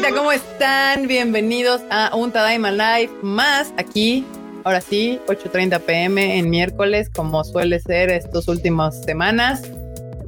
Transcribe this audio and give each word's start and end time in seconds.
bandita? 0.00 0.16
¿Cómo 0.16 0.32
están? 0.32 1.06
Bienvenidos 1.06 1.80
a 1.90 2.14
un 2.14 2.30
Tadaima 2.30 2.70
Live 2.70 3.10
más 3.22 3.72
aquí. 3.76 4.24
Ahora 4.64 4.80
sí, 4.80 5.20
8.30 5.26 5.80
pm 5.80 6.38
en 6.38 6.50
miércoles, 6.50 7.10
como 7.14 7.42
suele 7.44 7.80
ser 7.80 8.10
estas 8.10 8.48
últimas 8.48 9.02
semanas. 9.04 9.62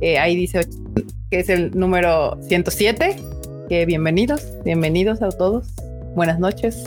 Eh, 0.01 0.19
ahí 0.19 0.35
dice 0.35 0.67
que 1.31 1.41
es 1.41 1.49
el 1.49 1.71
número 1.79 2.39
107. 2.49 3.17
Que 3.69 3.87
bienvenidos, 3.87 4.43
bienvenidos 4.65 5.23
a 5.23 5.29
todos. 5.29 5.69
Buenas 6.15 6.39
noches. 6.39 6.85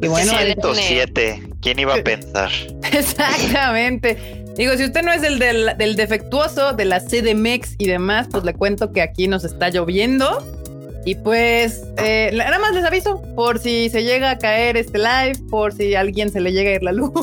Y 0.00 0.08
bueno, 0.08 0.32
107. 0.32 1.42
¿Quién 1.60 1.78
iba 1.78 1.94
a 1.94 1.98
pensar? 2.04 2.50
Exactamente. 2.92 4.42
Digo, 4.56 4.76
si 4.76 4.84
usted 4.84 5.02
no 5.02 5.12
es 5.12 5.22
el 5.22 5.38
del, 5.38 5.96
defectuoso 5.96 6.72
de 6.72 6.84
la 6.84 7.00
CDMX 7.00 7.76
y 7.78 7.86
demás, 7.86 8.28
pues 8.30 8.44
le 8.44 8.54
cuento 8.54 8.92
que 8.92 9.02
aquí 9.02 9.28
nos 9.28 9.44
está 9.44 9.70
lloviendo. 9.70 10.61
Y 11.04 11.16
pues, 11.16 11.82
eh, 11.98 12.30
nada 12.32 12.58
más 12.58 12.72
les 12.72 12.84
aviso, 12.84 13.20
por 13.34 13.58
si 13.58 13.90
se 13.90 14.04
llega 14.04 14.30
a 14.30 14.38
caer 14.38 14.76
este 14.76 14.98
live, 14.98 15.34
por 15.50 15.72
si 15.72 15.94
a 15.94 16.00
alguien 16.00 16.30
se 16.30 16.40
le 16.40 16.52
llega 16.52 16.70
a 16.70 16.74
ir 16.74 16.82
la 16.82 16.92
luz, 16.92 17.14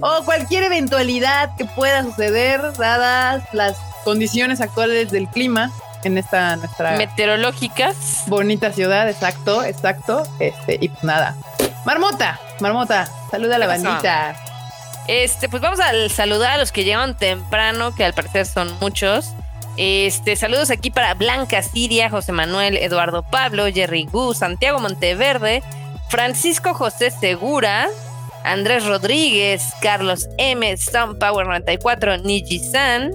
o 0.00 0.24
cualquier 0.24 0.64
eventualidad 0.64 1.50
que 1.56 1.66
pueda 1.66 2.02
suceder, 2.04 2.60
dadas 2.78 3.42
las 3.52 3.76
condiciones 4.04 4.60
actuales 4.60 5.10
del 5.10 5.28
clima 5.28 5.70
en 6.04 6.16
esta 6.16 6.56
nuestra 6.56 6.96
meteorológicas 6.96 8.24
bonita 8.26 8.72
ciudad, 8.72 9.08
exacto, 9.08 9.62
exacto. 9.64 10.22
Este, 10.38 10.78
y 10.80 10.88
pues 10.88 11.04
nada. 11.04 11.36
Marmota, 11.84 12.40
Marmota, 12.60 13.08
saluda 13.30 13.56
a 13.56 13.58
la 13.58 13.66
bandita. 13.66 14.36
Este, 15.08 15.48
pues 15.48 15.60
vamos 15.60 15.80
a 15.80 16.08
saludar 16.08 16.52
a 16.52 16.58
los 16.58 16.72
que 16.72 16.84
llegan 16.84 17.16
temprano, 17.16 17.94
que 17.94 18.04
al 18.04 18.14
parecer 18.14 18.46
son 18.46 18.78
muchos. 18.80 19.32
Este, 19.76 20.36
saludos 20.36 20.70
aquí 20.70 20.90
para 20.90 21.14
Blanca 21.14 21.62
Siria, 21.62 22.10
José 22.10 22.32
Manuel, 22.32 22.76
Eduardo 22.76 23.22
Pablo, 23.22 23.66
Jerry 23.72 24.04
Gu, 24.04 24.34
Santiago 24.34 24.78
Monteverde, 24.78 25.62
Francisco 26.08 26.74
José 26.74 27.10
Segura, 27.10 27.88
Andrés 28.44 28.84
Rodríguez, 28.84 29.62
Carlos 29.80 30.28
M, 30.38 30.76
Sun 30.76 31.18
Power 31.18 31.46
94, 31.46 32.18
Niji 32.18 32.58
San, 32.58 33.12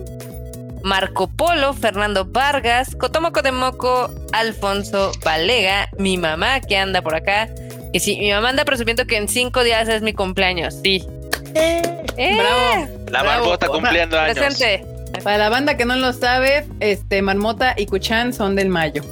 Marco 0.82 1.28
Polo, 1.28 1.74
Fernando 1.74 2.26
Vargas, 2.26 2.96
Cotomoco 2.96 3.42
de 3.42 3.52
Moco, 3.52 4.10
Alfonso 4.34 5.12
Valega, 5.24 5.90
mi 5.98 6.18
mamá 6.18 6.62
que 6.62 6.78
anda 6.78 7.02
por 7.02 7.16
acá. 7.16 7.50
Y 7.92 8.00
sí, 8.00 8.18
mi 8.20 8.32
mamá 8.32 8.50
anda 8.50 8.66
presumiendo 8.66 9.06
que 9.06 9.18
en 9.18 9.28
cinco 9.28 9.64
días 9.64 9.88
es 9.88 10.02
mi 10.02 10.14
cumpleaños. 10.14 10.76
Sí, 10.84 11.04
eh, 11.56 12.38
bravo. 12.38 13.08
La 13.10 13.24
marmota 13.24 13.68
cumpliendo 13.68 14.20
años. 14.20 14.38
Presente. 14.38 14.95
Para 15.24 15.38
la 15.38 15.50
banda 15.50 15.78
que 15.78 15.86
no 15.86 15.96
lo 15.96 16.14
sabe, 16.14 16.68
este 16.80 17.22
Marmota 17.22 17.74
y 17.78 17.86
Kuchan 17.86 18.34
son 18.34 18.56
del 18.56 18.70
mayo. 18.70 19.04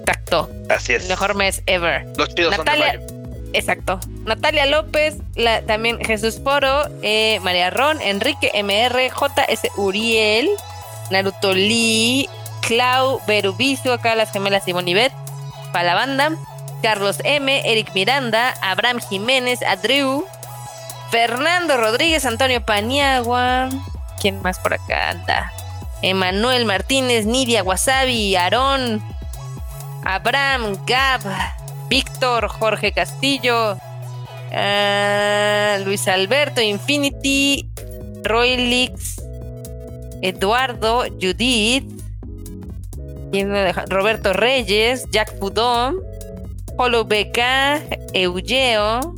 Exacto. 0.00 0.50
Así 0.68 0.94
es. 0.94 1.02
El 1.04 1.08
mejor 1.10 1.34
mes 1.34 1.62
ever. 1.66 2.06
Los 2.16 2.34
chidos 2.34 2.56
Natalia, 2.56 2.92
son 2.92 3.06
de 3.06 3.12
mayo. 3.14 3.20
Exacto. 3.52 4.00
Natalia 4.24 4.66
López, 4.66 5.16
también 5.66 5.98
Jesús 6.04 6.40
Foro, 6.42 6.84
eh, 7.02 7.40
María 7.42 7.70
Ron, 7.70 8.00
Enrique 8.00 8.50
MR, 8.54 9.10
JS 9.10 9.68
Uriel, 9.76 10.48
Naruto 11.10 11.52
Lee, 11.52 12.28
Clau 12.62 13.20
Berubizo, 13.26 13.92
acá 13.92 14.14
las 14.14 14.32
gemelas 14.32 14.68
y 14.68 14.72
Bonivet, 14.72 15.12
para 15.72 15.84
la 15.84 15.94
banda, 15.94 16.36
Carlos 16.82 17.18
M, 17.24 17.62
Eric 17.64 17.92
Miranda, 17.94 18.54
Abraham 18.62 19.00
Jiménez, 19.00 19.62
Adriu, 19.62 20.24
Fernando 21.10 21.76
Rodríguez, 21.76 22.24
Antonio 22.24 22.64
Paniagua. 22.64 23.68
¿Quién 24.20 24.40
más 24.42 24.58
por 24.58 24.74
acá 24.74 25.10
anda? 25.10 25.52
Emanuel 26.02 26.64
Martínez, 26.64 27.26
Nidia 27.26 27.62
Wasabi, 27.62 28.36
Aarón, 28.36 29.02
Abraham, 30.04 30.76
Gab, 30.86 31.20
Víctor, 31.88 32.48
Jorge 32.48 32.92
Castillo, 32.92 33.76
ah, 34.52 35.78
Luis 35.84 36.06
Alberto, 36.08 36.60
Infinity, 36.60 37.70
Roylix, 38.24 39.20
Eduardo, 40.22 41.04
Judith, 41.20 41.84
Roberto 43.88 44.32
Reyes, 44.32 45.04
Jack 45.10 45.38
Pudón, 45.38 45.96
Polo 46.76 47.04
BK, 47.04 47.38
Eugeo, 48.14 49.14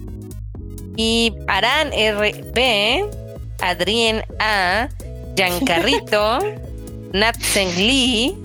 y 0.97 1.33
Aran 1.47 1.91
RB, 1.91 3.09
Adrien 3.61 4.25
A, 4.39 4.89
Giancarrito, 5.35 6.39
Nat 7.13 7.37
Lee. 7.77 8.37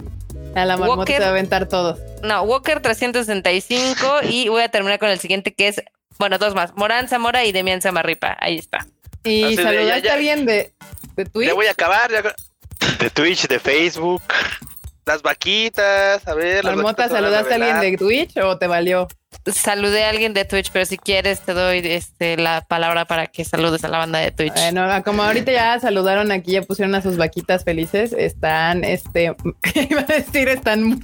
A 0.56 0.66
la 0.66 0.76
Walker, 0.76 1.16
se 1.16 1.22
va 1.22 1.28
a 1.28 1.30
aventar 1.30 1.68
todos. 1.68 2.00
No, 2.24 2.42
Walker 2.44 2.82
365 2.82 4.22
y 4.24 4.50
voy 4.50 4.64
a 4.64 4.70
terminar 4.70 4.98
con 4.98 5.10
el 5.10 5.20
siguiente 5.20 5.54
que 5.54 5.68
es, 5.68 5.84
bueno, 6.18 6.38
dos 6.40 6.56
más, 6.56 6.76
Morán 6.76 7.08
Zamora 7.08 7.46
y 7.46 7.52
Demian 7.52 7.82
Zamarripa. 7.82 8.36
Ahí 8.40 8.58
está. 8.58 8.88
Y 9.24 9.56
saludaste 9.56 10.10
a 10.10 10.14
alguien 10.14 10.46
de, 10.46 10.74
de 11.16 11.26
Twitch. 11.26 11.48
Ya 11.48 11.54
voy 11.54 11.68
a 11.68 11.72
acabar. 11.72 12.10
De 13.00 13.10
Twitch, 13.10 13.48
de 13.48 13.60
Facebook. 13.60 14.22
Las 15.06 15.22
vaquitas, 15.22 16.28
a 16.28 16.34
ver. 16.34 16.64
Marmota, 16.64 17.08
¿saludaste 17.08 17.54
a 17.54 17.56
alguien 17.56 17.80
de 17.80 17.98
Twitch 17.98 18.38
o 18.38 18.58
te 18.58 18.68
valió? 18.68 19.08
Saludé 19.54 20.06
a 20.06 20.10
alguien 20.10 20.34
de 20.34 20.46
Twitch, 20.46 20.72
pero 20.72 20.86
si 20.86 20.98
quieres 20.98 21.42
te 21.42 21.54
doy 21.54 21.82
este, 21.84 22.38
la 22.38 22.62
palabra 22.62 23.06
para 23.06 23.28
que 23.28 23.46
saludes 23.46 23.84
a 23.84 23.88
la 23.88 24.00
banda 24.00 24.20
de 24.20 24.32
Twitch. 24.32 24.54
Bueno, 24.54 25.04
como 25.04 25.24
ahorita 25.24 25.52
ya 25.52 25.80
saludaron 25.80 26.32
aquí, 26.32 26.54
ya 26.54 26.62
pusieron 26.62 26.96
a 26.96 27.02
sus 27.02 27.18
vaquitas 27.18 27.64
felices, 27.64 28.14
están, 28.14 28.84
este, 28.84 29.36
iba 29.90 30.02
a 30.02 30.06
decir, 30.06 30.50
están 30.50 30.84
mu, 30.84 30.98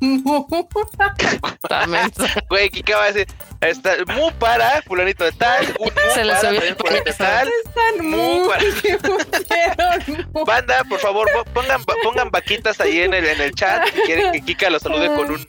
mu. 0.00 0.46
Güey, 2.48 2.68
¿qué 2.70 2.94
va 2.94 3.04
a 3.04 3.12
decir? 3.12 3.26
Está 3.60 3.96
mu 4.14 4.30
para 4.38 4.82
fulanito 4.82 5.24
de 5.24 5.32
tal, 5.32 5.66
un 5.78 5.86
mu 5.86 5.90
Se 6.14 6.24
para 6.24 6.38
fulanito 6.38 6.84
de 7.04 7.12
tal. 7.12 7.48
Están 7.64 8.06
mu, 8.06 8.48
para... 8.48 8.62
Banda, 10.46 10.84
por 10.88 11.00
favor, 11.00 11.28
pongan, 11.52 11.82
pongan 12.02 12.30
vaquitas 12.30 12.80
ahí 12.80 13.00
en 13.00 13.14
el, 13.14 13.26
en 13.26 13.40
el 13.40 13.54
chat 13.54 13.86
si 13.94 14.00
quieren 14.02 14.32
que 14.32 14.40
Kika 14.42 14.70
los 14.70 14.82
salude 14.82 15.08
con 15.14 15.30
un 15.30 15.46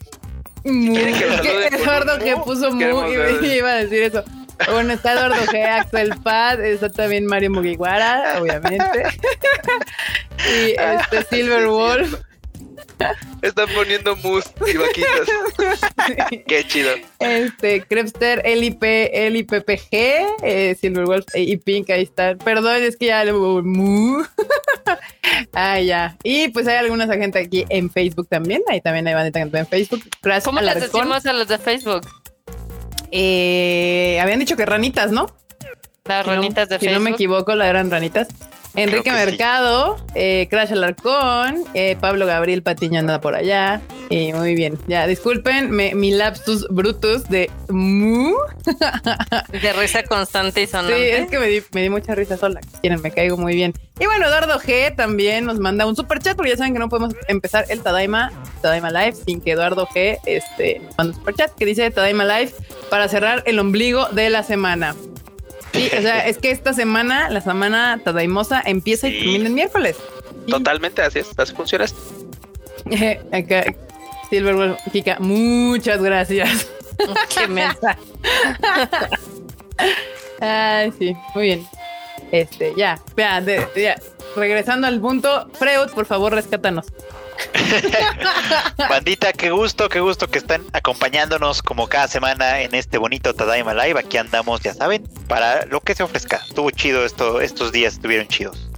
Eduardo 0.64 2.18
que 2.18 2.36
puso 2.36 2.70
muy 2.72 2.84
iba 2.84 3.70
a 3.70 3.76
decir 3.76 4.02
eso. 4.02 4.24
Bueno, 4.70 4.92
está 4.92 5.12
Eduardo 5.12 5.42
G, 5.46 5.64
Axel 5.64 6.14
Pad, 6.22 6.62
está 6.64 6.90
también 6.90 7.24
Mario 7.24 7.50
Mugiwara, 7.50 8.40
obviamente. 8.40 9.04
y 10.54 10.70
este 10.72 11.24
Silver 11.30 11.66
Wolf. 11.66 12.14
Están 13.42 13.68
poniendo 13.74 14.16
mus 14.16 14.44
y 14.66 14.76
vaquitas. 14.76 16.30
Qué 16.46 16.64
chido. 16.66 16.90
Este, 17.18 17.82
Crepster, 17.82 18.42
LIP, 18.44 18.82
LIPPG, 18.82 19.92
eh, 20.42 20.76
Silverwolf 20.80 21.26
y 21.34 21.56
Pink, 21.56 21.90
ahí 21.90 22.02
está. 22.02 22.36
Perdón, 22.36 22.82
es 22.82 22.96
que 22.96 23.06
ya 23.06 23.24
le 23.24 23.32
mu. 23.32 24.22
ah, 25.54 25.80
ya. 25.80 26.16
Y 26.22 26.48
pues 26.48 26.66
hay 26.68 26.76
algunas 26.76 27.08
gente 27.08 27.38
aquí 27.38 27.64
en 27.68 27.90
Facebook 27.90 28.28
también. 28.28 28.62
Ahí 28.68 28.80
también 28.80 29.06
hay 29.08 29.14
bandita 29.14 29.40
en 29.40 29.66
Facebook. 29.66 30.02
¿Cómo 30.44 30.60
les 30.60 30.80
decimos 30.80 31.24
a 31.26 31.32
los 31.32 31.48
de 31.48 31.58
Facebook? 31.58 32.06
Eh, 33.10 34.18
habían 34.20 34.38
dicho 34.38 34.56
que 34.56 34.66
ranitas, 34.66 35.10
¿no? 35.10 35.26
Las 36.04 36.26
ranitas 36.26 36.68
de 36.68 36.78
Facebook. 36.78 36.88
Si 36.88 36.94
no 36.94 37.00
me 37.00 37.10
equivoco, 37.10 37.54
la 37.54 37.68
eran 37.68 37.90
ranitas. 37.90 38.28
Enrique 38.76 39.10
Mercado, 39.10 39.96
eh, 40.14 40.46
Crash 40.48 40.72
Alarcón, 40.72 41.64
eh, 41.74 41.96
Pablo 42.00 42.26
Gabriel 42.26 42.62
Patiño 42.62 43.00
anda 43.00 43.20
por 43.20 43.34
allá. 43.34 43.80
Y 44.08 44.32
muy 44.32 44.54
bien, 44.54 44.78
ya 44.86 45.06
disculpen 45.06 45.70
mi 45.70 46.10
lapsus 46.10 46.66
brutus 46.68 47.28
de 47.28 47.50
mu. 47.68 48.34
De 49.62 49.72
risa 49.72 50.02
constante 50.04 50.62
y 50.62 50.66
sonante. 50.66 50.96
Sí, 50.96 51.22
es 51.22 51.30
que 51.30 51.38
me 51.38 51.46
di, 51.46 51.62
me 51.72 51.82
di 51.82 51.90
mucha 51.90 52.14
risa 52.14 52.36
sola. 52.36 52.60
Quieren, 52.80 53.00
me 53.02 53.10
caigo 53.10 53.36
muy 53.36 53.54
bien. 53.54 53.72
Y 53.98 54.06
bueno, 54.06 54.26
Eduardo 54.26 54.58
G 54.58 54.94
también 54.96 55.44
nos 55.44 55.58
manda 55.58 55.86
un 55.86 55.94
super 55.94 56.20
chat, 56.20 56.36
porque 56.36 56.50
ya 56.50 56.56
saben 56.56 56.72
que 56.72 56.78
no 56.78 56.88
podemos 56.88 57.14
empezar 57.28 57.66
el 57.68 57.82
Tadaima, 57.82 58.32
Tadaima 58.62 58.90
Live 58.90 59.16
sin 59.26 59.40
que 59.40 59.52
Eduardo 59.52 59.86
G 59.86 60.18
este, 60.26 60.80
mande 60.96 61.12
un 61.12 61.18
super 61.18 61.34
chat 61.34 61.54
que 61.54 61.66
dice 61.66 61.90
Tadaima 61.90 62.24
Live 62.24 62.52
para 62.88 63.08
cerrar 63.08 63.42
el 63.46 63.58
ombligo 63.58 64.06
de 64.08 64.30
la 64.30 64.42
semana. 64.42 64.94
Sí, 65.72 65.90
o 65.96 66.02
sea, 66.02 66.26
es 66.26 66.38
que 66.38 66.50
esta 66.50 66.72
semana, 66.72 67.28
la 67.30 67.40
semana 67.40 68.00
Tadaimosa, 68.02 68.62
empieza 68.64 69.08
y 69.08 69.18
termina 69.18 69.46
el 69.46 69.52
miércoles. 69.54 69.96
Totalmente, 70.48 71.02
así 71.02 71.20
es, 71.20 71.30
así 71.38 71.54
funciona 71.54 71.84
esto. 71.84 72.00
Acá, 73.32 73.74
Silver 74.30 74.76
Kika, 74.92 75.18
muchas 75.20 76.02
gracias. 76.02 76.68
Qué 77.34 77.46
mesa. 77.46 77.96
Ay, 80.40 80.92
sí, 80.98 81.14
muy 81.34 81.44
bien. 81.44 81.66
Este, 82.32 82.74
ya, 82.76 83.00
ya, 83.16 83.40
ya. 83.74 83.96
Regresando 84.36 84.86
al 84.86 85.00
punto, 85.00 85.50
Freud, 85.54 85.90
por 85.94 86.06
favor, 86.06 86.32
rescátanos. 86.32 86.86
Bandita, 88.90 89.32
qué 89.32 89.50
gusto, 89.50 89.88
qué 89.88 90.00
gusto 90.00 90.28
que 90.28 90.38
están 90.38 90.62
acompañándonos 90.72 91.62
como 91.62 91.88
cada 91.88 92.06
semana 92.06 92.60
en 92.60 92.74
este 92.74 92.98
bonito 92.98 93.34
Tadaima 93.34 93.74
Live. 93.74 93.98
Aquí 93.98 94.16
andamos, 94.16 94.60
ya 94.60 94.74
saben, 94.74 95.08
para 95.26 95.64
lo 95.66 95.80
que 95.80 95.94
se 95.94 96.02
ofrezca. 96.02 96.42
Estuvo 96.46 96.70
chido 96.70 97.04
esto, 97.04 97.40
estos 97.40 97.72
días 97.72 97.94
estuvieron 97.94 98.28
chidos. 98.28 98.70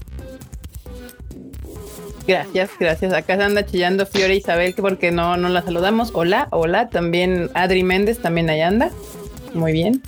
Gracias, 2.26 2.70
gracias. 2.78 3.12
Acá 3.12 3.36
se 3.36 3.42
anda 3.42 3.66
chillando 3.66 4.06
Fiore 4.06 4.36
Isabel 4.36 4.74
que 4.74 4.82
porque 4.82 5.10
no, 5.10 5.36
no 5.36 5.48
la 5.48 5.62
saludamos. 5.62 6.10
Hola, 6.14 6.48
hola. 6.50 6.88
También 6.88 7.50
Adri 7.54 7.82
Méndez 7.82 8.20
también 8.20 8.48
ahí 8.48 8.60
anda. 8.60 8.90
Muy 9.54 9.72
bien. 9.72 10.02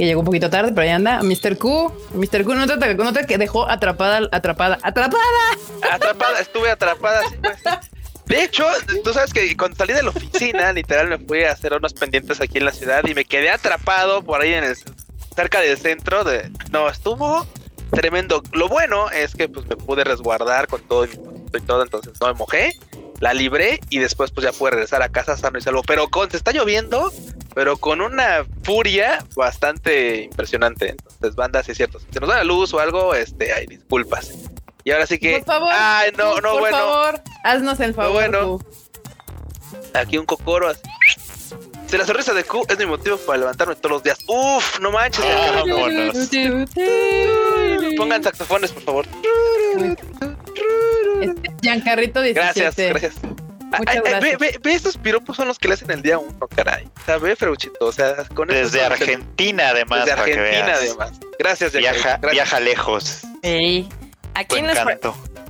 Que 0.00 0.06
llegó 0.06 0.20
un 0.20 0.24
poquito 0.24 0.48
tarde, 0.48 0.70
pero 0.70 0.80
ahí 0.80 0.88
anda. 0.88 1.22
Mr. 1.22 1.58
Q. 1.58 1.92
Mr. 2.14 2.42
Q, 2.42 2.54
no 2.54 2.66
te, 2.66 2.94
no 2.94 3.12
te 3.12 3.36
dejó 3.36 3.68
atrapada, 3.68 4.26
atrapada, 4.32 4.78
atrapada. 4.82 5.18
Atrapada, 5.92 6.40
estuve 6.40 6.70
atrapada. 6.70 7.20
Pues. 7.42 7.58
De 8.24 8.42
hecho, 8.42 8.64
tú 9.04 9.12
sabes 9.12 9.34
que 9.34 9.54
cuando 9.58 9.76
salí 9.76 9.92
de 9.92 10.02
la 10.02 10.08
oficina, 10.08 10.72
literal 10.72 11.08
me 11.08 11.18
fui 11.18 11.42
a 11.44 11.52
hacer 11.52 11.74
unos 11.74 11.92
pendientes 11.92 12.40
aquí 12.40 12.56
en 12.56 12.64
la 12.64 12.72
ciudad 12.72 13.06
y 13.06 13.12
me 13.12 13.26
quedé 13.26 13.50
atrapado 13.50 14.22
por 14.22 14.40
ahí 14.40 14.54
en 14.54 14.64
el 14.64 14.74
cerca 15.36 15.60
del 15.60 15.76
centro 15.76 16.24
no 16.70 16.88
estuvo 16.88 17.46
tremendo. 17.90 18.42
Lo 18.52 18.70
bueno 18.70 19.10
es 19.10 19.34
que 19.34 19.50
pues 19.50 19.66
me 19.66 19.76
pude 19.76 20.04
resguardar 20.04 20.66
con 20.66 20.80
todo 20.80 21.04
y 21.04 21.60
todo, 21.66 21.82
entonces 21.82 22.14
no 22.22 22.28
me 22.28 22.32
mojé, 22.32 22.72
la 23.20 23.34
libré 23.34 23.80
y 23.90 23.98
después 23.98 24.30
pues 24.30 24.46
ya 24.46 24.52
pude 24.52 24.70
regresar 24.70 25.02
a 25.02 25.10
casa 25.10 25.36
sano 25.36 25.58
y 25.58 25.60
salvo. 25.60 25.82
Pero 25.86 26.08
con 26.08 26.30
se 26.30 26.38
está 26.38 26.52
lloviendo, 26.52 27.12
pero 27.54 27.76
con 27.76 28.00
una 28.00 28.44
furia 28.62 29.24
bastante 29.36 30.22
impresionante. 30.22 30.90
Entonces, 30.90 31.34
banda, 31.34 31.62
sí 31.62 31.72
es 31.72 31.76
cierto. 31.76 31.98
Si 31.98 32.06
se 32.10 32.20
nos 32.20 32.28
da 32.28 32.36
la 32.36 32.44
luz 32.44 32.72
o 32.74 32.80
algo, 32.80 33.14
este, 33.14 33.52
hay 33.52 33.66
disculpas. 33.66 34.32
Y 34.84 34.90
ahora 34.92 35.06
sí 35.06 35.18
que. 35.18 35.38
Por 35.38 35.44
favor. 35.44 35.72
Ay, 35.72 36.12
no, 36.16 36.40
no, 36.40 36.52
por 36.52 36.60
bueno. 36.60 36.76
favor, 36.76 37.20
haznos 37.44 37.80
el 37.80 37.94
favor. 37.94 38.12
bueno. 38.12 38.58
Aquí 39.94 40.18
un 40.18 40.26
cocoro. 40.26 40.68
así. 40.68 40.80
Si 41.86 41.98
la 41.98 42.06
sonrisa 42.06 42.32
de 42.32 42.44
Q 42.44 42.66
es 42.68 42.78
mi 42.78 42.86
motivo 42.86 43.16
para 43.16 43.38
levantarme 43.38 43.74
todos 43.74 43.90
los 43.90 44.02
días. 44.04 44.18
Uf, 44.28 44.78
no 44.78 44.92
manches. 44.92 45.24
Vámonos. 45.24 46.30
Pongan 47.96 48.22
saxofones, 48.22 48.70
por 48.70 48.82
favor. 48.84 49.06
Este, 51.20 51.50
Giancarrito 51.60 52.22
17. 52.22 52.32
Gracias, 52.60 52.76
gracias. 52.76 53.14
Muchas 53.78 53.96
Ay, 53.96 54.02
ay, 54.14 54.20
ve, 54.20 54.36
ve, 54.36 54.58
ve, 54.62 54.72
estos 54.74 54.96
piropos 54.96 55.36
son 55.36 55.48
los 55.48 55.58
que 55.58 55.68
le 55.68 55.74
hacen 55.74 55.90
el 55.90 56.02
día 56.02 56.18
uno, 56.18 56.48
caray. 56.54 56.86
O 57.00 57.04
sea, 57.06 57.18
ve, 57.18 57.36
Freuchito. 57.36 57.86
O 57.86 57.92
sea, 57.92 58.14
con 58.34 58.48
Desde 58.48 58.84
Argentina, 58.84 59.68
además, 59.70 60.04
Desde 60.04 60.16
para 60.16 60.24
que 60.26 60.32
Argentina, 60.38 60.66
veas. 60.66 60.78
además. 60.80 61.12
Gracias, 61.38 61.72
Viaja, 61.72 61.98
gracias. 62.18 62.32
viaja 62.32 62.60
lejos. 62.60 63.18
Ey. 63.42 63.88
Aquí 64.34 64.62
nos, 64.62 64.78
pre- 64.78 65.00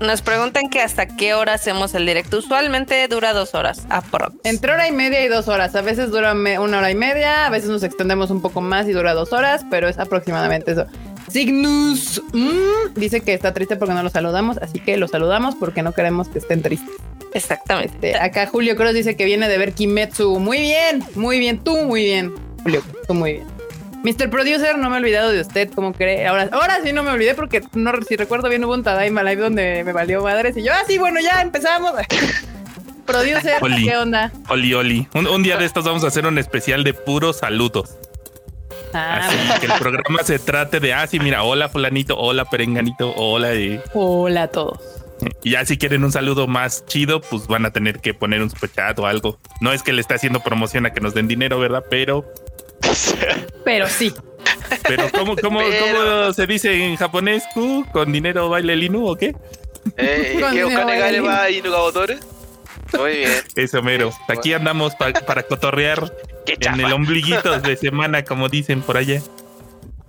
nos 0.01 0.23
preguntan 0.23 0.71
que 0.71 0.81
hasta 0.81 1.07
qué 1.07 1.35
hora 1.35 1.53
hacemos 1.55 1.95
el 1.95 2.07
directo. 2.07 2.39
Usualmente 2.39 3.07
dura 3.09 3.33
dos 3.35 3.55
horas, 3.55 3.85
aprox. 3.91 4.35
Entre 4.45 4.73
hora 4.73 4.89
y 4.89 4.93
media 4.93 5.23
y 5.23 5.29
dos 5.29 5.49
horas. 5.49 5.75
A 5.77 5.83
veces 5.83 6.11
dura 6.11 6.33
una 6.33 6.79
hora 6.79 6.91
y 6.91 6.95
media, 6.95 7.47
a 7.47 7.51
veces 7.51 7.69
nos 7.69 7.83
extendemos 7.83 8.31
un 8.31 8.41
poco 8.41 8.63
más 8.63 8.87
y 8.89 8.93
dura 8.93 9.13
dos 9.13 9.33
horas, 9.35 9.65
pero 9.71 9.87
es 9.89 9.99
aproximadamente 9.99 10.73
eso. 10.73 10.87
Cygnus 11.31 12.23
mm, 12.33 12.95
dice 12.95 13.21
que 13.21 13.35
está 13.35 13.53
triste 13.53 13.77
porque 13.77 13.95
no 13.95 14.03
lo 14.03 14.11
saludamos, 14.11 14.59
así 14.59 14.81
que 14.81 14.97
lo 14.97 15.09
saludamos 15.09 15.55
porque 15.55 15.83
no 15.83 15.93
queremos 15.93 16.29
que 16.29 16.39
estén 16.39 16.63
tristes. 16.63 16.97
Exactamente. 17.33 17.95
Este, 17.95 18.17
acá 18.17 18.47
Julio 18.47 18.77
Cruz 18.77 18.93
dice 18.93 19.17
que 19.17 19.25
viene 19.25 19.49
de 19.49 19.59
ver 19.59 19.73
Kimetsu. 19.73 20.39
Muy 20.39 20.59
bien, 20.59 21.05
muy 21.15 21.39
bien, 21.39 21.63
tú 21.63 21.77
muy 21.85 22.05
bien. 22.05 22.35
Julio, 22.63 22.83
tú 23.07 23.15
muy 23.15 23.35
bien. 23.35 23.47
Mr. 24.03 24.31
Producer, 24.31 24.79
no 24.79 24.89
me 24.89 24.97
he 24.97 25.01
olvidado 25.01 25.31
de 25.31 25.41
usted, 25.43 25.71
¿cómo 25.75 25.93
cree? 25.93 26.27
Ahora, 26.27 26.49
ahora 26.53 26.79
sí 26.83 26.93
no 26.93 27.03
me 27.03 27.11
olvidé 27.11 27.35
porque 27.35 27.63
no, 27.75 27.93
si 28.09 28.17
recuerdo 28.17 28.49
bien 28.49 28.65
hubo 28.65 28.73
un 28.73 28.83
Tadaima 28.83 29.23
Live 29.23 29.43
donde 29.43 29.85
me 29.85 29.93
valió 29.93 30.23
madres 30.23 30.57
y 30.57 30.63
yo, 30.63 30.73
ah, 30.73 30.83
sí, 30.87 30.97
bueno, 30.97 31.21
ya 31.21 31.43
empezamos. 31.43 31.93
Producer, 33.07 33.59
Oli. 33.61 33.85
¿qué 33.85 33.97
onda? 33.97 34.33
Oli, 34.49 34.73
Oli. 34.73 35.09
Un, 35.15 35.27
un 35.27 35.43
día 35.43 35.57
de 35.59 35.67
estos 35.67 35.85
vamos 35.85 36.05
a 36.05 36.07
hacer 36.07 36.27
un 36.27 36.39
especial 36.39 36.83
de 36.83 36.95
puros 36.95 37.39
saludos. 37.39 37.97
Ah, 38.93 39.29
Así 39.29 39.61
que 39.61 39.67
el 39.67 39.79
programa 39.79 40.23
se 40.25 40.39
trate 40.39 40.81
de, 40.81 40.93
ah, 40.95 41.07
sí, 41.07 41.21
mira, 41.21 41.43
hola 41.45 41.69
fulanito, 41.69 42.17
hola 42.19 42.45
perenganito, 42.45 43.13
hola. 43.17 43.55
Y, 43.55 43.81
Hola 43.95 44.45
a 44.45 44.49
todos. 44.49 44.79
y 45.43 45.51
ya 45.53 45.65
si 45.65 45.79
quieren 45.79 46.03
un 46.05 46.13
saludo 46.13 46.47
más 46.47 46.85
chido, 46.87 47.21
pues 47.21 47.47
van 47.47 47.67
a 47.67 47.73
tener 47.73 48.01
que 48.01 48.15
poner 48.15 48.43
un 48.43 48.51
superchat 48.51 48.99
o 48.99 49.07
algo. 49.07 49.39
No 49.61 49.73
es 49.73 49.83
que 49.83 49.93
le 49.93 50.01
esté 50.01 50.15
haciendo 50.15 50.41
promoción 50.41 50.87
a 50.87 50.93
que 50.93 51.01
nos 51.01 51.15
den 51.15 51.29
dinero, 51.29 51.59
¿verdad? 51.59 51.85
Pero, 51.91 52.25
Pero 53.65 53.87
sí. 53.89 54.13
pero 54.89 55.11
¿cómo, 55.13 55.37
cómo, 55.37 55.61
Pero- 55.61 55.97
cómo 56.25 56.33
se 56.33 56.47
dice 56.47 56.85
en 56.87 56.97
japonés? 56.97 57.45
¿Con 57.93 58.13
dinero 58.13 58.49
baile 58.49 58.73
el 58.73 58.83
inu 58.85 59.07
o 59.09 59.17
qué? 59.17 59.35
Eh, 59.97 60.39
Con 60.41 60.55
Muy 62.99 63.17
bien. 63.17 63.33
Eso 63.57 63.83
mero. 63.83 64.13
Aquí 64.29 64.53
andamos 64.53 64.95
pa- 64.95 65.13
para 65.13 65.43
cotorrear 65.43 66.13
en 66.47 66.81
el 66.81 66.93
ombliguito 66.93 67.59
de 67.61 67.77
semana, 67.77 68.25
como 68.25 68.49
dicen 68.49 68.83
por 68.83 68.97
allá. 68.97 69.21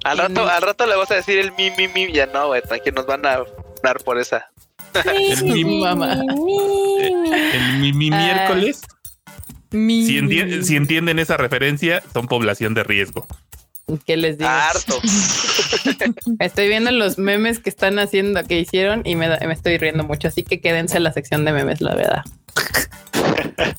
Al 0.04 0.18
rato, 0.18 0.48
al 0.48 0.62
rato 0.62 0.88
le 0.88 0.96
vas 0.96 1.12
a 1.12 1.16
decir 1.16 1.38
el 1.40 1.52
mi, 1.54 1.70
mi, 1.72 1.88
mi. 1.88 2.12
Ya 2.12 2.26
no, 2.26 2.48
güey. 2.48 2.62
Tranquilo, 2.62 2.96
nos 2.98 3.06
van 3.06 3.26
a 3.26 3.40
dar 3.84 4.00
por 4.04 4.18
esa. 4.20 4.50
El 5.06 5.44
mi, 5.44 5.64
Mamá. 5.82 6.14
el 7.02 7.78
mi- 7.80 7.94
mi 7.94 8.10
Ah. 8.12 8.18
miércoles. 8.18 8.82
Mi- 9.72 10.06
si 10.06 10.76
entienden 10.76 11.20
esa 11.20 11.38
referencia, 11.38 12.04
son 12.14 12.28
población 12.28 12.74
de 12.74 12.84
riesgo. 12.84 13.28
¿Qué 14.06 14.18
les 14.18 14.38
digo? 14.38 14.50
Harto. 14.50 15.00
Estoy 16.40 16.68
viendo 16.68 16.92
los 16.92 17.18
memes 17.18 17.60
que 17.60 17.70
están 17.70 18.00
haciendo, 18.00 18.44
que 18.44 18.60
hicieron 18.60 19.02
y 19.06 19.16
me, 19.16 19.28
da- 19.28 19.40
me 19.46 19.54
estoy 19.54 19.78
riendo 19.78 20.04
mucho. 20.04 20.28
Así 20.28 20.44
que 20.44 20.60
quédense 20.62 20.98
en 20.98 21.04
la 21.04 21.14
sección 21.14 21.46
de 21.46 21.52
memes, 21.54 21.82
la 21.82 21.96
verdad. 21.96 22.24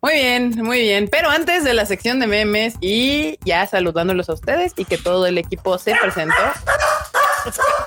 Muy 0.00 0.12
bien, 0.12 0.50
muy 0.62 0.80
bien. 0.80 1.08
Pero 1.10 1.28
antes 1.28 1.64
de 1.64 1.74
la 1.74 1.84
sección 1.86 2.20
de 2.20 2.28
memes 2.28 2.74
y 2.80 3.36
ya 3.44 3.66
saludándolos 3.66 4.28
a 4.28 4.34
ustedes 4.34 4.72
y 4.76 4.84
que 4.84 4.96
todo 4.96 5.26
el 5.26 5.38
equipo 5.38 5.76
se 5.78 5.94
presentó, 5.96 6.34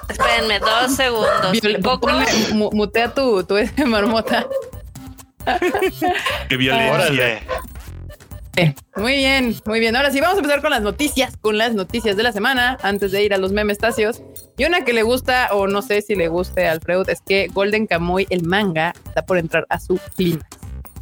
Espérenme 0.10 0.60
dos 0.60 0.96
segundos. 0.96 1.58
Mutea 2.74 3.14
tu, 3.14 3.46
marmota. 3.86 4.46
Qué 6.50 6.58
violencia. 6.58 7.42
Muy 8.96 9.16
bien, 9.16 9.56
muy 9.66 9.80
bien. 9.80 9.96
Ahora 9.96 10.12
sí, 10.12 10.20
vamos 10.20 10.36
a 10.36 10.40
empezar 10.40 10.62
con 10.62 10.72
las 10.72 10.82
noticias, 10.82 11.38
con 11.38 11.58
las 11.58 11.74
noticias 11.74 12.16
de 12.18 12.24
la 12.24 12.32
semana, 12.32 12.78
antes 12.84 13.12
de 13.12 13.24
ir 13.24 13.34
a 13.34 13.38
los 13.38 13.52
memes 13.52 13.78
tacios. 13.78 14.22
Y 14.58 14.66
una 14.66 14.84
que 14.84 14.94
le 14.94 15.04
gusta, 15.04 15.50
o 15.54 15.68
no 15.68 15.82
sé 15.82 16.02
si 16.02 16.16
le 16.16 16.28
guste 16.28 16.68
al 16.68 16.82
Freud, 16.82 17.10
es 17.10 17.22
que 17.22 17.48
Golden 17.48 17.88
Kamuy, 17.88 18.28
el 18.30 18.44
manga, 18.44 18.94
está 19.08 19.26
por 19.26 19.38
entrar 19.38 19.66
a 19.70 19.80
su 19.80 20.00
clima. 20.16 20.46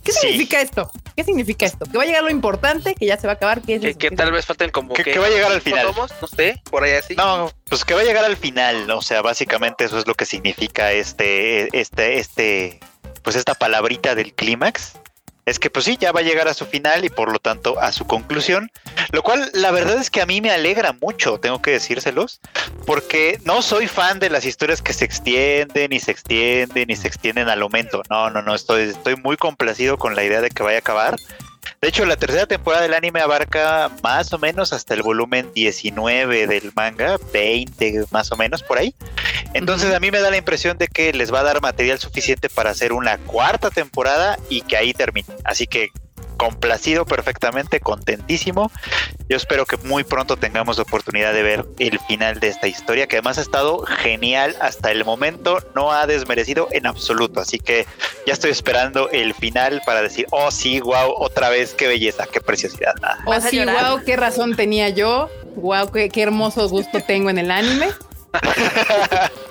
¿Qué 0.03 0.13
Sí. 0.13 0.19
significa 0.21 0.61
esto? 0.61 0.89
¿Qué 1.15 1.23
significa 1.25 1.65
esto? 1.65 1.85
Que 1.85 1.97
va 1.97 2.03
a 2.03 2.07
llegar 2.07 2.23
lo 2.23 2.29
importante, 2.29 2.95
que 2.95 3.05
ya 3.05 3.17
se 3.17 3.27
va 3.27 3.33
a 3.33 3.35
acabar, 3.35 3.61
que 3.61 3.75
es 3.75 3.81
Que, 3.81 3.93
que 3.95 4.11
tal 4.11 4.31
vez 4.31 4.45
falten 4.45 4.69
como 4.71 4.93
Que- 4.93 5.03
que 5.03 5.19
va 5.19 5.25
a 5.27 5.29
llegar 5.29 5.51
al 5.51 5.61
final. 5.61 5.87
¿Tomos? 5.87 6.11
No 6.21 6.27
sé, 6.27 6.61
por 6.71 6.83
ahí 6.83 6.93
así. 6.93 7.15
No, 7.15 7.51
pues 7.67 7.83
que 7.83 7.93
va 7.95 8.01
a 8.01 8.03
llegar 8.05 8.23
al 8.23 8.37
final, 8.37 8.89
o 8.91 9.01
sea, 9.01 9.21
básicamente 9.21 9.83
eso 9.85 9.99
es 9.99 10.07
lo 10.07 10.15
que 10.15 10.25
significa 10.25 10.93
este, 10.93 11.67
este, 11.77 12.19
este, 12.19 12.79
pues 13.23 13.35
esta 13.35 13.55
palabrita 13.55 14.15
del 14.15 14.33
clímax. 14.33 14.93
Es 15.49 15.57
que 15.57 15.71
pues 15.71 15.85
sí, 15.85 15.97
ya 15.99 16.11
va 16.11 16.19
a 16.19 16.23
llegar 16.23 16.47
a 16.47 16.53
su 16.53 16.67
final 16.67 17.03
y 17.05 17.09
por 17.09 17.31
lo 17.31 17.39
tanto 17.39 17.79
a 17.79 17.91
su 17.91 18.05
conclusión, 18.05 18.71
lo 19.11 19.23
cual 19.23 19.49
la 19.53 19.71
verdad 19.71 19.97
es 19.97 20.11
que 20.11 20.21
a 20.21 20.27
mí 20.27 20.41
me 20.41 20.51
alegra 20.51 20.93
mucho, 21.01 21.39
tengo 21.39 21.59
que 21.59 21.71
decírselos, 21.71 22.39
porque 22.85 23.39
no 23.45 23.63
soy 23.63 23.87
fan 23.87 24.19
de 24.19 24.29
las 24.29 24.45
historias 24.45 24.83
que 24.83 24.93
se 24.93 25.05
extienden 25.05 25.91
y 25.91 25.99
se 25.99 26.11
extienden 26.11 26.91
y 26.91 26.95
se 26.95 27.07
extienden 27.07 27.49
al 27.49 27.63
aumento. 27.63 28.03
No, 28.11 28.29
no, 28.29 28.43
no, 28.43 28.53
estoy, 28.53 28.89
estoy 28.89 29.15
muy 29.15 29.37
complacido 29.37 29.97
con 29.97 30.15
la 30.15 30.23
idea 30.23 30.41
de 30.41 30.51
que 30.51 30.61
vaya 30.61 30.77
a 30.77 30.81
acabar. 30.81 31.15
De 31.81 31.87
hecho, 31.87 32.05
la 32.05 32.17
tercera 32.17 32.45
temporada 32.45 32.83
del 32.83 32.93
anime 32.93 33.21
abarca 33.21 33.89
más 34.03 34.33
o 34.33 34.37
menos 34.37 34.73
hasta 34.73 34.93
el 34.93 35.01
volumen 35.01 35.51
19 35.53 36.47
del 36.47 36.71
manga, 36.75 37.17
20 37.31 38.05
más 38.11 38.31
o 38.31 38.37
menos 38.37 38.63
por 38.63 38.77
ahí. 38.77 38.93
Entonces 39.53 39.93
a 39.93 39.99
mí 39.99 40.11
me 40.11 40.19
da 40.19 40.29
la 40.29 40.37
impresión 40.37 40.77
de 40.77 40.87
que 40.87 41.13
les 41.13 41.33
va 41.33 41.39
a 41.39 41.43
dar 41.43 41.61
material 41.61 41.99
suficiente 41.99 42.49
para 42.49 42.71
hacer 42.71 42.93
una 42.93 43.17
cuarta 43.17 43.69
temporada 43.69 44.37
y 44.49 44.61
que 44.61 44.77
ahí 44.77 44.93
termine. 44.93 45.27
Así 45.43 45.67
que 45.67 45.89
complacido 46.39 47.05
perfectamente, 47.05 47.81
contentísimo. 47.81 48.71
Yo 49.27 49.35
espero 49.35 49.65
que 49.65 49.75
muy 49.77 50.05
pronto 50.05 50.37
tengamos 50.37 50.77
la 50.77 50.83
oportunidad 50.83 51.33
de 51.33 51.43
ver 51.43 51.65
el 51.79 51.99
final 51.99 52.39
de 52.39 52.47
esta 52.47 52.67
historia, 52.67 53.07
que 53.07 53.17
además 53.17 53.37
ha 53.37 53.41
estado 53.41 53.85
genial 53.85 54.55
hasta 54.61 54.89
el 54.89 55.03
momento, 55.03 55.59
no 55.75 55.91
ha 55.91 56.07
desmerecido 56.07 56.69
en 56.71 56.87
absoluto. 56.87 57.41
Así 57.41 57.59
que 57.59 57.85
ya 58.25 58.31
estoy 58.31 58.51
esperando 58.51 59.09
el 59.09 59.33
final 59.33 59.81
para 59.85 60.01
decir, 60.01 60.27
oh 60.31 60.49
sí, 60.49 60.79
wow, 60.79 61.13
otra 61.17 61.49
vez, 61.49 61.73
qué 61.73 61.87
belleza, 61.87 62.25
qué 62.25 62.39
preciosidad. 62.39 62.93
Oh, 63.25 63.31
¿Vas 63.31 63.45
a 63.45 63.49
sí, 63.49 63.59
wow, 63.59 64.01
qué 64.05 64.15
razón 64.15 64.55
tenía 64.55 64.87
yo. 64.87 65.29
Wow, 65.55 65.91
qué, 65.91 66.07
qué 66.07 66.21
hermoso 66.21 66.69
gusto 66.69 67.01
tengo 67.05 67.29
en 67.29 67.39
el 67.39 67.51
anime. 67.51 67.89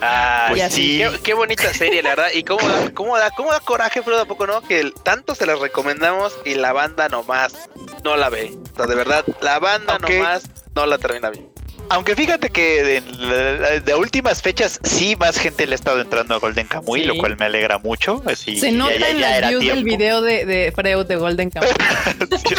Ah, 0.00 0.46
Pues 0.50 0.72
sí, 0.72 0.98
Qué, 0.98 1.20
qué 1.22 1.34
bonita 1.34 1.72
serie, 1.74 2.02
la 2.02 2.10
verdad. 2.10 2.28
Y 2.34 2.44
cómo 2.44 2.66
da, 2.68 2.90
cómo 2.94 3.16
da, 3.18 3.30
cómo 3.30 3.50
da 3.50 3.60
coraje, 3.60 4.02
pero 4.02 4.16
tampoco 4.18 4.46
no, 4.46 4.60
que 4.62 4.80
el- 4.80 4.94
tanto 4.94 5.34
se 5.34 5.46
las 5.46 5.58
recomendamos 5.58 6.36
y 6.44 6.54
la 6.54 6.72
banda 6.72 7.08
nomás 7.08 7.68
no 8.04 8.16
la 8.16 8.28
ve. 8.30 8.56
O 8.72 8.76
sea, 8.76 8.86
de 8.86 8.94
verdad, 8.94 9.24
la 9.40 9.58
banda 9.58 9.94
Ok. 9.96 10.08
nomás 10.10 10.44
no 10.74 10.86
la 10.86 10.98
termina 10.98 11.30
bien. 11.30 11.48
Aunque 11.90 12.14
fíjate 12.14 12.50
que 12.50 12.96
en 12.98 13.04
eh, 13.20 13.80
de 13.84 13.94
últimas 13.94 14.42
fechas 14.42 14.78
sí 14.84 15.16
más 15.16 15.38
gente 15.38 15.66
le 15.66 15.72
ha 15.72 15.74
estado 15.74 16.00
entrando 16.00 16.34
a 16.34 16.38
Golden 16.38 16.66
Kamuy, 16.66 17.00
Sí. 17.00 17.06
lo 17.06 17.16
cual 17.16 17.36
me 17.38 17.46
alegra 17.46 17.78
mucho. 17.78 18.22
Así, 18.26 18.58
Se 18.60 18.70
nota 18.72 18.94
ya- 18.98 19.08
en 19.10 19.18
ya 19.18 19.28
las 19.30 19.38
era 19.38 19.48
views 19.48 19.64
del 19.64 19.72
tiempo. 19.84 19.96
video 19.98 20.20
de, 20.22 20.44
de 20.44 20.72
Freud 20.72 21.06
de 21.06 21.16
Golden 21.16 21.50
Kamuy. 21.50 21.68
sí, 22.46 22.54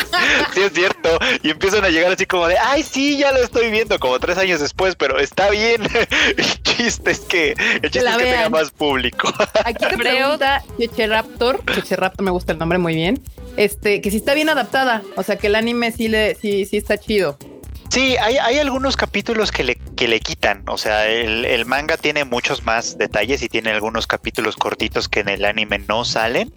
sí, 0.54 0.62
es 0.62 0.74
cierto. 0.74 1.20
Y 1.44 1.52
empiezan 1.52 1.86
a 1.86 1.90
llegar 1.90 2.12
así 2.12 2.26
como 2.26 2.48
de, 2.48 2.58
ay, 2.58 2.82
sí, 2.84 3.18
ya 3.18 3.32
lo 3.32 3.40
estoy 3.40 3.70
viendo, 3.70 4.00
como 4.00 4.20
tres 4.20 4.38
años 4.38 4.60
después, 4.60 4.96
pero 4.96 5.20
está 5.20 5.50
bien. 5.52 5.82
el 6.38 6.64
chiste 6.64 7.12
es 7.12 7.20
que, 7.20 7.52
el 7.52 7.92
chiste 7.92 8.02
la 8.02 8.12
es 8.12 8.18
que 8.18 8.24
tenga 8.24 8.50
más 8.50 8.72
público. 8.72 9.32
Aquí 9.66 9.86
te 9.86 9.90
Freud. 9.96 10.00
pregunta 10.02 10.64
Cheche 10.80 11.08
Raptor, 11.08 11.64
Cheche 11.76 11.96
Raptor 11.96 12.26
me 12.26 12.32
gusta 12.32 12.54
el 12.54 12.58
nombre 12.58 12.78
muy 12.80 12.96
bien, 12.96 13.22
este, 13.58 14.02
que 14.02 14.10
si 14.12 14.18
está 14.18 14.34
bien 14.34 14.50
adaptada, 14.50 15.04
o 15.16 15.24
sea 15.24 15.36
que 15.38 15.48
el 15.48 15.56
anime 15.56 15.92
sí 15.92 16.08
le, 16.08 16.36
sí, 16.36 16.66
sí 16.66 16.78
está 16.78 16.98
chido. 16.98 17.38
Sí, 17.90 18.18
hay, 18.18 18.38
hay 18.38 18.60
algunos 18.60 18.96
capítulos 18.96 19.52
que 19.52 19.64
le, 19.64 19.76
que 19.76 20.08
le 20.08 20.20
quitan. 20.20 20.64
O 20.68 20.78
sea, 20.78 21.08
el, 21.08 21.44
el 21.46 21.66
manga 21.66 21.98
tiene 21.98 22.24
muchos 22.24 22.64
más 22.64 22.98
detalles 22.98 23.42
y 23.42 23.50
tiene 23.50 23.72
algunos 23.72 24.06
capítulos 24.06 24.56
cortitos 24.58 25.10
que 25.10 25.22
en 25.22 25.30
el 25.30 25.44
anime 25.44 25.80
no 25.80 26.06
salen. 26.06 26.54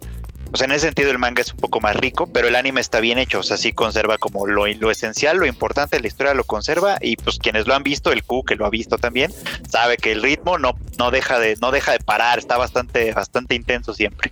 O 0.52 0.58
sea, 0.58 0.66
en 0.66 0.72
ese 0.72 0.84
sentido 0.86 1.10
el 1.10 1.18
manga 1.18 1.40
es 1.40 1.50
un 1.52 1.58
poco 1.58 1.80
más 1.80 1.96
rico, 1.96 2.26
pero 2.26 2.46
el 2.48 2.56
anime 2.56 2.82
está 2.82 3.00
bien 3.00 3.18
hecho. 3.18 3.38
O 3.38 3.42
sea, 3.42 3.56
sí 3.56 3.72
conserva 3.72 4.18
como 4.18 4.46
lo, 4.46 4.66
lo 4.66 4.90
esencial, 4.90 5.38
lo 5.38 5.46
importante 5.46 5.96
de 5.96 6.02
la 6.02 6.08
historia 6.08 6.34
lo 6.34 6.44
conserva. 6.44 6.98
Y 7.00 7.16
pues 7.16 7.38
quienes 7.38 7.66
lo 7.66 7.74
han 7.74 7.82
visto, 7.82 8.12
el 8.12 8.22
Q 8.22 8.44
que 8.44 8.56
lo 8.56 8.66
ha 8.66 8.70
visto 8.70 8.98
también, 8.98 9.32
sabe 9.70 9.96
que 9.96 10.12
el 10.12 10.22
ritmo 10.22 10.58
no, 10.58 10.74
no 10.98 11.10
deja 11.10 11.38
de, 11.38 11.56
no 11.62 11.70
deja 11.70 11.92
de 11.92 12.00
parar, 12.00 12.38
está 12.38 12.58
bastante, 12.58 13.12
bastante 13.12 13.54
intenso 13.54 13.94
siempre. 13.94 14.30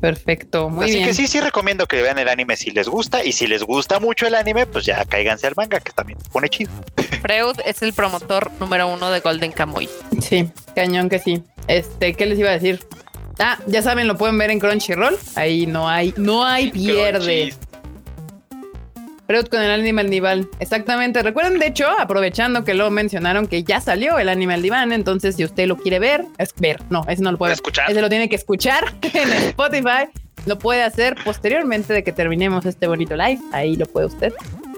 Perfecto, 0.00 0.68
muy 0.68 0.84
Así 0.84 0.94
bien. 0.94 1.06
que 1.06 1.14
sí, 1.14 1.26
sí 1.26 1.40
recomiendo 1.40 1.86
que 1.86 2.00
vean 2.02 2.18
el 2.18 2.28
anime 2.28 2.56
si 2.56 2.70
les 2.70 2.88
gusta. 2.88 3.24
Y 3.24 3.32
si 3.32 3.46
les 3.46 3.62
gusta 3.62 3.98
mucho 4.00 4.26
el 4.26 4.34
anime, 4.34 4.66
pues 4.66 4.84
ya 4.84 5.04
cáiganse 5.04 5.46
al 5.46 5.54
manga, 5.56 5.80
que 5.80 5.92
también 5.92 6.20
se 6.20 6.28
pone 6.30 6.48
chido. 6.48 6.70
Freud 7.20 7.56
es 7.64 7.82
el 7.82 7.92
promotor 7.92 8.50
número 8.60 8.88
uno 8.88 9.10
de 9.10 9.20
Golden 9.20 9.52
Kamuy. 9.52 9.88
Sí, 10.20 10.48
cañón 10.74 11.08
que 11.08 11.18
sí. 11.18 11.42
Este, 11.66 12.14
¿qué 12.14 12.26
les 12.26 12.38
iba 12.38 12.50
a 12.50 12.52
decir? 12.52 12.80
Ah, 13.40 13.58
ya 13.66 13.82
saben, 13.82 14.08
lo 14.08 14.16
pueden 14.16 14.38
ver 14.38 14.50
en 14.50 14.58
Crunchyroll. 14.58 15.16
Ahí 15.36 15.66
no 15.66 15.88
hay, 15.88 16.12
no 16.16 16.44
hay 16.44 16.70
pierde. 16.70 17.54
Freud 19.28 19.46
con 19.48 19.60
el 19.60 19.70
anime 19.70 20.00
al 20.00 20.08
diván. 20.10 20.48
Exactamente. 20.58 21.22
Recuerden, 21.22 21.58
de 21.58 21.66
hecho, 21.66 21.86
aprovechando 21.98 22.64
que 22.64 22.72
lo 22.72 22.90
mencionaron, 22.90 23.46
que 23.46 23.62
ya 23.62 23.78
salió 23.80 24.18
el 24.18 24.30
anime 24.30 24.54
al 24.54 24.62
diván. 24.62 24.90
Entonces, 24.92 25.36
si 25.36 25.44
usted 25.44 25.66
lo 25.66 25.76
quiere 25.76 25.98
ver, 25.98 26.24
es 26.38 26.54
ver. 26.56 26.80
No, 26.88 27.04
ese 27.08 27.22
no 27.22 27.30
lo 27.32 27.36
puede. 27.38 27.52
Escuchar. 27.52 27.90
Ese 27.90 28.00
lo 28.00 28.08
tiene 28.08 28.30
que 28.30 28.36
escuchar 28.36 28.84
en 29.02 29.30
Spotify. 29.32 30.08
Lo 30.46 30.58
puede 30.58 30.82
hacer 30.82 31.14
posteriormente 31.24 31.92
de 31.92 32.02
que 32.02 32.12
terminemos 32.12 32.64
este 32.64 32.86
bonito 32.86 33.14
live. 33.16 33.38
Ahí 33.52 33.76
lo 33.76 33.84
puede 33.84 34.06
usted. 34.06 34.32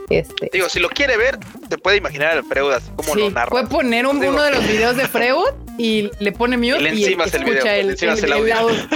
Este. 0.08 0.50
Digo, 0.52 0.68
si 0.68 0.80
lo 0.80 0.88
quiere 0.88 1.16
ver, 1.16 1.38
se 1.68 1.78
puede 1.78 1.98
imaginar 1.98 2.36
al 2.36 2.42
Freud 2.42 2.72
así 2.72 2.90
como 2.96 3.14
Sí, 3.14 3.20
lo 3.20 3.30
narra. 3.30 3.50
puede 3.50 3.68
poner 3.68 4.04
un- 4.08 4.18
Digo. 4.18 4.32
uno 4.32 4.42
de 4.42 4.50
los 4.50 4.66
videos 4.66 4.96
de 4.96 5.06
Freud 5.06 5.50
y 5.78 6.10
le 6.18 6.32
pone 6.32 6.56
mute 6.56 6.80
Y 6.80 6.82
le 6.82 6.94
y 6.96 7.04
encimas 7.04 7.32
el 7.32 7.42
escucha 7.42 7.62
video, 7.62 7.74
el, 7.82 7.86
le 7.86 7.92
encimas 7.92 8.20
el 8.24 8.32
audio. 8.32 8.66
Bien, 8.66 8.88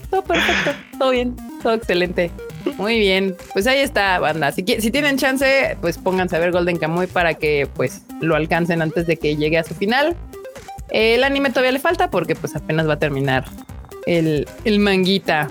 todo 0.10 0.24
perfecto, 0.24 0.70
todo 0.98 1.10
bien, 1.10 1.36
todo 1.62 1.74
excelente. 1.74 2.30
Muy 2.76 2.98
bien, 2.98 3.36
pues 3.52 3.66
ahí 3.66 3.78
está, 3.78 4.18
banda. 4.18 4.52
Si, 4.52 4.64
si 4.64 4.90
tienen 4.90 5.18
chance, 5.18 5.76
pues 5.80 5.98
pónganse 5.98 6.36
a 6.36 6.38
ver 6.38 6.52
Golden 6.52 6.78
Kamuy 6.78 7.06
para 7.06 7.34
que 7.34 7.68
pues 7.74 8.02
lo 8.20 8.34
alcancen 8.36 8.82
antes 8.82 9.06
de 9.06 9.16
que 9.16 9.36
llegue 9.36 9.58
a 9.58 9.64
su 9.64 9.74
final. 9.74 10.16
El 10.90 11.24
anime 11.24 11.50
todavía 11.50 11.72
le 11.72 11.78
falta 11.78 12.10
porque 12.10 12.34
pues 12.34 12.54
apenas 12.56 12.88
va 12.88 12.94
a 12.94 12.98
terminar 12.98 13.44
el, 14.06 14.48
el 14.64 14.78
manguita. 14.78 15.48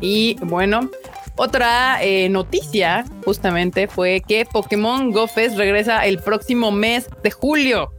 Y 0.00 0.36
bueno, 0.42 0.90
otra 1.36 2.02
eh, 2.02 2.28
noticia 2.28 3.04
justamente 3.24 3.88
fue 3.88 4.22
que 4.26 4.46
Pokémon 4.46 5.10
Go 5.10 5.26
Fest 5.26 5.56
regresa 5.56 6.06
el 6.06 6.18
próximo 6.18 6.72
mes 6.72 7.08
de 7.22 7.30
julio. 7.30 7.92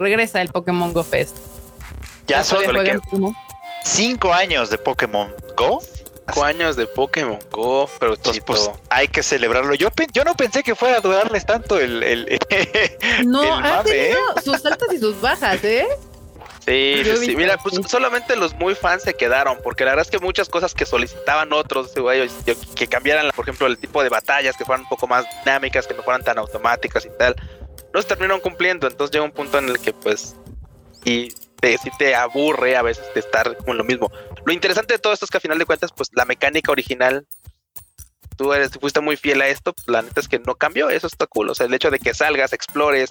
Regresa 0.00 0.40
el 0.40 0.48
Pokémon 0.48 0.92
Go 0.92 1.04
Fest. 1.04 1.36
Ya 2.26 2.42
juegan 2.42 2.84
¿qué? 2.84 2.98
Pokémon. 2.98 3.34
cinco 3.84 4.32
años 4.32 4.70
de 4.70 4.78
Pokémon 4.78 5.28
Go. 5.56 5.82
Cinco 6.28 6.44
años 6.44 6.76
de 6.76 6.86
Pokémon 6.86 7.38
Go, 7.50 7.88
pero 7.98 8.14
Entonces, 8.14 8.34
chito. 8.42 8.46
pues 8.46 8.70
hay 8.90 9.08
que 9.08 9.22
celebrarlo. 9.22 9.74
Yo, 9.74 9.88
yo 10.12 10.24
no 10.24 10.34
pensé 10.34 10.62
que 10.62 10.74
fuera 10.74 10.98
a 10.98 11.00
durarles 11.00 11.44
tanto 11.44 11.78
el. 11.80 12.02
el- 12.02 12.38
No, 13.26 13.42
el 13.42 13.50
ha 13.50 13.58
mame, 13.78 13.90
tenido 13.90 14.20
sus 14.44 14.64
altas 14.64 14.88
y 14.92 14.98
sus 14.98 15.20
bajas, 15.20 15.62
¿eh? 15.64 15.86
Sí, 16.64 17.02
sí, 17.04 17.16
sí. 17.26 17.36
Mira, 17.36 17.58
pues 17.58 17.74
solamente 17.88 18.36
los 18.36 18.54
muy 18.54 18.76
fans 18.76 19.02
se 19.02 19.14
quedaron, 19.14 19.58
porque 19.64 19.84
la 19.84 19.90
verdad 19.92 20.06
es 20.06 20.10
que 20.12 20.24
muchas 20.24 20.48
cosas 20.48 20.74
que 20.74 20.86
solicitaban 20.86 21.52
otros, 21.52 21.92
güey, 21.94 22.28
que- 22.46 22.56
que 22.76 22.86
cambiaran, 22.86 23.30
por 23.34 23.44
ejemplo, 23.44 23.66
el 23.66 23.76
tipo 23.78 24.00
de 24.02 24.08
batallas, 24.08 24.56
que 24.56 24.64
fueran 24.64 24.82
un 24.82 24.88
poco 24.88 25.08
más 25.08 25.24
dinámicas, 25.40 25.88
que 25.88 25.94
no 25.94 26.04
fueran 26.04 26.22
tan 26.22 26.38
automáticas 26.38 27.04
y 27.04 27.10
tal, 27.18 27.34
no 27.92 28.00
se 28.00 28.06
terminaron 28.06 28.40
cumpliendo. 28.40 28.86
Entonces 28.86 29.12
llega 29.12 29.24
un 29.24 29.32
punto 29.32 29.58
en 29.58 29.70
el 29.70 29.80
que, 29.80 29.92
pues, 29.92 30.36
y 31.04 31.34
te, 31.62 31.78
te 31.96 32.14
aburre 32.14 32.76
a 32.76 32.82
veces 32.82 33.04
de 33.14 33.20
estar 33.20 33.56
con 33.56 33.78
lo 33.78 33.84
mismo. 33.84 34.10
Lo 34.44 34.52
interesante 34.52 34.94
de 34.94 34.98
todo 34.98 35.12
esto 35.14 35.24
es 35.24 35.30
que 35.30 35.38
a 35.38 35.40
final 35.40 35.58
de 35.58 35.64
cuentas, 35.64 35.92
pues, 35.96 36.10
la 36.12 36.24
mecánica 36.26 36.72
original 36.72 37.26
tú 38.36 38.52
eres, 38.52 38.72
fuiste 38.80 39.00
muy 39.00 39.16
fiel 39.16 39.40
a 39.42 39.46
esto, 39.48 39.74
la 39.86 40.02
neta 40.02 40.18
es 40.20 40.26
que 40.26 40.38
no 40.40 40.54
cambió, 40.56 40.90
eso 40.90 41.06
está 41.06 41.26
cool. 41.26 41.50
O 41.50 41.54
sea, 41.54 41.66
el 41.66 41.74
hecho 41.74 41.90
de 41.90 41.98
que 42.00 42.14
salgas, 42.14 42.52
explores, 42.52 43.10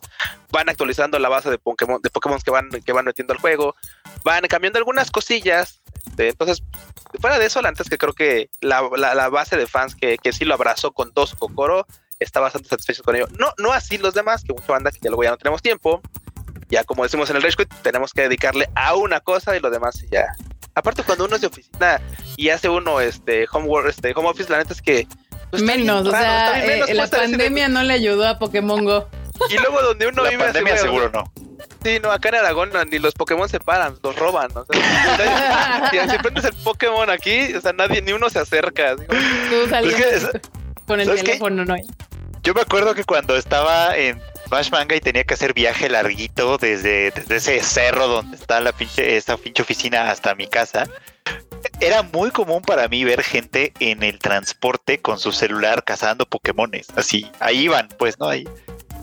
van 0.52 0.68
actualizando 0.68 1.18
la 1.20 1.30
base 1.30 1.50
de 1.50 1.58
Pokémon, 1.60 2.02
de 2.02 2.10
Pokémon 2.10 2.40
que 2.42 2.52
van, 2.52 2.70
que 2.70 2.92
van 2.92 3.06
metiendo 3.06 3.34
al 3.34 3.40
juego, 3.40 3.76
van 4.24 4.44
cambiando 4.48 4.78
algunas 4.80 5.12
cosillas. 5.12 5.80
este, 6.08 6.30
entonces, 6.30 6.64
fuera 7.22 7.40
de 7.40 7.46
eso, 7.46 7.62
la 7.62 7.70
neta 7.72 7.84
es 7.84 7.90
que 7.90 7.98
creo 7.98 8.14
que 8.14 8.50
la, 8.60 8.82
la- 8.98 9.16
la 9.16 9.30
base 9.30 9.56
de 9.56 9.68
fans 9.68 9.96
que, 9.96 10.18
que 10.18 10.34
sí 10.34 10.44
lo 10.44 10.56
abrazó 10.56 10.92
con 10.92 11.12
dos 11.14 11.36
Kokoro 11.36 11.86
está 12.20 12.40
bastante 12.40 12.68
satisfecho 12.68 13.04
con 13.04 13.16
ello. 13.16 13.28
No, 13.40 13.54
no 13.60 13.72
así 13.72 13.98
los 13.98 14.14
demás, 14.14 14.44
que 14.44 14.54
mucha 14.54 14.74
banda 14.74 14.92
que 14.92 15.00
ya 15.02 15.10
luego 15.10 15.24
ya 15.24 15.32
no 15.32 15.38
tenemos 15.38 15.62
tiempo. 15.62 16.02
Ya 16.72 16.84
como 16.84 17.04
decimos 17.04 17.30
en 17.30 17.36
el 17.36 17.42
Rage 17.44 17.58
Quit, 17.58 17.74
tenemos 17.84 18.14
que 18.14 18.22
dedicarle 18.24 18.70
a 18.76 18.96
una 18.96 19.20
cosa 19.20 19.56
y 19.56 19.60
lo 19.60 19.70
demás 19.70 20.04
ya. 20.10 20.34
Aparte 20.74 21.04
cuando 21.04 21.26
uno 21.26 21.36
es 21.36 21.42
de 21.42 21.48
oficina 21.48 22.02
y 22.38 22.50
hace 22.50 22.70
uno 22.70 23.02
este 23.02 23.46
homework, 23.52 23.90
este 23.90 24.14
home 24.16 24.30
office, 24.30 24.50
la 24.50 24.58
neta 24.60 24.74
es 24.74 24.82
que 24.82 25.06
pues, 25.50 25.62
menos, 25.62 26.08
o 26.08 26.12
raro, 26.12 26.54
sea, 26.56 26.66
menos, 26.66 26.90
eh, 26.90 26.94
la 26.94 27.08
pandemia 27.08 27.68
no 27.68 27.84
le 27.84 27.94
ayudó 27.94 28.26
a 28.26 28.40
Pokémon 28.40 28.86
Go. 28.86 29.10
y 29.50 29.58
luego 29.58 29.82
donde 29.82 30.08
uno 30.08 30.24
la 30.24 30.30
vive 30.30 30.44
pandemia 30.46 30.78
seguro 30.78 31.10
no. 31.14 31.32
Sí, 31.84 32.00
no, 32.02 32.12
acá 32.12 32.30
en 32.30 32.36
Aragón 32.36 32.72
ni 32.90 33.00
los 33.00 33.14
Pokémon 33.16 33.50
se 33.50 33.60
paran, 33.60 33.96
los 34.02 34.16
roban. 34.16 34.50
O 34.56 34.66
sea, 34.66 35.90
si, 35.92 36.10
si 36.12 36.18
prendes 36.20 36.46
el 36.46 36.54
Pokémon 36.64 37.10
aquí, 37.10 37.54
o 37.54 37.60
sea, 37.62 37.74
nadie, 37.74 38.02
ni 38.02 38.14
uno 38.14 38.30
se 38.30 38.40
acerca. 38.40 38.92
así 38.92 39.04
Tú 39.08 39.70
salías 39.70 39.96
Pues 40.00 40.26
que- 40.32 40.42
con 40.86 41.00
el 41.02 41.08
teléfono, 41.16 41.66
¿no? 41.66 41.76
Yo 42.44 42.54
me 42.54 42.62
acuerdo 42.62 42.96
que 42.96 43.04
cuando 43.04 43.36
estaba 43.36 43.96
en 43.98 44.20
Smash 44.52 44.70
Manga 44.70 44.98
y 44.98 45.00
tenía 45.00 45.24
que 45.24 45.34
hacer 45.34 45.54
viaje 45.54 45.88
larguito 45.88 46.58
desde, 46.58 47.12
desde 47.12 47.38
ese 47.38 47.62
cerro 47.62 48.10
donde 48.10 48.36
está 48.36 48.60
la 48.60 48.74
pinche, 48.74 49.16
esa 49.16 49.38
pinche 49.38 49.62
oficina 49.62 50.12
hasta 50.12 50.36
mi 50.36 50.46
casa, 50.46 50.90
era 51.80 52.04
muy 52.04 52.32
común 52.32 52.62
para 52.62 52.90
mí 52.90 53.06
ver 53.06 53.24
gente 53.24 53.72
en 53.80 54.04
el 54.04 54.20
transporte 54.20 55.00
con 55.00 55.20
su 55.20 55.32
celular 55.32 55.86
cazando 55.86 56.26
Pokémones. 56.26 56.88
Así, 56.98 57.32
ahí 57.40 57.60
iban, 57.62 57.88
pues, 57.98 58.20
¿no? 58.20 58.28
Ahí. 58.28 58.44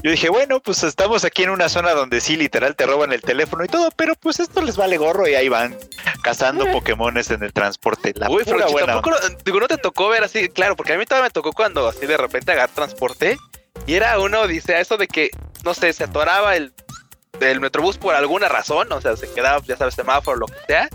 Yo 0.02 0.11
dije, 0.11 0.28
bueno, 0.28 0.61
pues 0.61 0.83
estamos 0.83 1.25
aquí 1.25 1.45
en 1.45 1.50
una 1.50 1.71
zona 1.71 1.93
donde 1.93 2.21
sí, 2.21 2.37
literal, 2.37 2.76
te 2.76 2.85
roban 2.85 3.14
el 3.14 3.23
teléfono 3.23 3.64
y 3.64 3.69
todo, 3.69 3.88
pero 3.97 4.17
pues 4.17 4.40
esto 4.40 4.61
les 4.61 4.76
vale 4.76 4.99
gorro 4.99 5.26
y 5.26 5.35
ahí 5.35 5.49
van 5.49 5.75
cazando 6.23 6.71
Pokémones 6.71 7.31
en 7.31 7.43
el 7.43 7.55
transporte. 7.55 8.12
La 8.17 8.28
Uy, 8.28 8.43
pero 8.45 8.59
pura 8.59 8.67
si 8.67 8.73
buena 8.75 8.93
tampoco, 8.93 9.17
digo, 9.47 9.61
no 9.61 9.67
te 9.67 9.78
tocó 9.78 10.11
ver 10.11 10.25
así, 10.25 10.50
claro, 10.50 10.76
porque 10.76 10.93
a 10.93 10.99
mí 10.99 11.07
todavía 11.07 11.28
me 11.28 11.31
tocó 11.31 11.52
cuando 11.52 11.88
así 11.88 12.05
de 12.05 12.19
repente 12.19 12.52
agarré 12.52 12.75
transporte 12.75 13.38
y 13.88 13.95
era 13.95 14.21
una 14.21 14.40
odisea, 14.40 14.80
eso 14.80 14.99
de 14.99 15.09
que, 15.09 15.30
no 15.64 15.73
sé, 15.73 15.95
se 15.95 16.04
atoraba 16.04 16.54
el, 16.57 16.75
el 17.40 17.59
metrobús 17.59 17.97
por 17.97 18.14
alguna 18.14 18.47
razón, 18.47 18.92
o 18.92 19.00
sea, 19.00 19.16
se 19.16 19.33
quedaba, 19.33 19.62
ya 19.66 19.78
sabes, 19.78 19.95
semáforo, 19.95 20.37
lo 20.37 20.47
que 20.47 20.59
sea, 20.66 20.90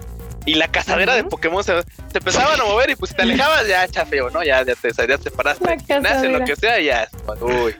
y 0.45 0.53
la 0.53 0.67
cazadera 0.67 1.15
de. 1.15 1.23
Pokémon 1.23 1.63
se, 1.63 1.81
se 1.81 2.17
empezaban 2.19 2.61
a 2.61 2.63
mover 2.65 2.91
y 2.91 2.95
pues 2.95 3.09
si 3.09 3.15
te 3.15 3.23
alejabas 3.23 3.67
ya 3.67 3.87
chafeo, 3.87 4.29
¿no? 4.29 4.43
Ya, 4.43 4.63
ya 4.63 4.75
te, 4.75 4.91
ya 4.91 5.17
te 5.17 5.31
paraste, 5.31 5.65
lo 6.29 6.45
que 6.45 6.55
sea, 6.55 6.79
y 6.79 6.85
ya, 6.85 7.09
uy. 7.41 7.75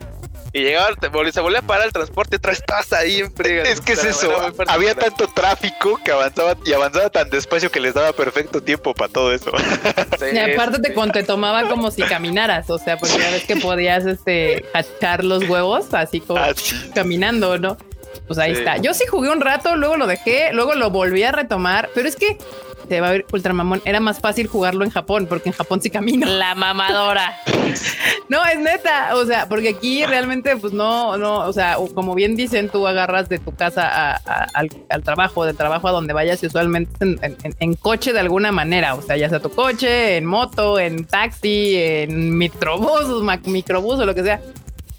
Y 0.56 0.62
llegaba, 0.62 0.90
se 1.32 1.40
volvía 1.42 1.60
a 1.60 1.62
parar 1.64 1.88
el 1.88 1.92
transporte, 1.94 2.36
otra 2.38 2.52
estás 2.52 2.94
ahí 2.94 3.22
en 3.22 3.34
friega. 3.34 3.64
Es 3.64 3.82
que 3.82 3.94
es 3.94 4.04
eso, 4.04 4.32
había 4.68 4.94
tanto 4.94 5.28
tráfico 5.28 6.00
que 6.06 6.12
avanzaba 6.12 6.56
y 6.64 6.74
avanzaba 6.74 7.10
tan 7.10 7.30
despacio 7.32 7.72
que 7.72 7.80
les 7.80 7.96
daba 7.96 8.14
perfecto 8.14 8.62
tiempo 8.62 8.94
para 8.94 9.12
todo 9.12 9.34
eso. 9.34 9.52
Sí, 10.20 10.26
Y 10.32 10.38
aparte 10.38 10.76
sí, 10.78 10.82
te, 10.84 10.88
sí. 10.90 10.94
con- 10.94 11.12
te 11.12 11.24
tomaba 11.24 11.68
como 11.68 11.90
si 11.92 12.04
caminaras, 12.04 12.70
o 12.70 12.78
sea, 12.78 12.98
porque 12.98 13.18
ya 13.18 13.32
ves 13.32 13.46
que 13.46 13.56
podías 13.58 14.06
este 14.06 14.64
hachar 14.76 15.24
los 15.24 15.44
huevos 15.50 15.92
así 15.94 16.20
como 16.22 16.40
Así. 16.40 16.92
caminando, 16.94 17.58
¿no? 17.58 17.78
Pues 18.28 18.38
ahí 18.40 18.54
Sí. 18.54 18.60
está. 18.60 18.78
Yo 18.78 18.94
sí 18.94 19.06
jugué 19.08 19.30
un 19.32 19.42
rato, 19.42 19.76
luego 19.76 19.98
lo 19.98 20.06
dejé, 20.08 20.54
luego 20.54 20.76
lo 20.76 20.92
volví 20.92 21.24
a 21.24 21.32
retomar, 21.32 21.90
pero 21.96 22.08
es 22.08 22.16
que 22.16 22.38
te 22.88 23.02
va 23.02 23.10
a 23.10 23.12
ver 23.12 23.26
Ultramamón, 23.32 23.82
era 23.86 24.00
más 24.00 24.20
fácil 24.20 24.48
jugarlo 24.48 24.84
en 24.84 24.92
Japón, 24.92 25.26
porque 25.28 25.50
en 25.50 25.56
Japón 25.56 25.82
sí 25.82 25.90
camino. 25.90 26.28
La 26.28 26.56
mamadora. 26.56 27.38
No, 28.30 28.44
es 28.46 28.58
neta, 28.60 29.16
o 29.16 29.26
sea, 29.26 29.48
porque 29.48 29.70
aquí 29.70 30.06
realmente, 30.06 30.56
pues 30.58 30.74
no, 30.74 31.18
no, 31.18 31.40
o 31.40 31.54
sea, 31.54 31.78
como 31.94 32.16
bien 32.16 32.36
dicen, 32.36 32.70
tú 32.70 32.88
agarras 32.88 33.30
de 33.30 33.38
tu 33.40 33.54
casa 33.54 33.88
a- 33.88 34.16
a- 34.26 34.48
al, 34.54 34.70
al 34.90 35.04
trabajo, 35.04 35.46
del 35.46 35.56
trabajo 35.58 35.88
a 35.88 35.92
donde 35.92 36.14
vayas 36.14 36.42
y 36.42 36.48
usualmente 36.48 36.92
en, 37.02 37.20
en- 37.22 37.56
en 37.60 37.74
coche 37.76 38.14
de 38.14 38.20
alguna 38.20 38.52
manera, 38.52 38.96
o 38.96 39.02
sea, 39.02 39.18
ya 39.18 39.30
sea 39.30 39.40
tu 39.40 39.50
coche, 39.50 40.18
en 40.18 40.26
moto, 40.26 40.80
en 40.80 41.06
taxi, 41.06 41.76
en 41.78 42.38
microbús, 42.38 43.24
microbús 43.46 44.00
o 44.00 44.06
lo 44.06 44.16
que 44.16 44.24
sea. 44.24 44.42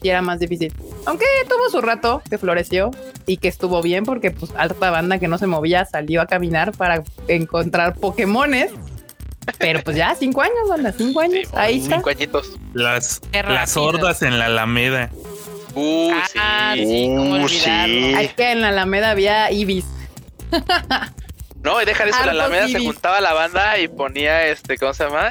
Sí 0.05 0.11
era 0.11 0.21
más 0.21 0.39
difícil. 0.39 0.71
Aunque 1.07 1.25
tuvo 1.49 1.71
su 1.71 1.81
rato 1.81 2.23
que 2.29 2.37
floreció 2.37 2.91
y 3.27 3.39
que 3.39 3.49
estuvo 3.49 3.81
bien 3.81 4.05
porque 4.05 4.31
pues 4.31 4.53
alta 4.55 4.91
banda 4.91 5.19
que 5.19 5.29
no 5.29 5.39
se 5.39 5.47
movía 5.47 5.87
salió 5.87 6.21
a 6.21 6.27
caminar 6.27 6.73
para 6.73 7.03
encontrar 7.27 7.95
Pokémones. 7.95 8.71
Pero 9.59 9.81
pues 9.83 9.97
ya 9.97 10.15
cinco 10.15 10.43
años, 10.43 10.69
banda, 10.69 10.93
cinco 10.93 11.21
años. 11.21 11.49
Ahí 11.55 11.79
está. 11.81 11.97
Cinco 11.97 12.11
añitos. 12.11 12.51
Las, 12.75 13.23
las 13.33 13.77
hordas 13.79 14.21
en 14.23 14.39
la 14.39 14.47
Alameda. 14.47 15.11
Uh, 15.75 16.11
Ah, 16.37 16.73
sí. 16.77 16.85
sí, 16.87 17.09
Uh, 17.09 17.49
sí. 17.49 18.15
Aquí 18.15 18.43
en 18.43 18.61
la 18.61 18.69
Alameda 18.69 19.11
había 19.11 19.51
Ibis. 19.51 19.87
No, 21.63 21.81
y 21.81 21.87
deja 21.87 22.05
de 22.05 22.11
eso, 22.11 22.19
la 22.19 22.25
Hartos 22.31 22.41
Alameda 22.45 22.69
se 22.69 22.79
juntaba 22.85 23.21
la 23.23 23.33
banda 23.33 23.79
y 23.79 23.89
ponía 23.89 24.47
este, 24.49 24.77
¿cómo 24.77 24.93
se 24.93 25.05
llama? 25.05 25.31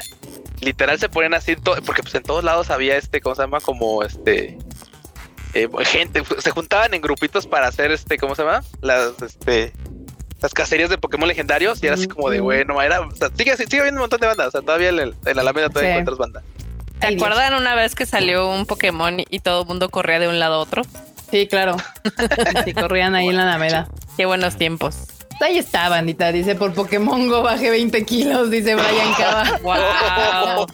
Literal 0.63 1.00
se 1.00 1.10
ponían 1.10 1.34
así, 1.34 1.55
porque 1.55 2.01
pues 2.03 2.15
en 2.15 2.24
todos 2.24 2.43
lados 2.43 2.70
había 2.70 2.98
este, 2.98 3.22
¿cómo 3.22 3.36
se 3.36 3.41
llama? 3.43 3.60
Como 3.60 4.03
este 4.03 4.58
eh, 5.53 5.67
gente, 5.86 6.24
se 6.39 6.51
juntaban 6.51 6.93
en 6.93 7.01
grupitos 7.01 7.46
para 7.48 7.67
hacer 7.67 7.91
este, 7.91 8.17
¿cómo 8.17 8.34
se 8.36 8.43
llama? 8.43 8.63
Las 8.82 9.22
este 9.22 9.74
las 10.41 10.53
cacerías 10.53 10.89
de 10.89 10.98
Pokémon 10.98 11.27
legendarios 11.27 11.82
y 11.82 11.86
era 11.88 11.96
así 11.96 12.08
como 12.08 12.29
de 12.29 12.41
bueno, 12.41 12.82
era, 12.82 13.00
o 13.01 13.12
sea, 13.15 13.29
sigue, 13.38 13.55
sigue 13.55 13.79
habiendo 13.79 14.00
un 14.00 14.03
montón 14.03 14.20
de 14.20 14.27
bandas, 14.27 14.48
o 14.48 14.51
sea, 14.51 14.62
todavía 14.62 14.89
en, 14.89 15.00
el- 15.00 15.15
en 15.25 15.36
la 15.38 15.41
Alameda 15.41 15.70
todavía 15.70 15.91
Sí. 15.91 16.00
encuentras 16.00 16.17
banda. 16.17 16.43
¿Te 17.00 17.08
acuerdan 17.15 17.53
una 17.53 17.75
vez 17.75 17.96
que 17.96 18.05
salió 18.05 18.50
un 18.50 18.65
Pokémon 18.65 19.17
y 19.29 19.39
todo 19.39 19.62
el 19.62 19.67
mundo 19.67 19.89
corría 19.89 20.20
de 20.20 20.27
un 20.27 20.39
lado 20.39 20.55
a 20.55 20.60
otro? 20.60 20.82
Sí, 21.32 21.48
claro. 21.48 21.77
Sí, 22.65 22.74
corrían 22.74 23.15
ahí 23.15 23.27
en 23.29 23.38
la 23.38 23.43
Alameda. 23.43 23.88
Qué 24.17 24.25
buenos 24.25 24.58
tiempos. 24.58 24.96
Ahí 25.42 25.58
está, 25.58 25.90
bandita. 25.90 26.32
Dice, 26.32 26.56
por 26.56 26.74
Pokémon 26.74 27.28
Go 27.28 27.42
bajé 27.42 27.70
20 27.70 28.06
kilos, 28.06 28.50
dice 28.50 28.75
Brian 28.75 29.13
Cava. 29.18 29.60
Wow. 29.63 30.68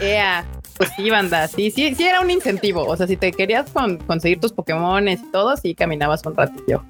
Ea. 0.00 0.44
Pues 0.76 0.90
sí, 0.96 1.10
banda. 1.10 1.46
Sí, 1.48 1.70
sí, 1.70 1.94
sí 1.94 2.04
era 2.06 2.20
un 2.20 2.30
incentivo. 2.30 2.84
O 2.86 2.96
sea, 2.96 3.06
si 3.06 3.16
te 3.16 3.30
querías 3.32 3.70
con- 3.70 3.98
conseguir 3.98 4.40
tus 4.40 4.52
Pokémon 4.52 5.06
y 5.08 5.16
todo, 5.30 5.56
sí 5.56 5.74
caminabas 5.74 6.24
un 6.26 6.36
ratillo. 6.36 6.82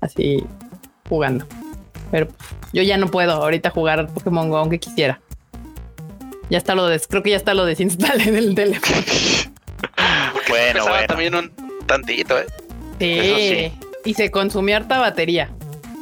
Así, 0.00 0.44
jugando. 1.08 1.46
Pero 2.10 2.28
yo 2.72 2.82
ya 2.82 2.96
no 2.96 3.06
puedo 3.08 3.32
ahorita 3.32 3.70
jugar 3.70 4.08
Pokémon 4.12 4.48
Go, 4.50 4.56
aunque 4.58 4.78
quisiera. 4.80 5.20
Ya 6.50 6.58
está 6.58 6.74
lo 6.74 6.86
des, 6.88 7.06
creo 7.06 7.22
que 7.22 7.30
ya 7.30 7.36
está 7.36 7.54
lo 7.54 7.64
desinstalé 7.64 8.30
del 8.32 8.54
teléfono. 8.54 9.02
Bueno, 10.48 10.82
bueno. 10.84 11.06
también 11.06 11.34
un 11.34 11.52
tantito, 11.86 12.36
¿eh? 12.38 12.46
Sí. 12.98 13.18
Eso 13.18 13.36
sí. 13.36 13.72
Y 14.04 14.14
se 14.14 14.30
consumía 14.30 14.78
harta 14.78 14.98
batería. 14.98 15.50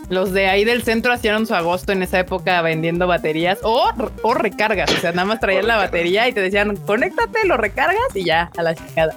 Los 0.09 0.33
de 0.33 0.49
ahí 0.49 0.65
del 0.65 0.83
centro 0.83 1.15
hicieron 1.15 1.47
su 1.47 1.55
agosto 1.55 1.93
en 1.93 2.03
esa 2.03 2.19
época 2.21 2.63
vendiendo 2.63 3.07
baterías 3.07 3.59
o, 3.63 3.91
o 4.23 4.35
recargas. 4.35 4.91
O 4.91 4.97
sea, 4.97 5.13
nada 5.13 5.27
más 5.27 5.41
traían 5.41 5.67
la 5.67 5.77
batería 5.77 6.29
y 6.29 6.33
te 6.33 6.41
decían, 6.41 6.77
conéctate, 6.77 7.47
lo 7.47 7.57
recargas 7.57 8.15
y 8.15 8.25
ya, 8.25 8.51
a 8.57 8.63
la 8.63 8.75
chingada. 8.75 9.15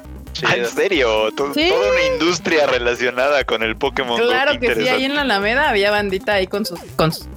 ¿En 0.55 0.65
serio? 0.65 1.29
Sí. 1.53 1.69
Toda 1.69 1.91
una 1.91 2.13
industria 2.13 2.65
relacionada 2.65 3.43
con 3.43 3.63
el 3.63 3.75
Pokémon 3.75 4.19
Claro 4.19 4.59
que 4.59 4.75
sí, 4.75 4.87
ahí 4.87 5.05
en 5.05 5.15
la 5.15 5.21
Alameda 5.21 5.69
había 5.69 5.91
bandita 5.91 6.33
ahí 6.33 6.47
con 6.47 6.65
sus, 6.65 6.79
con 6.95 7.11
sus 7.11 7.27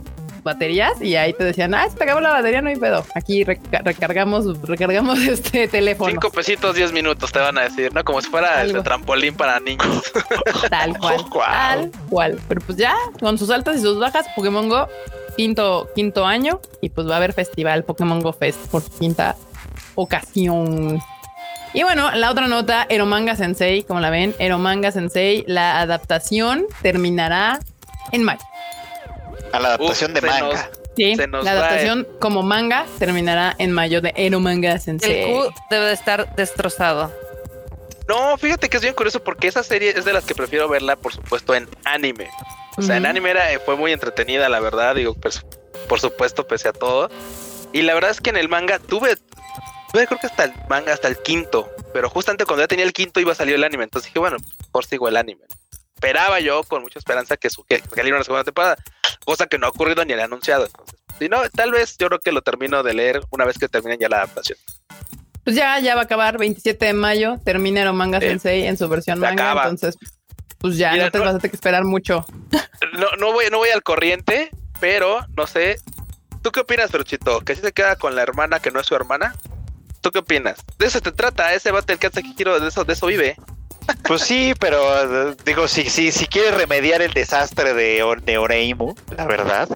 baterías 0.45 1.01
y 1.03 1.17
ahí 1.17 1.33
te 1.33 1.43
decían, 1.43 1.75
ah, 1.75 1.89
se 1.91 1.97
te 1.97 2.05
acabó 2.05 2.21
la 2.21 2.31
batería, 2.31 2.63
no 2.63 2.69
hay 2.69 2.77
pedo. 2.77 3.05
Aquí 3.15 3.43
reca- 3.45 3.83
recargamos, 3.83 4.63
recargamos 4.63 5.19
este 5.27 5.67
teléfono. 5.67 6.11
Cinco 6.11 6.31
pesitos, 6.31 6.77
diez 6.77 6.93
minutos 6.93 7.33
te 7.33 7.41
van 7.41 7.59
a 7.59 7.63
decir, 7.63 7.93
¿no? 7.93 8.05
Como 8.05 8.21
si 8.23 8.29
fuera 8.31 8.63
el 8.63 8.83
trampolín 8.85 9.35
para 9.35 9.59
niños. 9.59 10.03
Tal 10.71 10.97
cual. 10.99 11.23
Guau. 11.31 11.51
Tal 11.51 11.91
cual. 12.09 12.41
Pero 12.47 12.61
pues 12.61 12.79
ya, 12.79 12.95
con 13.19 13.39
sus 13.39 13.51
altas 13.51 13.77
y 13.77 13.81
sus 13.81 13.99
bajas, 13.99 14.27
Pokémon 14.37 14.69
Go, 14.69 14.87
quinto, 15.37 15.89
quinto 15.97 16.27
año. 16.27 16.61
Y 16.81 16.91
pues 16.91 17.09
va 17.09 17.15
a 17.15 17.17
haber 17.17 17.33
festival 17.33 17.85
Pokémon 17.85 18.21
Go 18.21 18.33
Fest 18.33 18.69
por 18.71 18.83
quinta 18.85 19.35
ocasión. 19.95 21.01
Y 21.73 21.83
bueno, 21.83 22.13
la 22.13 22.31
otra 22.31 22.47
nota, 22.47 22.87
Eromanga 22.89 23.35
Sensei, 23.35 23.83
como 23.83 23.99
la 23.99 24.11
ven, 24.11 24.35
Eromanga 24.39 24.93
Sensei, 24.93 25.43
la 25.49 25.81
adaptación 25.81 26.67
terminará 26.83 27.59
en 28.13 28.23
mayo. 28.23 28.41
A 29.55 29.61
la 29.61 29.69
adaptación 29.69 30.11
Uf, 30.13 30.15
de 30.21 30.27
manga. 30.27 30.53
nos- 30.53 30.81
Sí, 30.97 31.17
Se 31.17 31.27
nos 31.27 31.45
la 31.45 31.55
va 31.55 31.59
adaptación 31.61 32.07
como 32.21 32.43
manga 32.45 32.87
terminará 33.01 33.57
en 33.59 33.73
mayo 33.73 34.01
de 34.01 34.13
Eromanga 34.17 34.79
Sensei. 34.79 35.23
El 35.23 35.33
Q 35.33 35.55
debe 35.69 35.87
de 35.87 35.93
estar 35.93 36.37
destrozado. 36.37 37.13
No, 38.07 38.37
fíjate 38.39 38.69
que 38.69 38.77
es 38.77 38.83
bien 38.83 38.95
curioso 38.95 39.23
porque 39.25 39.49
esa 39.49 39.65
serie 39.65 39.91
es 39.97 40.05
de 40.05 40.13
las 40.13 40.25
que 40.25 40.35
prefiero 40.37 40.69
verla, 40.69 40.95
por 40.95 41.13
supuesto, 41.13 41.55
en 41.55 41.69
anime. 41.85 42.29
O 42.77 42.83
sea, 42.83 42.97
en 42.97 43.03
Ujú. 43.05 43.11
anime 43.11 43.31
era, 43.31 43.53
eh, 43.53 43.59
fue 43.59 43.77
muy 43.77 43.93
entretenida, 43.93 44.49
la 44.49 44.61
verdad, 44.61 44.95
digo, 44.95 45.15
pues, 45.15 45.45
por 45.89 45.99
supuesto, 46.01 46.47
pese 46.47 46.69
a 46.69 46.73
todo. 46.73 47.11
Y 47.73 47.83
la 47.83 47.95
verdad 47.95 48.11
es 48.13 48.21
que 48.21 48.31
en 48.31 48.37
el 48.37 48.49
manga 48.49 48.79
tuve, 48.79 49.17
tuve 49.93 50.07
creo 50.07 50.21
que 50.21 50.27
hasta 50.29 50.45
el 50.45 50.53
manga, 50.69 50.93
hasta 50.93 51.09
el 51.09 51.17
quinto, 51.19 51.69
pero 51.93 52.09
justamente 52.09 52.45
cuando 52.45 52.63
ya 52.63 52.69
tenía 52.69 52.85
el 52.85 52.93
quinto 52.93 53.19
iba 53.19 53.33
a 53.33 53.35
salir 53.35 53.55
el 53.57 53.65
anime, 53.65 53.83
entonces 53.85 54.11
dije, 54.11 54.21
bueno, 54.21 54.37
por 54.71 54.85
sigo 54.85 55.09
el 55.09 55.17
anime. 55.17 55.43
Esperaba 55.97 56.39
yo 56.39 56.63
con 56.63 56.83
mucha 56.83 56.99
esperanza 57.01 57.37
que, 57.37 57.51
su, 57.51 57.65
que 57.65 57.83
saliera 57.97 58.17
una 58.17 58.25
segunda 58.25 58.45
temporada, 58.45 58.77
cosa 59.25 59.47
que 59.47 59.59
no 59.59 59.67
ha 59.67 59.71
ocurrido 59.71 60.05
ni 60.05 60.15
le 60.15 60.23
han 60.23 60.33
anunciado. 60.33 60.67
Entonces, 60.67 60.97
si 61.19 61.29
no, 61.29 61.39
tal 61.51 61.71
vez 61.73 61.97
yo 61.99 62.09
creo 62.09 62.21
que 62.21 62.33
lo 62.33 62.43
termino 62.43 62.83
de 62.83 62.95
leer 62.95 63.21
una 63.31 63.45
vez 63.45 63.59
que 63.59 63.69
terminen 63.69 63.99
ya 63.99 64.09
la 64.09 64.19
adaptación. 64.19 64.59
Pues 65.45 65.57
ya, 65.57 65.79
ya 65.81 65.95
va 65.95 66.03
a 66.03 66.05
acabar 66.05 66.39
27 66.39 66.87
de 66.87 66.93
mayo, 66.95 67.39
termina 67.45 67.83
Eromanga 67.83 68.19
Sí. 68.21 68.27
Sensei 68.29 68.67
en 68.67 68.77
su 68.79 68.89
versión 68.89 69.19
manga, 69.21 69.33
acaba. 69.53 69.63
entonces 69.65 69.97
pues 70.59 70.79
ya 70.79 70.93
Mira, 70.93 71.05
no 71.07 71.11
te 71.11 71.19
no- 71.19 71.25
vas 71.27 71.35
a 71.35 71.39
tener 71.39 71.51
que 71.51 71.57
esperar 71.57 71.85
mucho. 71.85 72.25
no, 72.95 73.11
no 73.19 73.33
voy, 73.33 73.47
no 73.51 73.59
voy 73.59 73.69
al 73.69 73.83
corriente, 73.83 74.51
pero 74.81 75.21
no 75.37 75.47
sé. 75.47 75.77
¿Tú 76.43 76.51
qué 76.53 76.61
opinas, 76.61 76.91
Feruchito? 76.91 77.41
¿Que 77.41 77.55
si 77.55 77.61
se 77.61 77.73
queda 77.73 77.97
con 77.97 78.15
la 78.17 78.23
hermana 78.23 78.61
que 78.61 78.71
no 78.71 78.81
es 78.81 78.87
su 78.87 78.95
hermana? 78.95 79.35
¿Tú 80.01 80.11
qué 80.11 80.19
opinas? 80.21 80.59
De 80.79 80.87
eso 80.87 81.01
te 81.03 81.13
trata, 81.13 81.53
ese 81.55 81.71
Battle 81.71 81.99
Cat 81.99 82.15
Sekiro, 82.15 82.59
de 82.61 82.69
eso, 82.69 82.85
de 82.85 82.93
eso 82.95 83.07
vive. 83.07 83.37
Pues 84.07 84.23
sí, 84.23 84.55
pero 84.59 85.31
eh, 85.31 85.37
digo, 85.45 85.69
si, 85.69 85.89
si, 85.91 86.13
si 86.13 86.27
quieres 86.27 86.55
remediar 86.55 87.03
el 87.03 87.13
desastre 87.13 87.75
de, 87.75 88.05
de 88.25 88.39
Oreimu, 88.39 88.95
la 89.17 89.27
verdad, 89.27 89.69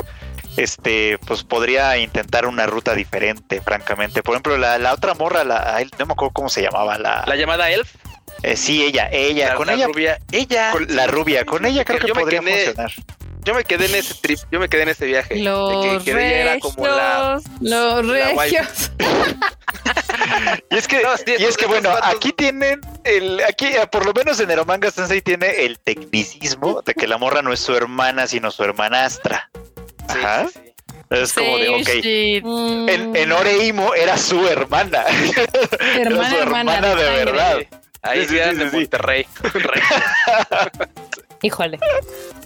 este, 0.56 1.18
pues 1.26 1.44
podría 1.44 1.96
intentar 1.98 2.46
una 2.46 2.66
ruta 2.66 2.94
diferente, 2.94 3.60
francamente. 3.60 4.22
Por 4.22 4.34
ejemplo, 4.34 4.56
la, 4.58 4.78
la 4.78 4.92
otra 4.94 5.14
morra, 5.14 5.44
la, 5.44 5.80
no 5.98 6.06
me 6.06 6.12
acuerdo 6.12 6.32
cómo 6.32 6.48
se 6.48 6.62
llamaba, 6.62 6.98
la, 6.98 7.24
La 7.26 7.36
llamada 7.36 7.70
Elf, 7.70 7.94
eh, 8.42 8.56
sí, 8.56 8.84
ella, 8.84 9.08
ella, 9.10 9.48
la, 9.50 9.54
con 9.54 9.66
la 9.66 9.72
ella, 9.74 9.86
rubia, 9.86 10.18
ella. 10.32 10.70
con 10.72 10.86
la 10.94 11.06
rubia, 11.06 11.44
con 11.44 11.64
ella 11.66 11.84
creo 11.84 11.98
que 12.00 12.08
Yo 12.08 12.14
me 12.14 12.20
podría 12.22 12.40
quedé- 12.40 12.64
funcionar. 12.66 12.92
Yo 13.48 13.54
me 13.54 13.64
quedé 13.64 13.86
en 13.86 13.94
ese 13.94 14.12
trip, 14.20 14.38
yo 14.52 14.60
me 14.60 14.68
quedé 14.68 14.82
en 14.82 14.88
ese 14.90 15.06
viaje. 15.06 15.36
Los 15.36 16.02
que, 16.04 16.04
que 16.04 16.10
ella 16.10 16.40
era 16.52 16.58
como 16.60 16.86
la. 16.86 17.36
regios. 17.36 17.60
Los 17.62 18.04
La 18.04 18.28
regios. 18.34 18.90
Y 20.70 20.76
es 20.76 20.86
que, 20.86 21.00
No, 21.02 21.16
sí, 21.16 21.24
y 21.38 21.44
es 21.44 21.56
que 21.56 21.64
bueno, 21.64 21.88
vatos- 21.90 22.14
aquí 22.16 22.32
tienen 22.32 22.80
el, 23.04 23.40
aquí, 23.48 23.66
eh, 23.68 23.86
por 23.90 24.04
lo 24.04 24.12
menos 24.12 24.38
en 24.40 24.50
Eromanga 24.50 24.90
Sensei 24.90 25.22
tiene 25.22 25.64
el 25.64 25.78
tecnicismo 25.78 26.82
de 26.82 26.92
que 26.92 27.06
la 27.08 27.16
morra 27.16 27.40
no 27.40 27.52
es 27.54 27.60
su 27.60 27.74
hermana, 27.74 28.26
sino 28.26 28.50
su 28.50 28.62
hermanastra. 28.64 29.48
Sí, 30.12 30.18
Ajá. 30.18 30.46
sí, 30.48 30.60
sí. 30.62 30.74
Es 31.10 31.32
como 31.32 31.56
de, 31.56 31.68
ok. 31.70 31.88
En, 32.92 33.16
en 33.16 33.32
Oreimo 33.32 33.94
era 33.94 34.18
su 34.18 34.46
hermana. 34.46 35.04
era 35.80 36.02
hermana, 36.02 36.30
su 36.30 36.36
hermana, 36.36 36.74
hermana 36.76 36.94
de 36.94 37.10
verdad. 37.24 37.58
Ahí 38.02 38.20
Sí, 38.20 38.26
sí, 38.28 38.34
sí, 38.34 38.38
eran 38.38 38.56
sí, 38.56 38.64
de. 38.64 38.70
Monterrey. 38.72 39.26
Híjole. 41.42 41.78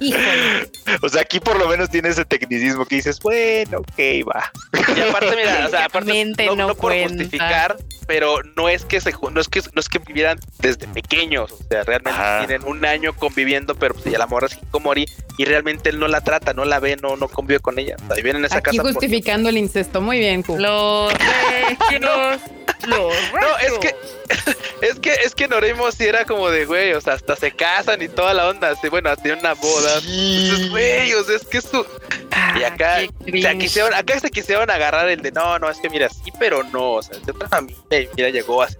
Híjole. 0.00 0.70
O 1.02 1.08
sea, 1.08 1.22
aquí 1.22 1.40
por 1.40 1.58
lo 1.58 1.68
menos 1.68 1.88
tiene 1.90 2.10
ese 2.10 2.24
tecnicismo 2.24 2.84
que 2.84 2.96
dices, 2.96 3.18
bueno, 3.20 3.78
ok, 3.78 4.28
va. 4.28 4.52
Y 4.96 5.00
aparte, 5.00 5.36
mira, 5.36 5.66
o 5.66 5.70
sea, 5.70 5.84
aparte 5.86 6.24
no, 6.46 6.56
no 6.56 6.68
no 6.68 6.74
por 6.74 6.92
justificar, 6.92 7.76
pero 8.06 8.40
no 8.56 8.68
es 8.68 8.84
que 8.84 9.00
se 9.00 9.12
ju- 9.12 9.30
no 9.32 9.40
es 9.40 9.48
que 9.48 9.60
no 9.74 9.80
es 9.80 9.88
que 9.88 9.98
vivieran 9.98 10.38
desde 10.58 10.86
pequeños, 10.88 11.52
o 11.52 11.58
sea, 11.68 11.82
realmente 11.84 12.18
Ajá. 12.20 12.46
tienen 12.46 12.66
un 12.68 12.84
año 12.84 13.14
conviviendo, 13.14 13.74
pero 13.74 13.94
pues 13.94 14.06
ya 14.06 14.18
la 14.18 14.26
morra 14.26 14.46
es 14.48 14.54
hikomori 14.62 15.06
y 15.38 15.44
realmente 15.44 15.90
él 15.90 15.98
no 15.98 16.08
la 16.08 16.20
trata, 16.20 16.52
no 16.52 16.64
la 16.64 16.78
ve, 16.78 16.96
no, 17.00 17.16
no 17.16 17.28
convive 17.28 17.60
con 17.60 17.78
ella. 17.78 17.96
O 18.02 18.06
sea, 18.06 18.16
viven 18.16 18.36
en 18.36 18.44
esa 18.44 18.58
Aquí 18.58 18.76
casa. 18.76 18.88
justificando 18.92 19.48
el 19.48 19.56
incesto. 19.58 20.00
Muy 20.00 20.18
bien, 20.18 20.42
Q. 20.42 20.58
Los. 20.58 21.12
Los 21.92 22.38
No, 22.88 23.58
es 23.60 23.72
que 23.80 23.94
es 24.86 24.98
que 24.98 25.12
es 25.24 25.34
que 25.34 25.46
Noremo 25.48 25.90
sí 25.92 26.04
era 26.04 26.24
como 26.24 26.50
de 26.50 26.64
güey, 26.64 26.92
o 26.94 27.00
sea, 27.00 27.14
hasta 27.14 27.36
se 27.36 27.52
casan 27.52 28.02
y 28.02 28.08
toda 28.08 28.34
la 28.34 28.48
onda, 28.48 28.70
así, 28.70 28.88
bueno, 28.88 29.14
tienen 29.16 29.40
una 29.40 29.54
boda. 29.54 29.98
Entonces, 29.98 30.70
güey, 30.70 31.12
o 31.14 31.22
sea, 31.24 31.36
es 31.36 31.44
que 31.46 31.58
eso 31.58 31.86
y 32.58 32.62
acá, 32.64 32.96
Ah, 32.96 33.06
o 33.20 33.40
sea, 33.40 33.56
quisieron, 33.56 33.94
acá 33.94 34.18
se 34.20 34.30
quisieron 34.30 34.70
agarrar 34.70 35.08
el 35.08 35.22
de 35.22 35.32
no, 35.32 35.58
no, 35.58 35.70
es 35.70 35.78
que 35.78 35.90
mira, 35.90 36.08
sí, 36.08 36.32
pero 36.38 36.62
no, 36.64 36.92
o 36.92 37.02
sea, 37.02 37.18
de 37.18 37.32
otra 37.32 37.48
familia 37.48 38.00
y 38.00 38.08
mira, 38.16 38.30
llegó 38.30 38.62
así. 38.62 38.76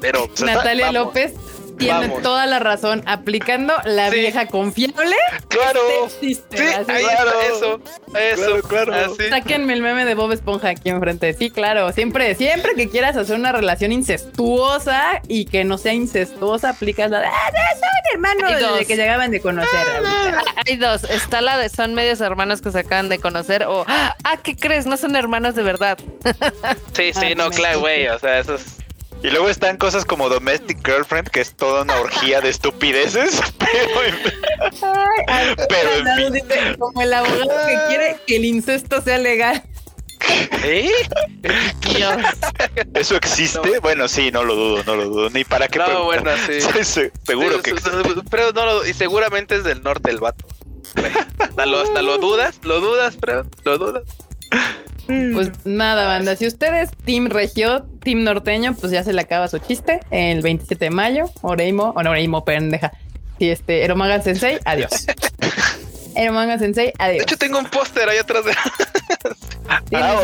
Pero 0.00 0.26
pues, 0.28 0.42
Natalia. 0.42 0.92
López 0.92 1.32
tiene 1.78 2.08
vamos. 2.08 2.22
toda 2.22 2.46
la 2.46 2.58
razón. 2.58 3.02
Aplicando 3.06 3.74
la 3.84 4.10
Sí. 4.10 4.20
vieja 4.20 4.46
confiable. 4.46 5.16
Claro. 5.48 5.80
existe, 6.06 6.56
Sí, 6.58 6.64
así. 6.64 6.90
ahí 6.90 7.02
Claro. 7.04 7.30
está 7.40 7.56
eso. 7.56 7.80
Eso, 8.18 8.62
Claro, 8.68 8.86
claro. 8.92 9.12
Así. 9.14 9.28
Sáquenme 9.28 9.72
el 9.72 9.82
meme 9.82 10.04
de 10.04 10.14
Bob 10.14 10.32
Esponja 10.32 10.68
aquí 10.70 10.88
enfrente. 10.90 11.32
Sí, 11.34 11.50
claro. 11.50 11.92
Siempre, 11.92 12.34
siempre 12.34 12.72
que 12.74 12.88
quieras 12.88 13.16
hacer 13.16 13.36
una 13.36 13.52
relación 13.52 13.92
incestuosa 13.92 15.20
y 15.28 15.46
que 15.46 15.64
no 15.64 15.78
sea 15.78 15.92
incestuosa, 15.92 16.70
aplicas 16.70 17.10
la 17.10 17.20
de, 17.20 17.26
ah, 17.26 17.50
no, 17.52 17.58
son 17.80 18.14
hermanos 18.14 18.44
Hay 18.50 18.54
desde 18.54 18.68
dos. 18.68 18.86
que 18.86 18.96
llegaban 18.96 19.30
de 19.30 19.40
conocer. 19.40 19.86
Hay 20.66 20.76
dos. 20.76 21.04
Está 21.04 21.40
la 21.40 21.58
de 21.58 21.68
son 21.68 21.94
medios 21.94 22.20
hermanos 22.20 22.60
que 22.62 22.70
se 22.70 22.80
acaban 22.80 23.08
de 23.08 23.18
conocer 23.18 23.64
o 23.64 23.84
ah, 23.88 24.14
¿qué 24.42 24.56
crees? 24.56 24.86
No 24.86 24.96
son 24.96 25.16
hermanos 25.16 25.54
de 25.54 25.62
verdad. 25.62 25.98
Sí, 26.92 27.12
sí, 27.12 27.20
Ah, 27.32 27.34
no, 27.36 27.50
claro, 27.50 27.80
güey, 27.80 28.06
o 28.08 28.18
sea, 28.18 28.38
eso 28.38 28.54
es 28.54 28.76
Y 29.26 29.30
luego 29.30 29.48
están 29.48 29.76
cosas 29.76 30.04
como 30.04 30.28
Domestic 30.28 30.86
Girlfriend, 30.86 31.28
que 31.30 31.40
es 31.40 31.52
toda 31.56 31.82
una 31.82 31.98
orgía 31.98 32.40
de 32.40 32.48
estupideces. 32.50 33.40
Pero, 33.58 34.28
Ay, 35.26 35.56
Pero, 35.68 35.90
en 36.08 36.16
fin. 36.16 36.32
dice, 36.32 36.76
como 36.78 37.02
el 37.02 37.12
abogado 37.12 37.66
que 37.66 37.78
quiere 37.88 38.16
que 38.24 38.36
el 38.36 38.44
incesto 38.44 39.02
sea 39.02 39.18
legal. 39.18 39.64
¿Eh? 40.62 40.90
Dios. 41.80 42.16
¿Eso 42.94 43.16
existe? 43.16 43.80
Bueno, 43.80 44.06
sí, 44.06 44.30
no 44.30 44.44
lo 44.44 44.54
dudo, 44.54 44.84
no 44.86 44.94
lo 44.94 45.04
dudo. 45.06 45.30
Ni 45.30 45.42
para 45.44 45.66
qué 45.66 45.80
No, 45.80 45.86
preguntar. 45.86 46.22
bueno, 46.22 46.42
sí. 46.46 46.60
Sí, 46.84 46.84
sí, 46.84 47.00
Seguro 47.26 47.56
Sí, 47.56 47.62
que 47.62 47.70
existe. 47.70 47.90
Pero 48.30 48.52
no 48.52 48.64
lo, 48.64 48.86
y 48.86 48.94
seguramente 48.94 49.56
es 49.56 49.64
del 49.64 49.82
norte 49.82 50.10
el 50.12 50.20
vato. 50.20 50.46
Hasta 51.40 51.66
lo, 51.66 51.80
hasta 51.80 52.00
lo 52.02 52.18
dudas, 52.18 52.60
lo 52.62 52.78
dudas, 52.80 53.16
pero 53.20 53.44
lo 53.64 53.76
dudas. 53.76 54.04
Pues 55.06 55.50
nada, 55.64 56.06
banda. 56.06 56.36
Si 56.36 56.46
usted 56.46 56.74
es 56.82 56.90
Team 57.04 57.26
Regio, 57.26 57.84
Team 58.02 58.24
Norteño, 58.24 58.74
pues 58.74 58.92
ya 58.92 59.04
se 59.04 59.12
le 59.12 59.20
acaba 59.20 59.48
su 59.48 59.58
chiste. 59.58 60.00
El 60.10 60.42
27 60.42 60.86
de 60.86 60.90
mayo, 60.90 61.30
Oreimo, 61.42 61.92
o 61.96 62.02
no, 62.02 62.10
Oreimo, 62.10 62.44
pendeja. 62.44 62.92
Si 63.38 63.50
este, 63.50 63.84
Eromaga 63.84 64.20
Sensei, 64.22 64.58
adiós. 64.64 65.06
Eromaga 66.16 66.58
Sensei, 66.58 66.86
De 66.86 66.94
adiós. 66.98 67.22
hecho, 67.22 67.36
tengo 67.36 67.58
un 67.58 67.66
póster 67.66 68.08
ahí 68.08 68.18
atrás 68.18 68.44
de. 68.44 68.54
Ah, 69.68 69.80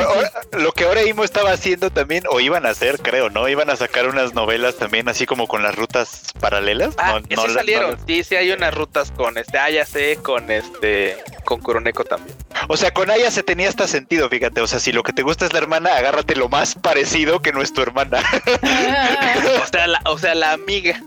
ahora- 0.06 0.30
lo 0.52 0.70
que 0.72 0.84
ahora 0.84 1.02
Imo 1.02 1.24
estaba 1.24 1.50
haciendo 1.50 1.90
también, 1.90 2.22
o 2.30 2.38
iban 2.38 2.64
a 2.64 2.70
hacer, 2.70 3.00
creo, 3.00 3.28
¿no? 3.28 3.48
Iban 3.48 3.70
a 3.70 3.76
sacar 3.76 4.06
unas 4.06 4.34
novelas 4.34 4.76
también, 4.76 5.08
así 5.08 5.26
como 5.26 5.48
con 5.48 5.64
las 5.64 5.74
rutas 5.74 6.26
paralelas. 6.38 6.94
Ah, 6.96 7.14
no, 7.20 7.28
que 7.28 7.34
no 7.34 7.46
sí 7.46 7.52
salieron. 7.54 7.90
no 7.92 8.06
Sí, 8.06 8.22
sí, 8.22 8.36
hay 8.36 8.52
unas 8.52 8.72
rutas 8.72 9.10
con 9.10 9.36
este. 9.38 9.58
Ah, 9.58 9.68
ya 9.68 9.84
sé, 9.84 10.18
con 10.22 10.48
este. 10.52 11.18
Con 11.44 11.60
Kuroneko 11.60 12.04
también. 12.04 12.36
o 12.68 12.76
sea, 12.76 12.92
con 12.92 13.10
Aya 13.10 13.32
se 13.32 13.42
tenía 13.42 13.68
hasta 13.68 13.88
sentido, 13.88 14.28
fíjate. 14.28 14.60
O 14.60 14.66
sea, 14.68 14.78
si 14.78 14.92
lo 14.92 15.02
que 15.02 15.12
te 15.12 15.22
gusta 15.22 15.44
es 15.46 15.52
la 15.52 15.58
hermana, 15.58 15.96
agárrate 15.96 16.36
lo 16.36 16.48
más 16.48 16.76
parecido 16.76 17.42
que 17.42 17.52
no 17.52 17.62
es 17.62 17.72
tu 17.72 17.82
hermana. 17.82 18.22
O 19.62 19.66
sea, 19.66 19.86
la, 19.86 20.00
o 20.04 20.18
sea, 20.18 20.34
la 20.34 20.52
amiga. 20.52 21.02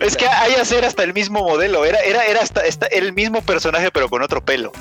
es 0.00 0.16
que 0.16 0.26
Aya 0.26 0.62
era 0.76 0.86
hasta 0.86 1.02
el 1.02 1.14
mismo 1.14 1.40
modelo, 1.42 1.84
era, 1.84 1.98
era, 2.00 2.24
era 2.26 2.40
hasta, 2.42 2.60
hasta 2.62 2.86
el 2.86 3.12
mismo 3.12 3.42
personaje, 3.42 3.90
pero 3.90 4.05
con 4.08 4.22
otro 4.22 4.44
pelo. 4.44 4.72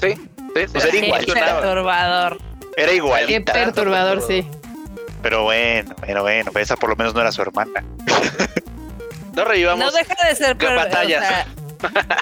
Sí, 0.00 0.14
sí, 0.14 0.18
sí. 0.54 0.76
O 0.76 0.80
sea, 0.80 0.82
era 0.82 0.90
Qué 0.90 1.06
igual. 1.06 1.24
perturbador. 1.26 2.38
Era 2.76 2.88
Qué 2.88 2.94
igualita. 2.96 3.52
perturbador, 3.52 4.22
sí. 4.26 4.46
Pero 5.22 5.42
bueno, 5.44 5.94
bueno, 5.98 6.22
bueno, 6.22 6.50
esa 6.54 6.76
por 6.76 6.90
lo 6.90 6.96
menos 6.96 7.14
no 7.14 7.20
era 7.20 7.32
su 7.32 7.42
hermana. 7.42 7.84
No 9.34 9.44
revivamos. 9.44 9.84
No 9.84 9.90
deja 9.92 10.14
de 10.28 10.34
ser 10.34 10.56
qué 10.56 10.66
per- 10.66 10.74
batallas. 10.74 11.24
o 11.24 11.28
sea, 11.28 12.18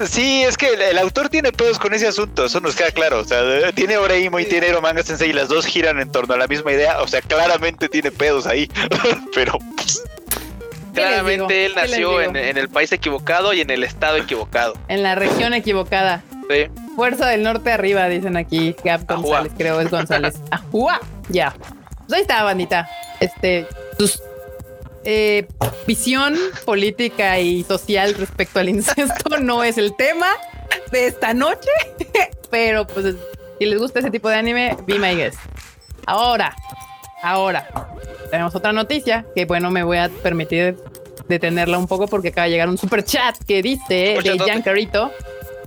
Sí, 0.08 0.42
es 0.42 0.56
que 0.58 0.70
el, 0.74 0.82
el 0.82 0.98
autor 0.98 1.28
tiene 1.28 1.52
pedos 1.52 1.78
con 1.78 1.94
ese 1.94 2.08
asunto, 2.08 2.44
eso 2.46 2.60
nos 2.60 2.74
queda 2.74 2.90
claro. 2.90 3.20
O 3.20 3.24
sea, 3.24 3.70
tiene 3.72 3.96
Oreimo 3.96 4.40
y 4.40 4.44
tiene 4.46 4.72
Manga 4.80 5.02
Sensei 5.04 5.30
y 5.30 5.32
las 5.32 5.48
dos 5.48 5.64
giran 5.64 6.00
en 6.00 6.10
torno 6.10 6.34
a 6.34 6.36
la 6.36 6.48
misma 6.48 6.72
idea. 6.72 7.00
O 7.02 7.06
sea, 7.08 7.22
claramente 7.22 7.88
tiene 7.88 8.10
pedos 8.10 8.46
ahí. 8.48 8.68
Pero 9.34 9.58
pues, 9.76 10.02
¿Qué 10.02 10.15
Claramente 10.96 11.66
él 11.66 11.74
¿Qué 11.74 11.80
les 11.80 11.90
nació 11.90 12.20
en, 12.20 12.36
en 12.36 12.56
el 12.56 12.68
país 12.68 12.92
equivocado 12.92 13.52
y 13.52 13.60
en 13.60 13.70
el 13.70 13.84
estado 13.84 14.16
equivocado. 14.16 14.74
En 14.88 15.02
la 15.02 15.14
región 15.14 15.54
equivocada. 15.54 16.22
Sí. 16.50 16.66
Fuerza 16.94 17.28
del 17.28 17.42
norte 17.42 17.72
arriba, 17.72 18.08
dicen 18.08 18.36
aquí. 18.36 18.74
Gab 18.84 19.02
Ajua. 19.08 19.16
González, 19.16 19.52
creo 19.56 19.80
es 19.80 19.90
González. 19.90 20.40
Ajua. 20.50 21.00
Ya. 21.28 21.54
Pues 22.06 22.12
ahí 22.12 22.20
está, 22.22 22.42
bandita. 22.42 22.88
Este, 23.20 23.66
sus 23.98 24.22
eh, 25.08 25.46
visión 25.86 26.36
política 26.64 27.38
y 27.38 27.62
social 27.62 28.14
respecto 28.14 28.58
al 28.58 28.68
incesto 28.68 29.38
no 29.40 29.62
es 29.62 29.78
el 29.78 29.94
tema 29.94 30.26
de 30.90 31.06
esta 31.06 31.32
noche, 31.32 31.70
pero 32.50 32.86
pues 32.86 33.14
si 33.58 33.64
les 33.64 33.78
gusta 33.78 34.00
ese 34.00 34.10
tipo 34.10 34.28
de 34.28 34.34
anime, 34.34 34.76
be 34.84 34.98
my 34.98 35.14
guest. 35.14 35.38
Ahora, 36.06 36.54
ahora, 37.22 37.68
tenemos 38.36 38.54
otra 38.54 38.72
noticia 38.72 39.24
que 39.34 39.46
bueno, 39.46 39.70
me 39.70 39.82
voy 39.82 39.96
a 39.96 40.10
permitir 40.22 40.76
detenerla 41.26 41.78
un 41.78 41.86
poco 41.86 42.06
porque 42.06 42.28
acaba 42.28 42.44
de 42.44 42.50
llegar 42.50 42.68
un 42.68 42.76
super 42.76 43.02
chat 43.02 43.34
que 43.46 43.62
dice 43.62 44.18
de. 44.22 44.38
Jan 44.46 44.60
Carito. 44.62 45.10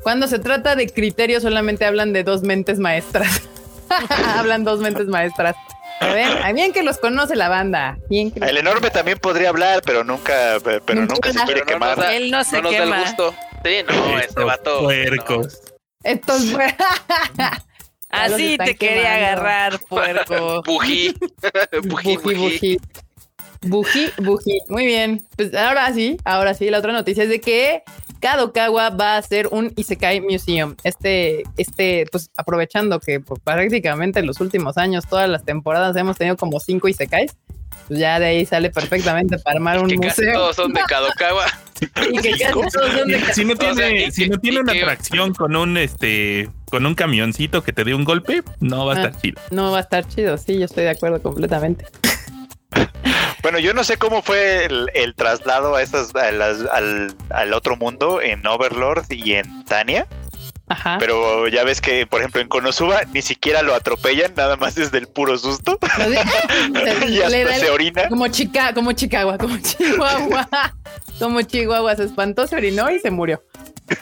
Cuando 0.03 0.27
se 0.27 0.37
trata 0.39 0.75
de 0.75 0.87
criterios 0.87 1.41
solamente 1.43 1.83
hablan 1.85 2.13
de 2.13 2.23
dos 2.23 2.43
mentes 2.43 2.77
maestras. 2.79 3.41
hablan 4.37 4.63
dos 4.63 4.79
mentes 4.81 5.07
maestras. 5.07 5.55
A 5.99 6.07
ver, 6.13 6.27
a 6.43 6.53
bien 6.53 6.71
que 6.71 6.83
los 6.83 6.99
conoce 6.99 7.35
la 7.35 7.49
banda. 7.49 7.97
Bien 8.09 8.31
que 8.31 8.39
el 8.39 8.57
enorme 8.57 8.89
también 8.91 9.17
podría 9.17 9.49
hablar, 9.49 9.81
pero 9.83 10.03
nunca, 10.03 10.57
pero 10.63 11.01
Nunca. 11.01 11.13
nunca 11.15 11.33
se 11.33 11.39
quiere 11.45 11.61
no 11.61 11.65
quemar. 11.65 11.97
da- 11.97 12.13
Él 12.13 12.29
no 12.31 12.43
se 12.43 12.57
no 12.57 12.71
nos 12.71 12.71
da 12.71 12.83
el 12.83 12.93
gusto. 13.03 13.33
Sí, 13.65 13.77
no, 13.89 14.19
Estos 14.19 14.45
vato. 14.45 14.83
puercos. 14.83 15.59
Estos 16.03 16.43
Ya 16.53 16.57
los 16.57 17.68
Así 18.09 18.57
te 18.57 18.75
quería 18.75 19.03
quemando. 19.03 19.25
agarrar, 19.25 19.79
puerco. 19.89 20.63
Bují. 20.63 21.13
Bují, 21.83 22.17
Bují, 22.17 22.17
bují. 22.17 22.35
bují. 22.35 22.79
Bují, 23.61 24.09
bují. 24.17 24.59
Muy 24.69 24.85
bien. 24.85 25.21
Pues 25.35 25.53
ahora 25.53 25.93
sí, 25.93 26.17
ahora 26.23 26.53
sí, 26.53 26.69
la 26.69 26.79
otra 26.79 26.93
noticia 26.93 27.23
es 27.23 27.29
de 27.29 27.41
que 27.41 27.83
Kadokawa 28.21 28.89
va 28.91 29.17
a 29.17 29.21
ser 29.21 29.47
un 29.47 29.71
Isekai 29.75 30.21
Museum. 30.21 30.75
Este, 30.83 31.43
este, 31.57 32.05
pues 32.11 32.31
aprovechando 32.37 32.99
que 32.99 33.19
pues, 33.19 33.39
prácticamente 33.43 34.19
en 34.19 34.27
los 34.27 34.39
últimos 34.39 34.77
años, 34.77 35.05
todas 35.09 35.29
las 35.29 35.43
temporadas 35.43 35.95
hemos 35.97 36.17
tenido 36.17 36.37
como 36.37 36.59
cinco 36.59 36.87
Isekais. 36.87 37.35
Pues 37.87 37.99
ya 37.99 38.19
de 38.19 38.27
ahí 38.27 38.45
sale 38.45 38.69
perfectamente 38.69 39.37
para 39.39 39.55
armar 39.55 39.79
un 39.79 39.89
Que 39.89 39.97
casi 39.97 40.21
museo. 40.21 40.33
todos 40.33 40.55
son 40.55 40.73
de 40.73 40.81
Kadokawa. 40.87 41.45
Y 42.11 42.17
que 42.19 42.31
casi 42.31 42.53
todos 42.53 42.73
son 42.73 43.07
de 43.07 43.33
Si 43.33 43.45
no 43.45 43.53
O 43.53 43.57
sea, 43.57 43.73
tiene, 43.73 44.11
si 44.11 44.23
que- 44.23 44.29
no 44.29 44.37
tiene 44.39 44.59
una 44.59 44.73
que- 44.73 44.81
atracción 44.81 45.33
con 45.33 45.55
un 45.55 45.77
este 45.77 46.49
con 46.69 46.85
un 46.85 46.93
camioncito 46.93 47.63
que 47.63 47.73
te 47.73 47.83
dé 47.83 47.93
un 47.95 48.03
golpe, 48.03 48.43
no 48.59 48.85
va 48.85 48.93
a 48.93 48.97
Ah. 48.97 48.99
estar 49.05 49.21
chido. 49.21 49.41
No 49.51 49.71
va 49.71 49.77
a 49.79 49.81
estar 49.81 50.07
chido, 50.07 50.37
sí, 50.37 50.59
yo 50.59 50.65
estoy 50.65 50.83
de 50.83 50.91
acuerdo 50.91 51.21
completamente. 51.21 51.85
Bueno, 53.41 53.57
yo 53.57 53.73
no 53.73 53.85
sé 53.85 53.95
cómo 53.97 54.21
fue 54.21 54.65
el, 54.65 54.89
el 54.93 55.15
traslado 55.15 55.75
a 55.75 55.81
estas, 55.81 56.13
a 56.13 56.29
las- 56.31 56.65
al, 56.73 57.15
al 57.29 57.53
otro 57.53 57.77
mundo 57.77 58.21
en 58.21 58.45
Overlord 58.45 59.05
y 59.09 59.33
en 59.35 59.63
Tania, 59.63 60.07
Ajá. 60.69 60.97
pero 60.99 61.47
ya 61.47 61.63
ves 61.63 61.81
que, 61.81 62.05
por 62.05 62.21
ejemplo, 62.21 62.41
en 62.41 62.47
Konosuba 62.47 63.01
ni 63.11 63.21
siquiera 63.21 63.61
lo 63.63 63.73
atropellan, 63.75 64.33
nada 64.35 64.55
más 64.55 64.75
desde 64.75 64.99
el 64.99 65.07
puro 65.07 65.37
susto 65.37 65.77
y 67.07 67.21
hasta 67.21 67.55
se 67.55 67.69
orina. 67.69 68.07
Como 68.07 68.27
chica, 68.27 68.73
como 68.73 68.91
Chicago, 68.93 69.35
como 69.39 69.57
Chihuahua. 69.61 70.47
como 71.19 71.41
Chihuahua 71.41 71.95
se 71.95 72.03
espantó, 72.05 72.47
se 72.47 72.55
orinó 72.55 72.89
y 72.91 72.99
se 72.99 73.11
murió. 73.11 73.43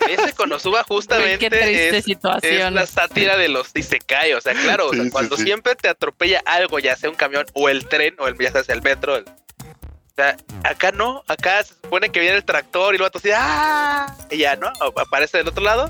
Ese 0.10 0.34
Konosuba 0.34 0.84
justamente 0.84 1.38
Qué 1.40 1.50
triste 1.50 1.88
es, 1.90 1.94
es 1.96 2.04
situación. 2.06 2.76
la 2.76 2.86
sátira 2.86 3.38
de 3.38 3.48
los 3.48 3.72
Isekai. 3.74 4.34
O 4.34 4.42
sea, 4.42 4.54
claro, 4.54 4.88
o 4.90 4.94
sea, 4.94 5.04
Sí, 5.06 5.10
cuando 5.10 5.38
sí. 5.38 5.44
siempre 5.44 5.76
te 5.76 5.88
atropella 5.88 6.42
algo, 6.46 6.80
ya 6.80 6.98
sea 6.98 7.10
un 7.10 7.16
camión 7.16 7.46
o 7.54 7.70
el 7.70 7.88
tren, 7.88 8.14
o 8.20 8.28
el, 8.28 8.38
ya 8.38 8.52
sea 8.52 8.76
el 8.76 8.82
metro. 8.82 9.16
el- 9.16 9.24
o 9.24 10.16
sea, 10.18 10.36
acá 10.64 10.92
no, 10.92 11.24
acá 11.28 11.64
se 11.64 11.76
supone 11.76 12.10
que 12.10 12.20
viene 12.20 12.36
el 12.36 12.44
tractor 12.44 12.96
y 12.96 12.98
vato 12.98 13.20
así, 13.20 13.30
¡ah! 13.34 14.14
Y 14.32 14.40
ya, 14.40 14.56
¿no? 14.58 14.74
Aparece 14.98 15.38
del 15.38 15.48
otro 15.48 15.64
lado. 15.64 15.90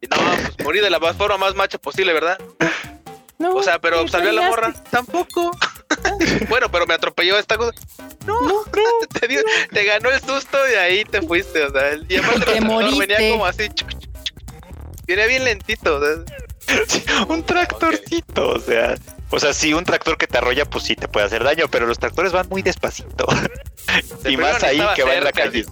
Y 0.00 0.06
no, 0.08 0.16
pues 0.16 0.64
morí 0.64 0.80
de 0.80 0.90
la 0.90 0.98
más- 0.98 1.16
forma 1.16 1.36
más 1.38 1.54
macha 1.54 1.78
posible, 1.78 2.12
¿verdad? 2.12 2.38
No, 3.38 3.54
O 3.54 3.62
sea, 3.62 3.78
pero 3.78 4.02
sí, 4.02 4.08
salió 4.08 4.32
la 4.32 4.48
morra. 4.48 4.72
Tampoco. 4.90 5.50
bueno, 6.48 6.70
pero 6.70 6.86
me 6.86 6.94
atropelló 6.94 7.38
esta 7.38 7.56
cosa. 7.58 7.72
No, 8.26 8.40
no, 8.42 8.62
te, 9.20 9.28
dio- 9.28 9.42
te 9.72 9.84
ganó 9.84 10.10
el 10.10 10.20
susto 10.20 10.56
y 10.70 10.74
ahí 10.74 11.04
te 11.04 11.20
fuiste. 11.22 11.64
O 11.64 11.70
sea, 11.70 11.94
y 12.08 12.16
además 12.16 12.36
el 12.36 12.44
Te 12.44 12.98
venía 13.06 13.30
como 13.32 13.46
así. 13.46 13.68
chuc, 13.68 13.90
chuc, 13.90 14.00
chuc. 14.00 14.26
Viene 15.06 15.26
bien 15.26 15.44
lentito. 15.44 15.96
o 15.96 16.00
sea, 16.00 17.22
un 17.28 17.44
tractorcito, 17.44 18.48
o 18.48 18.58
sea, 18.58 18.94
o 19.30 19.38
sea, 19.38 19.52
sí, 19.52 19.72
un 19.74 19.84
tractor 19.84 20.16
que 20.18 20.26
te 20.26 20.38
arrolla, 20.38 20.64
pues 20.64 20.84
sí 20.84 20.96
te 20.96 21.06
puede 21.06 21.26
hacer 21.26 21.44
daño, 21.44 21.68
pero 21.70 21.86
los 21.86 21.98
tractores 21.98 22.32
van 22.32 22.48
muy 22.48 22.62
despacito. 22.62 23.26
de 24.22 24.32
y 24.32 24.36
más 24.36 24.62
ahí 24.64 24.80
que 24.96 25.04
va 25.04 25.14
en 25.14 25.24
la 25.24 25.32
calle. 25.32 25.64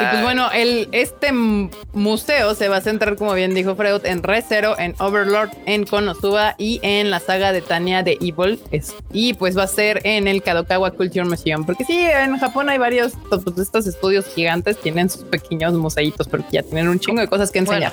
Y 0.00 0.04
pues 0.10 0.22
bueno, 0.22 0.50
el, 0.52 0.88
este 0.92 1.32
museo 1.32 2.54
se 2.54 2.68
va 2.68 2.76
a 2.76 2.80
centrar, 2.80 3.16
como 3.16 3.32
bien 3.34 3.54
dijo 3.54 3.74
Freud, 3.74 4.04
en 4.04 4.22
Re:Zero, 4.22 4.78
en 4.78 4.94
Overlord, 4.98 5.50
en 5.66 5.84
Konosuba 5.86 6.54
y 6.58 6.78
en 6.82 7.10
la 7.10 7.20
saga 7.20 7.52
de 7.52 7.60
Tania 7.62 8.02
de 8.02 8.18
Evil. 8.20 8.60
Es- 8.70 8.94
y 9.12 9.34
pues 9.34 9.56
va 9.56 9.64
a 9.64 9.68
ser 9.68 10.00
en 10.04 10.28
el 10.28 10.42
Kadokawa 10.42 10.90
Culture 10.92 11.24
Museum. 11.24 11.64
Porque 11.64 11.84
sí, 11.84 11.98
en 11.98 12.38
Japón 12.38 12.68
hay 12.68 12.78
varios, 12.78 13.12
pues, 13.28 13.42
estos 13.58 13.86
estudios 13.86 14.26
gigantes 14.34 14.78
tienen 14.80 15.08
sus 15.10 15.24
pequeños 15.24 15.72
museitos, 15.74 16.28
pero 16.28 16.44
que 16.44 16.56
ya 16.58 16.62
tienen 16.62 16.88
un 16.88 17.00
chingo 17.00 17.20
de 17.20 17.28
cosas 17.28 17.50
que 17.50 17.60
enseñar. 17.60 17.92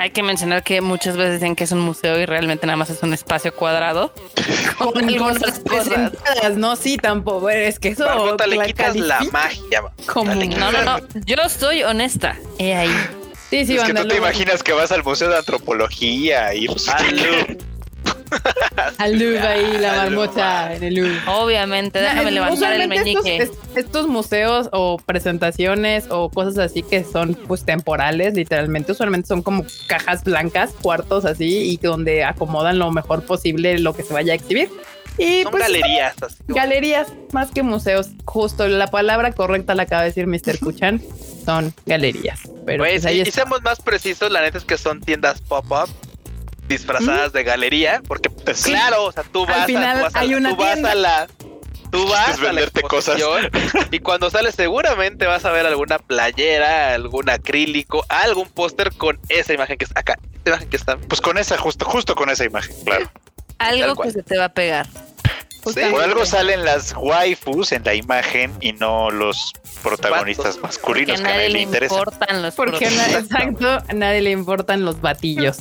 Hay 0.00 0.10
que 0.12 0.22
mencionar 0.22 0.62
que 0.62 0.80
muchas 0.80 1.16
veces 1.16 1.40
dicen 1.40 1.54
que 1.54 1.64
es 1.64 1.72
un 1.72 1.80
museo 1.80 2.18
y 2.18 2.24
realmente 2.24 2.66
nada 2.66 2.76
más 2.78 2.88
es 2.88 3.02
un 3.02 3.12
espacio 3.12 3.54
cuadrado. 3.54 4.14
con 4.78 4.96
algunas 5.04 5.58
cosas 5.60 6.12
no, 6.56 6.74
sí, 6.76 6.96
tampoco. 6.96 7.50
Es 7.50 7.78
que 7.78 7.88
eso 7.88 8.36
le 8.46 8.56
la 8.56 8.64
quitas 8.66 8.96
la 8.96 9.20
magia. 9.30 9.82
como- 10.06 10.34
No, 10.34 10.72
no, 10.72 10.82
no. 10.84 10.98
Yo 11.26 11.36
soy 11.48 11.82
honesta. 11.82 12.36
He 12.58 12.74
ahí. 12.74 12.90
Sí, 13.50 13.66
sí, 13.66 13.76
es 13.76 13.82
que 13.82 13.92
tú 13.92 14.06
te 14.06 14.16
imaginas 14.16 14.62
que 14.62 14.72
vas 14.72 14.92
al 14.92 15.02
Museo 15.02 15.28
de 15.28 15.36
Antropología 15.36 16.54
y 16.54 16.66
pues, 16.66 16.86
Al 18.98 19.12
Louvre 19.18 19.38
ahí, 19.40 19.78
la 19.78 19.94
marmota 19.96 20.74
en 20.74 20.82
el 20.82 20.94
Louvre. 20.94 21.18
Obviamente, 21.26 21.98
déjame 22.00 22.24
No, 22.24 22.30
levantar 22.30 22.72
el 22.74 22.82
estos, 22.92 22.98
meñique. 23.04 23.36
es- 23.42 23.50
estos 23.76 24.06
museos 24.08 24.68
o 24.72 24.98
presentaciones 24.98 26.06
o 26.10 26.28
cosas 26.30 26.58
así 26.58 26.82
que 26.82 27.04
son 27.04 27.34
pues 27.46 27.64
temporales, 27.64 28.34
literalmente, 28.34 28.92
usualmente 28.92 29.28
son 29.28 29.42
como 29.42 29.64
cajas 29.86 30.24
blancas, 30.24 30.70
cuartos 30.82 31.24
así, 31.24 31.70
y 31.70 31.76
donde 31.76 32.24
acomodan 32.24 32.78
lo 32.78 32.90
mejor 32.90 33.22
posible 33.24 33.78
lo 33.78 33.94
que 33.94 34.02
se 34.02 34.12
vaya 34.12 34.32
a 34.32 34.36
exhibir. 34.36 34.70
Y 35.18 35.42
Son 35.42 35.50
pues 35.52 35.64
galerías. 35.64 36.14
así. 36.22 36.36
galerías 36.48 37.08
más 37.32 37.50
que 37.50 37.62
museos. 37.62 38.08
Justo 38.24 38.66
la 38.68 38.86
palabra 38.86 39.32
correcta 39.32 39.74
la 39.74 39.82
acaba 39.82 40.02
de 40.02 40.08
decir 40.12 40.26
Mr. 40.26 40.58
Kuchan. 40.62 41.02
Son 41.44 41.74
galerías. 41.84 42.40
Pero 42.64 42.84
pues 42.84 43.02
sí, 43.02 43.08
ahí 43.08 43.20
y 43.22 43.26
seamos 43.26 43.60
más 43.62 43.80
precisos, 43.82 44.30
la 44.30 44.40
neta 44.40 44.58
es 44.58 44.64
que 44.64 44.78
son 44.78 45.00
tiendas 45.00 45.40
pop-up 45.42 45.88
disfrazadas 46.70 47.32
de 47.34 47.44
galería, 47.44 48.00
porque 48.08 48.30
pues, 48.30 48.60
Sí. 48.60 48.70
claro, 48.70 49.04
o 49.04 49.12
sea, 49.12 49.22
tú 49.24 49.44
vas, 49.44 49.66
final 49.66 49.84
a, 49.90 49.94
tú 49.98 50.04
vas, 50.04 50.14
a- 50.16 50.20
hay 50.20 50.34
una 50.34 50.48
tú 50.50 50.56
vas 50.56 50.82
a 50.84 50.94
la 50.94 51.26
tú 51.90 52.06
vas 52.08 52.28
a 52.28 52.36
la 52.36 52.42
venderte 52.52 52.82
cosas. 52.82 53.18
exposición 53.18 53.50
y 53.90 53.98
cuando 53.98 54.30
sales 54.30 54.54
seguramente 54.54 55.26
vas 55.26 55.44
a 55.44 55.50
ver 55.50 55.66
alguna 55.66 55.98
playera, 55.98 56.94
algún 56.94 57.28
acrílico, 57.28 58.04
algún 58.08 58.48
póster 58.48 58.92
con 58.94 59.18
esa 59.28 59.52
imagen 59.52 59.76
que 59.76 59.84
está 59.84 60.00
acá, 60.00 60.18
esta 60.36 60.50
imagen 60.50 60.68
que 60.70 60.76
está. 60.76 60.96
Pues 60.96 61.20
con 61.20 61.36
esa, 61.36 61.58
justo, 61.58 61.84
justo 61.84 62.14
con 62.14 62.30
esa 62.30 62.44
imagen, 62.44 62.74
claro. 62.84 63.10
Algo 63.58 64.00
que 64.02 64.10
se 64.12 64.22
te 64.22 64.38
va 64.38 64.46
a 64.46 64.52
pegar. 64.54 64.86
Justamente. 65.62 65.94
Por 65.94 66.02
algo 66.04 66.24
salen 66.24 66.64
las 66.64 66.94
waifus 66.96 67.72
en 67.72 67.84
la 67.84 67.92
imagen 67.94 68.50
y 68.62 68.72
no 68.72 69.10
los 69.10 69.52
protagonistas. 69.82 70.54
Porque 70.56 70.62
masculinos 70.66 71.20
a 71.20 71.22
que 71.22 71.28
a 71.28 71.32
nadie 71.32 71.36
nadie 71.36 71.48
le 71.48 71.54
le 71.58 71.60
interesan. 71.64 71.98
importan 71.98 72.42
los 72.42 72.54
Porque 72.54 72.84
exacto, 72.86 73.68
a 73.86 73.92
nadie 73.92 74.22
le 74.22 74.30
importan 74.30 74.84
los 74.86 75.02
batillos. 75.02 75.58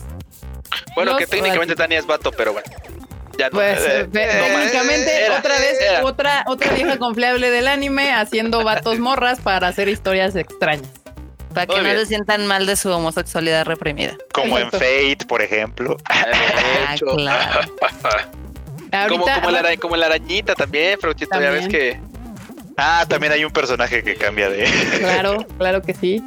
Bueno, 0.96 1.18
que 1.18 1.28
técnicamente. 1.28 1.76
Tania 1.76 2.00
es 2.00 2.06
vato, 2.06 2.32
pero 2.32 2.54
bueno. 2.54 2.68
Ya 3.38 3.46
no. 3.50 3.52
Pues 3.52 3.80
Eh, 3.80 4.02
eh, 4.02 4.08
eh, 4.14 4.54
técnicamente 4.54 5.26
era, 5.26 5.40
otra 5.40 5.60
vez 5.60 5.82
era. 5.82 6.06
otra 6.06 6.44
otra 6.48 6.74
vieja 6.74 6.98
confiable 6.98 7.50
del 7.50 7.68
anime 7.68 8.12
haciendo 8.12 8.64
vatos 8.64 9.00
morras 9.00 9.40
para 9.40 9.68
hacer 9.68 9.88
historias 9.88 10.36
extrañas. 10.36 10.90
Para 11.54 11.66
que 11.66 11.82
no 11.82 11.90
se 11.92 12.06
sientan 12.06 12.46
mal 12.48 12.66
de 12.66 12.76
su 12.76 12.92
homosexualidad 12.92 13.66
reprimida. 13.66 14.16
Como 14.34 14.58
en. 14.60 14.70
Fate, 14.72 15.20
por 15.28 15.42
ejemplo. 15.42 15.98
Ah, 16.12 16.96
claro. 16.98 17.70
como, 19.10 19.26
como, 19.26 19.52
la, 19.52 19.78
como 19.78 19.96
la 19.96 20.08
arañita 20.08 20.56
también, 20.56 21.00
Fruchito, 21.00 21.40
ya 21.40 21.52
ves 21.52 21.68
que 21.68 22.00
Ah, 22.82 23.06
también 23.08 23.34
hay 23.34 23.44
un 23.44 23.52
personaje 23.52 24.04
que 24.04 24.16
cambia 24.16 24.50
de. 24.50 24.64
Claro, 25.00 25.46
claro 25.58 25.82
que 25.82 25.94
sí. 25.94 26.24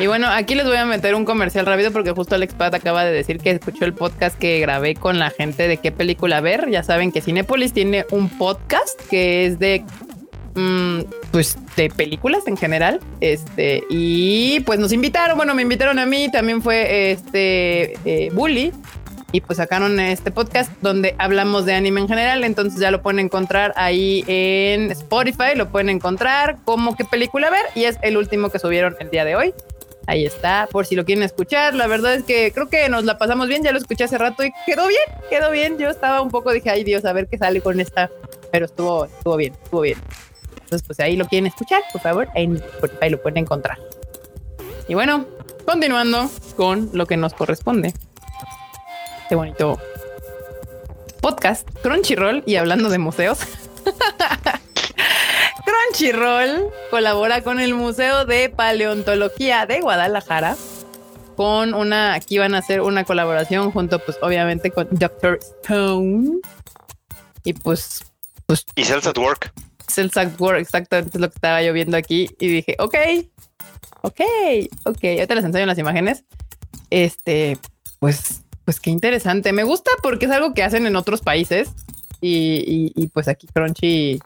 Y 0.00 0.06
bueno, 0.06 0.28
aquí 0.28 0.54
les 0.54 0.64
voy 0.64 0.76
a 0.76 0.84
meter 0.84 1.16
un 1.16 1.24
comercial 1.24 1.66
rápido 1.66 1.90
porque 1.90 2.12
justo 2.12 2.36
Alex 2.36 2.54
Pat 2.54 2.72
acaba 2.72 3.04
de 3.04 3.10
decir 3.10 3.38
que 3.38 3.50
escuchó 3.50 3.84
el 3.84 3.94
podcast 3.94 4.38
que 4.38 4.60
grabé 4.60 4.94
con 4.94 5.18
la 5.18 5.30
gente 5.30 5.66
de 5.66 5.78
qué 5.78 5.90
película 5.90 6.40
ver. 6.40 6.70
Ya 6.70 6.84
saben 6.84 7.10
que 7.10 7.20
Cinépolis 7.20 7.72
tiene 7.72 8.06
un 8.12 8.28
podcast 8.28 9.00
que 9.10 9.46
es 9.46 9.58
de 9.58 9.84
mm, 10.54 11.00
pues 11.32 11.58
de 11.74 11.90
películas 11.90 12.46
en 12.46 12.56
general. 12.56 13.00
Este, 13.20 13.82
y 13.90 14.60
pues 14.60 14.78
nos 14.78 14.92
invitaron, 14.92 15.36
bueno, 15.36 15.52
me 15.56 15.62
invitaron 15.62 15.98
a 15.98 16.06
mí, 16.06 16.30
también 16.30 16.62
fue 16.62 17.10
este 17.10 17.94
eh, 18.04 18.30
Bully. 18.32 18.72
Y 19.32 19.40
pues 19.40 19.56
sacaron 19.56 19.98
este 19.98 20.30
podcast 20.30 20.72
donde 20.80 21.16
hablamos 21.18 21.66
de 21.66 21.74
anime 21.74 22.00
en 22.02 22.08
general. 22.08 22.44
Entonces 22.44 22.80
ya 22.80 22.92
lo 22.92 23.02
pueden 23.02 23.18
encontrar 23.18 23.74
ahí 23.76 24.24
en 24.28 24.92
Spotify. 24.92 25.56
Lo 25.56 25.68
pueden 25.70 25.90
encontrar 25.90 26.58
como 26.64 26.96
qué 26.96 27.04
película 27.04 27.50
ver. 27.50 27.62
Y 27.74 27.84
es 27.84 27.98
el 28.02 28.16
último 28.16 28.48
que 28.48 28.60
subieron 28.60 28.96
el 29.00 29.10
día 29.10 29.26
de 29.26 29.36
hoy. 29.36 29.52
Ahí 30.08 30.24
está, 30.24 30.66
por 30.72 30.86
si 30.86 30.96
lo 30.96 31.04
quieren 31.04 31.22
escuchar. 31.22 31.74
La 31.74 31.86
verdad 31.86 32.14
es 32.14 32.24
que 32.24 32.50
creo 32.50 32.70
que 32.70 32.88
nos 32.88 33.04
la 33.04 33.18
pasamos 33.18 33.46
bien. 33.46 33.62
Ya 33.62 33.72
lo 33.72 33.78
escuché 33.78 34.04
hace 34.04 34.16
rato 34.16 34.42
y 34.42 34.50
quedó 34.64 34.88
bien, 34.88 35.02
quedó 35.28 35.50
bien. 35.50 35.76
Yo 35.76 35.90
estaba 35.90 36.22
un 36.22 36.30
poco, 36.30 36.50
dije, 36.50 36.70
ay 36.70 36.82
Dios, 36.82 37.04
a 37.04 37.12
ver 37.12 37.28
qué 37.28 37.36
sale 37.36 37.60
con 37.60 37.78
esta. 37.78 38.10
Pero 38.50 38.64
estuvo, 38.64 39.04
estuvo 39.04 39.36
bien, 39.36 39.52
estuvo 39.62 39.82
bien. 39.82 39.98
Entonces, 40.62 40.82
pues 40.86 40.98
ahí 41.00 41.14
lo 41.14 41.26
quieren 41.26 41.46
escuchar, 41.46 41.82
por 41.92 42.00
favor. 42.00 42.26
En 42.34 42.56
Spotify 42.56 43.10
lo 43.10 43.20
pueden 43.20 43.36
encontrar. 43.36 43.78
Y 44.88 44.94
bueno, 44.94 45.26
continuando 45.66 46.30
con 46.56 46.88
lo 46.94 47.04
que 47.04 47.18
nos 47.18 47.34
corresponde. 47.34 47.92
Este 49.24 49.34
bonito 49.34 49.78
podcast, 51.20 51.68
Crunchyroll, 51.82 52.44
y 52.46 52.56
hablando 52.56 52.88
de 52.88 52.96
museos. 52.96 53.40
Crunchyroll 55.92 56.70
colabora 56.90 57.42
con 57.42 57.60
el 57.60 57.74
Museo 57.74 58.24
de 58.26 58.48
Paleontología 58.50 59.66
de 59.66 59.80
Guadalajara 59.80 60.56
con 61.36 61.72
una, 61.72 62.14
aquí 62.14 62.38
van 62.38 62.54
a 62.54 62.58
hacer 62.58 62.80
una 62.80 63.04
colaboración 63.04 63.70
junto 63.70 63.98
pues 64.04 64.18
obviamente 64.20 64.70
con 64.70 64.88
Dr. 64.90 65.38
Stone 65.62 66.40
y 67.44 67.52
pues 67.54 68.04
Y 68.76 68.84
Cells 68.84 69.06
at 69.06 69.16
Work. 69.18 69.52
Cells 69.88 70.16
at 70.16 70.38
Work, 70.38 70.58
exactamente 70.60 71.16
es 71.16 71.20
lo 71.20 71.28
que 71.30 71.34
estaba 71.36 71.62
yo 71.62 71.72
viendo 71.72 71.96
aquí 71.96 72.28
y 72.38 72.48
dije, 72.48 72.76
ok, 72.78 72.94
ok, 74.02 74.20
ok, 74.84 75.04
ahorita 75.04 75.34
les 75.36 75.44
enseño 75.44 75.66
las 75.66 75.78
imágenes. 75.78 76.24
Este, 76.90 77.56
pues, 77.98 78.42
pues 78.64 78.80
qué 78.80 78.90
interesante. 78.90 79.52
Me 79.52 79.62
gusta 79.62 79.90
porque 80.02 80.26
es 80.26 80.32
algo 80.32 80.52
que 80.54 80.62
hacen 80.62 80.86
en 80.86 80.96
otros 80.96 81.20
países 81.22 81.70
y, 82.20 82.64
y- 82.66 82.92
y, 83.02 83.06
pues 83.08 83.28
aquí 83.28 83.46
Crunchy 83.46 84.18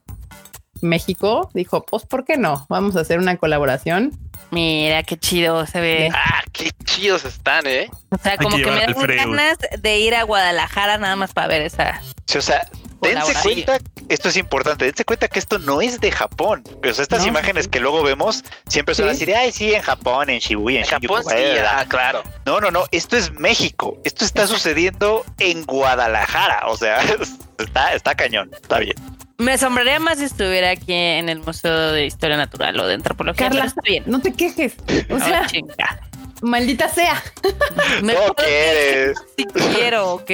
México 0.83 1.51
dijo, 1.55 1.85
pues, 1.85 2.05
¿por 2.05 2.25
qué 2.25 2.37
no? 2.37 2.66
Vamos 2.68 2.97
a 2.97 3.01
hacer 3.01 3.18
una 3.18 3.37
colaboración. 3.37 4.12
Mira 4.51 5.03
qué 5.03 5.16
chido 5.16 5.66
se 5.66 5.81
ve. 5.81 6.11
Ah, 6.12 6.42
qué 6.53 6.71
chidos 6.85 7.25
están, 7.25 7.66
¿eh? 7.66 7.88
O 8.11 8.18
sea, 8.18 8.37
como 8.37 8.57
que 8.57 8.62
que 8.64 8.71
me 8.71 9.16
dan 9.16 9.31
ganas 9.33 9.57
de 9.81 9.99
ir 9.99 10.14
a 10.14 10.25
Guadalajara 10.25 10.99
nada 10.99 11.16
más 11.16 11.33
para 11.33 11.47
ver 11.49 11.62
esa. 11.62 12.03
Sí, 12.27 12.37
o 12.38 12.42
sea, 12.42 12.68
dense 13.01 13.33
cuenta, 13.42 13.79
esto 14.11 14.29
es 14.29 14.37
importante, 14.37 14.85
dense 14.85 15.07
cuenta 15.07 15.29
que 15.29 15.38
esto 15.38 15.59
no 15.59 15.81
es 15.81 16.01
de 16.01 16.11
Japón. 16.12 16.62
O 16.87 16.92
sea, 16.92 17.03
estas 17.03 17.23
No. 17.23 17.29
imágenes 17.29 17.66
que 17.66 17.81
luego 17.81 18.03
vemos 18.03 18.45
siempre 18.68 18.95
se 18.95 19.03
van 19.03 19.12
a 19.12 19.14
Sí. 19.14 19.21
decir, 19.21 19.35
ay, 19.37 19.53
sí, 19.53 19.73
en 19.75 19.81
Japón, 19.81 20.29
en 20.29 20.38
Shibuya, 20.38 20.81
en, 20.81 20.85
En 20.85 20.90
Japón 20.90 21.23
sí, 21.27 21.35
bla". 21.35 21.79
ah, 21.81 21.85
claro. 21.88 22.23
No, 22.45 22.61
no, 22.61 22.71
no, 22.71 22.85
esto 22.90 23.16
es 23.16 23.33
México. 23.33 23.99
Esto 24.05 24.27
está 24.27 24.47
sucediendo 24.47 25.25
en 25.38 25.64
Guadalajara. 25.64 26.64
O 26.68 26.77
sea, 26.77 26.99
está, 27.59 27.95
está 27.95 28.14
cañón, 28.14 28.51
está 28.61 28.81
bien. 28.81 28.97
Me 29.42 29.52
asombraría 29.52 29.98
más 29.98 30.18
si 30.18 30.24
estuviera 30.24 30.70
aquí 30.70 30.92
en 30.92 31.28
el 31.28 31.40
Museo 31.40 31.92
de 31.92 32.07
Historia 32.07 32.37
Natural 32.37 32.78
o 32.78 32.87
de 32.87 32.94
Antropología. 32.94 33.48
Carla, 33.48 33.64
está 33.64 33.81
bien. 33.85 34.05
no 34.07 34.20
te 34.20 34.33
quejes. 34.33 34.74
O 35.11 35.18
No, 35.18 35.24
sea, 35.24 35.46
chinga. 35.46 36.00
maldita 36.42 36.88
sea. 36.88 37.22
Me 38.02 38.14
No 38.26 38.35
quieres. 38.35 39.18
si 39.37 39.44
quiero, 39.46 40.12
¿ok? 40.14 40.31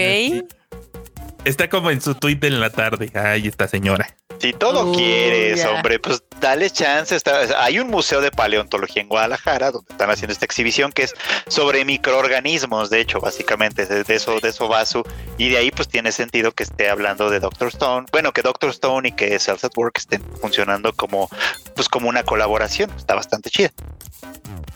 Está 1.45 1.69
como 1.71 1.91
en 1.91 2.01
su 2.03 2.15
tweet 2.15 2.39
en 2.43 2.61
la 2.61 2.71
tarde. 2.71 3.11
Ay, 3.15 3.47
esta 3.49 3.67
señora. 3.69 4.15
Si 4.41 4.53
todo 4.53 4.93
quieres, 4.93 5.65
hombre, 5.65 5.99
pues 5.99 6.23
dale 6.41 6.71
chance. 6.71 7.17
Está- 7.17 7.63
hay 7.63 7.81
un 7.81 7.89
museo 7.89 8.21
de 8.21 8.31
paleontología 8.31 9.03
en 9.03 9.09
Guadalajara 9.09 9.73
donde 9.73 9.91
están 9.91 10.11
haciendo 10.11 10.33
esta 10.33 10.45
exhibición 10.45 10.93
que 10.93 11.03
es 11.05 11.15
sobre 11.49 11.85
microorganismos, 11.85 12.89
de 12.91 13.01
hecho, 13.01 13.21
básicamente, 13.21 13.87
de, 13.87 14.15
eso, 14.15 14.39
de 14.41 14.49
eso 14.49 14.69
va 14.69 14.85
su. 14.87 15.03
Y 15.39 15.49
de 15.49 15.59
ahí, 15.59 15.71
pues 15.71 15.89
tiene 15.89 16.13
sentido 16.13 16.53
que 16.53 16.63
esté 16.63 16.89
hablando 16.89 17.31
de 17.31 17.41
Doctor 17.41 17.69
Stone. 17.69 18.07
Bueno, 18.13 18.33
que 18.33 18.43
Doctor 18.43 18.71
Stone 18.71 19.09
y 19.09 19.13
que 19.13 19.39
Cells 19.39 19.65
at 19.65 19.73
Work 19.77 19.99
estén 19.99 20.23
funcionando 20.41 20.93
como, 20.93 21.29
pues, 21.75 21.89
como 21.89 22.09
una 22.09 22.23
colaboración. 22.23 22.91
Está 22.97 23.15
bastante 23.15 23.51
chida. 23.51 23.73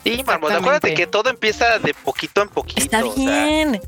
Sí, 0.05 0.25
Marmota, 0.27 0.57
acuérdate 0.57 0.95
que 0.95 1.07
todo 1.07 1.31
empieza 1.31 1.79
de 1.79 1.95
poquito 1.95 2.43
en 2.43 2.49
poquito. 2.49 2.81
Está 2.83 3.05
o 3.05 3.15
sea, 3.15 3.45
bien. 3.47 3.81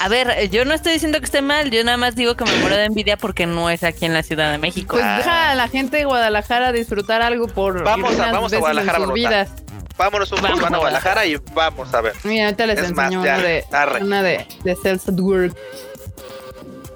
A 0.00 0.08
ver, 0.08 0.48
yo 0.50 0.64
no 0.64 0.74
estoy 0.74 0.92
diciendo 0.92 1.18
que 1.18 1.24
esté 1.24 1.42
mal, 1.42 1.70
yo 1.72 1.82
nada 1.82 1.96
más 1.96 2.14
digo 2.14 2.36
que 2.36 2.44
me 2.44 2.54
muero 2.58 2.76
de 2.76 2.84
envidia 2.84 3.16
porque 3.16 3.46
no 3.46 3.68
es 3.68 3.82
aquí 3.82 4.04
en 4.04 4.14
la 4.14 4.22
Ciudad 4.22 4.52
de 4.52 4.58
México. 4.58 4.92
Pues 4.96 5.04
Ah. 5.04 5.16
deja 5.18 5.50
a 5.50 5.54
la 5.56 5.66
gente 5.68 5.96
de 5.96 6.04
Guadalajara 6.04 6.70
disfrutar 6.72 7.20
algo 7.20 7.48
por 7.48 7.82
Vamos 7.82 8.14
a- 8.18 8.30
vamos 8.30 8.52
a 8.52 8.56
veces 8.56 8.60
Guadalajara, 8.60 8.98
sus 9.04 9.12
vidas. 9.12 9.48
vámonos 9.96 10.30
un 10.30 10.38
poco 10.40 10.64
a 10.64 10.68
a 10.68 10.78
Guadalajara 10.78 11.26
y 11.26 11.36
vamos 11.52 11.92
a 11.92 12.00
ver. 12.00 12.12
Mira, 12.22 12.44
ahorita 12.44 12.66
les 12.66 12.78
Es 12.78 12.92
más, 12.94 13.06
enseño 13.06 13.24
ya, 13.24 13.34
una 13.38 13.42
de 13.42 13.64
una 14.04 14.22
de, 14.22 14.46
de 14.62 14.76
Cells 14.76 15.08
at 15.08 15.18
Work. 15.18 15.56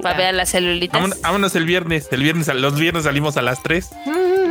Para 0.00 0.16
ver 0.18 0.34
las 0.34 0.50
celulitas. 0.50 0.94
Vámonos, 0.94 1.20
vámonos 1.20 1.54
el 1.54 1.64
viernes. 1.64 2.08
El 2.10 2.22
viernes, 2.24 2.48
los 2.48 2.74
viernes 2.78 3.04
salimos 3.04 3.36
a 3.36 3.42
las 3.42 3.62
3. 3.62 3.88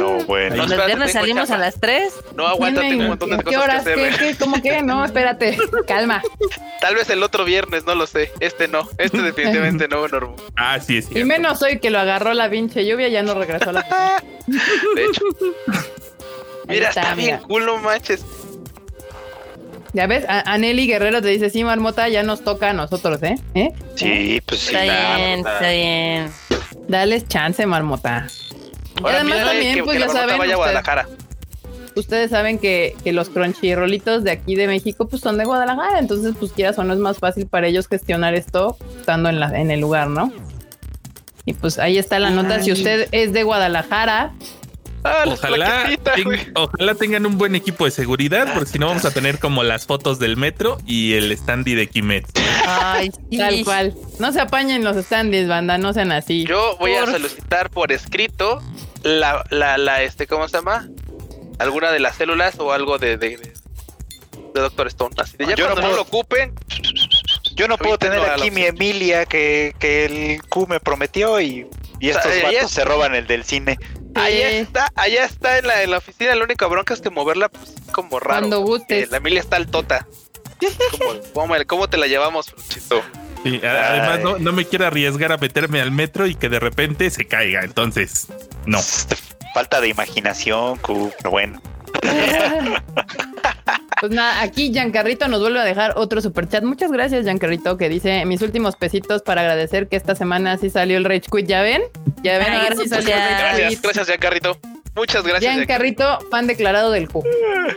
No, 0.01 0.25
bueno. 0.25 0.49
No, 0.55 0.63
Los 0.63 0.65
espérate, 0.71 0.87
viernes 0.87 1.11
salimos 1.13 1.47
chamba. 1.49 1.63
a 1.65 1.67
las 1.67 1.79
3. 1.79 2.13
No 2.35 2.47
aguanta, 2.47 2.81
tengo 2.81 3.01
un 3.03 3.07
montón 3.09 3.29
de 3.29 3.37
¿Qué 3.37 3.43
cosas 3.43 3.61
horas? 3.63 3.83
que 3.83 3.93
¿Qué, 3.93 4.07
hacer. 4.09 4.19
qué, 4.19 4.35
¿Cómo 4.37 4.61
qué? 4.61 4.81
No, 4.81 5.05
espérate. 5.05 5.57
Calma. 5.87 6.21
Tal 6.79 6.95
vez 6.95 7.09
el 7.09 7.21
otro 7.23 7.45
viernes, 7.45 7.85
no 7.85 7.95
lo 7.95 8.07
sé. 8.07 8.31
Este 8.39 8.67
no. 8.67 8.87
Este 8.97 9.17
definitivamente 9.21 9.87
no, 9.87 10.07
Normo. 10.07 10.35
Ah, 10.55 10.79
sí, 10.79 10.97
es 10.97 11.11
Y 11.15 11.23
menos 11.23 11.61
hoy 11.61 11.79
que 11.79 11.89
lo 11.89 11.99
agarró 11.99 12.33
la 12.33 12.49
pinche 12.49 12.85
lluvia, 12.85 13.07
ya 13.09 13.21
no 13.23 13.33
regresó 13.35 13.69
a 13.69 13.73
la. 13.73 13.81
De 14.47 15.05
hecho. 15.05 15.21
Mira, 16.67 16.89
está, 16.89 17.01
está, 17.01 17.15
bien 17.15 17.39
mira. 17.49 17.65
no 17.65 17.77
manches. 17.77 18.23
Ya 19.93 20.07
ves, 20.07 20.23
A- 20.29 20.53
Aneli 20.53 20.87
Guerrero 20.87 21.21
te 21.21 21.27
dice, 21.27 21.49
sí, 21.49 21.63
Marmota, 21.65 22.07
ya 22.07 22.23
nos 22.23 22.43
toca 22.45 22.69
a 22.69 22.73
nosotros, 22.73 23.21
¿eh? 23.23 23.35
¿Eh? 23.55 23.73
Sí, 23.95 24.41
pues 24.45 24.61
sí. 24.61 24.73
Está 24.75 24.83
bien, 25.17 25.39
está 25.39 25.69
bien. 25.69 26.31
Dales 26.87 27.27
chance, 27.27 27.65
Marmota. 27.65 28.27
Y 28.97 29.04
Ahora 29.04 29.15
además 29.21 29.36
mira, 29.36 29.45
también, 29.51 29.75
que, 29.75 29.84
pues 29.84 29.97
que 29.97 30.04
ya 30.04 30.10
saben, 30.10 30.38
vaya 30.38 30.56
a 30.56 30.58
ustedes, 30.58 30.58
Guadalajara. 30.58 31.08
ustedes 31.95 32.30
saben 32.30 32.60
que, 32.60 32.95
que 33.04 33.13
los 33.13 33.30
crunchyrollitos 33.30 34.23
de 34.23 34.32
aquí 34.32 34.56
de 34.56 34.67
México, 34.67 35.08
pues 35.08 35.21
son 35.21 35.38
de 35.38 35.45
Guadalajara, 35.45 35.99
entonces, 35.99 36.36
pues 36.39 36.51
quieras 36.51 36.77
o 36.80 36.84
no, 36.84 36.93
es 36.93 36.99
más 36.99 37.17
fácil 37.19 37.47
para 37.47 37.67
ellos 37.67 37.88
gestionar 37.88 38.36
esto 38.36 38.77
estando 38.99 39.30
en, 39.30 39.39
la, 39.39 39.60
en 39.60 39.71
el 39.71 39.80
lugar, 39.80 40.08
¿no? 40.10 40.32
Y 41.45 41.54
pues 41.54 41.80
ahí 41.80 41.97
está 41.97 42.19
la 42.19 42.30
nota. 42.30 42.62
Si 42.62 42.71
usted 42.71 43.08
es 43.12 43.34
de 43.34 43.41
Guadalajara, 43.43 44.34
Ah, 45.03 45.23
Ojalá, 45.27 45.89
ten- 46.15 46.53
ojalá 46.55 46.95
tengan 46.95 47.25
un 47.25 47.37
buen 47.37 47.55
equipo 47.55 47.85
de 47.85 47.91
seguridad, 47.91 48.53
porque 48.53 48.69
si 48.69 48.79
no 48.79 48.87
vamos 48.87 49.03
a 49.05 49.11
tener 49.11 49.39
como 49.39 49.63
las 49.63 49.85
fotos 49.87 50.19
del 50.19 50.37
metro 50.37 50.77
y 50.85 51.13
el 51.13 51.35
standy 51.35 51.73
de 51.75 51.87
Kimetsu. 51.87 52.31
Ay, 52.67 53.11
sí. 53.29 53.37
Tal 53.37 53.63
cual. 53.63 53.95
No 54.19 54.31
se 54.31 54.39
apañen 54.41 54.83
los 54.83 54.95
standees, 55.03 55.47
banda, 55.47 55.77
no 55.79 55.93
sean 55.93 56.11
así. 56.11 56.45
Yo 56.45 56.77
voy 56.79 56.93
a 56.93 57.05
solicitar 57.07 57.69
por 57.71 57.91
escrito 57.91 58.61
la, 59.03 59.43
la, 59.49 59.77
la, 59.79 60.03
este, 60.03 60.27
¿cómo 60.27 60.47
se 60.47 60.57
llama? 60.57 60.87
Alguna 61.57 61.91
de 61.91 61.99
las 61.99 62.15
células 62.17 62.59
o 62.59 62.71
algo 62.71 62.97
de, 62.99 63.17
de, 63.17 63.53
Doctor 64.53 64.87
Stone. 64.87 65.15
Así 65.17 65.37
de 65.37 65.45
ya 65.47 65.55
Yo 65.55 65.67
no 65.67 65.73
cuando 65.73 65.81
no, 65.81 65.87
puedo- 65.87 65.95
lo 65.95 66.01
ocupen, 66.03 66.53
Yo 67.55 67.67
no 67.67 67.77
puedo 67.77 67.97
tener 67.97 68.19
aquí 68.19 68.51
mi. 68.51 68.63
Emilia 68.63 69.25
que, 69.25 69.73
que 69.79 70.05
el 70.05 70.41
Q 70.43 70.67
me 70.67 70.79
prometió 70.79 71.39
y, 71.41 71.65
y 71.99 72.09
estos 72.09 72.23
sea, 72.23 72.35
ella 72.35 72.43
vatos 72.59 72.63
es- 72.65 72.71
se 72.71 72.83
roban 72.85 73.15
el 73.15 73.25
del 73.27 73.43
cine. 73.43 73.77
Allá 74.15 74.50
Sí. 74.50 74.56
está, 74.58 74.91
allá 74.95 75.26
está 75.26 75.58
en 75.60 75.67
la, 75.67 75.84
en 75.84 75.91
la 75.91 75.97
oficina. 75.97 76.36
La 76.36 76.43
única 76.43 76.65
bronca 76.67 76.93
es 76.93 77.02
que 77.02 77.10
moverla, 77.10 77.50
pues, 77.50 77.74
como 77.91 78.19
raro. 78.19 78.39
Cuando 78.41 78.62
gustes. 78.62 79.10
La 79.12 79.17
Emilia 79.17 79.39
está 79.39 79.56
altota. 79.58 80.08
¿Cómo, 80.91 81.19
cómo, 81.34 81.56
cómo 81.67 81.89
te 81.89 81.97
la 81.97 82.08
llevamos, 82.08 82.47
Fruchito? 82.52 83.02
Sí, 83.43 83.60
a- 83.65 83.89
además, 83.93 84.19
no, 84.21 84.38
no 84.38 84.52
me 84.54 84.65
quiero 84.65 84.86
arriesgar 84.86 85.32
a 85.32 85.38
meterme 85.38 85.82
al 85.82 85.91
metro 85.91 86.28
y 86.28 86.36
que 86.36 86.50
de 86.50 86.60
repente 86.60 87.10
se 87.10 87.26
caiga. 87.26 87.63
Entonces, 87.63 88.28
no. 88.65 88.80
Este, 88.80 89.15
Falta 89.54 89.82
de 89.82 89.89
imaginación, 89.89 90.78
Q, 90.78 91.12
pero 91.17 91.32
bueno. 91.32 91.62
Pues 94.01 94.11
nada, 94.13 94.41
aquí 94.41 94.71
Giancarrito 94.73 95.27
nos 95.27 95.41
vuelve 95.41 95.59
a 95.59 95.63
dejar 95.63 95.93
otro 95.95 96.21
superchat. 96.21 96.63
Muchas 96.63 96.91
gracias, 96.91 97.23
Giancarrito, 97.23 97.77
que 97.77 97.87
dice 97.87 98.25
mis 98.25 98.41
últimos 98.41 98.75
pesitos 98.75 99.21
para 99.21 99.41
agradecer 99.41 99.87
que 99.89 99.95
esta 99.95 100.15
semana 100.15 100.57
sí 100.57 100.71
salió 100.71 100.97
el 100.97 101.05
Rage 101.05 101.25
Quit. 101.31 101.45
¿Ya 101.45 101.61
ven? 101.61 101.83
¿Ya 102.23 102.39
ven? 102.39 102.51
Ahora 102.51 102.75
sí 102.75 102.89
gracias. 102.89 102.89
salió 102.89 103.13
el 103.13 103.21
Rage 103.21 103.43
Gracias, 103.43 103.69
Quit. 103.69 103.81
gracias, 103.83 104.07
Giancarrito. 104.07 104.57
Muchas 104.95 105.23
gracias. 105.23 105.53
Giancarrito, 105.53 106.19
fan 106.31 106.47
declarado 106.47 106.89
del 106.89 107.09
Q. 107.09 107.23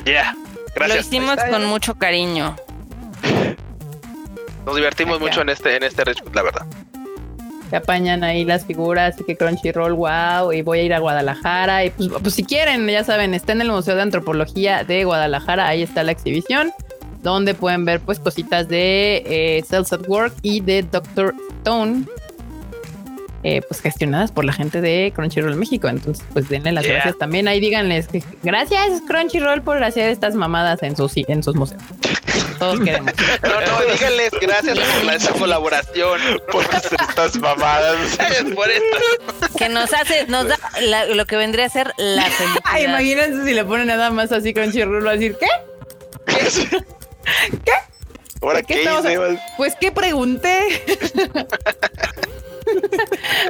Ya, 0.07 0.33
Lo 0.35 0.73
gracias. 0.75 1.07
hicimos 1.09 1.37
con 1.51 1.67
mucho 1.67 1.95
cariño. 1.97 2.57
Nos 4.65 4.77
divertimos 4.77 5.17
Acá. 5.17 5.25
mucho 5.27 5.43
en 5.43 5.51
este, 5.51 5.77
en 5.77 5.83
este 5.83 6.05
Rage 6.05 6.23
Quit, 6.23 6.35
la 6.35 6.43
verdad. 6.43 6.67
Se 7.75 7.79
apañan 7.79 8.23
ahí 8.23 8.45
las 8.45 8.65
figuras 8.65 9.17
y 9.21 9.25
que 9.25 9.37
Crunchyroll, 9.37 9.95
wow, 9.95 10.53
y 10.53 10.63
voy 10.63 10.79
a 10.79 10.83
ir 10.85 10.95
a 10.95 11.01
Guadalajara. 11.01 11.85
Y 11.85 11.91
pues, 11.91 12.09
pues 12.23 12.35
si 12.35 12.45
quieren, 12.45 12.87
ya 12.87 13.03
saben, 13.03 13.35
está 13.35 13.51
en 13.51 13.63
el 13.63 13.73
Museo 13.73 13.97
de 13.97 14.03
Antropología 14.03 14.85
de 14.85 15.03
Guadalajara, 15.05 15.67
ahí 15.67 15.83
está 15.83 16.05
la 16.05 16.13
exhibición, 16.13 16.71
donde 17.25 17.53
pueden 17.55 17.85
ver 17.85 17.99
pues 17.99 18.21
cositas 18.21 18.69
de 18.69 19.25
eh, 19.27 19.65
Cells 19.69 19.93
at 19.93 20.07
Work 20.07 20.35
y 20.43 20.61
de 20.61 20.85
Doctor 20.85 21.35
Stone, 21.59 22.05
eh, 23.43 23.61
pues 23.67 23.81
gestionadas 23.81 24.31
por 24.31 24.45
la 24.45 24.53
gente 24.53 24.81
de 24.81 25.13
Crunchyroll 25.13 25.57
México. 25.57 25.89
Entonces, 25.89 26.25
pues 26.33 26.49
denle 26.49 26.71
las 26.71 26.85
Yeah. 26.85 26.95
gracias 26.95 27.19
también. 27.19 27.49
Ahí 27.49 27.59
díganles 27.59 28.07
que 28.07 28.23
gracias 28.45 29.03
Crunchyroll 29.09 29.63
por 29.63 29.83
hacer 29.83 30.11
estas 30.11 30.37
mamadas 30.37 30.81
en 30.85 30.95
sus, 30.95 31.13
en 31.17 31.43
sus 31.43 31.57
museos. 31.57 31.83
Todos 32.73 32.81
queremos. 32.85 33.13
No, 33.43 33.61
no, 33.61 33.93
díganles 33.93 34.31
gracias 34.41 34.79
por 34.79 35.05
la, 35.05 35.15
esa 35.15 35.33
colaboración. 35.33 36.21
Por 36.51 36.65
estas 36.65 37.37
mamadas. 37.37 37.97
Gracias 38.19 38.45
por 38.55 38.71
esto. 38.71 38.97
Que 39.59 39.69
nos 39.69 39.93
hace, 39.93 40.27
nos 40.29 40.49
da 40.49 40.59
la- 40.83 41.07
lo 41.07 41.27
que 41.27 41.37
vendría 41.37 41.67
a 41.67 41.69
ser 41.69 41.93
la 41.97 42.23
felicidad. 42.25 42.61
Ay, 42.65 42.85
imagínense 42.85 43.45
si 43.45 43.55
le 43.55 43.65
ponen 43.65 43.87
nada 43.89 44.11
más 44.11 44.33
así 44.33 44.53
Crunchyroll 44.55 45.07
va 45.07 45.11
a 45.11 45.15
decir, 45.15 45.37
¿qué? 45.39 45.47
¿Ahora 48.43 48.59
¿De 48.59 48.65
qué 48.65 48.75
qué 48.75 48.81
estamos 48.83 49.05
hice? 49.07 49.43
Pues, 49.57 49.75
¿qué 49.81 49.91
pregunté? 49.93 50.59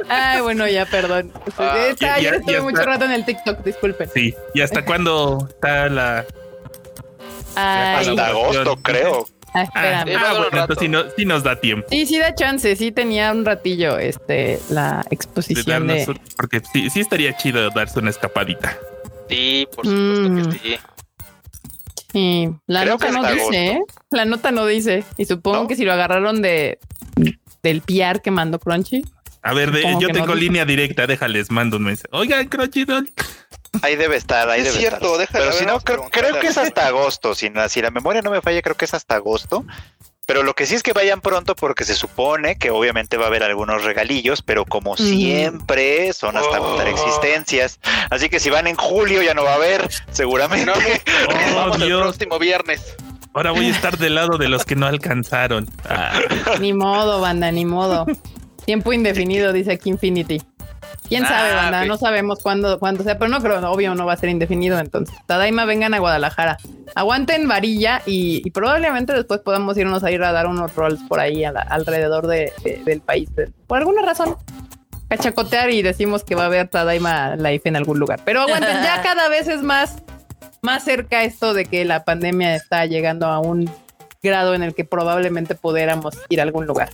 Ay, 0.09 0.41
bueno, 0.41 0.67
ya, 0.67 0.85
perdón. 0.85 1.31
Ah, 1.57 1.87
Esta- 1.89 2.17
ya- 2.19 2.31
ya- 2.31 2.35
estuve 2.37 2.53
ya 2.53 2.61
mucho 2.61 2.83
rato 2.83 3.05
en 3.05 3.11
el 3.11 3.25
TikTok, 3.25 3.63
disculpen. 3.63 4.09
Sí. 4.13 4.33
¿Y 4.53 4.61
hasta 4.61 4.85
cuándo 4.85 5.47
está 5.49 5.89
la.? 5.89 6.25
Ay, 7.55 8.07
Hasta 8.09 8.27
agosto, 8.27 8.75
creo. 8.81 9.25
ah, 9.53 9.63
espérame. 9.63 10.19
Bueno, 10.19 10.45
entonces 10.51 10.77
sí, 10.79 10.87
no- 10.89 11.03
sí 11.15 11.25
nos 11.25 11.43
da 11.43 11.55
tiempo 11.59 11.87
Sí, 11.89 12.05
sí 12.05 12.17
da 12.19 12.33
chance, 12.35 12.75
sí 12.75 12.91
tenía 12.91 13.31
un 13.31 13.45
ratillo 13.45 13.97
este 13.97 14.59
la 14.69 15.05
exposición 15.09 15.87
de... 15.87 16.05
un- 16.07 16.19
porque 16.37 16.61
sí, 16.73 16.89
sí 16.89 16.99
estaría 16.99 17.35
chido 17.37 17.69
darse 17.69 17.99
una 17.99 18.09
escapadita. 18.09 18.77
Sí, 19.29 19.67
por 19.75 19.85
supuesto 19.85 20.29
Mm. 20.29 20.51
que 20.51 20.57
sí. 20.59 20.77
Sí, 22.13 22.49
la 22.67 22.81
Creo 22.83 22.93
nota 22.93 23.11
no 23.11 23.33
dice, 23.33 23.67
¿eh? 23.67 23.79
La 24.09 24.23
nota 24.25 24.51
no 24.51 24.65
dice. 24.65 25.03
Y 25.17 25.25
supongo 25.25 25.63
¿No? 25.63 25.67
que 25.67 25.75
si 25.75 25.83
lo 25.83 25.91
agarraron 25.93 26.41
de 26.41 26.79
del 27.61 27.81
PR 27.81 28.21
que 28.21 28.31
mandó 28.31 28.59
Crunchy. 28.59 29.03
A 29.41 29.53
ver, 29.53 29.71
de- 29.71 29.81
yo 29.83 30.07
no 30.07 30.13
tengo 30.13 30.27
dice. 30.33 30.39
línea 30.39 30.65
directa, 30.65 31.07
déjales, 31.07 31.51
mando 31.51 31.77
un 31.77 31.83
mensaje. 31.83 32.07
Oigan, 32.11 32.47
Crunchyroll. 32.47 33.09
Ahí 33.81 33.95
debe 33.95 34.15
estar, 34.17 34.49
ahí 34.49 34.61
Es 34.61 34.67
debe 34.67 34.79
cierto, 34.79 35.19
estar. 35.21 35.41
Pero 35.41 35.53
si 35.53 35.65
no, 35.65 35.79
creo, 35.79 36.03
creo 36.09 36.39
que 36.39 36.47
es 36.47 36.57
hasta 36.57 36.87
agosto. 36.87 37.35
Si, 37.35 37.51
si 37.69 37.81
la 37.81 37.91
memoria 37.91 38.21
no 38.21 38.31
me 38.31 38.41
falla, 38.41 38.61
creo 38.61 38.75
que 38.75 38.85
es 38.85 38.93
hasta 38.93 39.15
agosto. 39.15 39.65
Pero 40.27 40.41
lo 40.41 40.55
que 40.55 40.65
sí 40.65 40.73
es 40.73 40.81
que 40.81 40.91
vayan 40.93 41.21
pronto 41.21 41.55
porque 41.55 41.83
se 41.83 41.93
supone 41.93 42.57
que 42.57 42.71
obviamente 42.71 43.15
va 43.15 43.25
a 43.25 43.27
haber 43.27 43.43
algunos 43.43 43.83
regalillos, 43.83 44.41
pero 44.41 44.65
como 44.65 44.97
siempre 44.97 46.11
son 46.13 46.35
hasta 46.35 46.59
Oh. 46.59 46.65
agotar 46.65 46.87
existencias. 46.87 47.79
Así 48.09 48.27
que 48.29 48.39
si 48.39 48.49
van 48.49 48.65
en 48.65 48.75
julio 48.75 49.21
ya 49.21 49.35
no 49.35 49.43
va 49.43 49.51
a 49.51 49.55
haber, 49.55 49.87
seguramente. 50.11 50.65
No, 50.65 50.73
Oh, 50.73 51.55
vamos 51.55 51.75
el 51.81 51.87
Dios. 51.87 52.01
próximo 52.01 52.39
viernes. 52.39 52.95
Ahora 53.35 53.51
voy 53.51 53.67
a 53.67 53.69
estar 53.71 53.97
del 53.99 54.15
lado 54.15 54.37
de 54.39 54.47
los 54.49 54.65
que 54.65 54.75
no 54.75 54.87
alcanzaron. 54.87 55.69
Ah, 55.87 56.19
Ni 56.59 56.73
modo, 56.73 57.19
banda, 57.21 57.51
ni 57.51 57.65
modo. 57.65 58.05
Tiempo 58.65 58.93
indefinido, 58.93 59.53
dice 59.53 59.73
aquí 59.73 59.89
Infinity. 59.91 60.41
¿Quién 61.07 61.23
Ah, 61.25 61.27
sabe, 61.27 61.53
banda? 61.53 61.81
ok. 61.81 61.87
No 61.87 61.97
sabemos 61.97 62.39
cuándo, 62.41 62.79
cuándo 62.79 63.03
sea, 63.03 63.17
pero 63.19 63.29
no 63.29 63.39
creo, 63.41 63.59
obvio 63.71 63.93
no 63.95 64.05
va 64.05 64.13
a 64.13 64.17
ser 64.17 64.29
indefinido. 64.29 64.79
Entonces, 64.79 65.15
Tadaima, 65.27 65.65
vengan 65.65 65.93
a 65.93 65.99
Guadalajara. 65.99 66.57
Aguanten 66.95 67.47
varilla 67.47 68.01
y, 68.05 68.41
y 68.45 68.51
probablemente 68.51 69.13
después 69.13 69.41
podamos 69.41 69.77
irnos 69.77 70.03
a 70.03 70.11
ir 70.11 70.23
a 70.23 70.31
dar 70.31 70.47
unos 70.47 70.73
rolls 70.75 71.01
por 71.07 71.19
ahí 71.19 71.43
a 71.43 71.51
la- 71.51 71.61
alrededor 71.61 72.27
de- 72.27 72.51
de- 72.63 72.81
del 72.83 73.01
país. 73.01 73.29
por 73.67 73.77
alguna 73.77 74.01
razón. 74.01 74.35
Cachacotear 75.09 75.69
y 75.69 75.81
decimos 75.83 76.23
que 76.23 76.33
va 76.35 76.43
a 76.43 76.45
haber 76.47 76.67
Tadaima 76.67 77.35
Life 77.35 77.69
en 77.69 77.75
algún 77.75 77.99
lugar. 77.99 78.21
Pero 78.25 78.41
aguanten, 78.41 78.81
ya 78.83 79.01
cada 79.03 79.27
vez 79.29 79.47
es 79.47 79.61
más, 79.61 79.97
más 80.63 80.83
cerca 80.83 81.23
esto 81.23 81.53
de 81.53 81.65
que 81.65 81.85
la 81.85 82.03
pandemia 82.03 82.55
está 82.55 82.85
llegando 82.87 83.27
a 83.27 83.39
un 83.39 83.69
grado 84.23 84.55
en 84.55 84.63
el 84.63 84.73
que 84.73 84.83
probablemente 84.85 85.53
pudiéramos 85.53 86.17
ir 86.29 86.39
a 86.39 86.43
algún 86.43 86.65
lugar. 86.65 86.89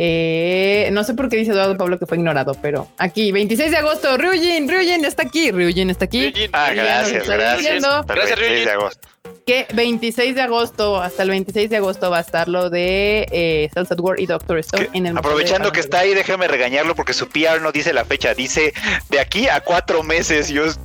Eh, 0.00 0.90
no 0.92 1.02
sé 1.02 1.14
por 1.14 1.28
qué 1.28 1.36
dice 1.38 1.50
Eduardo 1.50 1.76
Pablo 1.76 1.98
que 1.98 2.06
fue 2.06 2.18
ignorado, 2.18 2.54
pero 2.62 2.86
aquí, 2.98 3.32
26 3.32 3.72
de 3.72 3.78
agosto, 3.78 4.16
Ryujin, 4.16 4.68
Ryujin 4.68 5.04
está 5.04 5.24
aquí, 5.24 5.50
Ryujin 5.50 5.90
está 5.90 6.04
aquí. 6.04 6.26
Ryujin, 6.30 6.50
Ah, 6.52 6.70
gracias, 6.72 7.26
gracias. 7.26 7.82
Gracias, 7.82 8.06
26 8.06 8.28
de 8.28 8.36
Ryujin. 8.36 8.68
agosto. 8.68 9.08
Que 9.44 9.66
26 9.74 10.34
de 10.36 10.42
agosto, 10.42 11.02
hasta 11.02 11.24
el 11.24 11.30
26 11.30 11.68
de 11.70 11.76
agosto 11.78 12.10
va 12.12 12.18
a 12.18 12.20
estar 12.20 12.48
lo 12.48 12.70
de 12.70 13.26
eh, 13.32 13.68
Cells 13.74 13.90
at 13.90 13.98
War 13.98 14.20
y 14.20 14.26
Doctor 14.26 14.58
Stone 14.58 14.86
Que- 14.86 14.98
en 14.98 15.06
el 15.06 15.18
aprovechando 15.18 15.72
que 15.72 15.80
está 15.80 15.98
ahí, 16.00 16.14
déjame 16.14 16.46
regañarlo 16.46 16.94
porque 16.94 17.12
su 17.12 17.28
PR 17.28 17.60
no 17.60 17.72
dice 17.72 17.92
la 17.92 18.04
fecha, 18.04 18.34
dice 18.34 18.72
de 19.10 19.18
aquí 19.18 19.48
a 19.48 19.60
cuatro 19.62 20.04
meses. 20.04 20.48
Yo 20.48 20.64
¿Eso 20.66 20.76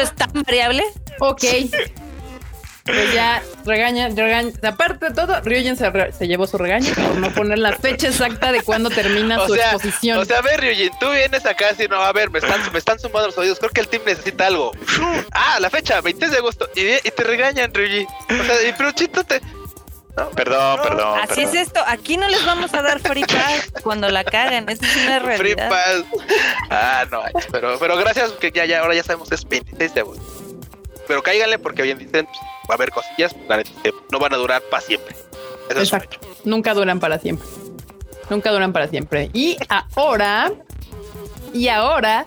es 0.00 0.14
tan 0.16 0.32
variable? 0.32 0.82
Ok. 1.20 1.44
Pues 2.84 3.12
ya 3.14 3.40
regaña, 3.64 4.08
regaña. 4.08 4.52
Aparte 4.64 5.06
de 5.06 5.14
todo, 5.14 5.40
Ryujin 5.42 5.76
se, 5.76 5.88
re- 5.90 6.12
se 6.12 6.26
llevó 6.26 6.46
su 6.48 6.58
regaño 6.58 6.92
por 6.94 7.14
no 7.16 7.30
poner 7.30 7.58
la 7.60 7.72
fecha 7.76 8.08
exacta 8.08 8.50
de 8.50 8.60
cuándo 8.62 8.90
termina 8.90 9.40
O 9.40 9.46
su 9.46 9.54
sea, 9.54 9.72
exposición. 9.72 10.18
o 10.18 10.24
sea, 10.24 10.38
a 10.38 10.42
ver, 10.42 10.60
Ryujin, 10.60 10.90
tú 10.98 11.08
vienes 11.10 11.46
acá 11.46 11.66
así, 11.70 11.86
no, 11.88 12.00
a 12.02 12.12
ver, 12.12 12.30
me 12.30 12.40
están, 12.40 12.60
me 12.72 12.78
están 12.80 12.98
sumando 12.98 13.28
los 13.28 13.38
oídos, 13.38 13.58
creo 13.60 13.70
que 13.70 13.82
el 13.82 13.88
team 13.88 14.02
necesita 14.04 14.48
algo. 14.48 14.72
Ah, 15.30 15.58
la 15.60 15.70
fecha, 15.70 16.00
26 16.00 16.32
de 16.32 16.38
agosto, 16.38 16.68
y, 16.74 16.80
y 17.06 17.10
te 17.12 17.22
regañan, 17.22 17.72
Ryujin. 17.72 18.06
O 18.40 18.44
sea, 18.44 18.68
y 18.68 18.72
pero 18.72 18.92
te... 18.92 19.40
No, 20.16 20.28
Perdón, 20.30 20.76
No, 20.76 20.82
perdón. 20.82 21.20
Así 21.22 21.40
es 21.40 21.54
esto. 21.54 21.80
Aquí 21.86 22.18
no 22.18 22.28
les 22.28 22.44
vamos 22.44 22.74
a 22.74 22.82
dar 22.82 23.00
free 23.00 23.24
pass 23.24 23.72
cuando 23.82 24.10
la 24.10 24.24
cagan. 24.24 24.68
Eso 24.68 24.84
es 24.84 24.96
una 25.06 25.20
Free 25.20 25.54
realidad. 25.54 25.70
pass. 25.70 26.04
Ah, 26.68 27.06
no, 27.10 27.22
pero, 27.50 27.78
pero 27.78 27.96
gracias, 27.96 28.32
que 28.32 28.50
ya, 28.52 28.66
ya, 28.66 28.80
ahora 28.80 28.94
ya 28.94 29.02
sabemos, 29.04 29.32
es 29.32 29.48
26 29.48 29.94
de 29.94 30.00
agosto. 30.00 30.41
Pero 31.06 31.22
cáiganle 31.22 31.58
porque 31.58 31.82
bien 31.82 31.98
dicen, 31.98 32.26
pues, 32.26 32.38
va 32.70 32.70
a 32.70 32.74
haber 32.74 32.90
cosillas, 32.90 33.34
no 34.10 34.18
van 34.18 34.34
a 34.34 34.36
durar 34.36 34.62
para 34.70 34.82
siempre. 34.82 35.14
Eso 35.68 35.80
es 35.80 35.92
Exacto. 35.92 36.18
Nunca 36.44 36.74
duran 36.74 37.00
para 37.00 37.18
siempre. 37.18 37.46
Nunca 38.30 38.50
duran 38.50 38.72
para 38.72 38.88
siempre. 38.88 39.30
Y 39.32 39.56
ahora, 39.68 40.52
y 41.52 41.68
ahora, 41.68 42.24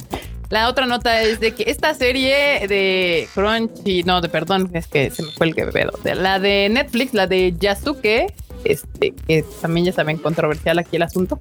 la 0.50 0.70
otra 0.70 0.86
nota 0.86 1.22
es 1.22 1.40
de 1.40 1.54
que 1.54 1.64
esta 1.68 1.94
serie 1.94 2.68
de 2.68 3.28
Crunchy, 3.34 4.04
no, 4.04 4.22
de 4.22 4.30
perdón, 4.30 4.70
es 4.74 4.88
que 4.88 5.10
se 5.10 5.24
me 5.24 5.32
fue 5.32 5.48
el 5.48 5.56
que. 5.56 5.66
De 5.66 6.16
la 6.16 6.40
de 6.40 6.70
Netflix, 6.70 7.14
la 7.14 7.28
de 7.28 7.56
Yasuke, 7.58 8.34
este, 8.64 9.14
que 9.28 9.44
también 9.62 9.88
ya 9.88 9.94
saben, 9.94 10.18
controversial 10.18 10.80
aquí 10.80 10.98
el 10.98 11.04
asunto. 11.04 11.40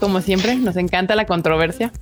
Como 0.00 0.20
siempre, 0.20 0.56
nos 0.56 0.76
encanta 0.76 1.14
la 1.14 1.26
controversia. 1.26 1.92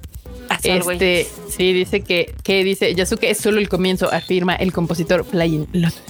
As 0.49 0.65
always. 0.65 1.29
Sí, 1.57 1.73
dice 1.73 2.01
que, 2.03 2.35
que 2.43 2.65
dice 2.65 2.95
Yasuke 2.95 3.25
es 3.31 3.39
solo 3.39 3.59
el 3.59 3.69
comienzo, 3.69 4.13
afirma 4.13 4.55
el 4.57 4.73
compositor 4.73 5.25
Flying 5.25 5.69
Lotus. 5.73 6.03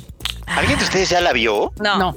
¿Alguien 0.46 0.78
de 0.78 0.84
ustedes 0.84 1.08
ya 1.10 1.20
la 1.20 1.32
vio? 1.32 1.72
No. 1.82 1.98
No. 1.98 2.16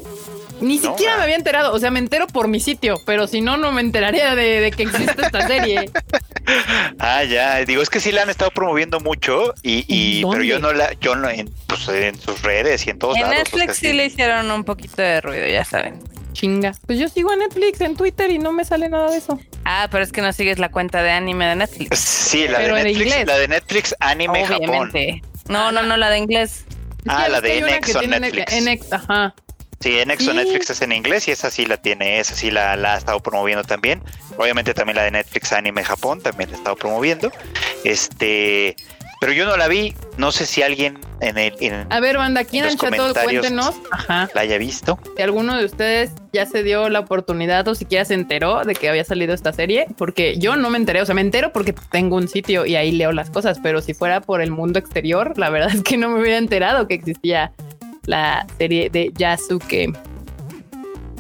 Ni 0.59 0.77
No, 0.79 0.89
siquiera 0.91 1.17
me 1.17 1.23
había 1.23 1.35
enterado. 1.35 1.71
O 1.73 1.79
sea, 1.79 1.91
me 1.91 1.99
entero 1.99 2.25
por 2.25 2.47
mi 2.47 2.59
sitio, 2.59 2.99
pero 3.05 3.27
si 3.27 3.41
no, 3.41 3.57
no 3.57 3.71
me 3.71 3.81
enteraría 3.81 4.33
de, 4.35 4.59
de 4.59 4.71
que 4.71 4.83
existe 4.83 5.21
esta 5.21 5.47
serie. 5.47 5.89
Ah, 6.97 7.25
ya, 7.25 7.57
digo, 7.65 7.81
es 7.81 7.89
que 7.89 7.99
sí 7.99 8.13
la 8.13 8.21
han 8.21 8.29
estado 8.29 8.51
promoviendo 8.51 9.01
mucho 9.01 9.53
y, 9.63 9.83
y 9.89 10.23
pero 10.25 10.43
yo 10.43 10.59
no 10.59 10.71
la, 10.71 10.93
yo 11.01 11.13
no 11.13 11.29
en, 11.29 11.49
pues, 11.67 11.89
en 11.89 12.17
sus 12.17 12.41
redes 12.41 12.87
y 12.87 12.89
en 12.91 12.99
todos 12.99 13.17
En 13.17 13.23
lados. 13.23 13.35
o 13.35 13.39
Netflix 13.39 13.77
sea, 13.79 13.89
sí 13.91 13.97
le 13.97 14.05
hicieron 14.05 14.49
un 14.51 14.63
poquito 14.63 15.01
de 15.01 15.19
ruido, 15.19 15.45
ya 15.45 15.65
saben. 15.65 15.99
Chinga. 16.37 16.73
Pues 16.85 16.99
yo 16.99 17.09
sigo 17.09 17.31
a 17.31 17.35
Netflix 17.35 17.81
en 17.81 17.95
Twitter 17.95 18.29
y 18.29 18.37
no 18.37 18.51
me 18.51 18.63
sale 18.63 18.89
nada 18.89 19.09
de 19.09 19.17
eso. 19.17 19.39
Ah, 19.65 19.87
pero 19.89 20.03
es 20.03 20.11
que 20.11 20.21
no 20.21 20.31
sigues 20.31 20.59
la 20.59 20.69
cuenta 20.69 21.01
de 21.01 21.09
anime 21.09 21.47
de 21.47 21.55
Netflix. 21.55 21.97
Sí, 21.97 22.47
la 22.47 22.59
de 22.59 22.65
Pero 22.65 22.75
Netflix, 22.75 22.99
inglés. 23.01 23.25
la 23.27 23.37
de 23.39 23.47
Netflix 23.47 23.95
Anime 23.99 24.45
Japón. 24.45 24.69
Obviamente. 24.69 25.21
No, 25.49 25.71
no, 25.71 25.81
no, 25.81 25.97
la 25.97 26.11
de 26.11 26.19
inglés. 26.19 26.65
Ah, 27.07 27.27
la 27.27 27.41
de 27.41 27.61
Nexo 27.61 27.99
tiene 27.99 28.19
Netflix. 28.19 28.93
Ajá. 28.93 29.33
Sí, 29.79 29.97
Exo 29.97 30.31
Sí. 30.31 30.37
Netflix 30.37 30.69
es 30.69 30.81
en 30.81 30.91
inglés 30.91 31.27
y 31.27 31.31
esa 31.31 31.49
sí 31.51 31.65
la 31.65 31.77
tiene, 31.77 32.19
esa 32.19 32.35
sí 32.35 32.51
la, 32.51 32.75
la 32.75 32.95
ha 32.95 32.97
estado 32.97 33.19
promoviendo 33.19 33.63
también. 33.63 34.03
Obviamente 34.37 34.73
también 34.73 34.95
la 34.97 35.03
de 35.03 35.11
Netflix 35.11 35.51
Anime 35.53 35.83
Japón 35.83 36.21
también 36.21 36.49
la 36.51 36.55
ha 36.57 36.59
estado 36.59 36.75
promoviendo. 36.75 37.31
Este, 37.83 38.75
pero 39.19 39.33
yo 39.33 39.45
no 39.45 39.57
la 39.57 39.67
vi, 39.67 39.93
no 40.17 40.31
sé 40.31 40.45
si 40.45 40.61
alguien 40.61 40.99
en 41.21 41.37
el 41.37 41.53
en 41.59 41.87
A 41.91 41.99
ver, 41.99 42.17
banda, 42.17 42.41
aquí 42.41 42.59
en 42.59 42.65
Los 42.65 42.73
el 42.73 42.79
chat 42.79 42.89
comentarios. 42.95 43.41
cuéntenos, 43.41 43.75
ajá, 43.91 44.29
la 44.35 44.41
haya 44.41 44.57
visto. 44.57 44.99
si 45.15 45.21
alguno 45.23 45.57
de 45.57 45.65
ustedes 45.65 46.11
ya 46.33 46.45
se 46.45 46.61
dio 46.63 46.89
la 46.89 46.99
oportunidad 46.99 47.67
o 47.67 47.73
siquiera 47.75 48.05
se 48.05 48.13
enteró 48.13 48.63
de 48.63 48.75
que 48.75 48.89
había 48.89 49.03
salido 49.03 49.33
esta 49.33 49.51
serie, 49.53 49.87
porque 49.97 50.37
yo 50.37 50.55
no 50.55 50.69
me 50.69 50.77
enteré, 50.77 51.01
o 51.01 51.05
sea, 51.05 51.15
me 51.15 51.21
entero 51.21 51.51
porque 51.51 51.73
tengo 51.91 52.15
un 52.15 52.27
sitio 52.27 52.65
y 52.65 52.75
ahí 52.75 52.91
leo 52.91 53.11
las 53.11 53.29
cosas, 53.31 53.59
pero 53.63 53.81
si 53.81 53.93
fuera 53.93 54.21
por 54.21 54.41
el 54.41 54.51
mundo 54.51 54.77
exterior, 54.79 55.33
la 55.37 55.49
verdad 55.49 55.73
es 55.73 55.81
que 55.83 55.97
no 55.97 56.09
me 56.09 56.19
hubiera 56.21 56.37
enterado 56.37 56.87
que 56.87 56.93
existía 56.95 57.51
la 58.05 58.45
serie 58.57 58.89
de 58.89 59.11
Yasuke. 59.17 59.91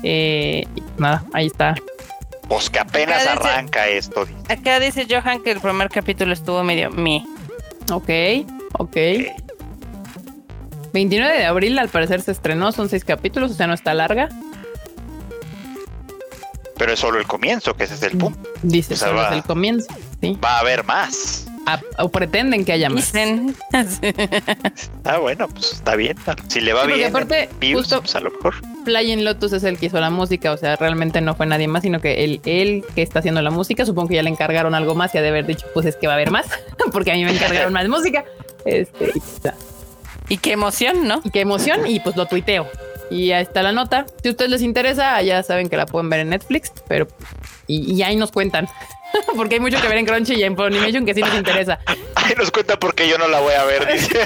Eh, 0.03 0.63
nada, 0.97 1.23
ahí 1.33 1.47
está. 1.47 1.75
Pues 2.47 2.69
que 2.69 2.79
apenas 2.79 3.23
Acá 3.23 3.35
dice- 3.35 3.49
arranca 3.49 3.87
esto. 3.87 4.25
Acá 4.47 4.79
dice 4.79 5.05
Johan 5.09 5.41
que 5.43 5.51
el 5.51 5.59
primer 5.59 5.89
capítulo 5.89 6.31
estuvo 6.33 6.63
medio 6.63 6.91
mi. 6.91 7.25
Ok, 7.91 8.09
ok. 8.73 8.97
29 10.93 11.37
de 11.37 11.45
abril 11.45 11.77
al 11.79 11.89
parecer 11.89 12.21
se 12.21 12.31
estrenó, 12.31 12.71
son 12.71 12.89
seis 12.89 13.03
capítulos, 13.05 13.51
o 13.51 13.53
sea, 13.53 13.67
no 13.67 13.73
está 13.73 13.93
larga. 13.93 14.29
Pero 16.77 16.93
es 16.93 16.99
solo 16.99 17.19
el 17.19 17.25
comienzo, 17.25 17.75
que 17.75 17.85
ese 17.85 17.95
es 17.95 18.03
el 18.03 18.17
punto. 18.17 18.39
Dice, 18.61 18.93
O 18.93 18.97
sea, 18.97 19.07
solo 19.09 19.19
va- 19.21 19.27
es 19.29 19.33
el 19.35 19.43
comienzo. 19.43 19.87
Sí. 20.21 20.37
Va 20.43 20.57
a 20.57 20.59
haber 20.59 20.83
más. 20.83 21.47
Ah, 21.69 21.81
o 21.99 22.09
pretenden 22.09 22.63
que 22.63 22.71
haya 22.71 22.89
más. 22.89 23.11
Dicen. 23.11 23.53
Ah, 25.03 25.17
bueno, 25.17 25.47
pues 25.49 25.73
está 25.73 25.95
bien. 25.95 26.15
Si 26.47 26.61
le 26.61 26.73
va 26.73 26.85
Sí, 26.85 26.93
bien, 26.93 27.09
aparte, 27.09 27.49
views, 27.59 27.81
justo- 27.81 28.01
pues 28.01 28.15
a 28.15 28.21
lo 28.21 28.31
mejor. 28.31 28.55
Flying 28.85 29.23
Lotus 29.25 29.51
es 29.53 29.63
el 29.63 29.77
que 29.77 29.87
hizo 29.87 29.99
la 29.99 30.09
música, 30.09 30.51
o 30.53 30.57
sea, 30.57 30.75
realmente 30.77 31.19
no 31.21 31.35
fue 31.35 31.45
nadie 31.45 31.67
más, 31.67 31.81
sino 31.83 31.99
que 31.99 32.23
él, 32.23 32.39
él 32.45 32.85
que 32.95 33.01
está 33.01 33.19
haciendo 33.19 33.41
la 33.41 33.51
música, 33.51 33.85
supongo 33.85 34.07
que 34.09 34.15
ya 34.15 34.23
le 34.23 34.29
encargaron 34.29 34.73
algo 34.75 34.95
más 34.95 35.13
y 35.13 35.17
ha 35.17 35.21
de 35.21 35.27
haber 35.29 35.45
dicho, 35.45 35.65
pues 35.73 35.85
es 35.85 35.95
que 35.97 36.07
va 36.07 36.13
a 36.13 36.15
haber 36.15 36.31
más, 36.31 36.45
porque 36.93 37.11
a 37.11 37.15
mí 37.15 37.25
me 37.25 37.31
encargaron 37.31 37.73
más 37.73 37.87
música. 37.89 38.23
Este, 38.65 39.11
y, 40.29 40.33
y 40.33 40.37
qué 40.37 40.53
emoción, 40.53 41.07
¿no? 41.07 41.21
Y 41.23 41.31
qué 41.31 41.41
emoción, 41.41 41.85
y 41.87 41.99
pues 41.99 42.15
lo 42.15 42.25
tuiteo. 42.27 42.67
Y 43.09 43.31
ahí 43.31 43.41
está 43.43 43.61
la 43.63 43.71
nota. 43.71 44.05
Si 44.21 44.27
a 44.27 44.31
ustedes 44.31 44.51
les 44.51 44.61
interesa, 44.61 45.21
ya 45.21 45.41
saben 45.43 45.69
que 45.69 45.77
la 45.77 45.85
pueden 45.85 46.09
ver 46.09 46.21
en 46.21 46.29
Netflix, 46.29 46.71
pero 46.89 47.07
y, 47.65 47.93
y 47.93 48.03
ahí 48.03 48.15
nos 48.17 48.31
cuentan. 48.31 48.67
porque 49.35 49.55
hay 49.55 49.61
mucho 49.61 49.81
que 49.81 49.87
ver 49.87 49.97
en 49.97 50.05
Crunchy 50.05 50.35
y 50.35 50.43
en 50.43 50.55
Funimation 50.55 51.05
que 51.05 51.13
sí 51.13 51.21
nos 51.21 51.33
interesa. 51.33 51.79
Ay, 52.15 52.33
nos 52.37 52.51
cuenta 52.51 52.77
porque 52.77 53.07
yo 53.07 53.17
no 53.17 53.27
la 53.27 53.39
voy 53.39 53.53
a 53.53 53.63
ver, 53.63 53.91
dice. 53.93 54.25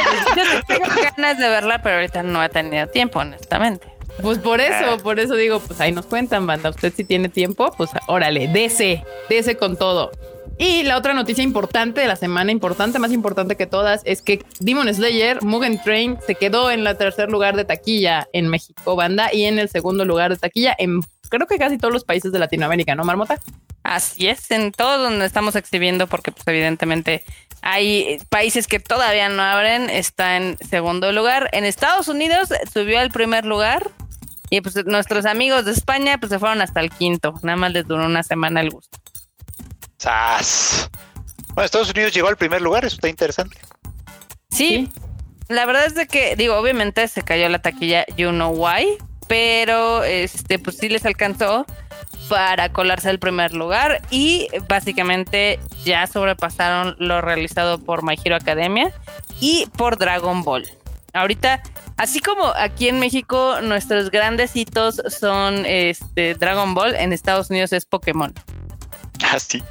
Tengo 0.66 0.86
ganas 1.16 1.38
de 1.38 1.48
verla, 1.48 1.82
pero 1.82 1.96
ahorita 1.96 2.22
no 2.22 2.42
he 2.42 2.48
tenido 2.48 2.86
tiempo, 2.88 3.20
honestamente. 3.20 3.86
Pues 4.22 4.38
por 4.38 4.60
eso, 4.60 4.98
por 4.98 5.20
eso 5.20 5.34
digo, 5.34 5.60
pues 5.60 5.80
ahí 5.80 5.92
nos 5.92 6.06
cuentan, 6.06 6.46
banda. 6.46 6.70
Usted 6.70 6.92
si 6.94 7.04
tiene 7.04 7.28
tiempo, 7.28 7.72
pues 7.76 7.90
órale, 8.08 8.48
dese, 8.48 9.04
dese 9.28 9.56
con 9.56 9.76
todo. 9.76 10.10
Y 10.60 10.82
la 10.82 10.96
otra 10.96 11.14
noticia 11.14 11.44
importante 11.44 12.00
de 12.00 12.08
la 12.08 12.16
semana, 12.16 12.50
importante, 12.50 12.98
más 12.98 13.12
importante 13.12 13.54
que 13.54 13.66
todas, 13.66 14.02
es 14.04 14.22
que 14.22 14.42
Demon 14.58 14.92
Slayer, 14.92 15.40
Mugen 15.42 15.80
Train, 15.80 16.18
se 16.26 16.34
quedó 16.34 16.72
en 16.72 16.84
el 16.84 16.96
tercer 16.96 17.30
lugar 17.30 17.54
de 17.54 17.64
taquilla 17.64 18.26
en 18.32 18.48
México, 18.48 18.96
banda, 18.96 19.32
y 19.32 19.44
en 19.44 19.60
el 19.60 19.68
segundo 19.68 20.04
lugar 20.04 20.32
de 20.32 20.36
taquilla 20.36 20.74
en 20.76 21.00
creo 21.28 21.46
que 21.46 21.58
casi 21.58 21.78
todos 21.78 21.92
los 21.94 22.04
países 22.04 22.32
de 22.32 22.38
Latinoamérica, 22.38 22.94
¿no, 22.94 23.04
Marmota? 23.04 23.38
Así 23.88 24.28
es, 24.28 24.50
en 24.50 24.70
todo 24.70 24.98
donde 24.98 25.24
estamos 25.24 25.56
exhibiendo, 25.56 26.08
porque 26.08 26.30
pues 26.30 26.46
evidentemente 26.46 27.24
hay 27.62 28.20
países 28.28 28.66
que 28.66 28.80
todavía 28.80 29.30
no 29.30 29.42
abren, 29.42 29.88
está 29.88 30.36
en 30.36 30.58
segundo 30.58 31.10
lugar. 31.10 31.48
En 31.52 31.64
Estados 31.64 32.06
Unidos 32.08 32.50
subió 32.70 33.00
al 33.00 33.10
primer 33.10 33.46
lugar 33.46 33.90
y 34.50 34.60
pues 34.60 34.84
nuestros 34.84 35.24
amigos 35.24 35.64
de 35.64 35.72
España 35.72 36.18
pues 36.18 36.28
se 36.28 36.38
fueron 36.38 36.60
hasta 36.60 36.80
el 36.80 36.90
quinto, 36.90 37.32
nada 37.42 37.56
más 37.56 37.72
les 37.72 37.88
duró 37.88 38.04
una 38.04 38.22
semana 38.22 38.60
el 38.60 38.68
gusto. 38.68 38.98
¡Sas! 39.96 40.90
Bueno, 41.54 41.64
Estados 41.64 41.88
Unidos 41.88 42.12
llegó 42.12 42.28
al 42.28 42.36
primer 42.36 42.60
lugar, 42.60 42.84
eso 42.84 42.96
está 42.96 43.08
interesante. 43.08 43.56
Sí, 44.50 44.92
la 45.48 45.64
verdad 45.64 45.86
es 45.86 45.94
de 45.94 46.06
que, 46.06 46.36
digo, 46.36 46.56
obviamente 46.56 47.08
se 47.08 47.22
cayó 47.22 47.48
la 47.48 47.60
taquilla 47.60 48.04
You 48.18 48.32
Know 48.32 48.52
Why, 48.52 48.98
pero 49.28 50.02
este, 50.02 50.58
pues 50.58 50.78
sí 50.78 50.88
les 50.88 51.04
alcanzó 51.06 51.66
para 52.28 52.70
colarse 52.72 53.08
al 53.08 53.18
primer 53.18 53.54
lugar 53.54 54.02
y 54.10 54.48
básicamente 54.68 55.60
ya 55.84 56.06
sobrepasaron 56.06 56.96
lo 56.98 57.20
realizado 57.20 57.78
por 57.78 58.02
My 58.02 58.18
Hero 58.22 58.36
Academia 58.36 58.92
y 59.40 59.66
por 59.76 59.98
Dragon 59.98 60.42
Ball. 60.42 60.68
Ahorita, 61.14 61.62
así 61.96 62.20
como 62.20 62.44
aquí 62.56 62.88
en 62.88 62.98
México 62.98 63.60
nuestros 63.62 64.10
grandes 64.10 64.54
hitos 64.56 65.00
son 65.08 65.64
este 65.64 66.34
Dragon 66.34 66.74
Ball, 66.74 66.94
en 66.94 67.12
Estados 67.12 67.50
Unidos 67.50 67.72
es 67.72 67.86
Pokémon. 67.86 68.34
Ah, 69.22 69.38
sí. 69.38 69.62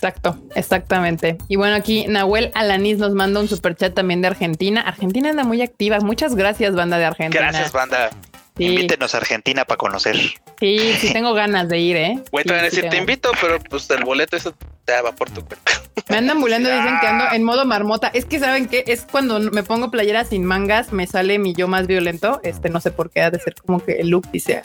Exacto, 0.00 0.38
exactamente. 0.54 1.36
Y 1.46 1.56
bueno, 1.56 1.76
aquí 1.76 2.06
Nahuel 2.08 2.50
Alanis 2.54 2.96
nos 2.96 3.12
manda 3.12 3.38
un 3.38 3.48
superchat 3.48 3.92
también 3.92 4.22
de 4.22 4.28
Argentina. 4.28 4.80
Argentina 4.80 5.28
anda 5.28 5.44
muy 5.44 5.60
activa. 5.60 6.00
Muchas 6.00 6.34
gracias, 6.34 6.74
banda 6.74 6.96
de 6.96 7.04
Argentina. 7.04 7.50
Gracias, 7.50 7.70
banda. 7.70 8.08
Sí, 8.56 8.64
Invítenos 8.64 9.14
a 9.14 9.18
Argentina 9.18 9.66
para 9.66 9.76
conocer. 9.76 10.16
sí, 10.58 10.94
sí 10.98 11.10
tengo 11.12 11.34
ganas 11.34 11.68
de 11.68 11.80
ir, 11.80 11.96
¿eh? 11.96 12.18
Van 12.32 12.50
a 12.50 12.62
decir, 12.62 12.88
te 12.88 12.96
invito, 12.96 13.30
pero 13.42 13.60
pues 13.60 13.90
el 13.90 14.02
boleto 14.02 14.38
eso 14.38 14.54
te 14.86 14.98
va 15.02 15.12
por 15.12 15.28
tu 15.28 15.44
cuenta. 15.44 15.70
Me 16.08 16.16
andan 16.16 16.40
bulando, 16.40 16.70
dicen 16.74 16.98
que 16.98 17.06
ando 17.06 17.26
en 17.32 17.44
modo 17.44 17.66
marmota. 17.66 18.10
Es 18.14 18.24
que 18.24 18.38
saben 18.38 18.68
que 18.68 18.84
es 18.86 19.02
cuando 19.02 19.38
me 19.38 19.62
pongo 19.62 19.90
playera 19.90 20.24
sin 20.24 20.46
mangas, 20.46 20.94
me 20.94 21.06
sale 21.06 21.38
mi 21.38 21.52
yo 21.52 21.68
más 21.68 21.86
violento. 21.86 22.40
Este 22.42 22.70
no 22.70 22.80
sé 22.80 22.90
por 22.90 23.10
qué 23.10 23.20
ha 23.20 23.30
de 23.30 23.38
ser 23.38 23.54
como 23.54 23.84
que 23.84 24.00
el 24.00 24.08
look 24.08 24.30
dice. 24.32 24.62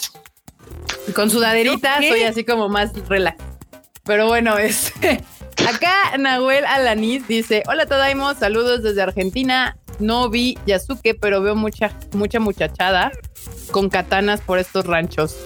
Y 1.10 1.12
Con 1.12 1.30
sudaderita 1.30 1.98
soy 1.98 2.24
así 2.24 2.46
como 2.46 2.70
más 2.70 2.94
relax. 3.10 3.55
Pero 4.06 4.28
bueno, 4.28 4.58
este 4.58 5.24
acá 5.68 6.18
Nahuel 6.18 6.66
Alanis 6.66 7.28
dice: 7.28 7.64
Hola 7.68 7.86
Todaimo, 7.86 8.34
saludos 8.36 8.84
desde 8.84 9.02
Argentina. 9.02 9.78
No 10.00 10.30
vi 10.30 10.58
Yasuke, 10.66 11.16
pero 11.16 11.42
veo 11.42 11.56
mucha, 11.56 11.92
mucha 12.14 12.40
muchachada 12.40 13.12
con 13.72 13.90
katanas 13.90 14.42
por 14.42 14.60
estos 14.60 14.86
ranchos. 14.86 15.44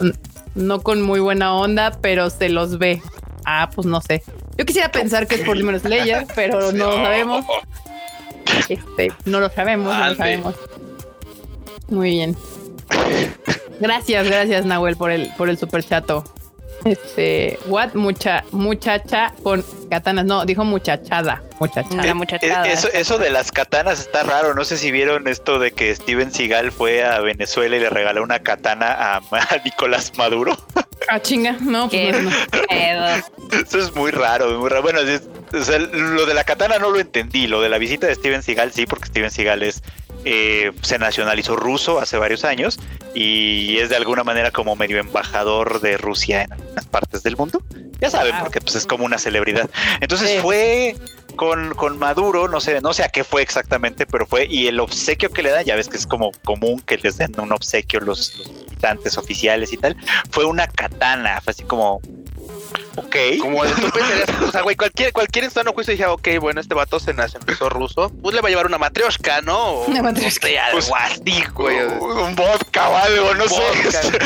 No 0.55 0.81
con 0.81 1.01
muy 1.01 1.19
buena 1.19 1.53
onda, 1.53 1.99
pero 2.01 2.29
se 2.29 2.49
los 2.49 2.79
ve. 2.79 3.01
Ah, 3.45 3.69
pues 3.73 3.85
no 3.85 4.01
sé. 4.01 4.23
Yo 4.57 4.65
quisiera 4.65 4.91
pensar 4.91 5.27
que 5.27 5.35
es 5.35 5.41
por 5.41 5.57
Demon 5.57 5.79
Slayer, 5.79 6.25
pero 6.35 6.71
no 6.71 6.91
lo 6.91 6.95
sabemos. 6.95 7.45
Este, 8.67 9.11
no 9.25 9.39
lo 9.39 9.49
sabemos, 9.49 9.95
no 9.95 10.09
lo 10.09 10.15
sabemos. 10.15 10.55
Muy 11.87 12.09
bien. 12.09 12.35
Gracias, 13.79 14.25
gracias, 14.27 14.65
Nahuel, 14.65 14.97
por 14.97 15.11
el, 15.11 15.31
por 15.37 15.49
el 15.49 15.57
super 15.57 15.83
chato. 15.83 16.23
Este, 16.85 17.59
what 17.67 17.93
mucha 17.93 18.43
muchacha 18.51 19.33
con 19.43 19.63
katanas. 19.89 20.25
No, 20.25 20.45
dijo 20.45 20.63
muchachada. 20.63 21.43
Muchachada. 21.59 22.07
Eh, 22.07 22.13
muchachada. 22.13 22.67
Eso, 22.67 22.87
eso 22.93 23.17
de 23.17 23.29
las 23.29 23.51
katanas 23.51 23.99
está 23.99 24.23
raro. 24.23 24.53
No 24.53 24.63
sé 24.63 24.77
si 24.77 24.91
vieron 24.91 25.27
esto 25.27 25.59
de 25.59 25.71
que 25.71 25.93
Steven 25.93 26.31
Seagal 26.31 26.71
fue 26.71 27.03
a 27.03 27.19
Venezuela 27.19 27.75
y 27.75 27.79
le 27.79 27.89
regaló 27.89 28.23
una 28.23 28.39
katana 28.39 28.91
a, 28.91 29.17
a 29.31 29.57
Nicolás 29.65 30.13
Maduro. 30.17 30.57
Ah, 31.09 31.19
chinga. 31.21 31.57
No, 31.59 31.89
Qué 31.89 32.09
pues 32.11 32.23
no, 32.23 32.29
no. 32.29 32.67
pedo. 32.69 33.05
Eso 33.63 33.79
es 33.79 33.95
muy 33.95 34.11
raro, 34.11 34.59
muy 34.59 34.69
raro. 34.69 34.81
Bueno, 34.83 34.99
es- 34.99 35.27
o 35.51 35.63
sea, 35.63 35.79
lo 35.79 36.25
de 36.27 36.33
la 36.35 36.43
katana 36.43 36.77
no 36.77 36.91
lo 36.91 36.99
entendí. 36.99 37.47
Lo 37.47 37.59
de 37.61 37.69
la 37.69 37.77
visita 37.79 38.05
de 38.07 38.13
Steven 38.15 38.43
Seagal 38.43 38.71
sí, 38.71 38.85
porque 38.85 39.07
Steven 39.07 39.31
Seagal 39.31 39.63
es 39.63 39.81
eh, 40.25 40.71
se 40.81 40.99
nacionalizó 40.99 41.55
ruso 41.55 41.99
hace 41.99 42.17
varios 42.17 42.43
años 42.45 42.79
y 43.15 43.77
es 43.77 43.89
de 43.89 43.95
alguna 43.95 44.23
manera 44.23 44.51
como 44.51 44.75
medio 44.75 44.99
embajador 44.99 45.81
de 45.81 45.97
Rusia 45.97 46.43
en 46.43 46.53
algunas 46.53 46.85
partes 46.85 47.23
del 47.23 47.37
mundo. 47.37 47.61
Ya 47.99 48.09
saben, 48.09 48.33
Wow. 48.33 48.43
porque 48.43 48.61
pues 48.61 48.75
es 48.75 48.85
como 48.85 49.05
una 49.05 49.17
celebridad. 49.17 49.69
Entonces 50.01 50.29
Sí. 50.31 50.37
fue 50.41 50.95
con, 51.35 51.73
con 51.75 51.97
Maduro, 51.99 52.47
no 52.49 52.59
sé, 52.59 52.81
no 52.81 52.93
sé 52.93 53.03
a 53.03 53.09
qué 53.09 53.23
fue 53.23 53.41
exactamente, 53.41 54.05
pero 54.05 54.25
fue, 54.25 54.45
y 54.49 54.67
el 54.67 54.79
obsequio 54.79 55.29
que 55.31 55.41
le 55.41 55.49
dan, 55.51 55.63
ya 55.65 55.75
ves 55.75 55.87
que 55.87 55.95
es 55.97 56.05
como 56.05 56.31
común 56.43 56.81
que 56.81 56.97
les 56.97 57.17
den 57.17 57.31
un 57.39 57.51
obsequio 57.53 58.01
los, 58.01 58.35
los 58.37 58.51
militantes 58.51 59.17
oficiales 59.17 59.71
y 59.71 59.77
tal, 59.77 59.95
fue 60.31 60.43
una 60.45 60.67
katana, 60.67 61.39
fue 61.41 61.51
así 61.51 61.63
como 61.63 62.01
Ok. 62.95 63.15
Como 63.41 63.63
tú 63.65 63.89
pensarías, 63.91 64.29
o 64.47 64.51
sea, 64.51 64.61
güey, 64.61 64.75
cualquier, 64.75 65.13
cualquier 65.13 65.45
en 65.45 65.51
sano 65.51 65.73
juicio 65.73 65.91
dije, 65.93 66.05
ok, 66.05 66.27
bueno, 66.39 66.59
este 66.61 66.75
vato 66.75 66.99
se 66.99 67.13
nacionalizó 67.13 67.69
ruso, 67.69 68.11
pues 68.21 68.35
le 68.35 68.41
va 68.41 68.47
a 68.47 68.49
llevar 68.49 68.65
una 68.67 68.77
matrioshka, 68.77 69.41
¿no? 69.41 69.57
O, 69.57 69.85
Una 69.85 70.01
matrioshka. 70.03 70.47
algo 70.47 70.79
Pues, 70.79 70.91
así, 70.95 71.43
güey. 71.53 71.77
Un 71.81 72.35
vodka 72.35 72.89
o 72.89 72.95
algo, 72.97 73.33
no 73.35 73.45
Vodka. 73.45 74.01
sé. 74.01 74.19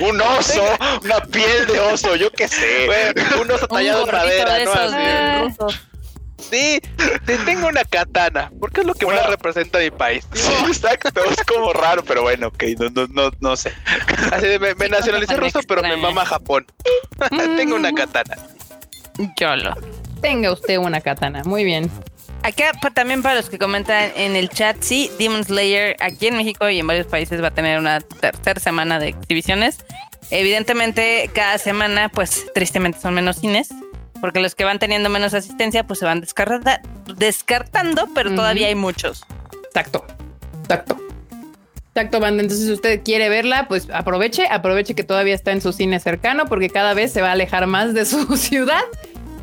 un 0.00 0.20
oso, 0.38 0.64
una 1.04 1.20
piel 1.20 1.66
de 1.66 1.80
oso, 1.80 2.16
yo 2.16 2.30
qué 2.32 2.48
sé. 2.48 2.86
Güey, 2.86 3.40
un 3.40 3.50
oso 3.50 3.66
Un 3.70 3.76
tallado 3.76 4.06
en 4.06 4.12
madera, 4.12 4.54
de 4.54 4.64
¿no? 4.64 4.72
Así. 4.72 5.78
Sí, 6.50 6.80
sí, 7.26 7.32
tengo 7.44 7.66
una 7.68 7.84
katana, 7.84 8.50
porque 8.60 8.80
es 8.82 8.86
lo 8.86 8.94
que 8.94 9.04
Una- 9.06 9.16
más 9.16 9.30
representa 9.30 9.78
a 9.78 9.82
mi 9.82 9.90
país. 9.90 10.26
Sí, 10.32 10.52
exacto, 10.68 11.10
es 11.24 11.42
como 11.44 11.72
raro, 11.72 12.04
pero 12.04 12.22
bueno, 12.22 12.48
ok, 12.48 12.62
no, 12.78 12.88
no, 12.90 13.06
no, 13.10 13.30
no 13.40 13.56
sé. 13.56 13.72
Así 14.32 14.46
de, 14.46 14.58
me, 14.58 14.74
me 14.74 14.88
nacionalicé 14.88 15.36
ruso, 15.36 15.60
pero 15.66 15.82
me 15.82 15.96
mama 15.96 16.24
Japón. 16.24 16.66
tengo 17.56 17.74
una 17.76 17.92
katana. 17.92 18.36
Yolo. 19.38 19.74
Tenga 20.20 20.52
usted 20.52 20.78
una 20.78 21.00
katana. 21.00 21.42
Muy 21.44 21.64
bien. 21.64 21.90
Acá 22.42 22.72
pa- 22.80 22.90
también 22.90 23.22
para 23.22 23.34
los 23.34 23.48
que 23.50 23.58
comentan 23.58 24.12
en 24.14 24.36
el 24.36 24.48
chat, 24.50 24.76
sí, 24.80 25.10
Demon 25.18 25.42
Slayer 25.44 25.96
aquí 26.00 26.28
en 26.28 26.36
México 26.36 26.68
y 26.68 26.78
en 26.78 26.86
varios 26.86 27.06
países 27.06 27.42
va 27.42 27.48
a 27.48 27.54
tener 27.54 27.78
una 27.78 28.00
tercera 28.00 28.60
semana 28.60 28.98
de 28.98 29.08
exhibiciones. 29.08 29.78
Evidentemente, 30.30 31.30
cada 31.34 31.58
semana, 31.58 32.08
pues 32.08 32.46
tristemente 32.54 33.00
son 33.00 33.14
menos 33.14 33.36
cines, 33.36 33.68
porque 34.26 34.40
los 34.40 34.56
que 34.56 34.64
van 34.64 34.80
teniendo 34.80 35.08
menos 35.08 35.34
asistencia, 35.34 35.86
pues 35.86 36.00
se 36.00 36.04
van 36.04 36.20
descarta- 36.20 36.80
descartando, 37.16 38.08
pero 38.12 38.34
todavía 38.34 38.66
hay 38.66 38.74
muchos. 38.74 39.22
Exacto. 39.66 40.04
Exacto. 40.62 40.96
Exacto, 41.94 42.18
banda. 42.18 42.42
Entonces, 42.42 42.66
si 42.66 42.72
usted 42.72 43.02
quiere 43.04 43.28
verla, 43.28 43.68
pues 43.68 43.88
aproveche, 43.88 44.48
aproveche 44.50 44.96
que 44.96 45.04
todavía 45.04 45.32
está 45.32 45.52
en 45.52 45.60
su 45.60 45.72
cine 45.72 46.00
cercano, 46.00 46.46
porque 46.46 46.70
cada 46.70 46.92
vez 46.92 47.12
se 47.12 47.22
va 47.22 47.28
a 47.28 47.32
alejar 47.32 47.68
más 47.68 47.94
de 47.94 48.04
su 48.04 48.36
ciudad 48.36 48.82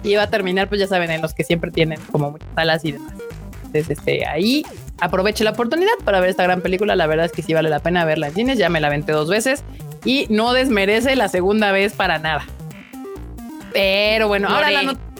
y 0.03 0.15
va 0.15 0.23
a 0.23 0.29
terminar, 0.29 0.67
pues 0.67 0.81
ya 0.81 0.87
saben, 0.87 1.09
en 1.11 1.21
los 1.21 1.33
que 1.33 1.45
siempre 1.45 1.71
tienen 1.71 1.97
como 2.11 2.31
muchas 2.31 2.49
salas 2.53 2.83
y 2.83 2.91
demás. 2.91 3.13
Entonces, 3.67 3.89
este, 3.97 4.27
ahí 4.27 4.65
aproveche 4.99 5.45
la 5.45 5.51
oportunidad 5.51 5.93
para 6.03 6.19
ver 6.19 6.29
esta 6.29 6.43
gran 6.43 6.59
película. 6.59 6.97
La 6.97 7.07
verdad 7.07 7.25
es 7.27 7.31
que 7.31 7.41
sí 7.41 7.53
vale 7.53 7.69
la 7.69 7.79
pena 7.79 8.03
verla 8.03 8.27
en 8.27 8.33
cines. 8.33 8.57
Ya 8.57 8.67
me 8.67 8.81
la 8.81 8.87
aventé 8.87 9.13
dos 9.13 9.29
veces 9.29 9.63
y 10.03 10.27
no 10.29 10.51
desmerece 10.51 11.15
la 11.15 11.29
segunda 11.29 11.71
vez 11.71 11.93
para 11.93 12.19
nada. 12.19 12.43
Pero 13.73 14.27
bueno, 14.27 14.47
ahora 14.49 14.69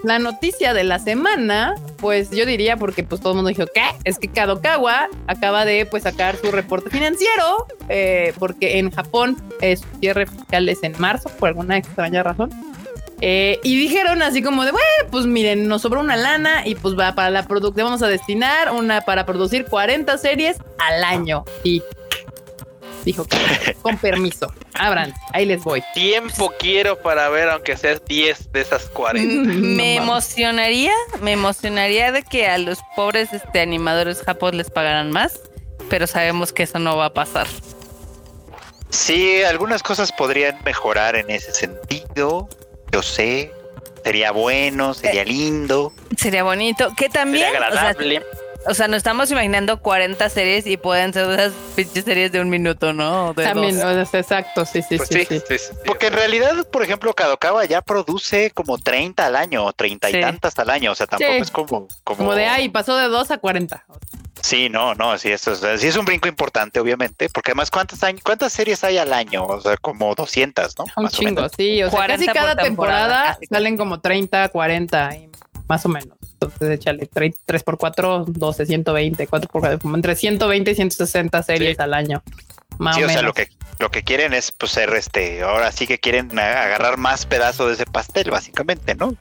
la, 0.03 0.19
noticia 0.19 0.73
de 0.73 0.83
la 0.83 0.99
semana, 0.99 1.75
pues 1.97 2.29
yo 2.31 2.45
diría, 2.45 2.77
porque 2.77 3.03
pues 3.03 3.19
todo 3.21 3.33
el 3.33 3.37
mundo 3.37 3.49
dijo, 3.49 3.65
¿qué? 3.73 3.83
Es 4.03 4.19
que 4.19 4.27
Kadokawa 4.27 5.07
acaba 5.27 5.65
de 5.65 5.85
pues 5.85 6.03
sacar 6.03 6.35
su 6.37 6.51
reporte 6.51 6.89
financiero, 6.89 7.67
eh, 7.89 8.33
porque 8.37 8.79
en 8.79 8.91
Japón 8.91 9.37
eh, 9.61 9.77
su 9.77 9.87
cierre 9.99 10.27
fiscal 10.27 10.69
es 10.69 10.83
en 10.83 10.93
marzo, 10.99 11.29
por 11.39 11.49
alguna 11.49 11.77
extraña 11.77 12.21
razón. 12.21 12.51
Eh, 13.25 13.61
y 13.63 13.77
dijeron 13.77 14.21
así 14.21 14.41
como 14.41 14.65
de, 14.65 14.73
pues 15.09 15.25
miren, 15.25 15.69
nos 15.69 15.83
sobró 15.83 16.01
una 16.01 16.17
lana 16.17 16.67
y 16.67 16.75
pues 16.75 16.99
va 16.99 17.15
para 17.15 17.29
la 17.29 17.47
producción, 17.47 17.85
vamos 17.85 18.03
a 18.03 18.09
destinar 18.09 18.73
una 18.73 18.99
para 18.99 19.25
producir 19.25 19.63
40 19.65 20.17
series 20.17 20.57
al 20.77 21.03
año. 21.05 21.45
Y 21.63 21.81
dijo 23.03 23.25
que 23.25 23.37
con 23.81 23.97
permiso, 23.97 24.53
abran, 24.73 25.13
ahí 25.33 25.45
les 25.45 25.63
voy. 25.63 25.83
Tiempo 25.93 26.53
quiero 26.59 27.01
para 27.01 27.29
ver, 27.29 27.49
aunque 27.49 27.75
sea 27.77 27.95
10 27.95 28.51
de 28.51 28.61
esas 28.61 28.85
40. 28.85 29.33
Me 29.49 29.53
No 29.53 29.61
mames. 29.61 29.97
emocionaría, 29.97 30.93
me 31.21 31.33
emocionaría 31.33 32.11
de 32.11 32.23
que 32.23 32.47
a 32.47 32.57
los 32.57 32.79
pobres 32.95 33.33
este, 33.33 33.59
animadores 33.61 34.21
Japón 34.21 34.57
les 34.57 34.69
pagaran 34.69 35.11
más, 35.11 35.39
pero 35.89 36.07
sabemos 36.07 36.53
que 36.53 36.63
eso 36.63 36.79
no 36.79 36.95
va 36.97 37.05
a 37.07 37.13
pasar. 37.13 37.47
Sí, 38.89 39.43
algunas 39.43 39.81
cosas 39.81 40.11
podrían 40.11 40.59
mejorar 40.63 41.15
en 41.15 41.29
ese 41.29 41.51
sentido. 41.51 42.47
Yo 42.91 43.01
sé. 43.01 43.51
Sería 44.03 44.31
bueno, 44.31 44.93
sería 44.93 45.23
lindo. 45.23 45.93
Sería 46.17 46.43
bonito. 46.43 46.89
Que 46.95 47.09
también, 47.09 47.45
Sería 47.45 47.67
o 47.69 47.71
sea, 47.71 47.79
agradable. 47.89 48.23
O 48.65 48.73
sea, 48.73 48.87
nos 48.87 48.97
estamos 48.97 49.29
imaginando 49.29 49.79
40 49.81 50.29
series 50.29 50.65
y 50.67 50.77
pueden 50.77 51.11
ser 51.11 51.29
esas 51.31 51.51
pinches 51.75 52.05
series 52.05 52.31
de 52.31 52.39
un 52.39 52.49
minuto, 52.49 52.93
¿no? 52.93 53.29
O 53.29 53.33
De 53.33 53.43
También, 53.43 53.75
o 53.83 54.05
sea, 54.05 54.19
exacto, 54.21 54.65
sí, 54.65 54.81
sí, 54.81 54.95
Pues 54.97 55.09
sí, 55.09 55.25
sí, 55.25 55.41
sí. 55.47 55.57
sí. 55.57 55.73
Porque 55.85 56.07
en 56.07 56.13
realidad, 56.13 56.65
por 56.71 56.81
ejemplo, 56.81 57.13
Kadokawa 57.13 57.65
ya 57.65 57.81
produce 57.81 58.51
como 58.51 58.77
30 58.77 59.25
al 59.25 59.35
año, 59.35 59.71
30 59.73 60.09
y 60.11 60.21
tantas 60.21 60.57
al 60.59 60.69
año. 60.69 60.91
O 60.91 60.95
sea, 60.95 61.07
tampoco 61.07 61.31
Sí. 61.33 61.37
es 61.39 61.51
como, 61.51 61.67
como. 62.05 62.17
Como 62.17 62.35
de 62.35 62.45
ahí, 62.45 62.69
pasó 62.69 62.95
de 62.95 63.07
2 63.09 63.31
a 63.31 63.37
40. 63.37 63.83
Sí, 64.41 64.69
no, 64.69 64.93
no, 64.95 65.17
sí, 65.17 65.31
eso 65.31 65.51
es, 65.53 65.81
sí 65.81 65.87
es 65.87 65.95
un 65.95 66.05
brinco 66.05 66.27
importante, 66.27 66.79
obviamente. 66.79 67.29
Porque 67.29 67.51
además, 67.51 67.69
¿cuántas, 67.71 68.01
años, 68.03 68.21
¿cuántas 68.23 68.51
series 68.53 68.83
hay 68.83 68.97
al 68.97 69.11
año? 69.13 69.45
O 69.45 69.59
sea, 69.61 69.75
como 69.77 70.15
200, 70.15 70.77
¿no? 70.77 70.85
Un 70.97 71.03
Más 71.03 71.13
o 71.13 71.17
chingo, 71.17 71.35
menos. 71.35 71.51
sí. 71.57 71.83
O 71.83 71.89
sea, 71.89 71.97
40 71.97 72.25
casi 72.25 72.39
cada 72.39 72.55
temporada, 72.55 73.03
temporada 73.07 73.33
casi. 73.35 73.45
salen 73.47 73.77
como 73.77 73.99
30, 73.99 74.49
40, 74.49 75.15
y 75.15 75.29
más 75.67 75.85
o 75.85 75.89
menos. 75.89 76.17
Entonces, 76.45 76.79
échale 76.79 77.09
3 77.45 77.63
por 77.63 77.77
4, 77.77 78.25
12, 78.27 78.65
120, 78.65 79.27
4 79.27 79.49
por 79.49 79.61
4, 79.61 79.79
como 79.79 79.95
entre 79.95 80.15
120 80.15 80.71
y 80.71 80.75
160 80.75 81.43
series 81.43 81.77
Sí. 81.77 81.81
al 81.83 81.93
año. 81.93 82.21
Más 82.79 82.95
Sí, 82.95 83.03
o 83.03 83.07
menos. 83.07 83.13
sea, 83.19 83.27
lo 83.27 83.33
que, 83.33 83.49
lo 83.79 83.91
que 83.91 84.03
quieren 84.03 84.33
es 84.33 84.51
pues, 84.51 84.71
ser 84.71 84.93
este, 84.93 85.41
ahora 85.43 85.71
sí 85.71 85.87
que 85.87 85.99
quieren 85.99 86.37
agarrar 86.37 86.97
más 86.97 87.25
pedazo 87.25 87.67
de 87.67 87.73
ese 87.73 87.85
pastel, 87.85 88.31
básicamente, 88.31 88.95
¿no? 88.95 89.15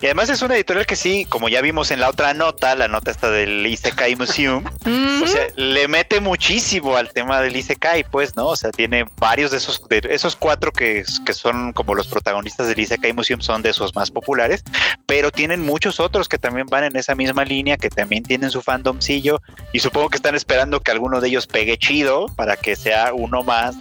Y 0.00 0.06
además 0.06 0.28
es 0.30 0.42
una 0.42 0.56
editorial 0.56 0.84
que 0.84 0.96
sí, 0.96 1.24
como 1.26 1.48
ya 1.48 1.60
vimos 1.60 1.90
en 1.90 2.00
la 2.00 2.10
otra 2.10 2.34
nota, 2.34 2.74
la 2.74 2.88
nota 2.88 3.10
esta 3.10 3.30
del 3.30 3.64
Isekai 3.66 4.16
Museum, 4.16 4.64
o 5.22 5.26
sea, 5.26 5.46
le 5.54 5.86
mete 5.88 6.20
muchísimo 6.20 6.96
al 6.96 7.12
tema 7.12 7.40
del 7.40 7.56
Isekai, 7.56 8.04
pues, 8.04 8.36
¿no? 8.36 8.48
O 8.48 8.56
sea, 8.56 8.70
tiene 8.72 9.06
varios 9.18 9.52
de 9.52 9.58
esos, 9.58 9.86
de 9.88 10.02
esos 10.10 10.34
cuatro 10.36 10.72
que, 10.72 11.04
que 11.24 11.32
son 11.32 11.72
como 11.72 11.94
los 11.94 12.08
protagonistas 12.08 12.68
del 12.68 12.78
Isekai 12.80 13.12
Museum, 13.12 13.40
son 13.40 13.62
de 13.62 13.70
esos 13.70 13.94
más 13.94 14.10
populares, 14.10 14.64
pero 15.06 15.30
tienen 15.30 15.62
muchos 15.62 16.00
otros 16.00 16.28
que 16.28 16.38
también 16.38 16.66
van 16.66 16.84
en 16.84 16.96
esa 16.96 17.14
misma 17.14 17.44
línea, 17.44 17.76
que 17.76 17.88
también 17.88 18.22
tienen 18.24 18.50
su 18.50 18.62
fandomcillo, 18.62 19.40
y 19.72 19.78
supongo 19.80 20.10
que 20.10 20.16
están 20.16 20.34
esperando 20.34 20.80
que 20.80 20.90
alguno 20.90 21.20
de 21.20 21.28
ellos 21.28 21.46
pegue 21.46 21.78
chido 21.78 22.26
para 22.34 22.56
que 22.56 22.76
sea 22.86 23.12
uno 23.12 23.42
más 23.42 23.74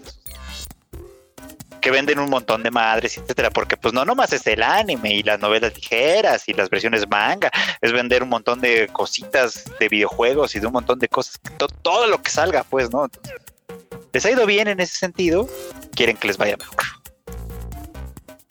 que 1.79 1.91
venden 1.91 2.17
un 2.17 2.31
montón 2.31 2.63
de 2.63 2.71
madres, 2.71 3.15
etcétera, 3.19 3.51
porque 3.51 3.77
pues 3.77 3.93
no 3.93 4.03
nomás 4.03 4.33
es 4.33 4.47
el 4.47 4.63
anime 4.63 5.13
y 5.13 5.21
las 5.21 5.39
novelas 5.39 5.75
ligeras 5.75 6.49
y 6.49 6.53
las 6.53 6.71
versiones 6.71 7.07
manga, 7.07 7.51
es 7.79 7.91
vender 7.91 8.23
un 8.23 8.29
montón 8.29 8.59
de 8.59 8.87
cositas 8.91 9.65
de 9.79 9.87
videojuegos 9.89 10.55
y 10.55 10.59
de 10.59 10.65
un 10.65 10.73
montón 10.73 10.97
de 10.97 11.07
cosas, 11.07 11.39
to- 11.57 11.67
todo 11.67 12.07
lo 12.07 12.19
que 12.23 12.31
salga, 12.31 12.63
pues, 12.63 12.91
¿no? 12.91 13.05
Entonces, 13.05 13.41
les 14.13 14.25
ha 14.25 14.31
ido 14.31 14.47
bien 14.47 14.67
en 14.67 14.79
ese 14.79 14.95
sentido, 14.95 15.47
quieren 15.95 16.17
que 16.17 16.25
les 16.29 16.37
vaya 16.37 16.57
mejor. 16.57 16.75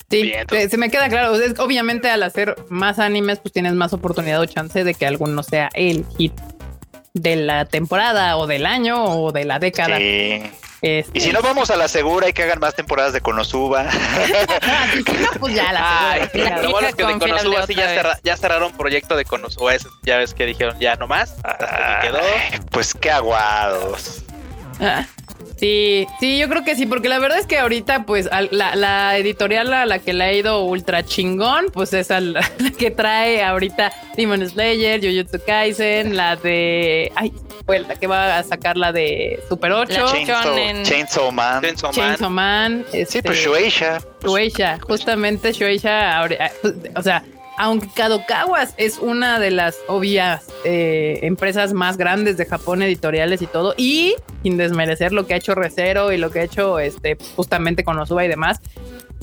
Sí, 0.08 0.22
Bien, 0.22 0.46
se, 0.70 0.76
me 0.76 0.88
queda 0.90 1.08
claro. 1.08 1.32
O 1.32 1.36
sea, 1.36 1.46
es- 1.46 1.58
obviamente, 1.58 2.08
al 2.08 2.22
hacer 2.22 2.54
más 2.68 3.00
animes, 3.00 3.40
pues 3.40 3.52
tienes 3.52 3.72
más 3.72 3.92
oportunidad 3.92 4.40
o 4.40 4.46
chance 4.46 4.84
de 4.84 4.94
que 4.94 5.06
alguno 5.06 5.42
sea 5.42 5.70
el 5.74 6.04
hit 6.16 6.34
de 7.14 7.36
la 7.36 7.64
temporada 7.64 8.36
o 8.36 8.46
del 8.48 8.66
año 8.66 9.04
o 9.04 9.30
de 9.32 9.44
la 9.44 9.58
década. 9.60 9.96
Sí. 9.98 10.42
Este, 10.82 11.16
Y 11.16 11.20
si 11.22 11.32
no 11.32 11.40
vamos 11.40 11.70
a 11.70 11.76
la 11.76 11.88
segura 11.88 12.28
y 12.28 12.32
que 12.34 12.42
hagan 12.42 12.58
más 12.58 12.74
temporadas 12.74 13.12
de 13.14 13.20
Konosuba. 13.22 13.84
no, 15.20 15.40
pues 15.40 15.54
ya 15.54 15.72
la 15.72 16.28
segura, 16.30 16.50
la 16.50 16.56
la 16.56 16.62
lo 16.62 16.70
bueno 16.72 16.88
es 16.88 16.94
que 16.94 17.06
de 17.06 17.18
Konosuba 17.18 17.66
sí 17.66 17.74
ya, 17.74 17.88
cerra- 17.94 18.18
ya 18.22 18.36
cerraron 18.36 18.72
proyecto 18.72 19.16
de 19.16 19.24
Konosuba. 19.24 19.72
ya 20.02 20.18
ves 20.18 20.34
que 20.34 20.44
dijeron 20.44 20.78
ya 20.80 20.96
no 20.96 21.06
más. 21.06 21.36
Hasta 21.42 22.00
que 22.00 22.08
quedó. 22.08 22.18
Pues 22.70 22.92
qué 22.94 23.10
aguados. 23.12 24.24
Ah, 24.80 25.06
Sí, 25.56 26.06
sí, 26.20 26.38
yo 26.38 26.48
creo 26.48 26.64
que 26.64 26.74
sí, 26.74 26.84
porque 26.86 27.08
la 27.08 27.18
verdad 27.18 27.38
es 27.38 27.46
que 27.46 27.58
ahorita, 27.58 28.04
pues, 28.06 28.28
al- 28.30 28.48
la, 28.50 28.74
la 28.74 29.16
editorial 29.16 29.72
a 29.72 29.86
la 29.86 29.98
que 30.00 30.12
le 30.12 30.24
ha 30.24 30.32
ido 30.32 30.62
ultra 30.64 31.04
chingón, 31.04 31.66
pues 31.72 31.92
es 31.92 32.10
a 32.10 32.20
la, 32.20 32.40
la 32.58 32.70
que 32.70 32.90
trae 32.90 33.42
ahorita 33.42 33.92
Demon 34.16 34.46
Slayer, 34.48 35.00
Jujutsu 35.00 35.38
Kaisen, 35.46 36.16
la 36.16 36.36
de. 36.36 37.12
Ay, 37.14 37.32
fue 37.64 37.78
la 37.78 37.94
que 37.94 38.06
va 38.06 38.38
a 38.38 38.42
sacar 38.42 38.76
la 38.76 38.92
de 38.92 39.40
Super 39.48 39.72
8, 39.72 39.92
La 39.92 40.12
Chainsaw, 40.12 40.42
Shonen. 40.44 40.84
Chainsaw 40.84 41.30
Man. 41.32 41.62
Chainsaw 41.62 41.92
Man. 41.92 41.94
Chainsaw 42.08 42.30
Man. 42.30 42.84
Sí, 42.90 42.98
este, 43.00 43.22
pues 43.22 43.38
Shueisha. 43.38 44.00
Shueisha, 44.22 44.78
justamente 44.80 45.52
Shueisha, 45.52 46.18
ahora- 46.18 46.50
o 46.96 47.02
sea, 47.02 47.22
aunque 47.56 47.88
Kadokawas 47.88 48.74
es 48.76 48.98
una 48.98 49.38
de 49.38 49.50
las 49.50 49.76
obvias 49.88 50.46
eh, 50.64 51.20
empresas 51.22 51.72
más 51.72 51.96
grandes 51.96 52.36
de 52.36 52.46
Japón, 52.46 52.82
editoriales 52.82 53.42
y 53.42 53.46
todo, 53.46 53.74
y 53.76 54.14
sin 54.42 54.56
desmerecer 54.56 55.12
lo 55.12 55.26
que 55.26 55.34
ha 55.34 55.36
hecho 55.36 55.54
Recero 55.54 56.12
y 56.12 56.18
lo 56.18 56.30
que 56.30 56.40
ha 56.40 56.44
hecho 56.44 56.78
este 56.78 57.16
justamente 57.36 57.84
con 57.84 57.98
Osuba 57.98 58.24
y 58.24 58.28
demás, 58.28 58.60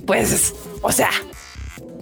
pues, 0.05 0.55
o 0.81 0.91
sea, 0.91 1.11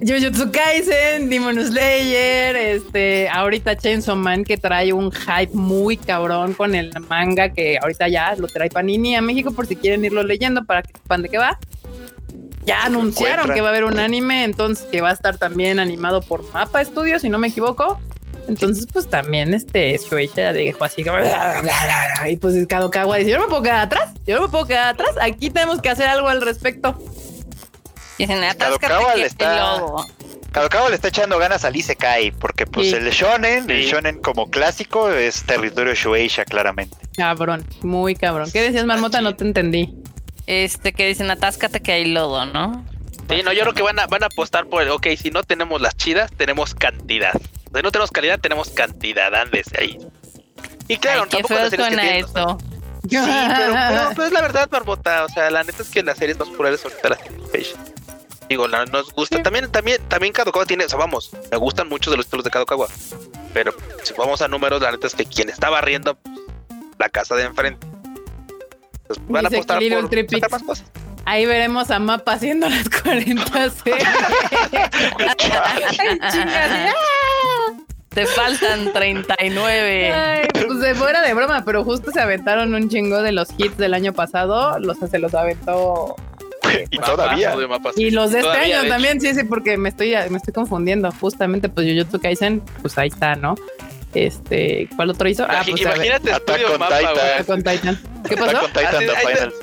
Jujutsu 0.01 0.49
Kaisen, 0.51 1.29
Demon 1.29 1.59
Slayer, 1.59 2.55
este, 2.55 3.27
ahorita 3.27 3.75
Chainsaw 3.75 4.15
Man 4.15 4.45
que 4.45 4.55
trae 4.55 4.93
un 4.93 5.11
hype 5.11 5.53
muy 5.53 5.97
cabrón 5.97 6.53
con 6.53 6.73
el 6.73 6.91
manga 7.09 7.49
que 7.49 7.77
ahorita 7.81 8.07
ya 8.07 8.33
lo 8.35 8.47
trae 8.47 8.69
Panini 8.69 9.17
a 9.17 9.21
México 9.21 9.51
por 9.51 9.67
si 9.67 9.75
quieren 9.75 10.05
irlo 10.05 10.23
leyendo 10.23 10.63
para 10.63 10.83
que 10.83 10.93
sepan 10.93 11.21
de 11.21 11.29
qué 11.29 11.37
va. 11.37 11.59
Ya 12.69 12.83
anunciaron 12.85 13.31
encuentran. 13.33 13.55
que 13.55 13.61
va 13.61 13.67
a 13.67 13.71
haber 13.71 13.83
un 13.85 13.99
anime, 13.99 14.43
entonces 14.43 14.85
que 14.91 15.01
va 15.01 15.09
a 15.09 15.13
estar 15.13 15.37
también 15.37 15.79
animado 15.79 16.21
por 16.21 16.43
Mapa 16.53 16.83
Studios, 16.85 17.21
si 17.23 17.29
no 17.29 17.37
me 17.39 17.47
equivoco. 17.47 17.99
Entonces, 18.47 18.87
pues 18.91 19.07
también 19.09 19.53
este 19.53 19.95
Shueisha 19.97 20.53
dijo 20.53 20.83
así 20.83 21.03
como 21.03 21.17
y 22.27 22.37
pues 22.37 22.67
Kadokawa 22.67 23.17
dice, 23.17 23.29
yo 23.31 23.37
no 23.37 23.43
me 23.43 23.49
puedo 23.49 23.61
quedar 23.63 23.81
atrás, 23.81 24.09
yo 24.25 24.35
no 24.37 24.41
me 24.43 24.47
puedo 24.49 24.65
quedar 24.65 24.87
atrás, 24.89 25.11
aquí 25.21 25.49
tenemos 25.51 25.81
que 25.81 25.89
hacer 25.89 26.07
algo 26.07 26.29
al 26.29 26.41
respecto. 26.41 26.97
Dicen, 28.17 28.39
Kadokawa 28.57 29.15
le 29.15 29.25
es 29.25 29.31
está-. 29.33 29.81
Kadokawa 30.51 30.89
le 30.89 30.95
está 30.95 31.09
echando 31.09 31.37
ganas 31.37 31.63
al 31.63 31.75
Isekai, 31.75 32.31
porque 32.31 32.65
pues 32.65 32.89
Sí. 32.89 32.95
el 32.95 33.09
shonen, 33.11 33.69
el 33.69 33.83
shonen 33.83 34.19
como 34.19 34.49
clásico 34.49 35.09
es 35.11 35.43
territorio 35.43 35.93
Shueisha, 35.93 36.43
claramente. 36.43 36.97
Cabrón, 37.15 37.65
muy 37.81 38.15
cabrón. 38.15 38.49
¿Qué 38.51 38.61
decías, 38.63 38.85
Marmota? 38.85 39.21
No 39.21 39.35
te 39.35 39.43
entendí. 39.43 39.93
Este, 40.49 40.93
que 40.93 41.07
dicen, 41.07 41.29
atáscate 41.29 41.79
que 41.81 41.91
hay 41.91 42.05
lodo, 42.05 42.43
¿no? 42.47 42.83
Sí, 43.29 43.43
no, 43.43 43.53
yo 43.53 43.61
creo 43.61 43.73
que 43.75 43.83
van 43.83 43.99
a, 43.99 44.07
van 44.07 44.23
a 44.23 44.25
apostar 44.25 44.65
por 44.65 44.81
el, 44.81 44.89
ok, 44.89 45.05
si 45.15 45.29
no 45.29 45.43
tenemos 45.43 45.79
las 45.79 45.95
chidas, 45.95 46.31
tenemos 46.35 46.73
cantidad. 46.73 47.33
Si 47.33 47.81
no 47.83 47.91
tenemos 47.91 48.09
calidad, 48.09 48.39
tenemos 48.39 48.71
cantidad, 48.71 49.33
ándese 49.35 49.79
ahí. 49.79 49.99
Y 50.87 50.97
claro, 50.97 51.23
Ay, 51.25 51.29
tampoco 51.29 51.53
las 51.53 51.69
series 51.69 51.89
que 51.89 51.95
tienen- 51.95 52.25
eso. 52.25 52.57
Sí, 53.09 53.15
pero, 53.15 53.73
pero, 53.73 54.09
pero 54.15 54.23
es 54.25 54.31
la 54.31 54.41
verdad, 54.41 54.67
Barbota. 54.69 55.25
O 55.25 55.29
sea, 55.29 55.49
la 55.51 55.63
neta 55.63 55.83
es 55.83 55.89
que 55.89 56.01
las 56.03 56.17
series 56.17 56.37
más 56.39 56.49
populares 56.49 56.83
ahorita 56.83 57.09
las. 57.09 57.19
Digo, 58.49 58.67
la- 58.67 58.85
nos 58.85 59.13
gusta. 59.13 59.41
También, 59.43 59.71
también, 59.71 60.01
también 60.09 60.33
Kadokawa 60.33 60.65
tiene, 60.65 60.85
o 60.85 60.89
sea, 60.89 60.97
vamos, 60.97 61.31
me 61.51 61.57
gustan 61.57 61.87
muchos 61.89 62.09
de 62.11 62.17
los 62.17 62.25
títulos 62.25 62.43
de 62.43 62.49
Kadokawa. 62.51 62.87
Pero 63.53 63.73
si 64.03 64.13
vamos 64.15 64.41
a 64.41 64.47
números, 64.47 64.81
la 64.81 64.91
neta 64.91 65.05
es 65.07 65.13
que 65.13 65.25
quien 65.25 65.49
está 65.49 65.69
barriendo, 65.69 66.17
la 66.97 67.07
casa 67.09 67.35
de 67.35 67.43
enfrente. 67.43 67.85
Pues 69.09 69.19
van 69.27 69.45
a 69.45 69.47
apostar 69.47 69.81
por 69.81 70.51
más 70.51 70.63
cosas. 70.63 70.85
Ahí 71.25 71.47
veremos 71.47 71.89
a 71.89 71.97
Mapa 71.97 72.33
haciendo 72.33 72.69
las 72.69 72.87
40 73.03 73.69
series. 73.71 74.07
Ay, 74.71 76.19
chingas, 76.31 76.93
Te 78.09 78.27
faltan 78.27 78.93
39. 78.93 80.13
Ay, 80.13 80.47
pues 80.53 80.79
de 80.79 80.93
fuera 80.93 81.23
de 81.23 81.33
broma, 81.33 81.63
pero 81.65 81.83
justo 81.83 82.11
se 82.11 82.21
aventaron 82.21 82.75
un 82.75 82.87
chingo 82.87 83.23
de 83.23 83.31
los 83.31 83.49
hits 83.57 83.77
del 83.77 83.95
año 83.95 84.13
pasado, 84.13 84.77
los 84.77 84.97
se 84.99 85.17
los 85.17 85.33
aventó 85.33 86.15
y 86.91 86.97
todavía. 86.99 87.55
Y 87.95 88.11
los 88.11 88.29
de 88.31 88.39
este 88.39 88.51
Todavía, 88.51 88.75
año 88.75 88.83
de 88.83 88.89
también, 88.89 89.19
sí, 89.19 89.33
sí, 89.33 89.43
porque 89.43 89.75
me 89.77 89.89
estoy 89.89 90.13
me 90.29 90.37
estoy 90.37 90.53
confundiendo, 90.53 91.11
justamente 91.19 91.67
pues 91.67 91.87
Jujutsu 91.87 92.19
Kaisen, 92.19 92.61
pues 92.83 92.95
ahí 92.99 93.07
está, 93.07 93.35
¿no? 93.35 93.55
Este, 94.13 94.89
¿cuál 94.95 95.11
otro 95.11 95.29
hizo? 95.29 95.45
Ah, 95.47 95.61
pues 95.67 95.81
imagínate 95.81 96.31
on 96.33 96.79
mapa, 96.79 96.97
Titan. 96.97 97.13
güey. 97.13 97.25
Attack 97.29 97.49
on 97.49 97.63
Titan. 97.63 98.01
¿Qué 98.27 98.37
pasó? 98.37 98.65
on 98.65 98.73
Titan, 98.73 98.99
the 98.99 99.15
final. 99.15 99.53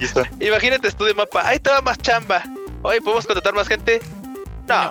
Imagínate 0.40 0.88
estudio 0.88 1.14
mapa. 1.14 1.48
Ahí 1.48 1.58
te 1.58 1.70
va 1.70 1.80
más 1.82 1.98
chamba. 1.98 2.42
Oye, 2.82 3.00
¿podemos 3.00 3.26
contratar 3.26 3.54
más 3.54 3.66
gente? 3.68 4.00
No. 4.68 4.90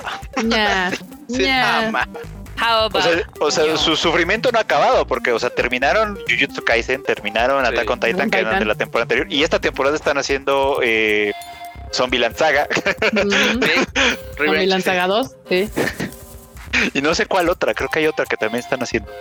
Ma. 1.92 2.08
How 2.58 2.88
O 2.94 3.02
sea, 3.02 3.30
o 3.42 3.52
sea, 3.52 3.66
you? 3.66 3.78
su 3.78 3.96
sufrimiento 3.98 4.50
no 4.52 4.60
ha 4.60 4.62
acabado, 4.62 5.06
porque, 5.06 5.32
o 5.34 5.40
sea, 5.40 5.50
terminaron 5.50 6.18
Jujutsu 6.30 6.64
Kaisen, 6.64 7.04
terminaron 7.04 7.66
Sí. 7.66 7.74
Attack 7.74 7.90
on 7.90 8.00
Titan, 8.00 8.30
que 8.30 8.40
eran 8.40 8.60
de 8.60 8.66
la 8.66 8.76
temporada 8.76 9.04
anterior, 9.04 9.28
y 9.30 9.44
esta 9.44 9.60
temporada 9.60 9.96
están 9.98 10.18
haciendo 10.18 10.80
eh, 10.82 11.34
Zombieland 11.94 12.38
Saga, 12.38 12.66
Mm, 13.12 13.62
sí. 14.78 14.82
Saga 14.82 15.08
2, 15.08 15.36
sí. 15.50 15.70
y 16.94 17.02
no 17.02 17.14
sé 17.14 17.26
cuál 17.26 17.50
otra, 17.50 17.74
creo 17.74 17.90
que 17.90 18.00
hay 18.00 18.08
otra 18.08 18.26
que 18.26 18.38
también 18.38 18.64
están 18.64 18.82
haciendo. 18.82 19.12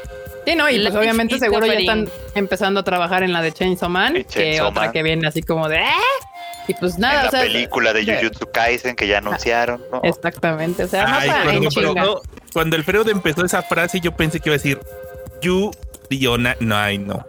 Sí, 0.47 0.55
no, 0.57 0.69
y 0.69 0.79
La 0.79 0.91
pues 0.91 1.01
obviamente 1.03 1.39
seguro 1.39 1.67
ya 1.67 1.75
están 1.75 2.09
empezando 2.35 2.81
a 2.81 2.85
trabajar 2.85 3.23
en 3.23 3.33
la 3.33 3.41
de 3.43 3.53
Chainsaw 3.53 3.89
Man, 3.89 4.17
Y 4.17 4.25
que 4.25 4.29
Chainsaw 4.35 4.69
otra 4.69 4.83
Man. 4.85 4.93
que 4.93 5.03
viene 5.03 5.27
así 5.29 5.43
como 5.43 5.69
de 5.69 5.79
"Ah", 5.79 5.93
y 6.69 6.75
pues 6.75 6.99
nada, 6.99 7.15
en 7.15 7.23
la 7.23 7.29
o 7.29 7.31
sea, 7.31 7.41
película 7.43 7.93
de 7.93 8.05
Jujutsu 8.05 8.51
Kaisen 8.53 8.97
que 8.97 9.07
ya 9.07 9.19
anunciaron, 9.19 9.83
¿no? 9.93 10.01
exactamente, 10.03 10.85
o 10.85 10.89
sea, 10.89 11.05
Ay, 11.19 11.29
mapa 11.29 11.41
en 11.41 11.45
cuando, 11.63 11.69
chinga. 11.71 11.89
empezó- 12.03 12.23
cuando 12.53 12.77
el 12.77 12.85
Freud 12.85 13.09
empezó 13.09 13.45
esa 13.45 13.63
frase, 13.63 14.01
yo 14.01 14.13
pensé 14.17 14.41
que 14.41 14.49
iba 14.51 14.55
a 14.55 14.59
decir 14.59 14.81
You, 15.43 15.71
Diona. 16.11 16.57
No, 16.61 16.77
ay, 16.77 16.99
no. 16.99 17.25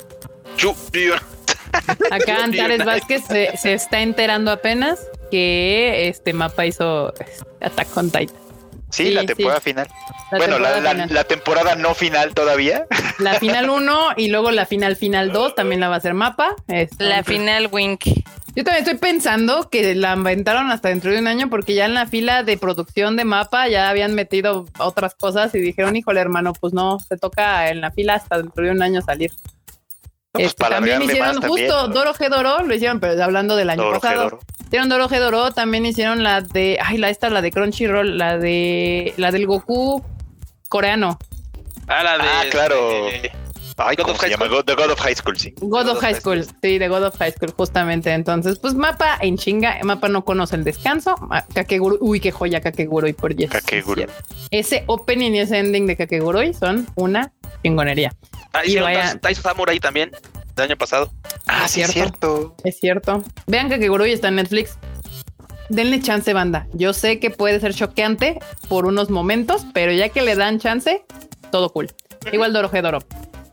Chu- 0.57 0.75
tío. 0.91 1.15
Acá 2.11 2.37
Antares 2.43 2.85
Vázquez 2.85 3.23
se, 3.27 3.55
se 3.57 3.73
está 3.73 4.01
enterando 4.01 4.51
apenas 4.51 4.99
que 5.31 6.07
este 6.07 6.33
mapa 6.33 6.65
hizo 6.65 7.13
Attack 7.61 7.97
on 7.97 8.09
Titan. 8.11 8.35
Sí, 8.91 9.07
sí, 9.07 9.11
la 9.11 9.21
sí. 9.21 9.27
temporada 9.27 9.59
final. 9.59 9.87
La 10.31 10.37
bueno, 10.37 10.59
la, 10.59 10.73
temporada 10.73 10.81
la- 10.81 10.91
final. 10.91 11.13
la 11.13 11.23
temporada 11.25 11.75
no 11.75 11.93
final 11.93 12.33
todavía. 12.33 12.85
La 13.19 13.39
final 13.39 13.69
1 13.69 14.09
y 14.17 14.27
luego 14.29 14.51
la 14.51 14.65
final 14.65 14.95
final 14.95 15.31
2 15.31 15.55
también 15.55 15.79
la 15.79 15.89
va 15.89 15.95
a 15.95 15.97
hacer 15.97 16.13
mapa. 16.13 16.55
Este, 16.67 17.03
La 17.03 17.19
entonces, 17.19 17.35
final 17.35 17.69
Wink. 17.71 18.05
Yo 18.55 18.63
también 18.63 18.85
estoy 18.85 18.97
pensando 18.97 19.69
que 19.69 19.95
la 19.95 20.13
inventaron 20.13 20.71
hasta 20.71 20.89
dentro 20.89 21.11
de 21.11 21.19
un 21.19 21.27
año 21.27 21.49
porque 21.49 21.75
ya 21.75 21.85
en 21.85 21.93
la 21.93 22.07
fila 22.07 22.43
de 22.43 22.57
producción 22.57 23.17
de 23.17 23.25
mapa 23.25 23.67
ya 23.67 23.89
habían 23.89 24.15
metido 24.15 24.65
otras 24.79 25.15
cosas 25.15 25.53
y 25.55 25.59
dijeron, 25.59 25.95
híjole 25.95 26.21
hermano, 26.21 26.53
pues 26.53 26.73
no, 26.73 26.99
se 26.99 27.17
toca 27.17 27.69
en 27.69 27.81
la 27.81 27.91
fila 27.91 28.15
hasta 28.15 28.37
dentro 28.37 28.63
de 28.63 28.71
un 28.71 28.81
año 28.81 29.01
salir. 29.01 29.31
No, 29.31 30.39
pues 30.39 30.45
Este, 30.47 30.61
para 30.61 30.75
también 30.75 31.01
hicieron 31.01 31.39
también, 31.39 31.51
justo 31.51 31.87
¿no? 31.87 31.93
Doro 31.93 32.13
G 32.13 32.29
Doro, 32.29 32.63
lo 32.63 32.73
hicieron, 32.73 32.99
pero 32.99 33.21
hablando 33.21 33.55
del 33.55 33.69
año 33.69 33.83
Doro 33.83 33.99
pasado. 33.99 34.23
Gedoro. 34.23 34.39
Hicieron 34.65 34.89
Doro 34.89 35.09
G 35.09 35.19
Doro, 35.19 35.51
también 35.51 35.85
hicieron 35.85 36.23
la 36.23 36.41
de, 36.41 36.77
ay, 36.81 36.97
la 36.97 37.09
esta, 37.09 37.29
la 37.29 37.41
de 37.41 37.51
Crunchyroll, 37.51 38.17
la 38.17 38.37
de, 38.37 39.13
la 39.17 39.31
del 39.31 39.47
Goku 39.47 40.03
coreano, 40.69 41.19
Ah, 41.87 42.03
la 42.03 42.17
de. 42.17 42.23
Ah, 42.27 42.43
claro. 42.51 43.05
de- 43.05 43.31
Ay, 43.77 43.97
God 43.97 44.03
¿cómo 44.03 44.13
of 44.15 44.19
se 44.21 44.27
High 44.27 44.31
llama? 44.31 44.45
School. 44.45 44.57
God- 44.57 44.65
The 44.65 44.75
God 44.75 44.91
of 44.91 44.99
High 45.01 45.15
School, 45.15 45.37
sí. 45.37 45.53
God 45.59 45.87
of 45.89 45.99
High 45.99 46.15
School, 46.15 46.45
sí, 46.61 46.77
de 46.77 46.87
God 46.87 47.03
of 47.03 47.17
High 47.17 47.33
School, 47.33 47.51
justamente. 47.57 48.13
Entonces, 48.13 48.57
pues 48.57 48.73
mapa 48.73 49.17
en 49.21 49.37
chinga, 49.37 49.79
mapa 49.83 50.07
no 50.07 50.23
conoce 50.23 50.55
el 50.55 50.63
descanso. 50.63 51.15
Ma- 51.17 51.45
Kakegurui, 51.53 51.97
uy, 51.99 52.19
qué 52.21 52.31
joya 52.31 52.61
Kakegurui 52.61 53.11
por 53.11 53.35
yes. 53.35 53.49
Kakegurui. 53.49 54.05
Ese 54.49 54.85
opening 54.87 55.31
y 55.33 55.39
ese 55.39 55.59
ending 55.59 55.87
de 55.87 55.97
Kakegurui 55.97 56.53
son 56.53 56.87
una 56.95 57.33
chingonería. 57.63 58.13
Ah, 58.53 58.61
Y 58.65 58.77
vaya- 58.77 59.19
Tais- 59.19 59.41
Samurai 59.41 59.77
también. 59.81 60.11
Del 60.55 60.67
año 60.69 60.77
pasado. 60.77 61.11
Ah, 61.47 61.67
sí, 61.67 61.81
es 61.81 61.91
cierto. 61.91 62.55
Es 62.63 62.79
cierto. 62.79 63.21
Vean 63.45 63.67
Kakegurui 63.67 64.13
está 64.13 64.29
en 64.29 64.35
Netflix. 64.35 64.77
Denle 65.67 65.99
chance, 65.99 66.31
banda. 66.31 66.67
Yo 66.73 66.93
sé 66.93 67.19
que 67.19 67.29
puede 67.31 67.59
ser 67.59 67.73
choqueante 67.73 68.39
por 68.69 68.85
unos 68.85 69.09
momentos, 69.09 69.65
pero 69.73 69.91
ya 69.91 70.07
que 70.09 70.21
le 70.21 70.35
dan 70.37 70.59
chance, 70.59 71.03
todo 71.51 71.69
cool. 71.69 71.91
Igual 72.31 72.53
Doro 72.53 72.69
Doro. 72.69 72.99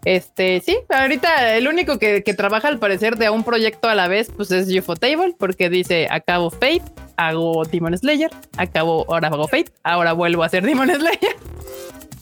Este, 0.05 0.61
sí, 0.61 0.76
ahorita 0.88 1.57
el 1.57 1.68
único 1.68 1.99
que, 1.99 2.24
que 2.24 2.34
trabaja 2.34 2.66
al 2.66 2.78
parecer 2.80 3.16
de 3.16 3.26
a 3.26 3.30
un 3.30 3.45
proyecto 3.45 3.88
a 3.88 3.95
la 3.95 4.09
vez, 4.09 4.30
pues 4.36 4.51
es 4.51 4.66
UFO 4.76 4.97
Table, 4.97 5.34
porque 5.38 5.68
dice, 5.70 6.09
acabo 6.11 6.51
Fate, 6.51 6.82
hago 7.16 7.62
Demon 7.64 7.97
Slayer, 7.97 8.30
acabo, 8.57 9.05
ahora 9.09 9.28
hago 9.28 9.47
Fate, 9.47 9.70
ahora 9.84 10.12
vuelvo 10.12 10.43
a 10.43 10.47
hacer 10.47 10.64
Demon 10.64 10.88
Slayer. 10.95 11.36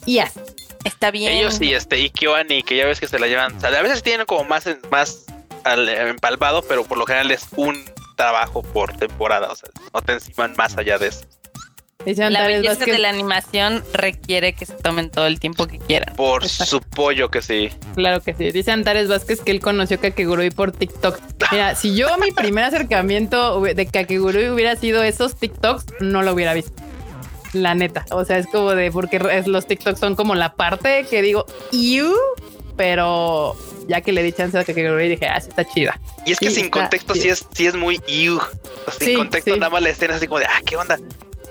Y 0.05 0.15
ya. 0.15 0.31
Está 0.83 1.11
bien. 1.11 1.31
Ellos 1.31 1.59
y 1.61 1.73
este, 1.73 1.99
y 1.99 2.09
Kyoani, 2.09 2.63
que 2.63 2.75
ya 2.75 2.85
ves 2.85 2.99
que 2.99 3.07
se 3.07 3.19
la 3.19 3.27
llevan. 3.27 3.55
O 3.55 3.59
sea, 3.59 3.69
a 3.69 3.81
veces 3.81 4.01
tienen 4.03 4.25
como 4.25 4.43
más, 4.45 4.67
más 4.91 5.25
al- 5.63 5.87
empalmado, 5.89 6.61
pero 6.63 6.83
por 6.83 6.97
lo 6.97 7.05
general 7.05 7.29
es 7.31 7.45
un 7.55 7.83
trabajo 8.15 8.61
por 8.63 8.95
temporada. 8.97 9.51
O 9.51 9.55
sea, 9.55 9.69
no 9.93 10.01
te 10.01 10.13
enciman 10.13 10.53
más 10.57 10.75
allá 10.77 10.97
de 10.97 11.07
eso. 11.09 11.25
Dice 12.05 12.29
La 12.29 12.47
belleza 12.47 12.75
Vázquez, 12.75 12.93
de 12.93 12.99
la 12.99 13.09
animación 13.09 13.83
requiere 13.93 14.53
que 14.53 14.65
se 14.65 14.73
tomen 14.73 15.09
todo 15.09 15.27
el 15.27 15.39
tiempo 15.39 15.67
que 15.67 15.77
quieran. 15.79 16.15
Por 16.15 16.43
Exacto. 16.43 16.65
su 16.77 16.81
pollo 16.81 17.29
que 17.29 17.41
sí. 17.41 17.69
Claro 17.95 18.21
que 18.21 18.33
sí. 18.33 18.51
Dice 18.51 18.71
Antares 18.71 19.07
Vázquez 19.07 19.41
que 19.41 19.51
él 19.51 19.59
conoció 19.59 19.99
Kakegurui 19.99 20.49
por 20.49 20.71
TikTok. 20.71 21.19
Mira, 21.51 21.75
si 21.75 21.95
yo 21.95 22.17
mi 22.17 22.31
primer 22.31 22.63
acercamiento 22.63 23.61
de 23.61 23.85
Kakegurui 23.85 24.49
hubiera 24.49 24.75
sido 24.75 25.03
esos 25.03 25.35
TikToks, 25.35 25.85
no 25.99 26.23
lo 26.23 26.33
hubiera 26.33 26.53
visto. 26.53 26.71
La 27.53 27.75
neta. 27.75 28.05
O 28.11 28.23
sea, 28.25 28.37
es 28.37 28.47
como 28.47 28.71
de 28.73 28.91
porque 28.91 29.19
es- 29.31 29.47
los 29.47 29.67
TikToks 29.67 29.99
son 29.99 30.15
como 30.15 30.35
la 30.35 30.53
parte 30.55 31.05
que 31.09 31.21
digo, 31.21 31.45
you, 31.71 32.13
pero 32.77 33.55
ya 33.87 34.01
que 34.01 34.11
le 34.11 34.23
di 34.23 34.31
chance 34.31 34.57
a 34.57 34.63
Kakegurui 34.63 35.09
dije, 35.09 35.27
ah, 35.27 35.39
sí 35.39 35.49
está 35.49 35.65
chida. 35.65 35.99
Y 36.25 36.31
es 36.31 36.39
que 36.39 36.49
Sí, 36.49 36.61
sin 36.61 36.69
contexto 36.69 37.13
sí 37.13 37.29
es, 37.29 37.45
sí 37.53 37.67
es 37.67 37.75
muy 37.75 37.99
iu. 38.07 38.37
O 38.37 38.41
sea, 38.91 38.93
sin 38.99 39.07
Sí, 39.07 39.15
contexto 39.15 39.53
sí. 39.53 39.59
nada 39.59 39.69
más 39.69 39.81
la 39.81 39.89
escena 39.89 40.15
así 40.15 40.27
como 40.27 40.39
de, 40.39 40.45
ah, 40.45 40.61
¿qué 40.65 40.77
onda? 40.77 40.97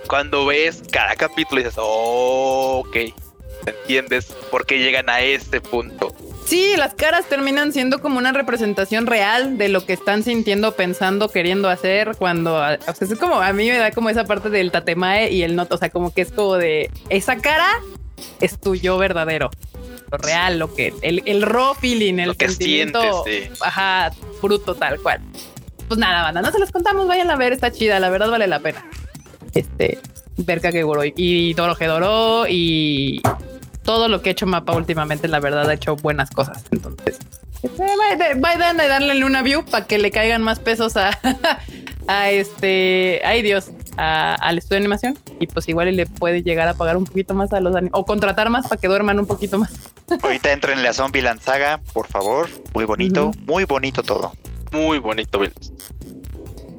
Cuando 0.06 0.46
ves 0.46 0.82
cada 0.90 1.14
capítulo 1.16 1.60
dices, 1.60 1.76
oh, 1.78 2.82
ok. 2.86 2.96
¿Entiendes 3.66 4.26
por 4.50 4.64
qué 4.64 4.78
llegan 4.78 5.10
a 5.10 5.20
este 5.20 5.60
punto? 5.60 6.14
Sí, 6.46 6.74
las 6.76 6.94
caras 6.94 7.26
terminan 7.26 7.72
siendo 7.72 8.00
como 8.00 8.18
una 8.18 8.32
representación 8.32 9.06
real 9.06 9.58
de 9.58 9.68
lo 9.68 9.84
que 9.84 9.92
están 9.92 10.22
sintiendo, 10.22 10.72
pensando, 10.72 11.28
queriendo 11.28 11.68
hacer 11.68 12.16
cuando, 12.18 12.56
o 12.56 12.94
sea, 12.94 12.94
es 13.00 13.18
como 13.18 13.36
a 13.36 13.52
mí 13.52 13.68
me 13.68 13.76
da 13.76 13.92
como 13.92 14.08
esa 14.08 14.24
parte 14.24 14.48
del 14.48 14.72
tatemae 14.72 15.30
y 15.30 15.42
el 15.42 15.54
noto, 15.54 15.74
o 15.74 15.78
sea, 15.78 15.90
como 15.90 16.12
que 16.12 16.22
es 16.22 16.32
como 16.32 16.56
de 16.56 16.90
esa 17.10 17.36
cara 17.36 17.68
es 18.40 18.58
tu 18.58 18.74
yo 18.74 18.98
verdadero, 18.98 19.50
lo 20.10 20.18
real, 20.18 20.58
lo 20.58 20.74
que 20.74 20.92
el, 21.02 21.22
el 21.26 21.42
raw 21.42 21.74
feeling, 21.74 22.18
el 22.18 22.28
Lo 22.28 22.34
que 22.34 22.48
sentimiento, 22.48 23.24
sientes, 23.24 23.58
sí. 23.58 23.62
ajá, 23.64 24.10
bruto 24.42 24.74
tal 24.74 24.98
cual. 25.00 25.20
Pues 25.86 26.00
nada, 26.00 26.22
banda, 26.22 26.40
no 26.42 26.50
se 26.50 26.58
los 26.58 26.72
contamos, 26.72 27.06
vayan 27.06 27.30
a 27.30 27.36
ver, 27.36 27.52
está 27.52 27.70
chida, 27.70 28.00
la 28.00 28.10
verdad 28.10 28.30
vale 28.30 28.46
la 28.46 28.60
pena. 28.60 28.84
Este, 29.54 29.98
ver 30.36 30.60
Kakegurui 30.60 31.12
y 31.16 31.54
Doro 31.54 31.74
Doro 31.78 32.46
y 32.48 33.20
todo 33.82 34.08
lo 34.08 34.22
que 34.22 34.30
ha 34.30 34.32
hecho 34.32 34.46
Mapa 34.46 34.74
últimamente, 34.74 35.26
la 35.28 35.40
verdad, 35.40 35.68
ha 35.68 35.74
hecho 35.74 35.96
buenas 35.96 36.30
cosas. 36.30 36.64
Entonces, 36.70 37.18
este, 37.62 37.82
vayan 37.96 38.40
vayan 38.40 38.80
a 38.80 38.86
darle 38.86 39.24
una 39.24 39.42
view 39.42 39.64
para 39.64 39.86
que 39.86 39.98
le 39.98 40.10
caigan 40.10 40.42
más 40.42 40.60
pesos 40.60 40.96
a, 40.96 41.10
a 42.06 42.30
este, 42.30 43.20
ay 43.24 43.42
Dios, 43.42 43.70
a- 43.96 44.34
al 44.34 44.58
estudio 44.58 44.76
de 44.76 44.82
animación. 44.84 45.18
Y 45.40 45.46
pues 45.46 45.68
igual 45.68 45.94
le 45.96 46.06
puede 46.06 46.42
llegar 46.42 46.68
a 46.68 46.74
pagar 46.74 46.96
un 46.96 47.04
poquito 47.04 47.34
más 47.34 47.52
a 47.52 47.60
los 47.60 47.74
o 47.92 48.04
contratar 48.04 48.50
más 48.50 48.68
para 48.68 48.80
que 48.80 48.86
duerman 48.88 49.18
un 49.18 49.26
poquito 49.26 49.58
más. 49.58 49.72
Ahorita 50.22 50.52
entren 50.52 50.82
la 50.82 50.92
Zombieland 50.92 51.40
Saga, 51.40 51.80
por 51.92 52.06
favor. 52.06 52.48
Muy 52.74 52.84
bonito, 52.84 53.32
muy 53.46 53.64
bonito 53.64 54.02
todo. 54.02 54.32
Muy 54.72 54.98
bonito, 54.98 55.38
Bill. 55.40 55.52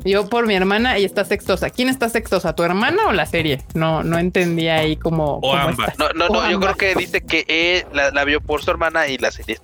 Yo 0.03 0.27
por 0.29 0.47
mi 0.47 0.55
hermana 0.55 0.97
y 0.99 1.05
está 1.05 1.25
sexosa. 1.25 1.69
¿Quién 1.69 1.89
está 1.89 2.09
sexosa? 2.09 2.53
¿Tu 2.55 2.63
hermana 2.63 3.07
o 3.07 3.11
la 3.11 3.25
serie? 3.25 3.63
No, 3.73 4.03
no 4.03 4.17
entendía 4.17 4.75
ahí 4.77 4.95
cómo. 4.97 5.35
O 5.37 5.41
cómo 5.41 5.53
ambas. 5.53 5.89
está. 5.89 6.13
No, 6.13 6.13
no, 6.13 6.25
O 6.27 6.41
no, 6.43 6.49
yo 6.51 6.59
creo 6.59 6.75
que 6.75 6.95
dice 6.95 7.21
que 7.21 7.45
él 7.47 7.85
la, 7.93 8.11
la 8.11 8.23
vio 8.23 8.41
por 8.41 8.63
su 8.63 8.71
hermana 8.71 9.07
y 9.07 9.17
la 9.17 9.31
serie. 9.31 9.59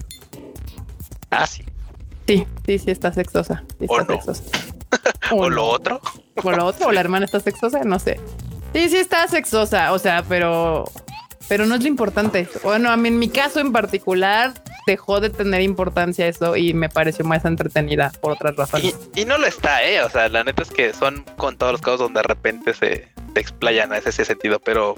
Ah, 1.30 1.48
sí. 1.48 1.64
Sí, 2.28 2.46
sí, 2.66 2.80
sí 2.80 2.92
está 2.92 3.12
sexosa. 3.14 3.64
Sí 3.80 3.86
¿O 3.90 4.00
está 4.00 4.14
no? 4.14 4.22
sexosa. 4.22 4.44
O 5.32 5.44
no. 5.44 5.50
lo 5.50 5.66
otro. 5.68 6.02
¿O 6.44 6.52
lo 6.52 6.66
otro? 6.66 6.88
¿O 6.88 6.92
la 6.92 7.02
hermana 7.02 7.26
está 7.26 7.40
sexosa? 7.40 7.82
No 7.84 8.00
sé. 8.00 8.20
Sí, 8.74 8.90
sí 8.90 8.98
está 8.98 9.28
sexosa. 9.28 9.92
O 9.94 10.00
sea, 10.00 10.24
pero. 10.28 10.86
Pero 11.50 11.66
no 11.66 11.76
es 11.76 11.82
lo 11.82 11.88
importante. 11.88 12.48
Bueno, 12.64 12.90
a 12.92 12.98
mí, 12.98 13.08
en 13.08 13.20
mi 13.20 13.30
caso 13.30 13.60
en 13.62 13.72
particular, 13.72 14.54
dejó 14.88 15.20
de 15.20 15.30
tener 15.30 15.62
importancia 15.62 16.28
eso 16.28 16.56
y 16.56 16.74
me 16.74 16.90
pareció 16.90 17.24
más 17.24 17.46
entretenida 17.46 18.12
por 18.22 18.32
otras 18.32 18.56
razones. 18.56 18.96
y 19.16 19.26
no 19.26 19.38
lo 19.38 19.46
está, 19.46 19.84
¿eh? 19.84 20.02
O 20.02 20.10
sea, 20.10 20.28
la 20.30 20.44
neta 20.44 20.64
es 20.64 20.72
que 20.72 20.94
son 20.94 21.24
con 21.38 21.58
todos 21.58 21.74
los 21.74 21.82
casos 21.82 22.00
donde 22.00 22.22
de 22.22 22.28
repente 22.28 22.74
se, 22.74 23.08
se 23.34 23.40
explayan 23.40 23.94
a 23.94 23.98
ese, 23.98 24.10
ese 24.10 24.26
sentido, 24.26 24.60
pero 24.60 24.96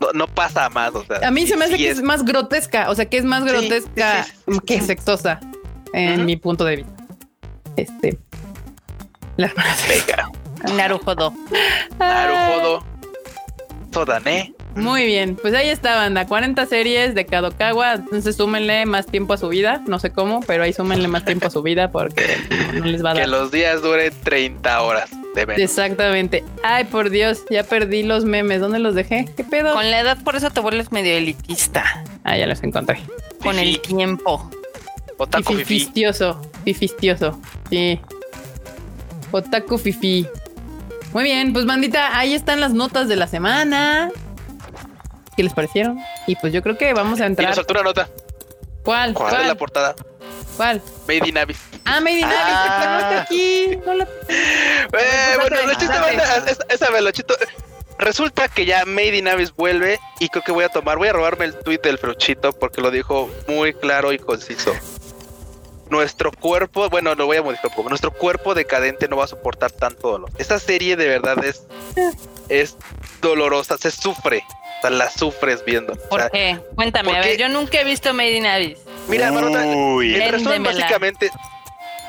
no, 0.00 0.12
no 0.12 0.26
pasa 0.26 0.68
más. 0.70 0.94
O 0.94 1.04
sea, 1.04 1.26
A 1.26 1.30
mí 1.30 1.46
se 1.46 1.56
me 1.56 1.66
hace 1.66 1.76
sí 1.76 1.84
que 1.84 1.90
es 1.90 2.02
más 2.02 2.24
grotesca. 2.24 2.90
O 2.90 2.94
sea, 2.94 3.06
que 3.06 3.18
es 3.18 3.24
más 3.24 3.44
grotesca 3.44 4.24
sí, 4.24 4.32
sí, 4.32 4.52
sí, 4.54 4.60
que 4.60 4.80
sexosa 4.80 5.40
en 5.92 6.24
mi 6.24 6.36
punto 6.36 6.64
de 6.64 6.76
vista. 6.76 6.92
Este. 7.76 8.18
La 9.36 9.52
Venga, 9.88 10.30
Narujodo. 10.74 11.32
Narujodo, 11.98 12.84
Sodane. 13.92 14.52
Muy 14.78 15.06
bien, 15.06 15.36
pues 15.36 15.54
ahí 15.54 15.68
está, 15.68 15.96
banda. 15.96 16.26
40 16.26 16.64
series 16.66 17.14
de 17.14 17.26
Kadokawa. 17.26 17.94
Entonces 17.94 18.36
súmenle 18.36 18.86
más 18.86 19.06
tiempo 19.06 19.34
a 19.34 19.36
su 19.36 19.48
vida. 19.48 19.82
No 19.86 19.98
sé 19.98 20.10
cómo, 20.12 20.40
pero 20.40 20.62
ahí 20.62 20.72
súmenle 20.72 21.08
más 21.08 21.24
tiempo 21.24 21.46
a 21.48 21.50
su 21.50 21.62
vida 21.62 21.90
porque 21.90 22.36
no, 22.74 22.80
no 22.80 22.86
les 22.86 23.04
va 23.04 23.10
a 23.10 23.14
Que 23.14 23.20
dar. 23.20 23.28
los 23.28 23.50
días 23.50 23.82
duren 23.82 24.12
30 24.22 24.82
horas 24.82 25.10
de. 25.34 25.42
Exactamente. 25.62 26.44
Ay, 26.62 26.84
por 26.84 27.10
Dios, 27.10 27.44
ya 27.50 27.64
perdí 27.64 28.02
los 28.02 28.24
memes. 28.24 28.60
¿Dónde 28.60 28.78
los 28.78 28.94
dejé? 28.94 29.26
¿Qué 29.36 29.44
pedo? 29.44 29.74
Con 29.74 29.90
la 29.90 30.00
edad, 30.00 30.18
por 30.22 30.36
eso 30.36 30.50
te 30.50 30.60
vuelves 30.60 30.92
medio 30.92 31.16
elitista. 31.16 32.04
Ah, 32.24 32.36
ya 32.36 32.46
los 32.46 32.62
encontré. 32.62 33.00
Con 33.42 33.58
el 33.58 33.80
tiempo. 33.80 34.50
Otaku 35.16 35.54
Fifi. 35.54 35.64
Fifistioso. 35.64 36.40
Fifistioso. 36.64 37.40
Sí. 37.70 38.00
Otaku 39.32 39.78
Fifi. 39.78 40.26
Muy 41.12 41.24
bien, 41.24 41.52
pues 41.52 41.64
bandita, 41.66 42.18
ahí 42.18 42.34
están 42.34 42.60
las 42.60 42.72
notas 42.72 43.08
de 43.08 43.16
la 43.16 43.26
semana. 43.26 44.10
¿Qué 45.38 45.44
les 45.44 45.52
parecieron? 45.54 46.00
Y 46.26 46.34
pues 46.34 46.52
yo 46.52 46.64
creo 46.64 46.76
que 46.76 46.92
vamos 46.94 47.20
a 47.20 47.26
Y 47.26 47.30
nos 47.30 47.38
entrar. 47.38 47.64
una 47.70 47.82
nota. 47.84 48.08
¿Cuál? 48.82 49.14
¿Cuál 49.14 49.28
es 49.34 49.38
la 49.38 49.44
¿Cuál? 49.44 49.56
portada? 49.56 49.94
¿Cuál? 50.56 50.82
Made 51.06 51.28
in 51.28 51.38
Abyss. 51.38 51.58
Ah, 51.84 52.00
Made 52.00 52.18
in 52.18 52.24
Abyss, 52.24 52.36
Ah. 52.40 52.76
pero 52.80 52.90
no 52.90 52.98
está 52.98 53.20
aquí. 53.22 53.78
No 53.86 53.94
la- 53.94 54.04
Eh, 54.98 55.36
bueno, 55.40 55.56
lo 55.64 55.74
chiste, 55.74 55.86
date. 55.94 56.16
banda, 56.16 56.36
es- 56.50 56.58
esa 56.68 56.90
vez, 56.90 57.02
lo 57.02 57.12
chito. 57.12 57.36
Resulta 58.00 58.48
que 58.48 58.66
ya 58.66 58.84
Made 58.84 59.16
in 59.16 59.28
Abyss 59.28 59.54
vuelve 59.54 60.00
y 60.18 60.28
creo 60.28 60.42
que 60.42 60.50
voy 60.50 60.64
a 60.64 60.70
tomar, 60.70 60.98
voy 60.98 61.06
a 61.06 61.12
robarme 61.12 61.44
el 61.44 61.54
tweet 61.54 61.78
del 61.84 61.98
Fruchito 61.98 62.52
porque 62.52 62.80
lo 62.80 62.90
dijo 62.90 63.30
muy 63.46 63.74
claro 63.74 64.12
y 64.12 64.18
conciso. 64.18 64.72
Nuestro 65.88 66.32
cuerpo, 66.32 66.90
bueno, 66.90 67.14
lo 67.14 67.26
voy 67.26 67.36
a 67.36 67.42
modificar 67.42 67.70
un 67.70 67.76
poco. 67.76 67.88
Nuestro 67.90 68.10
cuerpo 68.10 68.54
decadente 68.54 69.06
no 69.06 69.16
va 69.16 69.24
a 69.24 69.28
soportar 69.28 69.70
tanto 69.70 70.10
dolor. 70.10 70.30
Esta 70.36 70.58
serie 70.58 70.96
de 70.96 71.06
verdad 71.08 71.42
es, 71.44 71.62
es 72.48 72.76
dolorosa, 73.22 73.78
se 73.78 73.92
sufre. 73.92 74.42
O 74.78 74.80
sea, 74.80 74.90
la 74.90 75.10
sufres 75.10 75.64
viendo. 75.64 75.92
O 75.92 76.08
¿Por 76.08 76.20
sea, 76.20 76.30
qué? 76.30 76.60
Cuéntame, 76.74 77.10
¿por 77.10 77.18
a 77.18 77.20
ver, 77.20 77.36
yo 77.36 77.48
nunca 77.48 77.80
he 77.80 77.84
visto 77.84 78.14
Made 78.14 78.36
in 78.36 78.46
Abyss. 78.46 78.78
Mira, 79.08 79.32
Marota, 79.32 79.64
Uy. 79.64 80.14
el 80.14 80.30
resumen 80.30 80.62
básicamente, 80.62 81.30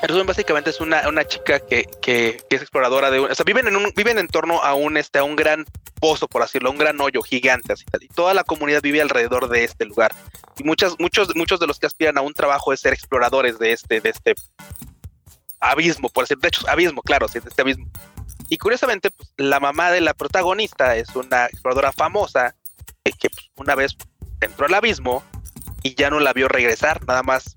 el 0.02 0.08
resumen 0.08 0.26
básicamente 0.26 0.70
es 0.70 0.80
una, 0.80 1.08
una 1.08 1.26
chica 1.26 1.60
que, 1.60 1.84
que, 2.00 2.40
que 2.48 2.56
es 2.56 2.62
exploradora 2.62 3.10
de 3.10 3.20
un, 3.20 3.30
o 3.30 3.34
sea, 3.34 3.44
viven 3.44 3.66
en 3.66 3.76
un, 3.76 3.92
viven 3.96 4.18
en 4.18 4.28
torno 4.28 4.62
a 4.62 4.74
un 4.74 4.96
este, 4.96 5.18
a 5.18 5.24
un 5.24 5.34
gran 5.34 5.64
pozo, 6.00 6.28
por 6.28 6.42
decirlo, 6.42 6.70
a 6.70 6.72
un 6.72 6.78
gran 6.78 7.00
hoyo 7.00 7.22
gigante, 7.22 7.72
así 7.72 7.84
tal, 7.84 8.02
y 8.02 8.08
toda 8.08 8.34
la 8.34 8.44
comunidad 8.44 8.82
vive 8.82 9.02
alrededor 9.02 9.48
de 9.48 9.64
este 9.64 9.84
lugar. 9.84 10.12
Y 10.56 10.64
muchas, 10.64 10.94
muchos, 10.98 11.34
muchos 11.36 11.60
de 11.60 11.66
los 11.66 11.78
que 11.78 11.86
aspiran 11.86 12.18
a 12.18 12.22
un 12.22 12.34
trabajo 12.34 12.72
es 12.72 12.80
ser 12.80 12.92
exploradores 12.92 13.58
de 13.58 13.72
este, 13.72 14.00
de 14.00 14.10
este 14.10 14.34
abismo, 15.60 16.08
por 16.08 16.24
decir, 16.24 16.38
de 16.38 16.48
hecho, 16.48 16.68
abismo, 16.68 17.02
claro, 17.02 17.28
sí, 17.28 17.38
de 17.40 17.48
este 17.48 17.62
abismo. 17.62 17.86
Y 18.48 18.58
curiosamente, 18.58 19.10
pues, 19.10 19.28
la 19.36 19.60
mamá 19.60 19.90
de 19.90 20.00
la 20.00 20.14
protagonista 20.14 20.96
es 20.96 21.14
una 21.14 21.46
exploradora 21.46 21.92
famosa 21.92 22.56
que, 23.18 23.28
una 23.56 23.74
vez 23.74 23.96
entró 24.40 24.66
al 24.66 24.74
abismo 24.74 25.22
y 25.82 25.94
ya 25.94 26.10
no 26.10 26.20
la 26.20 26.32
vio 26.32 26.48
regresar, 26.48 27.04
nada 27.06 27.22
más 27.22 27.54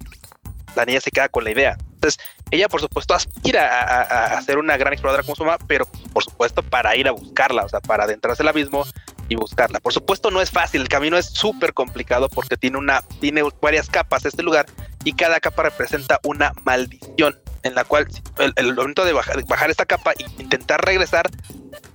la 0.75 0.85
niña 0.85 1.01
se 1.01 1.11
queda 1.11 1.29
con 1.29 1.43
la 1.43 1.51
idea. 1.51 1.77
Entonces, 1.93 2.19
ella 2.51 2.67
por 2.67 2.81
supuesto 2.81 3.13
aspira 3.13 3.81
a, 3.81 4.01
a- 4.01 4.37
a 4.37 4.41
ser 4.41 4.57
una 4.57 4.75
gran 4.77 4.93
exploradora 4.93 5.23
como 5.23 5.35
su 5.35 5.45
mamá, 5.45 5.57
pero 5.67 5.85
por 6.11 6.23
supuesto 6.23 6.61
para 6.63 6.95
ir 6.95 7.07
a 7.07 7.11
buscarla, 7.11 7.63
o 7.63 7.69
sea, 7.69 7.79
para 7.79 8.03
adentrarse 8.03 8.43
al 8.43 8.49
abismo 8.49 8.85
y 9.29 9.35
buscarla. 9.35 9.79
Por 9.79 9.93
supuesto 9.93 10.29
no 10.31 10.41
es 10.41 10.51
fácil, 10.51 10.81
el 10.81 10.89
camino 10.89 11.17
es 11.17 11.27
súper 11.27 11.73
complicado 11.73 12.27
porque 12.29 12.57
tiene 12.57 12.77
una, 12.77 13.01
tiene 13.21 13.41
varias 13.61 13.89
capas 13.89 14.25
este 14.25 14.43
lugar 14.43 14.65
y 15.05 15.13
cada 15.13 15.39
capa 15.39 15.63
representa 15.63 16.19
una 16.23 16.51
maldición 16.65 17.39
en 17.63 17.75
la 17.75 17.85
cual 17.85 18.07
el, 18.39 18.51
el 18.57 18.73
momento 18.75 19.05
de 19.05 19.13
bajar, 19.13 19.41
bajar 19.45 19.69
esta 19.69 19.85
capa 19.85 20.11
e 20.11 20.25
intentar 20.41 20.83
regresar 20.83 21.29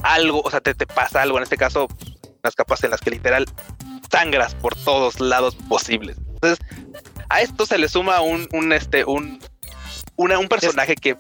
algo, 0.02 0.40
o 0.42 0.50
sea, 0.50 0.60
te, 0.60 0.74
te 0.74 0.86
pasa 0.86 1.20
algo, 1.22 1.36
en 1.36 1.42
este 1.42 1.58
caso, 1.58 1.88
las 2.48 2.54
capas 2.56 2.82
en 2.84 2.90
las 2.90 3.00
que 3.00 3.10
literal 3.10 3.44
sangras 4.10 4.54
por 4.54 4.74
todos 4.74 5.20
lados 5.20 5.54
posibles. 5.68 6.16
Entonces, 6.34 6.58
a 7.28 7.42
esto 7.42 7.66
se 7.66 7.76
le 7.78 7.88
suma 7.88 8.20
un, 8.20 8.48
un 8.52 8.72
este, 8.72 9.04
un, 9.04 9.38
una- 10.16 10.38
un 10.38 10.48
personaje 10.48 10.94
que, 10.96 11.14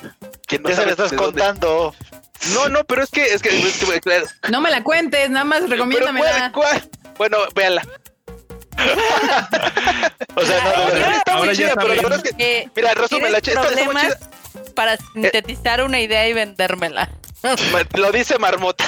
que 0.46 0.58
no 0.58 0.68
se 0.70 0.74
sabes 0.76 0.96
lo 0.98 1.04
estás 1.04 1.12
contando. 1.18 1.94
No, 2.54 2.68
no, 2.68 2.84
pero 2.84 3.02
es 3.02 3.10
que, 3.10 3.24
es 3.34 3.42
que, 3.42 3.50
es 3.60 3.76
que- 3.84 4.00
claro, 4.00 4.26
No 4.50 4.60
me 4.62 4.70
la 4.70 4.82
cuentes, 4.82 5.28
nada 5.28 5.44
más 5.44 5.68
recomiéndamela. 5.68 6.50
¿cuál- 6.52 6.80
cuál? 6.80 6.90
Bueno, 7.18 7.36
véanla. 7.54 7.82
O 10.34 10.44
sea, 10.46 10.64
no. 10.64 11.16
Está 11.16 11.36
muy 11.36 11.56
chida, 11.56 11.74
pero 11.74 11.94
la 11.94 12.02
verdad 12.02 12.22
es 12.24 12.32
que, 12.34 12.60
Eh, 12.62 12.70
mira, 12.74 12.94
resumen, 12.94 13.32
la 13.32 13.40
¿Tienes 13.40 13.62
ch- 13.62 13.66
está, 13.66 13.74
está 13.74 13.84
muy 13.84 13.94
problemas 13.94 14.18
chida. 14.62 14.74
para 14.74 14.96
sintetizar 14.96 15.82
una 15.82 16.00
idea 16.00 16.28
y 16.28 16.32
vendérmela? 16.32 17.10
Lo 17.94 18.12
dice 18.12 18.38
Marmota, 18.38 18.84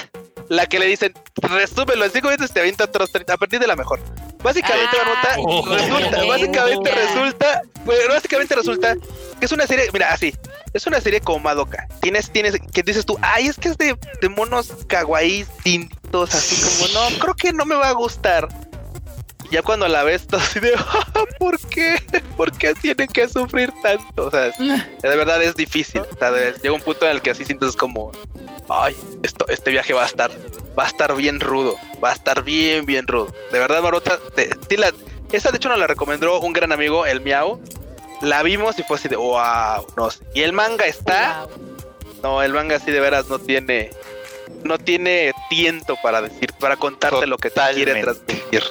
la 0.50 0.66
que 0.66 0.78
le 0.80 0.86
dicen, 0.86 1.14
resúmelo 1.40 2.04
en 2.04 2.10
cinco 2.10 2.26
minutos 2.28 2.50
te 2.52 2.58
avienta 2.60 2.84
otros 2.84 3.10
30, 3.12 3.32
a 3.32 3.36
partir 3.38 3.60
de 3.60 3.66
la 3.68 3.76
mejor. 3.76 4.00
Básicamente, 4.42 4.96
Marmota, 4.96 5.34
Oh. 5.38 5.64
resulta, 5.66 6.24
básicamente 6.24 6.90
resulta, 6.90 7.62
básicamente 8.08 8.54
resulta 8.56 8.96
que 9.38 9.46
es 9.46 9.52
una 9.52 9.66
serie, 9.66 9.88
mira, 9.92 10.12
así, 10.12 10.34
es 10.74 10.86
una 10.88 11.00
serie 11.00 11.20
como 11.20 11.38
Madoka. 11.38 11.86
Tienes, 12.00 12.30
tienes, 12.32 12.54
que 12.72 12.82
dices 12.82 13.06
tú, 13.06 13.16
ay, 13.22 13.46
es 13.46 13.56
que 13.56 13.68
es 13.68 13.78
de, 13.78 13.96
de 14.20 14.28
monos 14.28 14.72
kawaii, 14.88 15.46
tintos, 15.62 16.34
así 16.34 16.56
como, 16.88 16.92
no, 17.10 17.18
creo 17.20 17.34
que 17.34 17.52
no 17.52 17.64
me 17.64 17.76
va 17.76 17.88
a 17.88 17.92
gustar. 17.92 18.48
Y 19.50 19.54
ya 19.54 19.62
cuando 19.62 19.86
la 19.88 20.02
ves, 20.02 20.26
todo 20.26 20.40
así 20.40 20.58
de, 20.58 20.72
"Ah, 20.76 21.24
¿por 21.38 21.58
qué? 21.68 21.96
¿Por 22.36 22.50
qué 22.52 22.74
tienen 22.74 23.06
que 23.06 23.28
sufrir 23.28 23.72
tanto? 23.82 24.26
O 24.26 24.30
sea, 24.32 24.50
de 24.50 25.16
verdad 25.16 25.40
es 25.42 25.54
difícil. 25.54 26.00
O 26.00 26.18
sea, 26.18 26.30
llega 26.62 26.74
un 26.74 26.80
punto 26.82 27.06
en 27.06 27.12
el 27.12 27.22
que 27.22 27.30
así 27.30 27.44
sientes 27.44 27.76
como, 27.76 28.10
ay, 28.70 28.96
esto, 29.22 29.46
este 29.48 29.70
viaje 29.70 29.92
va 29.92 30.04
a 30.04 30.06
estar, 30.06 30.30
va 30.78 30.84
a 30.84 30.86
estar 30.86 31.14
bien 31.16 31.40
rudo, 31.40 31.76
va 32.02 32.10
a 32.10 32.12
estar 32.14 32.42
bien, 32.44 32.86
bien 32.86 33.06
rudo. 33.06 33.32
De 33.52 33.58
verdad, 33.58 33.82
Marota, 33.82 34.18
te- 34.34 34.50
sí 34.68 34.76
la- 34.76 34.92
esa 35.32 35.50
de 35.50 35.56
hecho 35.58 35.68
nos 35.68 35.78
la 35.78 35.86
recomendó 35.86 36.40
un 36.40 36.52
gran 36.52 36.72
amigo, 36.72 37.06
el 37.06 37.20
Miau. 37.20 37.60
La 38.22 38.42
vimos 38.42 38.78
y 38.78 38.82
fue 38.82 38.96
así 38.96 39.08
de, 39.08 39.16
wow, 39.16 39.86
no 39.96 40.10
sé. 40.10 40.20
Y 40.34 40.42
el 40.42 40.52
manga 40.52 40.86
está, 40.86 41.46
no, 42.22 42.42
el 42.42 42.52
manga 42.52 42.76
así 42.76 42.90
de 42.90 43.00
veras 43.00 43.28
no 43.28 43.38
tiene, 43.38 43.90
no 44.62 44.76
tiene 44.78 45.32
tiento 45.48 45.96
para 46.02 46.20
decir, 46.20 46.52
para 46.60 46.76
contarte 46.76 47.20
lo 47.26 47.38
que 47.38 47.48
te 47.50 47.54
quiere 47.76 47.92
transmitir. 48.02 48.62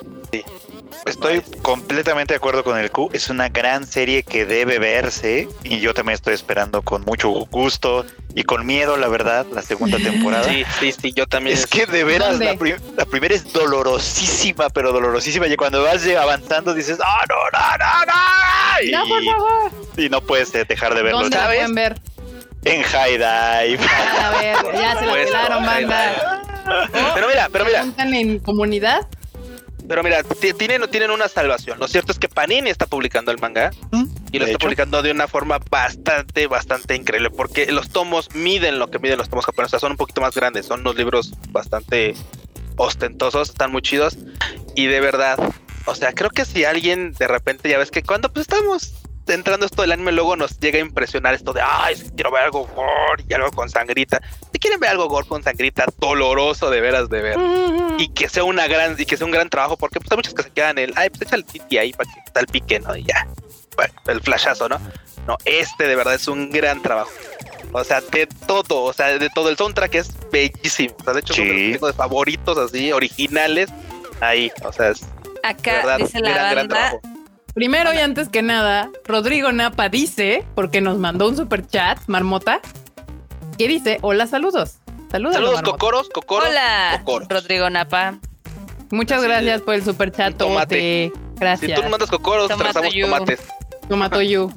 Estoy 1.06 1.42
completamente 1.62 2.34
de 2.34 2.38
acuerdo 2.38 2.64
con 2.64 2.78
el 2.78 2.92
Q. 2.92 3.10
Es 3.14 3.30
una 3.30 3.50
gran 3.50 3.86
serie 3.88 4.24
que 4.24 4.46
debe 4.46 4.80
verse 4.80 5.48
y 5.64 5.80
yo 5.80 5.94
también 5.94 6.16
estoy 6.16 6.34
esperando 6.34 6.82
con 6.82 7.04
mucho 7.04 7.30
gusto 7.30 8.06
y 8.36 8.44
con 8.44 8.66
miedo, 8.66 8.96
la 8.98 9.08
verdad, 9.08 9.46
la 9.52 9.62
segunda 9.62 9.98
temporada. 10.04 10.44
Sí, 10.44 10.64
sí, 10.80 10.92
sí, 10.92 11.14
yo 11.14 11.26
también. 11.28 11.58
Es 11.58 11.66
que 11.66 11.86
de 11.86 12.04
veras 12.04 12.38
la, 12.40 12.56
prim- 12.56 12.78
la 12.96 13.06
primera 13.06 13.34
es 13.34 13.52
dolorosísima, 13.52 14.70
pero 14.70 14.92
dolorosísima. 14.92 15.48
Y 15.48 15.56
cuando 15.56 15.84
vas 15.84 16.06
avanzando 16.08 16.74
dices, 16.74 17.00
¡ah, 17.04 17.24
no, 17.30 17.36
no, 17.36 17.78
no, 17.78 18.06
no! 18.06 18.86
Y, 18.88 18.92
No, 18.92 19.04
por 19.08 19.24
favor. 19.24 19.72
y 19.98 20.10
no 20.10 20.22
puedes 20.22 20.54
eh, 20.56 20.66
dejar 20.66 20.94
de 20.96 21.02
verlo. 21.04 21.22
¿Dónde 21.22 21.38
la 21.38 21.48
ver? 21.48 22.00
En 22.66 22.84
High 22.84 23.14
Dive. 23.18 23.80
A 23.88 24.30
ver, 24.40 24.58
ya 24.74 25.00
se 25.00 25.06
la 25.06 25.12
Pues, 25.12 25.34
ahí 25.34 25.86
banda. 25.86 26.44
Pero 27.16 27.28
mira, 27.30 27.50
pero 27.52 27.66
mira, 27.66 27.78
Preguntan 27.80 28.14
en 28.14 28.40
comunidad. 28.40 29.08
Pero 29.90 30.04
mira, 30.04 30.24
ti- 30.24 30.54
tienen, 30.54 30.90
tienen 30.90 31.12
una 31.12 31.28
salvación. 31.28 31.80
Lo 31.80 31.88
cierto 31.90 32.12
es 32.14 32.20
que 32.20 32.30
Panini 32.30 32.70
está 32.70 32.86
publicando 32.86 33.32
el 33.32 33.40
manga 33.40 33.72
y 34.32 34.38
lo 34.40 34.46
está 34.46 34.56
hecho. 34.56 34.60
publicando 34.60 35.02
de 35.02 35.12
una 35.12 35.28
forma 35.28 35.60
bastante, 35.70 36.48
bastante 36.48 36.96
increíble. 36.96 37.30
Porque 37.32 37.70
los 37.72 37.90
tomos 37.90 38.30
miden 38.36 38.80
lo 38.80 38.90
que 38.90 39.00
miden 39.00 39.18
los 39.18 39.28
tomos 39.30 39.46
japoneses. 39.46 39.70
O 39.70 39.72
sea, 39.72 39.80
son 39.80 39.92
un 39.92 39.98
poquito 39.98 40.22
más 40.22 40.36
grandes. 40.36 40.68
Son 40.68 40.80
unos 40.82 40.96
libros 40.96 41.34
bastante 41.50 42.14
ostentosos, 42.78 43.50
están 43.50 43.72
muy 43.72 43.82
chidos. 43.82 44.18
Y 44.76 44.86
de 44.86 45.02
verdad, 45.02 45.38
o 45.86 45.96
sea, 45.96 46.14
creo 46.14 46.30
que 46.30 46.46
si 46.46 46.64
alguien 46.64 47.12
de 47.14 47.28
repente 47.28 47.68
ya 47.70 47.78
ves 47.78 47.92
que 47.92 48.04
cuando 48.04 48.32
pues 48.32 48.44
estamos 48.44 48.94
entrando 49.34 49.66
esto 49.66 49.82
del 49.82 49.92
anime, 49.92 50.12
luego 50.12 50.36
nos 50.36 50.60
llega 50.60 50.78
a 50.78 50.82
impresionar 50.82 51.34
esto 51.34 51.54
de, 51.54 51.62
ay, 51.64 51.96
quiero 52.16 52.32
ver 52.32 52.44
algo 52.44 52.66
gore 52.68 53.24
y 53.28 53.34
algo 53.34 53.52
con 53.52 53.70
sangrita. 53.70 54.22
Si 54.52 54.60
quieren 54.60 54.80
ver 54.80 54.92
algo 54.92 55.08
gore 55.08 55.28
con 55.28 55.44
sangrita, 55.44 55.86
doloroso 55.98 56.70
de 56.70 56.82
veras 56.82 57.10
de 57.10 57.22
ver. 57.22 57.38
Y 57.98 58.10
que 58.10 58.30
sea 58.30 58.44
una 58.44 58.68
gran, 58.68 58.96
y 58.98 59.06
que 59.06 59.18
sea 59.18 59.26
un 59.26 59.32
gran 59.32 59.50
trabajo, 59.50 59.78
porque 59.78 60.00
pues 60.00 60.12
hay 60.12 60.18
muchos 60.18 60.34
que 60.34 60.44
se 60.44 60.52
quedan 60.52 60.78
en 60.78 60.90
el, 60.90 60.94
ay, 60.96 61.10
pues 61.10 61.22
echa 61.24 61.36
el 61.36 61.46
titi 61.46 61.78
ahí 61.78 61.94
para 61.94 62.10
que 62.12 62.32
tal 62.32 62.46
pique, 62.48 62.80
¿no? 62.80 62.96
Y 62.96 63.04
ya. 63.04 63.28
Bueno, 63.76 63.94
el 64.08 64.22
flashazo, 64.22 64.68
¿no? 64.70 64.80
No, 65.28 65.38
este 65.46 65.86
de 65.88 65.96
verdad 65.96 66.16
es 66.16 66.28
un 66.28 66.50
gran 66.52 66.82
trabajo. 66.82 67.12
O 67.72 67.84
sea, 67.84 68.02
de 68.02 68.28
todo, 68.48 68.84
o 68.84 68.94
sea, 68.94 69.18
de 69.20 69.30
todo 69.30 69.50
el 69.50 69.58
soundtrack 69.58 69.96
es 69.96 70.12
bellísimo. 70.32 70.96
O 71.00 71.04
sea, 71.04 71.14
de 71.14 71.20
hecho, 71.20 71.34
Sí. 71.34 71.42
uno 71.42 71.52
de 71.52 71.80
mis 71.88 71.96
favoritos 71.96 72.58
así, 72.58 72.92
originales, 72.92 73.70
ahí. 74.22 74.52
O 74.64 74.74
sea, 74.74 74.90
es 74.90 75.02
Acá 75.44 75.74
verdad 75.74 75.98
dice 76.00 76.20
la 76.20 76.52
gran, 76.52 76.68
banda. 76.68 77.00
Primero 77.60 77.94
y 77.94 77.98
antes 77.98 78.30
que 78.30 78.42
nada, 78.42 78.90
Rodrigo 79.04 79.52
Napa 79.52 79.90
dice, 79.90 80.46
porque 80.56 80.80
nos 80.80 80.98
mandó 80.98 81.28
un 81.28 81.36
super 81.36 81.68
chat, 81.68 82.00
Marmota, 82.08 82.62
que 83.58 83.68
dice, 83.68 83.98
hola, 84.02 84.28
saludos. 84.28 84.78
Saludos, 85.12 85.36
Saludos, 85.36 85.62
cocoros, 85.64 86.08
cocoros. 86.08 86.48
Hola, 86.48 87.02
cocoros. 87.04 87.28
Rodrigo 87.28 87.70
Napa. 87.70 88.18
Muchas 88.92 89.18
Así 89.20 89.28
gracias 89.28 89.62
por 89.62 89.74
el 89.74 89.84
super 89.84 90.10
chat. 90.10 90.38
tomate. 90.38 91.10
Tote. 91.12 91.20
Si 91.34 91.40
Gracias. 91.42 91.76
tú 91.76 91.82
nos 91.82 91.92
mandas 91.92 92.10
cocoros, 92.10 92.48
Tomato 92.48 92.64
trazamos 92.72 92.94
you. 92.94 93.08
tomates. 93.08 93.42
Tomato 93.90 94.22
you. 94.22 94.54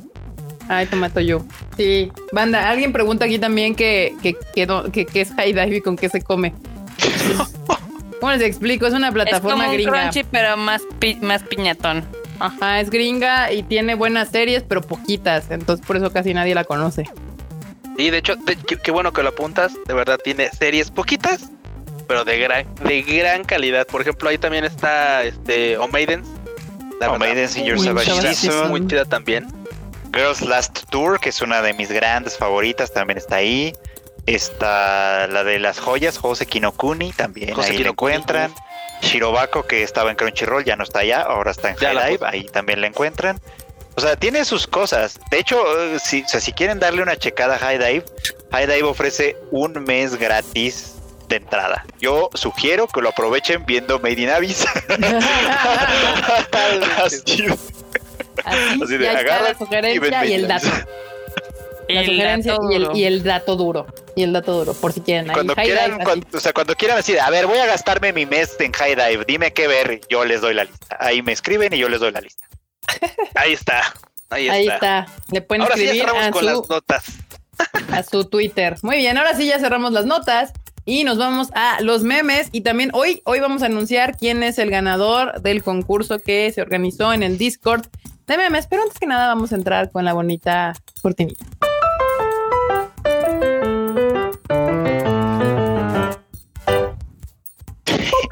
Ay, 0.68 0.86
tomato 0.86 1.18
you. 1.18 1.44
Sí. 1.76 2.12
Banda, 2.30 2.70
alguien 2.70 2.92
pregunta 2.92 3.24
aquí 3.24 3.40
también 3.40 3.74
que, 3.74 4.14
que, 4.22 4.36
que, 4.55 4.64
no- 4.64 4.84
que- 4.92 5.07
que 5.07 5.22
es 5.22 5.32
high 5.34 5.53
dive 5.53 5.78
y 5.78 5.80
con 5.80 5.96
qué 5.96 6.09
se 6.09 6.22
come. 6.22 6.55
¿Cómo 8.20 8.30
les 8.30 8.42
explico? 8.42 8.86
Es 8.86 8.92
una 8.94 9.09
Es 9.09 9.12
como 9.12 9.24
plataforma 9.24 9.66
un 9.66 9.72
gringa. 9.74 9.90
crunchy, 10.03 10.22
pero 10.30 10.57
más, 10.57 10.82
pi- 11.00 11.16
más 11.16 11.42
piñatón. 11.42 12.07
Ajá, 12.45 12.80
es 12.80 12.90
gringa 12.90 13.53
y 13.53 13.62
tiene 13.62 13.95
buenas 13.95 14.30
series, 14.30 14.62
pero 14.62 14.80
poquitas. 14.82 15.51
Entonces 15.51 15.84
por 15.86 15.97
eso 15.97 16.12
casi 16.12 16.34
nadie 16.34 16.55
la 16.55 16.64
conoce. 16.64 17.05
Y 17.97 18.11
de 18.11 18.18
hecho, 18.18 18.36
de- 18.36 18.57
qué, 18.57 18.76
qué 18.78 18.90
bueno 18.90 19.12
que 19.12 19.22
lo 19.22 19.28
apuntas. 19.30 19.72
De 19.86 19.95
verdad, 19.95 20.18
tiene 20.22 20.49
series 20.51 20.90
poquitas, 20.90 21.51
pero 22.09 22.24
de 22.24 22.38
gran, 22.38 22.66
de 22.84 23.03
gran 23.03 23.45
calidad. 23.45 23.86
Por 23.86 24.01
ejemplo, 24.01 24.28
ahí 24.28 24.38
también 24.38 24.64
está 24.64 25.22
este 25.24 25.76
O 25.78 25.86
Maidens. 25.88 26.26
La 27.01 27.09
O 27.09 27.12
verdad, 27.12 27.26
Maidens 27.26 27.57
in 27.57 27.64
Your 27.64 27.78
Savage 27.78 28.07
Savage 28.11 28.34
Season. 28.34 28.68
Muy 28.70 28.86
chida 28.86 29.05
también. 29.05 29.47
Girls 30.14 30.40
Last 30.43 30.84
Tour, 30.90 31.20
que 31.20 31.28
es 31.30 31.40
una 31.43 31.62
de 31.62 31.72
mis 31.74 31.90
grandes 31.90 32.36
favoritas, 32.36 32.93
también 32.93 33.18
está 33.18 33.36
ahí. 33.36 33.72
Está 34.26 35.26
la 35.26 35.43
de 35.45 35.59
las 35.59 35.80
joyas, 35.80 36.16
Jose 36.18 36.47
Kinokuni, 36.47 37.12
también 37.12 37.55
Jose 37.55 37.70
ahí 37.72 37.76
Kinokuni, 37.78 38.12
encuentran. 38.14 38.53
Shirobako, 39.03 39.64
que 39.66 39.82
estaba 39.82 40.11
en 40.11 40.16
Crunchyroll, 40.16 40.64
ya 40.64 40.76
no 40.76 40.84
está 40.84 41.00
allá, 41.00 41.20
ahora 41.22 41.50
está 41.50 41.70
en 41.70 41.76
High 41.76 42.16
puso. 42.18 42.26
ahí 42.26 42.44
también 42.44 42.80
la 42.80 42.86
encuentran. 42.86 43.40
O 43.94 44.00
sea, 44.00 44.16
tiene 44.16 44.44
sus 44.46 44.66
cosas. 44.66 45.20
De 45.30 45.38
hecho, 45.38 45.62
eh, 45.82 45.98
si, 46.03 46.22
o 46.22 46.28
sea, 46.28 46.40
si 46.40 46.53
quieren 46.53 46.78
darle 46.80 47.03
una 47.03 47.16
checada 47.16 47.57
a 47.57 47.59
High 47.59 47.78
Dive, 47.78 48.05
High 48.53 48.66
Dive 48.66 48.84
ofrece 48.84 49.36
un 49.50 49.84
mes 49.84 50.16
gratis 50.16 50.94
de 51.28 51.36
entrada. 51.36 51.84
Yo 52.00 52.30
sugiero 52.34 52.86
que 52.86 53.03
lo 53.03 53.11
aprovechen 53.11 53.66
viendo 53.66 53.98
Made 53.98 54.20
in 54.22 54.30
Abyss. 54.30 54.64
Así 57.05 57.18
de- 57.36 57.59
Así, 58.44 58.82
Así 58.82 59.07
agarran 59.07 59.57
y 60.24 60.30
y, 60.30 60.32
el 60.34 60.48
dato. 60.48 60.66
La 61.88 62.00
El 62.00 62.07
sugerencia 62.07 62.53
dato 62.53 62.70
y 62.70 62.74
el, 62.76 62.88
y 62.96 63.05
el 63.05 63.22
dato 63.22 63.57
duro. 63.57 63.86
Y 64.14 64.22
el 64.24 64.32
dato 64.32 64.52
duro, 64.52 64.74
por 64.74 64.92
si 64.92 65.00
quieren. 65.00 65.30
Ahí, 65.30 65.34
Cuando 65.34 65.54
quieran, 65.54 65.84
dive, 65.92 65.94
así. 65.96 66.04
cuando- 66.04 66.26
o 66.36 66.40
sea, 66.40 66.52
cuando 66.52 66.74
quieran 66.74 66.96
decir, 66.98 67.18
a 67.18 67.30
ver, 67.30 67.46
voy 67.46 67.58
a 67.58 67.66
gastarme 67.66 68.12
mi 68.12 68.26
mes 68.26 68.54
en 68.60 68.72
High 68.72 68.94
Dive, 68.94 69.24
dime 69.26 69.52
qué 69.52 69.66
ver, 69.68 70.00
yo 70.10 70.24
les 70.24 70.40
doy 70.40 70.52
la 70.54 70.64
lista. 70.64 70.96
Ahí 71.00 71.22
me 71.22 71.32
escriben 71.32 71.72
y 71.72 71.78
yo 71.78 71.88
les 71.88 72.00
doy 72.00 72.12
la 72.12 72.20
lista. 72.20 72.46
Ahí 73.34 73.52
está. 73.54 73.82
Ahí, 74.30 74.48
Ahí 74.48 74.68
está. 74.68 75.00
está. 75.00 75.06
Le 75.30 75.40
pueden 75.42 75.62
Ahora 75.62 75.76
sí 75.76 75.82
escribir 75.84 76.02
cerramos 76.06 76.26
a 76.26 76.30
con 76.30 76.40
su, 76.40 76.46
las 76.46 76.68
notas. 76.68 77.04
a 77.92 78.02
su 78.02 78.24
Twitter. 78.26 78.76
Muy 78.82 78.96
bien, 78.98 79.16
ahora 79.18 79.34
sí 79.36 79.46
ya 79.46 79.58
cerramos 79.58 79.92
las 79.92 80.04
notas 80.06 80.52
y 80.84 81.04
nos 81.04 81.16
vamos 81.18 81.48
a 81.54 81.80
los 81.80 82.02
memes. 82.02 82.48
Y 82.52 82.62
también 82.62 82.90
hoy, 82.92 83.22
hoy 83.24 83.40
vamos 83.40 83.62
a 83.62 83.66
anunciar 83.66 84.16
quién 84.18 84.42
es 84.42 84.58
el 84.58 84.70
ganador 84.70 85.40
del 85.42 85.62
concurso 85.62 86.18
que 86.18 86.50
se 86.52 86.60
organizó 86.60 87.12
en 87.12 87.22
el 87.22 87.38
Discord 87.38 87.86
de 88.26 88.36
memes. 88.36 88.66
Pero 88.68 88.82
antes 88.82 88.98
que 88.98 89.06
nada, 89.06 89.28
vamos 89.28 89.52
a 89.52 89.56
entrar 89.56 89.90
con 89.90 90.04
la 90.04 90.12
bonita 90.12 90.72
cortinita. 91.02 91.44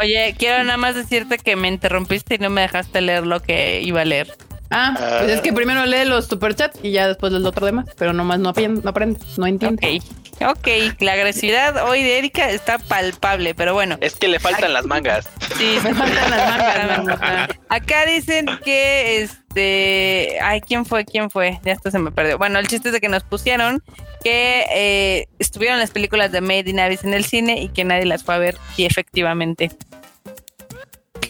Oye, 0.00 0.34
quiero 0.38 0.62
nada 0.64 0.76
más 0.76 0.94
decirte 0.94 1.38
que 1.38 1.56
me 1.56 1.68
interrumpiste 1.68 2.36
y 2.36 2.38
no 2.38 2.50
me 2.50 2.62
dejaste 2.62 3.00
leer 3.00 3.26
lo 3.26 3.40
que 3.40 3.80
iba 3.82 4.02
a 4.02 4.04
leer. 4.04 4.34
Ah, 4.72 4.94
Ah. 4.98 5.16
pues 5.20 5.30
es 5.32 5.40
que 5.40 5.52
primero 5.52 5.84
lee 5.84 6.04
los 6.04 6.26
superchats 6.26 6.78
y 6.82 6.92
ya 6.92 7.08
después 7.08 7.32
el 7.32 7.44
otro 7.44 7.66
demás, 7.66 7.86
pero 7.98 8.12
nomás 8.12 8.38
no 8.38 8.50
aprende, 8.50 8.82
no 8.84 8.90
aprende, 8.90 9.18
no 9.36 9.46
entiende. 9.46 10.00
Ok, 10.40 10.48
ok. 10.56 10.68
La 11.00 11.14
agresividad 11.14 11.88
hoy 11.88 12.04
de 12.04 12.18
Erika 12.18 12.48
está 12.50 12.78
palpable, 12.78 13.54
pero 13.56 13.74
bueno. 13.74 13.98
Es 14.00 14.14
que 14.14 14.28
le 14.28 14.38
faltan 14.38 14.72
las 14.72 14.86
mangas. 14.86 15.28
Sí, 15.58 15.76
Me 15.82 15.92
faltan 15.92 16.30
las 16.30 17.04
mangas. 17.04 17.48
Acá 17.68 18.06
dicen 18.06 18.46
que 18.64 19.22
este. 19.22 20.38
Ay, 20.40 20.60
¿quién 20.60 20.86
fue? 20.86 21.04
¿Quién 21.04 21.30
fue? 21.30 21.58
Ya 21.64 21.72
esto 21.72 21.90
se 21.90 21.98
me 21.98 22.12
perdió. 22.12 22.38
Bueno, 22.38 22.60
el 22.60 22.68
chiste 22.68 22.90
es 22.90 22.92
de 22.92 23.00
que 23.00 23.08
nos 23.08 23.24
pusieron 23.24 23.82
que 24.22 24.64
eh, 24.74 25.28
estuvieron 25.38 25.78
las 25.78 25.90
películas 25.90 26.32
de 26.32 26.40
Made 26.40 26.68
in 26.70 26.80
Abyss 26.80 27.04
en 27.04 27.14
el 27.14 27.24
cine 27.24 27.60
y 27.62 27.68
que 27.68 27.84
nadie 27.84 28.06
las 28.06 28.24
fue 28.24 28.34
a 28.34 28.38
ver. 28.38 28.56
Y 28.76 28.84
efectivamente, 28.84 29.70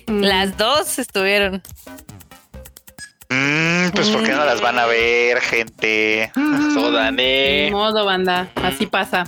Mm. 0.07 0.22
las 0.22 0.57
dos 0.57 0.99
estuvieron. 0.99 1.62
Mm, 3.28 3.91
pues, 3.95 4.09
¿por 4.11 4.24
qué 4.24 4.32
no 4.32 4.45
las 4.45 4.61
van 4.61 4.78
a 4.78 4.86
ver, 4.86 5.41
gente? 5.41 6.32
Ni 6.34 6.74
Sodané. 6.74 7.68
modo, 7.70 8.05
banda, 8.05 8.51
así 8.57 8.86
pasa. 8.86 9.24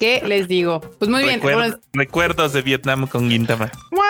¿Qué 0.00 0.22
les 0.26 0.48
digo? 0.48 0.80
Pues 0.98 1.08
muy 1.10 1.22
bien. 1.22 1.40
Ahora- 1.42 1.78
recuerdos 1.92 2.52
de 2.52 2.62
Vietnam 2.62 3.06
con 3.06 3.30
Gintama. 3.30 3.70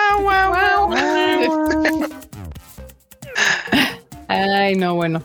Ay, 4.27 4.75
no, 4.75 4.95
bueno. 4.95 5.21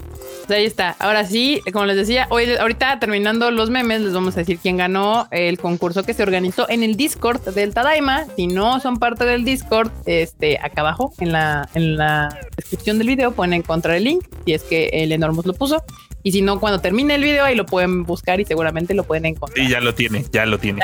Pues 0.46 0.60
ahí 0.60 0.64
está. 0.64 0.94
Ahora 1.00 1.24
sí, 1.24 1.60
como 1.72 1.86
les 1.86 1.96
decía, 1.96 2.28
hoy, 2.30 2.54
ahorita 2.54 3.00
terminando 3.00 3.50
los 3.50 3.68
memes, 3.68 4.00
les 4.00 4.12
vamos 4.12 4.36
a 4.36 4.40
decir 4.40 4.58
quién 4.58 4.76
ganó 4.76 5.26
el 5.32 5.58
concurso 5.58 6.04
que 6.04 6.14
se 6.14 6.22
organizó 6.22 6.68
en 6.68 6.84
el 6.84 6.96
Discord 6.96 7.42
del 7.52 7.74
Tadaima. 7.74 8.26
Si 8.36 8.46
no 8.46 8.78
son 8.78 8.98
parte 8.98 9.24
del 9.24 9.44
Discord, 9.44 9.90
este, 10.06 10.58
acá 10.58 10.82
abajo 10.82 11.12
en 11.18 11.32
la, 11.32 11.68
en 11.74 11.96
la 11.96 12.38
descripción 12.56 12.98
del 12.98 13.08
video 13.08 13.32
pueden 13.32 13.54
encontrar 13.54 13.96
el 13.96 14.04
link, 14.04 14.24
si 14.44 14.52
es 14.52 14.62
que 14.62 14.88
el 14.92 15.10
Enormous 15.10 15.46
lo 15.46 15.54
puso. 15.54 15.82
Y 16.22 16.32
si 16.32 16.42
no, 16.42 16.60
cuando 16.60 16.80
termine 16.80 17.16
el 17.16 17.22
video, 17.22 17.44
ahí 17.44 17.56
lo 17.56 17.66
pueden 17.66 18.04
buscar 18.04 18.40
y 18.40 18.44
seguramente 18.44 18.94
lo 18.94 19.02
pueden 19.04 19.26
encontrar. 19.26 19.64
Sí, 19.64 19.70
ya 19.70 19.80
lo 19.80 19.94
tiene, 19.94 20.24
ya 20.32 20.46
lo 20.46 20.58
tiene. 20.58 20.80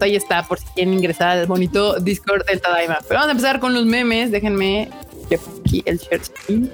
Ahí 0.00 0.16
está, 0.16 0.44
por 0.46 0.58
si 0.58 0.66
quieren 0.74 0.94
ingresar 0.94 1.38
al 1.38 1.46
bonito 1.46 1.98
Discord 1.98 2.44
del 2.46 2.60
Tadaima. 2.60 2.98
Pero 3.08 3.20
vamos 3.20 3.28
a 3.28 3.30
empezar 3.32 3.60
con 3.60 3.74
los 3.74 3.86
memes. 3.86 4.30
Déjenme 4.30 4.88
que 5.28 5.36
aquí 5.36 5.82
el 5.86 5.98
share 5.98 6.24
screen. 6.24 6.70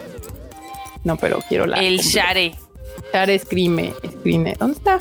No, 1.09 1.17
pero 1.17 1.43
quiero 1.49 1.67
la. 1.67 1.79
El 1.79 1.97
completa. 1.97 2.33
Share. 2.35 2.55
Share 3.15 3.39
screen. 3.39 3.95
screen. 4.21 4.55
¿Dónde 4.59 4.77
está? 4.77 4.97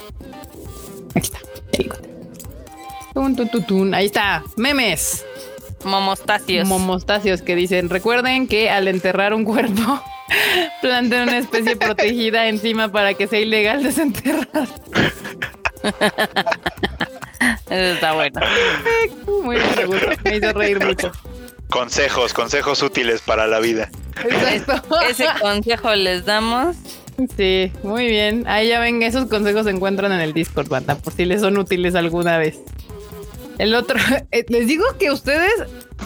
Aquí 1.13 1.27
está. 1.27 1.39
Ahí 1.73 1.79
lo 1.79 1.83
encontré. 1.83 2.09
Tun, 3.13 3.35
tun, 3.35 3.49
tun, 3.49 3.63
tun. 3.65 3.93
Ahí 3.93 4.05
está. 4.05 4.41
Memes. 4.55 5.25
Momostacios. 5.83 6.65
Momostacios 6.65 7.41
que 7.41 7.57
dicen: 7.57 7.89
Recuerden 7.89 8.47
que 8.47 8.69
al 8.69 8.87
enterrar 8.87 9.33
un 9.33 9.43
cuerpo, 9.43 10.01
planten 10.81 11.23
una 11.23 11.39
especie 11.39 11.75
protegida 11.79 12.47
encima 12.47 12.89
para 12.89 13.13
que 13.13 13.27
sea 13.27 13.41
ilegal 13.41 13.83
desenterrar. 13.83 14.47
Eso 17.69 17.93
está 17.95 18.13
bueno. 18.13 18.39
Muy 19.43 19.57
bien. 19.57 19.89
Me 20.23 20.37
hizo 20.37 20.53
reír 20.53 20.85
mucho. 20.85 21.11
Consejos, 21.69 22.33
consejos 22.33 22.81
útiles 22.81 23.21
para 23.21 23.47
la 23.47 23.59
vida. 23.59 23.89
Exacto. 24.23 24.99
Ese 25.01 25.25
consejo 25.41 25.93
les 25.95 26.25
damos. 26.25 26.75
Sí, 27.35 27.71
muy 27.83 28.07
bien. 28.07 28.45
Ahí 28.47 28.69
ya 28.69 28.79
ven, 28.79 29.01
esos 29.01 29.25
consejos 29.27 29.65
se 29.65 29.71
encuentran 29.71 30.11
en 30.11 30.21
el 30.21 30.33
Discord, 30.33 30.69
banda, 30.69 30.95
por 30.95 31.13
si 31.13 31.25
les 31.25 31.41
son 31.41 31.57
útiles 31.57 31.95
alguna 31.95 32.37
vez. 32.37 32.59
El 33.57 33.73
otro, 33.73 33.97
eh, 34.31 34.45
les 34.49 34.67
digo 34.67 34.85
que 34.99 35.11
ustedes 35.11 35.51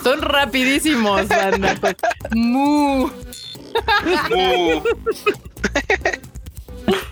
son 0.04 0.22
rapidísimos, 0.22 1.28
banda. 1.28 1.76
pues, 1.82 1.96
mu. 2.32 3.10
Mu. 4.30 4.82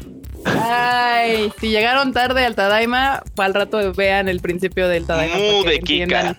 Ay, 0.46 1.52
si 1.60 1.70
llegaron 1.70 2.14
tarde 2.14 2.46
al 2.46 2.56
Tadaima, 2.56 3.24
al 3.38 3.54
rato 3.54 3.94
vean 3.94 4.28
el 4.30 4.40
principio 4.40 4.88
del 4.88 5.06
Tadaima. 5.06 5.36
Mu 5.36 5.64
de 5.64 5.80
Kika. 5.80 6.36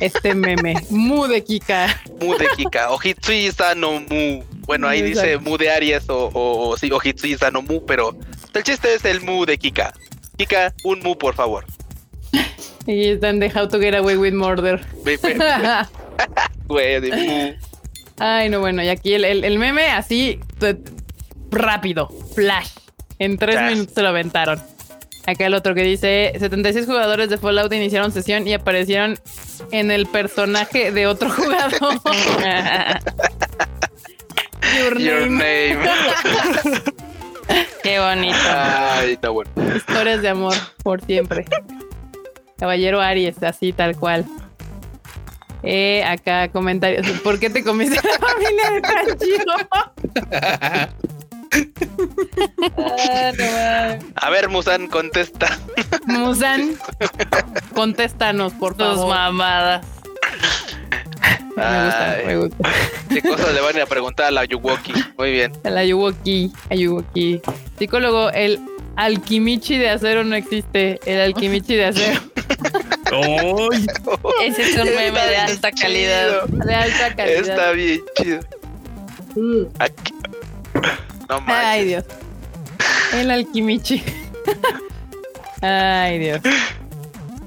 Este 0.00 0.34
meme. 0.34 0.74
Mu 0.90 1.26
de 1.26 1.42
Kika. 1.42 2.00
Mu 2.20 2.36
de 2.36 2.46
Kika. 2.56 2.90
Ohitsui 2.90 3.50
no 3.76 4.00
Mu. 4.00 4.42
Bueno, 4.66 4.86
ahí 4.88 5.02
dice. 5.02 5.38
Mu 5.38 5.56
de 5.56 5.70
Aries 5.70 6.08
o, 6.08 6.30
o, 6.32 6.68
o 6.70 6.76
sí, 6.76 6.90
Ohitsui 6.90 7.36
no 7.52 7.62
Mu, 7.62 7.84
pero 7.86 8.16
el 8.54 8.62
chiste 8.62 8.94
es 8.94 9.04
el 9.04 9.20
Mu 9.22 9.44
de 9.46 9.58
Kika. 9.58 9.92
Kika, 10.36 10.72
un 10.84 11.00
Mu, 11.00 11.16
por 11.16 11.34
favor. 11.34 11.64
Y 12.86 13.08
están 13.08 13.38
de 13.40 13.50
How 13.54 13.68
to 13.68 13.78
Get 13.80 13.94
Away 13.94 14.16
with 14.16 14.32
Murder. 14.34 14.80
Güey, 16.66 17.00
de 17.00 17.16
Mu. 17.16 17.52
Ay, 18.18 18.48
no, 18.50 18.60
bueno, 18.60 18.82
y 18.82 18.88
aquí 18.88 19.14
el, 19.14 19.24
el- 19.24 19.44
el 19.44 19.58
meme 19.58 19.86
así, 19.90 20.40
rápido, 21.50 22.08
flash. 22.34 22.70
En 23.18 23.36
tres 23.38 23.60
minutos 23.62 23.94
se 23.94 24.02
lo 24.02 24.08
aventaron. 24.08 24.60
Acá 25.26 25.46
el 25.46 25.54
otro 25.54 25.74
que 25.74 25.82
dice 25.82 26.32
76 26.38 26.86
jugadores 26.86 27.28
de 27.28 27.36
Fallout 27.36 27.72
iniciaron 27.72 28.12
sesión 28.12 28.46
y 28.48 28.54
aparecieron 28.54 29.18
en 29.72 29.90
el 29.90 30.06
personaje 30.06 30.90
de 30.90 31.06
otro 31.06 31.28
jugador. 31.36 31.70
Your 34.78 34.98
Your 34.98 35.20
name. 35.30 35.74
name. 35.74 35.78
Qué 37.82 37.98
bonito. 38.00 38.36
Ay, 38.46 39.18
no, 39.22 39.32
bueno. 39.32 39.50
Historias 39.76 40.22
de 40.22 40.28
amor 40.28 40.54
por 40.82 41.00
siempre. 41.02 41.44
Caballero 42.58 43.00
Aries, 43.00 43.42
así 43.42 43.72
tal 43.72 43.96
cual. 43.96 44.24
Eh, 45.62 46.04
acá 46.04 46.48
comentarios. 46.48 47.06
¿Por 47.20 47.38
qué 47.38 47.50
te 47.50 47.64
comiste 47.64 47.96
la 47.96 48.18
familia 48.18 48.70
de 48.70 48.80
Tanjiro? 48.80 49.54
Ah, 52.76 53.32
no. 53.36 54.12
A 54.14 54.30
ver, 54.30 54.48
Musan, 54.48 54.86
contesta. 54.88 55.58
Musan, 56.06 56.76
contéstanos, 57.74 58.52
por 58.54 58.74
Tus 58.76 58.86
favor. 58.86 59.08
mamadas. 59.08 59.86
Me 61.56 61.64
gusta, 61.64 62.10
Ay. 62.12 62.26
me 62.26 62.36
gusta. 62.36 62.70
¿Qué 63.08 63.22
cosas 63.22 63.52
le 63.52 63.60
van 63.60 63.78
a 63.78 63.82
a 63.82 63.86
preguntar 63.86 64.26
a 64.26 64.30
la 64.30 64.44
Yuwoki? 64.44 64.92
Muy 65.18 65.32
bien. 65.32 65.52
El 65.64 65.76
Ayuwoki, 65.76 66.52
Ayuwoki. 66.70 67.40
Psicólogo, 67.78 68.30
el 68.30 68.60
alquimichi 68.96 69.76
de 69.76 69.90
acero 69.90 70.22
no 70.24 70.36
existe. 70.36 71.00
El 71.04 71.20
alquimichi 71.20 71.74
de 71.74 71.86
acero. 71.86 72.20
¡Ay! 73.10 73.86
Ese 74.44 74.62
es 74.62 74.76
un 74.76 74.84
meme 74.94 75.20
de 75.20 75.36
alta 75.36 75.72
calidad. 75.72 76.44
De 76.46 76.74
alta 76.74 77.16
calidad. 77.16 77.40
Está 77.40 77.70
bien 77.72 78.02
chido. 78.16 78.40
Mm. 79.34 79.64
Aquí. 79.80 80.14
No 81.28 81.40
manches. 81.40 81.64
Ay, 81.66 81.84
Dios. 81.84 82.04
El 83.14 83.30
alquimichi. 83.30 84.02
Ay, 85.60 86.18
Dios. 86.18 86.40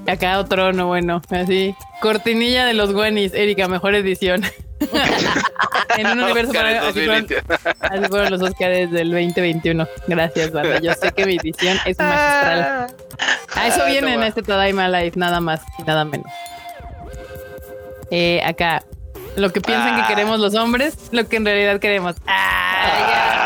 Acá 0.07 0.39
otro 0.39 0.73
no 0.73 0.88
bueno, 0.88 1.21
así. 1.29 1.75
Cortinilla 2.01 2.65
de 2.65 2.73
los 2.73 2.91
Guanis, 2.93 3.34
Erika, 3.34 3.67
mejor 3.67 3.93
edición. 3.95 4.43
en 5.97 6.07
un 6.07 6.23
universo 6.23 6.51
paralelo, 6.53 6.88
así 6.88 7.05
fueron, 7.05 7.27
2020. 7.27 7.43
así 7.82 8.05
fueron 8.09 8.32
los 8.32 8.41
Oscars 8.41 8.91
del 8.91 9.11
2021. 9.11 9.88
Gracias, 10.07 10.51
banda. 10.51 10.79
Yo 10.79 10.93
sé 10.95 11.11
que 11.11 11.25
mi 11.27 11.36
edición 11.38 11.77
es 11.86 11.97
magistral. 11.99 12.88
A 13.55 13.67
eso 13.67 13.82
Ah, 13.84 13.86
viene 13.86 14.01
no 14.07 14.13
en 14.15 14.19
va. 14.21 14.27
este 14.27 14.41
Tadaima 14.41 14.89
Life, 14.89 15.17
nada 15.19 15.39
más 15.39 15.61
y 15.77 15.84
nada 15.84 16.03
menos. 16.05 16.25
Eh, 18.09 18.41
acá, 18.43 18.84
lo 19.36 19.51
que 19.53 19.61
piensan 19.61 19.93
Ah. 19.99 20.01
que 20.07 20.13
queremos 20.15 20.39
los 20.39 20.55
hombres, 20.55 20.95
lo 21.11 21.27
que 21.29 21.38
en 21.38 21.45
realidad 21.45 21.79
queremos. 21.79 22.15
Ah, 22.27 22.57
Ah. 22.84 23.40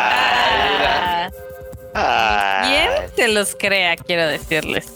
¿Quién 1.95 2.89
se 3.15 3.27
los 3.29 3.55
crea? 3.55 3.95
Quiero 3.95 4.27
decirles. 4.27 4.91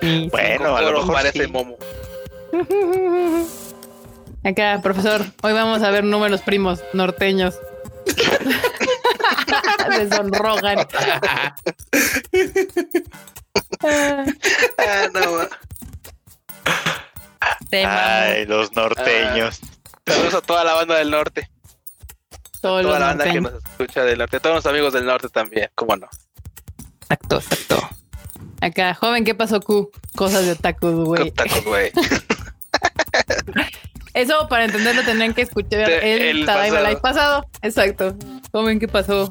Sí. 0.00 0.28
Bueno, 0.30 0.76
a 0.76 0.82
lo 0.82 0.92
mejor 1.00 1.14
parece 1.14 1.44
sí. 1.44 1.50
Momo. 1.50 1.76
Acá, 4.44 4.80
profesor, 4.82 5.24
hoy 5.42 5.52
vamos 5.54 5.82
a 5.82 5.90
ver 5.90 6.04
números 6.04 6.42
primos 6.42 6.80
norteños. 6.92 7.58
Se 9.96 10.08
sonrojan. 10.10 10.86
Ah, 13.82 14.24
Ah, 14.78 15.08
no. 15.12 15.48
Te. 17.70 17.84
Ay, 17.84 18.46
los 18.46 18.72
norteños. 18.72 19.60
Saludos 20.06 20.34
a 20.34 20.40
toda 20.42 20.64
la 20.64 20.74
banda 20.74 20.96
del 20.96 21.10
norte. 21.10 21.48
Toda 22.64 22.82
la 22.82 22.98
banda 22.98 23.30
que 23.30 23.40
nos 23.42 23.52
escucha 23.52 24.04
del 24.04 24.16
norte. 24.16 24.40
Todos 24.40 24.56
los 24.56 24.66
amigos 24.66 24.94
del 24.94 25.04
norte 25.04 25.28
también. 25.28 25.68
¿Cómo 25.74 25.96
no? 25.96 26.08
Exacto, 27.02 27.36
exacto. 27.36 27.90
Acá, 28.62 28.94
joven, 28.94 29.22
¿qué 29.22 29.34
pasó, 29.34 29.60
Q? 29.60 29.90
Cosas 30.16 30.46
de 30.46 30.52
otaku, 30.52 31.04
güey. 31.04 31.30
Tacos, 31.30 31.62
güey. 31.62 31.92
Eso 34.14 34.48
para 34.48 34.64
entenderlo 34.64 35.02
tendrían 35.02 35.34
que 35.34 35.42
escuchar 35.42 35.90
el, 35.90 36.22
el 36.22 36.46
pasado. 36.46 36.86
Live 36.86 37.00
pasado. 37.02 37.46
Exacto. 37.60 38.16
Joven, 38.50 38.80
¿qué 38.80 38.88
pasó? 38.88 39.30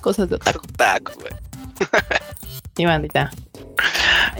Cosas 0.00 0.28
de 0.28 0.36
otaku. 0.36 0.64
Tacos, 0.76 1.16
güey. 1.16 1.32
Y 2.76 2.86
bandita. 2.86 3.32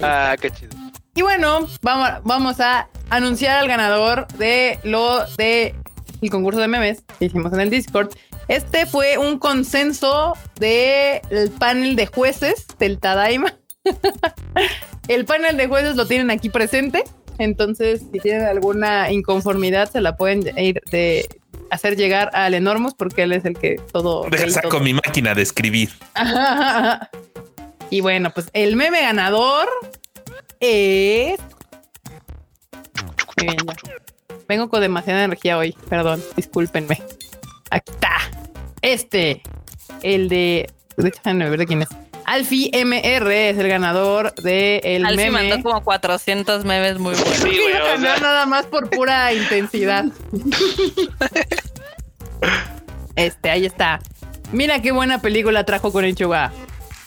Ah, 0.01 0.37
qué 0.41 0.53
chido. 0.53 0.71
Y 1.17 1.23
bueno, 1.23 1.67
vamos, 1.83 2.11
vamos 2.23 2.61
a 2.61 2.89
anunciar 3.11 3.59
al 3.59 3.67
ganador 3.67 4.29
de 4.35 4.79
lo 4.85 5.27
de 5.37 5.75
el 6.21 6.31
concurso 6.31 6.61
de 6.61 6.69
memes 6.69 7.03
que 7.19 7.27
hicimos 7.27 7.53
en 7.53 7.61
el 7.61 7.71
Discord. 7.71 8.11
Este 8.49 8.87
fue 8.87 9.19
un 9.19 9.39
consenso 9.39 10.35
del 10.59 11.51
panel 11.59 11.97
de 11.97 12.07
jueces 12.07 12.67
del 12.79 12.99
Tadaima. 12.99 13.55
el 15.09 15.25
panel 15.25 15.57
de 15.57 15.67
jueces 15.67 15.97
lo 15.97 16.07
tienen 16.07 16.31
aquí 16.31 16.49
presente. 16.49 17.05
Entonces, 17.39 18.03
si 18.13 18.19
tienen 18.19 18.47
alguna 18.47 19.13
inconformidad, 19.13 19.91
se 19.91 20.01
la 20.01 20.17
pueden 20.17 20.43
ir 20.59 20.81
de 20.91 21.29
hacer 21.71 21.97
llegar 21.97 22.31
al 22.33 22.55
Enormous 22.55 22.95
porque 22.95 23.23
él 23.23 23.33
es 23.33 23.45
el 23.45 23.57
que 23.57 23.77
todo. 23.93 24.27
Deja 24.29 24.51
saco 24.51 24.69
todo. 24.69 24.81
mi 24.81 24.95
máquina 24.95 25.35
de 25.35 25.43
escribir. 25.43 25.91
y 27.91 28.01
bueno, 28.01 28.33
pues 28.35 28.51
el 28.53 28.77
meme 28.77 29.03
ganador 29.03 29.69
es. 30.59 31.39
Muy 33.37 33.47
bien, 33.47 33.57
ya. 33.87 34.08
Vengo 34.49 34.69
con 34.71 34.81
demasiada 34.81 35.25
energía 35.25 35.59
hoy, 35.59 35.77
perdón, 35.89 36.23
discúlpenme. 36.35 37.03
Aquí 37.71 37.93
está. 37.93 38.17
Este, 38.81 39.43
el 40.03 40.29
de. 40.29 40.71
Déjame 40.97 41.51
ver 41.51 41.59
de 41.59 41.67
quién 41.67 41.83
es. 41.83 41.89
Alfie 42.25 42.71
MR 42.85 43.51
es 43.51 43.59
el 43.59 43.69
ganador 43.69 44.35
de 44.35 44.81
el 44.85 45.07
Alfie 45.07 45.31
meme. 45.31 45.49
mandó 45.51 45.63
como 45.63 45.83
400 45.83 46.65
memes 46.65 46.99
muy 46.99 47.15
buenos. 47.15 47.37
Sí, 47.37 47.49
güey, 47.49 47.95
o 47.95 48.01
sea. 48.01 48.19
nada 48.19 48.47
más 48.47 48.67
por 48.67 48.91
pura 48.91 49.33
intensidad. 49.35 50.07
Este, 53.17 53.51
ahí 53.51 53.67
está. 53.67 54.01
Mira 54.53 54.81
qué 54.81 54.93
buena 54.93 55.21
película 55.21 55.65
trajo 55.65 55.93
con 55.93 56.05
Ichiwa. 56.05 56.53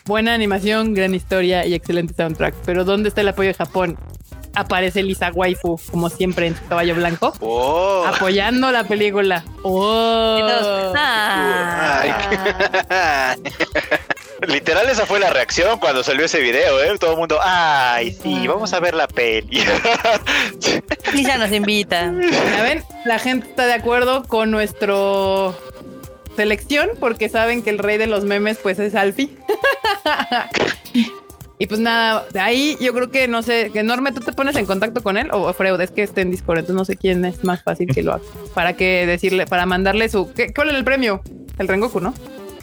Buena 0.05 0.33
animación, 0.33 0.93
gran 0.93 1.13
historia 1.13 1.65
y 1.65 1.73
excelente 1.73 2.13
soundtrack. 2.15 2.55
Pero 2.65 2.83
¿dónde 2.83 3.09
está 3.09 3.21
el 3.21 3.29
apoyo 3.29 3.49
de 3.49 3.53
Japón? 3.53 3.97
Aparece 4.53 5.01
Lisa 5.03 5.31
Waifu, 5.33 5.79
como 5.89 6.09
siempre, 6.09 6.47
en 6.47 6.55
su 6.57 6.65
caballo 6.67 6.93
blanco, 6.95 7.33
Oh. 7.39 8.03
apoyando 8.05 8.71
la 8.71 8.83
película. 8.83 9.45
¡Oh! 9.63 10.93
Ah. 10.95 12.03
Literal, 14.47 14.89
esa 14.89 15.05
fue 15.05 15.19
la 15.19 15.29
reacción 15.29 15.77
cuando 15.79 16.03
salió 16.03 16.25
ese 16.25 16.39
video, 16.39 16.81
¿eh? 16.83 16.97
Todo 16.99 17.11
el 17.11 17.17
mundo, 17.17 17.37
ay, 17.43 18.11
sí, 18.11 18.47
vamos 18.47 18.73
a 18.73 18.79
ver 18.79 18.95
la 18.95 19.07
peli. 19.07 19.63
Lisa 21.13 21.37
nos 21.37 21.51
invita. 21.51 22.11
Ya 22.55 22.63
ven, 22.63 22.83
la 23.05 23.19
gente 23.19 23.47
está 23.47 23.67
de 23.67 23.73
acuerdo 23.73 24.23
con 24.23 24.49
nuestro 24.49 25.55
selección 26.35 26.89
porque 26.99 27.29
saben 27.29 27.61
que 27.61 27.69
el 27.69 27.77
rey 27.77 27.97
de 27.99 28.07
los 28.07 28.23
memes 28.23 28.57
pues 28.57 28.79
es 28.79 28.95
Alfie. 28.95 29.29
y 31.61 31.67
pues 31.67 31.79
nada, 31.79 32.25
de 32.33 32.39
ahí 32.39 32.77
yo 32.81 32.93
creo 32.93 33.11
que 33.11 33.27
no 33.27 33.41
sé, 33.43 33.69
que 33.71 33.83
Norme, 33.83 34.11
¿tú 34.11 34.21
te 34.21 34.31
pones 34.33 34.55
en 34.55 34.65
contacto 34.65 35.03
con 35.03 35.17
él 35.17 35.29
o 35.31 35.51
Freud? 35.53 35.79
Es 35.81 35.91
que 35.91 36.03
esté 36.03 36.21
en 36.21 36.31
Discord, 36.31 36.59
entonces 36.59 36.75
no 36.75 36.85
sé 36.85 36.97
quién 36.97 37.23
es 37.25 37.43
más 37.43 37.61
fácil 37.63 37.87
que 37.93 38.01
lo 38.03 38.13
haga. 38.13 38.23
Para 38.53 38.73
que 38.73 39.05
decirle, 39.05 39.45
para 39.45 39.65
mandarle 39.65 40.09
su... 40.09 40.33
¿qué, 40.33 40.53
¿Cuál 40.53 40.69
es 40.69 40.75
el 40.75 40.83
premio? 40.83 41.21
El 41.59 41.67
Rengoku, 41.67 41.99
¿no? 41.99 42.13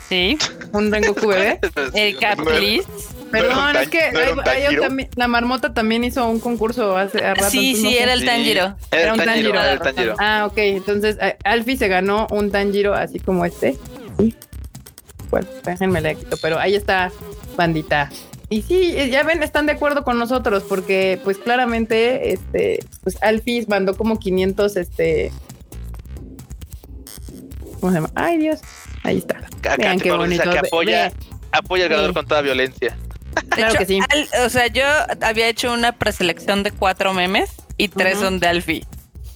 Sí. 0.09 0.38
Un 0.72 0.90
Rengoku 0.90 1.26
bebé. 1.28 1.61
No. 2.36 2.44
please. 2.44 2.84
Perdón, 3.30 3.76
es 3.76 3.88
que 3.90 4.11
no 4.11 4.20
era 4.20 4.42
hay- 4.51 4.62
hay 4.62 4.76
también- 4.78 5.11
la 5.16 5.28
marmota 5.28 5.74
también 5.74 6.03
hizo 6.03 6.26
un 6.26 6.40
concurso 6.40 6.96
hace 6.96 7.22
a 7.22 7.34
rato. 7.34 7.51
Sí, 7.51 7.74
no 7.74 7.90
sí, 7.90 7.99
era 7.99 8.14
el 8.14 8.20
Sí. 8.20 8.26
Tanjiro. 8.26 8.76
Era 8.90 9.12
un 9.12 9.20
el 9.20 9.26
Tanjiro, 9.26 9.53
Tanjiro. 9.53 9.61
era 9.61 9.72
el 9.72 9.78
Tanjiro. 9.80 10.14
Ah, 10.18 10.46
ok. 10.46 10.57
Entonces, 10.59 11.18
eh, 11.20 11.36
Alfie 11.44 11.76
se 11.76 11.88
ganó 11.88 12.26
un 12.30 12.51
Tanjiro 12.51 12.94
así 12.94 13.20
como 13.20 13.44
este. 13.44 13.76
Sí. 14.18 14.34
Bueno, 15.30 15.46
déjenme 15.62 16.01
le 16.01 16.14
quito, 16.14 16.38
pero 16.40 16.59
ahí 16.59 16.74
está, 16.74 17.12
bandita. 17.55 18.09
Y 18.51 18.62
sí, 18.62 18.94
eh, 18.96 19.11
ya 19.11 19.22
ven, 19.24 19.42
están 19.42 19.66
de 19.66 19.72
acuerdo 19.72 20.05
con 20.05 20.18
nosotros 20.18 20.64
porque, 20.68 21.20
pues 21.22 21.36
claramente, 21.36 22.32
este, 22.32 22.78
pues 23.03 23.22
Alfie 23.22 23.64
mandó 23.68 23.94
como 23.96 24.18
500, 24.18 24.76
este... 24.76 25.30
¿Cómo 27.80 27.92
se 27.92 27.99
llama? 27.99 28.11
Ay, 28.14 28.38
Dios. 28.38 28.61
Ahí 29.05 29.18
está. 29.18 29.36
Acá 29.38 29.76
Vean 29.76 30.01
qué 30.01 30.11
bonito. 30.12 30.51
que 30.51 30.59
apoya, 30.59 31.12
apoya 31.53 31.84
al 31.84 31.90
ganador 31.90 32.11
Sí. 32.11 32.14
con 32.14 32.26
toda 32.26 32.40
violencia. 32.40 32.96
De 33.34 33.49
Claro 33.51 33.70
hecho, 33.70 33.78
que 33.78 33.86
sí. 33.86 34.01
Al- 34.09 34.44
o 34.46 34.49
sea, 34.49 34.66
yo 34.68 34.82
había 35.20 35.49
hecho 35.49 35.72
una 35.72 35.92
preselección 35.92 36.62
de 36.62 36.72
cuatro 36.72 37.12
memes 37.14 37.51
y 37.76 37.88
tres 37.88 38.18
son 38.18 38.40
de 38.40 38.49
Alfie. 38.49 38.84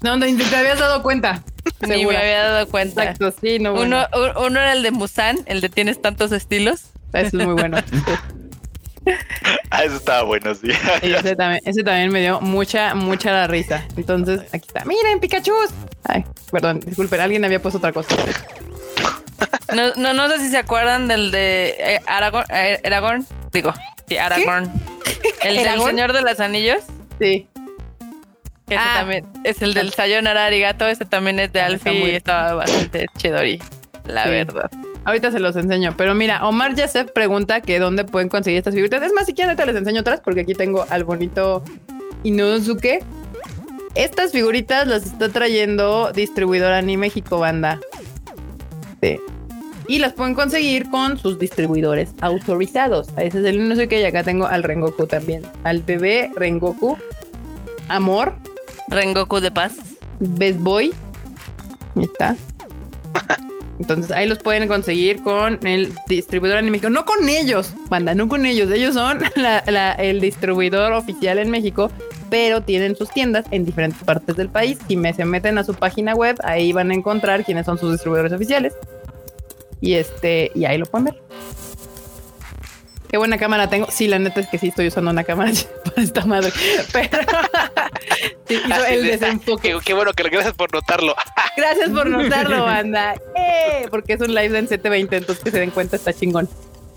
No, 0.02 0.16
no, 0.16 0.26
ni 0.26 0.34
te 0.36 0.56
habías 0.56 0.80
dado 0.80 1.02
cuenta. 1.02 1.44
Ni 1.86 2.04
me 2.04 2.16
había 2.16 2.42
dado 2.42 2.66
cuenta. 2.68 3.04
Exacto, 3.04 3.32
sí, 3.40 3.60
no, 3.60 3.72
bueno. 3.74 4.04
Uno, 4.12 4.32
uno 4.46 4.58
era 4.60 4.72
el 4.72 4.82
de 4.82 4.90
Musan, 4.90 5.38
el 5.46 5.60
de 5.60 5.68
Tienes 5.68 6.02
tantos 6.02 6.32
estilos. 6.32 6.86
Eso 7.12 7.26
es 7.38 7.46
muy 7.46 7.54
bueno. 7.54 7.76
Ah, 9.70 9.84
eso 9.84 9.96
estaba 9.96 10.22
bueno, 10.22 10.54
sí. 10.54 10.68
Y 11.02 11.12
ese, 11.12 11.34
también, 11.34 11.60
ese 11.64 11.82
también 11.82 12.12
me 12.12 12.20
dio 12.20 12.40
mucha, 12.40 12.94
mucha 12.94 13.32
la 13.32 13.46
risa. 13.46 13.84
Entonces, 13.96 14.40
aquí 14.52 14.66
está. 14.68 14.84
Miren, 14.84 15.18
Pikachu. 15.20 15.52
Ay, 16.04 16.24
perdón, 16.50 16.80
disculpen, 16.80 17.20
alguien 17.20 17.44
había 17.44 17.60
puesto 17.60 17.78
otra 17.78 17.92
cosa. 17.92 18.14
No, 19.74 19.94
no, 19.96 20.12
no 20.12 20.28
sé 20.28 20.38
si 20.38 20.48
se 20.50 20.58
acuerdan 20.58 21.08
del 21.08 21.30
de 21.30 21.74
eh, 21.78 22.00
Aragorn, 22.06 22.44
eh, 22.50 22.80
Aragorn, 22.84 23.26
digo, 23.52 23.72
sí, 24.06 24.16
Aragorn. 24.18 24.70
El 25.42 25.56
del 25.56 25.66
¿Aragorn? 25.68 25.90
Señor 25.90 26.12
de 26.12 26.22
los 26.22 26.38
Anillos. 26.40 26.82
Sí. 27.18 27.48
ese 28.68 28.76
Ah. 28.78 28.94
también 28.98 29.26
es 29.44 29.60
el 29.62 29.74
del 29.74 29.92
Sayonara 29.92 30.46
Arigato. 30.46 30.86
Ese 30.86 31.04
también 31.04 31.38
es 31.40 31.52
de 31.52 31.60
Ah, 31.60 31.66
Alfie 31.66 31.90
está 31.92 32.00
muy- 32.00 32.10
y 32.10 32.14
estaba 32.14 32.54
bastante 32.54 33.06
chidori. 33.18 33.60
La 34.06 34.24
Sí. 34.24 34.30
verdad. 34.30 34.70
Ahorita 35.04 35.32
se 35.32 35.40
los 35.40 35.56
enseño. 35.56 35.94
Pero 35.96 36.14
mira, 36.14 36.46
Omar 36.46 36.74
Yasef 36.74 37.10
pregunta 37.10 37.60
que 37.60 37.78
dónde 37.78 38.04
pueden 38.04 38.28
conseguir 38.28 38.58
estas 38.58 38.74
figuritas. 38.74 39.02
Es 39.02 39.12
más, 39.12 39.26
si 39.26 39.34
quieren, 39.34 39.50
ahorita 39.50 39.66
les 39.66 39.76
enseño 39.76 40.00
otras 40.00 40.20
porque 40.20 40.40
aquí 40.40 40.54
tengo 40.54 40.86
al 40.90 41.04
bonito 41.04 41.62
Inosuke. 42.22 43.00
Estas 43.94 44.32
figuritas 44.32 44.86
las 44.86 45.04
está 45.04 45.28
trayendo 45.28 46.12
distribuidora 46.12 46.80
Ni 46.82 46.96
México 46.96 47.38
Banda. 47.38 47.80
Sí. 49.00 49.18
Y 49.88 49.98
las 49.98 50.12
pueden 50.12 50.34
conseguir 50.34 50.88
con 50.88 51.18
sus 51.18 51.38
distribuidores 51.38 52.14
autorizados. 52.20 53.08
Ese 53.16 53.40
es 53.40 53.44
el 53.44 53.56
Inosuke 53.56 54.00
y 54.00 54.04
acá 54.04 54.22
tengo 54.22 54.46
al 54.46 54.62
Rengoku 54.62 55.06
también. 55.06 55.42
Al 55.64 55.82
bebé 55.82 56.30
Rengoku. 56.36 56.96
Amor. 57.88 58.34
Rengoku 58.88 59.40
de 59.40 59.50
paz. 59.50 59.74
Best 60.20 60.60
Boy. 60.60 60.94
Ahí 61.96 62.04
está. 62.04 62.36
Entonces 63.78 64.10
ahí 64.12 64.28
los 64.28 64.38
pueden 64.38 64.68
conseguir 64.68 65.22
con 65.22 65.58
el 65.66 65.92
distribuidor 66.06 66.58
en 66.58 66.70
México. 66.70 66.90
No 66.90 67.04
con 67.04 67.28
ellos, 67.28 67.72
banda, 67.88 68.14
no 68.14 68.28
con 68.28 68.46
ellos. 68.46 68.70
Ellos 68.70 68.94
son 68.94 69.20
el 69.98 70.20
distribuidor 70.20 70.92
oficial 70.92 71.38
en 71.38 71.50
México, 71.50 71.90
pero 72.30 72.62
tienen 72.62 72.96
sus 72.96 73.10
tiendas 73.10 73.46
en 73.50 73.64
diferentes 73.64 74.02
partes 74.04 74.36
del 74.36 74.48
país. 74.48 74.78
Si 74.86 74.96
me 74.96 75.12
se 75.14 75.24
meten 75.24 75.58
a 75.58 75.64
su 75.64 75.74
página 75.74 76.14
web, 76.14 76.36
ahí 76.44 76.72
van 76.72 76.90
a 76.90 76.94
encontrar 76.94 77.44
quiénes 77.44 77.66
son 77.66 77.78
sus 77.78 77.92
distribuidores 77.92 78.32
oficiales. 78.32 78.74
Y 79.80 79.94
este, 79.94 80.52
y 80.54 80.64
ahí 80.64 80.78
lo 80.78 80.86
pueden 80.86 81.06
ver. 81.06 81.31
Qué 83.12 83.18
buena 83.18 83.36
cámara 83.38 83.68
tengo. 83.68 83.86
Sí, 83.90 84.08
la 84.08 84.18
neta 84.18 84.40
es 84.40 84.48
que 84.48 84.58
sí 84.58 84.68
estoy 84.68 84.88
usando 84.88 85.10
una 85.10 85.22
cámara 85.22 85.52
para 85.84 86.02
esta 86.02 86.24
madre. 86.24 86.50
Pero 86.92 87.18
sí, 88.48 88.54
hizo 88.54 88.74
Así 88.74 88.94
el 88.94 89.02
de- 89.04 89.10
desenfoque. 89.18 89.72
Qué, 89.74 89.78
qué 89.84 89.94
bueno 89.94 90.12
que 90.14 90.22
gracias 90.24 90.54
por 90.54 90.72
notarlo. 90.72 91.14
Gracias 91.56 91.90
por 91.90 92.08
notarlo, 92.08 92.64
banda. 92.64 93.14
¡Eh! 93.36 93.86
Porque 93.90 94.14
es 94.14 94.20
un 94.22 94.34
live 94.34 94.58
en 94.58 94.66
720, 94.66 95.16
entonces 95.18 95.44
que 95.44 95.50
se 95.50 95.60
den 95.60 95.70
cuenta 95.70 95.96
está 95.96 96.14
chingón. 96.14 96.48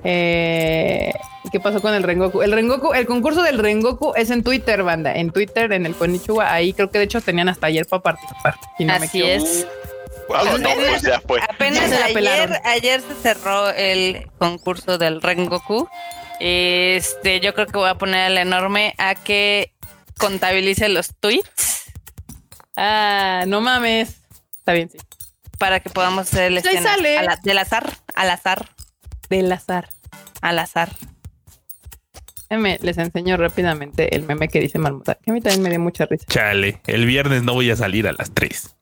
Eh, 0.06 1.12
¿Qué 1.52 1.60
pasó 1.60 1.82
con 1.82 1.94
el 1.94 2.04
Rengoku? 2.04 2.42
El 2.42 2.52
Rengoku, 2.54 2.94
el 2.94 3.06
concurso 3.06 3.42
del 3.44 3.58
Rengoku 3.60 4.14
es 4.16 4.30
en 4.30 4.44
Twitter, 4.44 4.84
banda. 4.84 5.14
En 5.14 5.32
Twitter, 5.32 5.74
en 5.74 5.86
el 5.86 5.94
Konichiwa. 5.96 6.54
Ahí 6.54 6.72
creo 6.74 6.90
que 6.90 7.00
de 7.00 7.04
hecho 7.06 7.20
tenían 7.22 7.50
hasta 7.50 7.68
ayer 7.68 7.86
para 7.86 8.02
participar. 8.04 8.56
si 8.78 8.86
no 8.86 8.98
me 9.00 9.06
Así 9.08 9.22
equivoco. 9.22 9.46
es. 9.46 9.68
No, 10.30 10.70
pues 10.76 11.02
ya 11.02 11.20
fue. 11.22 11.40
Apenas 11.42 11.90
Ya 11.90 11.90
se 11.90 12.00
la 12.00 12.06
ayer, 12.06 12.62
ayer 12.66 13.02
se 13.02 13.16
cerró 13.22 13.70
el 13.70 14.30
concurso 14.38 14.98
del 14.98 15.22
Rengoku. 15.22 15.88
Este, 16.40 17.40
yo 17.40 17.54
creo 17.54 17.68
que 17.68 17.78
voy 17.78 17.90
a 17.90 17.96
poner 17.96 18.26
al 18.28 18.38
enorme 18.38 18.94
a 18.98 19.16
que 19.16 19.74
contabilice 20.18 20.90
los 20.90 21.14
tweets 21.20 21.84
Ah, 22.78 23.46
no 23.48 23.62
mames. 23.62 24.22
Está 24.58 24.74
bien, 24.74 24.90
sí. 24.90 24.98
para 25.60 25.80
que 25.80 25.90
podamos 25.90 26.28
hacer 26.28 26.44
el 26.52 26.58
escena 26.58 26.82
sale. 26.82 27.18
a 27.18 27.24
la- 27.24 27.36
del 27.42 27.58
azar, 27.58 27.90
al 28.16 28.30
azar, 28.30 28.68
Del 29.30 29.50
azar. 29.52 29.88
al 30.42 30.60
azar. 30.60 30.90
Les 32.50 32.98
enseño 32.98 33.38
rápidamente 33.38 34.16
el 34.16 34.24
meme 34.24 34.48
que 34.50 34.60
dice 34.60 34.78
Marmota, 34.80 35.16
que 35.16 35.32
a 35.32 35.34
mí 35.34 35.42
también 35.42 35.62
me 35.64 35.70
dio 35.70 35.80
mucha 35.80 36.06
risa. 36.06 36.26
Chale, 36.30 36.82
el 36.88 37.06
viernes 37.06 37.44
no 37.44 37.54
voy 37.54 37.70
a 37.72 37.76
salir 37.76 38.08
a 38.08 38.14
las 38.14 38.32
3. 38.34 38.76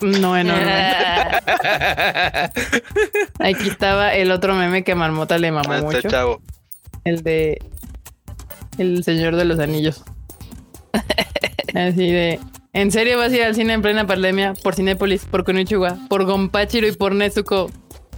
No, 0.00 0.36
enorme. 0.36 0.72
Ah, 0.72 1.40
Aquí 3.38 3.68
estaba 3.68 4.14
el 4.14 4.30
otro 4.32 4.54
meme 4.54 4.84
que 4.84 4.94
Marmota 4.94 5.38
le 5.38 5.50
mamó 5.52 5.74
Este 5.74 5.84
mucho. 5.84 6.08
chavo. 6.08 6.42
El 7.04 7.22
de 7.22 7.58
El 8.78 9.04
Señor 9.04 9.36
de 9.36 9.44
los 9.44 9.58
Anillos. 9.60 10.02
Así 11.74 12.10
de. 12.10 12.40
¿En 12.72 12.90
serio 12.90 13.18
vas 13.18 13.32
a 13.32 13.36
ir 13.36 13.42
al 13.44 13.54
cine 13.54 13.72
en 13.74 13.82
plena 13.82 14.06
pandemia? 14.06 14.54
Por 14.54 14.74
Cinépolis, 14.74 15.24
por 15.26 15.44
Konichiwa, 15.44 15.96
por 16.08 16.24
Gonpachiro 16.24 16.86
y 16.88 16.92
por 16.92 17.14
Nezuko. 17.14 17.70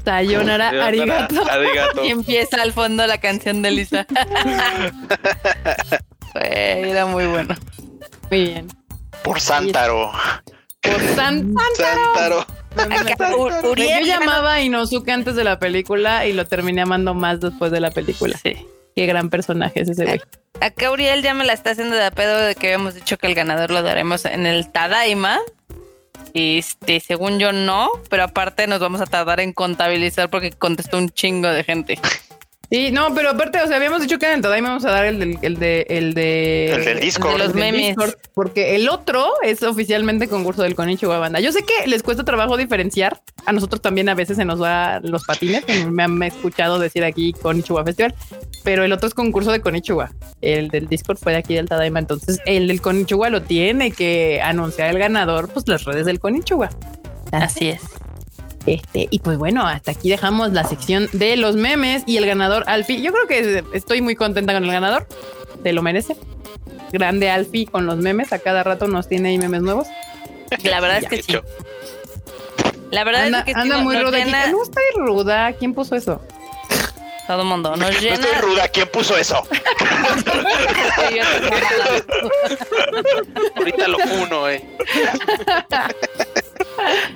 Sayonara 0.04 0.68
Arigato. 0.86 1.42
Arigato. 1.50 2.04
y 2.04 2.10
empieza 2.10 2.62
al 2.62 2.72
fondo 2.72 3.06
la 3.06 3.18
canción 3.18 3.60
de 3.62 3.70
Lisa. 3.72 4.06
Güey, 6.34 6.90
era 6.90 7.06
muy 7.06 7.26
bueno. 7.26 7.54
Muy 8.30 8.42
bien. 8.44 8.68
Por 9.24 9.40
Sántaro. 9.40 10.12
Por 10.92 11.14
San 11.14 11.54
U- 13.38 13.74
Yo 13.76 14.00
llamaba 14.04 14.54
a 14.54 14.62
Inosuke 14.62 15.10
antes 15.10 15.34
de 15.36 15.44
la 15.44 15.58
película 15.58 16.26
y 16.26 16.32
lo 16.32 16.46
terminé 16.46 16.82
amando 16.82 17.14
más 17.14 17.40
después 17.40 17.72
de 17.72 17.80
la 17.80 17.90
película. 17.90 18.38
Sí. 18.42 18.54
Qué 18.94 19.06
gran 19.06 19.30
personaje 19.30 19.80
es 19.80 19.88
ese 19.90 20.04
güey. 20.04 20.20
Acá 20.60 20.90
Uriel 20.90 21.22
ya 21.22 21.34
me 21.34 21.44
la 21.44 21.52
está 21.52 21.70
haciendo 21.70 21.96
de 21.96 22.04
a 22.04 22.10
pedo 22.10 22.38
de 22.40 22.54
que 22.54 22.68
habíamos 22.68 22.94
dicho 22.94 23.18
que 23.18 23.26
el 23.26 23.34
ganador 23.34 23.70
lo 23.70 23.82
daremos 23.82 24.24
en 24.24 24.46
el 24.46 24.70
Tadaima. 24.70 25.38
Este, 26.34 27.00
según 27.00 27.38
yo 27.38 27.52
no, 27.52 27.90
pero 28.10 28.24
aparte 28.24 28.66
nos 28.66 28.78
vamos 28.80 29.00
a 29.00 29.06
tardar 29.06 29.40
en 29.40 29.52
contabilizar 29.52 30.28
porque 30.28 30.50
contestó 30.52 30.98
un 30.98 31.08
chingo 31.10 31.48
de 31.48 31.64
gente. 31.64 31.98
Sí, 32.70 32.90
no, 32.90 33.14
pero 33.14 33.30
aparte, 33.30 33.60
o 33.62 33.66
sea, 33.68 33.76
habíamos 33.76 34.00
dicho 34.02 34.18
que 34.18 34.26
en 34.26 34.32
el 34.34 34.40
Tadaima 34.42 34.68
vamos 34.70 34.84
a 34.84 34.90
dar 34.90 35.06
el 35.06 35.20
del, 35.20 35.38
el 35.42 35.56
de, 35.58 35.86
el 35.88 36.14
de, 36.14 36.72
El 36.72 36.84
del 36.84 37.00
Discord. 37.00 37.32
de 37.32 37.38
los 37.38 37.46
el 37.48 37.52
del 37.52 37.60
memes. 37.60 37.86
Discord, 37.88 38.14
porque 38.34 38.74
el 38.74 38.88
otro 38.88 39.24
es 39.42 39.62
oficialmente 39.62 40.26
concurso 40.28 40.62
del 40.62 40.74
Konichiwa 40.74 41.18
Banda. 41.18 41.38
Yo 41.38 41.52
sé 41.52 41.60
que 41.62 41.86
les 41.86 42.02
cuesta 42.02 42.24
trabajo 42.24 42.56
diferenciar. 42.56 43.20
A 43.46 43.52
nosotros 43.52 43.80
también 43.80 44.08
a 44.08 44.14
veces 44.14 44.36
se 44.36 44.44
nos 44.44 44.60
va 44.60 44.98
los 45.00 45.24
patines. 45.24 45.64
como 45.64 45.90
Me 45.92 46.02
han 46.02 46.20
escuchado 46.24 46.80
decir 46.80 47.04
aquí 47.04 47.32
Konichiwa 47.34 47.84
Festival, 47.84 48.14
pero 48.64 48.82
el 48.82 48.92
otro 48.92 49.06
es 49.06 49.14
concurso 49.14 49.52
de 49.52 49.60
Konichiwa. 49.60 50.10
El 50.40 50.68
del 50.68 50.88
Discord 50.88 51.18
fue 51.18 51.32
de 51.32 51.38
aquí 51.38 51.54
del 51.54 51.68
Tadaima. 51.68 52.00
Entonces, 52.00 52.40
el 52.46 52.66
del 52.66 52.80
Konichiwa 52.80 53.30
lo 53.30 53.42
tiene 53.42 53.92
que 53.92 54.40
anunciar 54.42 54.90
el 54.90 54.98
ganador, 54.98 55.48
pues 55.50 55.68
las 55.68 55.84
redes 55.84 56.06
del 56.06 56.18
Konichiwa. 56.18 56.70
Así 57.30 57.68
es. 57.68 57.80
Este, 58.66 59.06
y 59.10 59.18
pues 59.20 59.38
bueno, 59.38 59.64
hasta 59.66 59.92
aquí 59.92 60.10
dejamos 60.10 60.52
la 60.52 60.64
sección 60.64 61.08
de 61.12 61.36
los 61.36 61.54
memes 61.56 62.02
y 62.06 62.16
el 62.16 62.26
ganador 62.26 62.64
Alfie. 62.66 63.00
Yo 63.00 63.12
creo 63.12 63.26
que 63.28 63.64
estoy 63.72 64.02
muy 64.02 64.16
contenta 64.16 64.52
con 64.52 64.64
el 64.64 64.72
ganador. 64.72 65.06
Se 65.62 65.72
lo 65.72 65.82
merece. 65.82 66.16
Grande 66.92 67.30
Alfie 67.30 67.66
con 67.66 67.86
los 67.86 67.96
memes. 67.98 68.32
A 68.32 68.38
cada 68.40 68.62
rato 68.64 68.88
nos 68.88 69.08
tiene 69.08 69.28
ahí 69.30 69.38
memes 69.38 69.62
nuevos. 69.62 69.86
La 70.64 70.80
verdad 70.80 70.98
es 71.02 71.08
que 71.08 71.22
sí. 71.22 71.36
La 72.90 73.04
verdad 73.04 73.24
Anda, 73.24 73.38
es 73.40 73.44
que 73.46 73.52
anda 73.60 73.78
muy 73.78 73.96
ruda. 73.96 74.18
llena 74.18 74.46
No 74.48 74.62
estoy 74.62 74.84
ruda. 74.96 75.52
¿Quién 75.52 75.74
puso 75.74 75.94
eso? 75.96 76.20
todo 77.26 77.42
el 77.42 77.48
mundo. 77.48 77.70
Nos 77.76 77.90
No 77.92 78.00
llena. 78.00 78.14
estoy 78.14 78.32
ruda. 78.40 78.68
¿Quién 78.68 78.88
puso 78.88 79.16
eso? 79.16 79.46
Ahorita 83.56 83.88
lo 83.88 83.98
uno, 84.22 84.48
eh. 84.48 84.64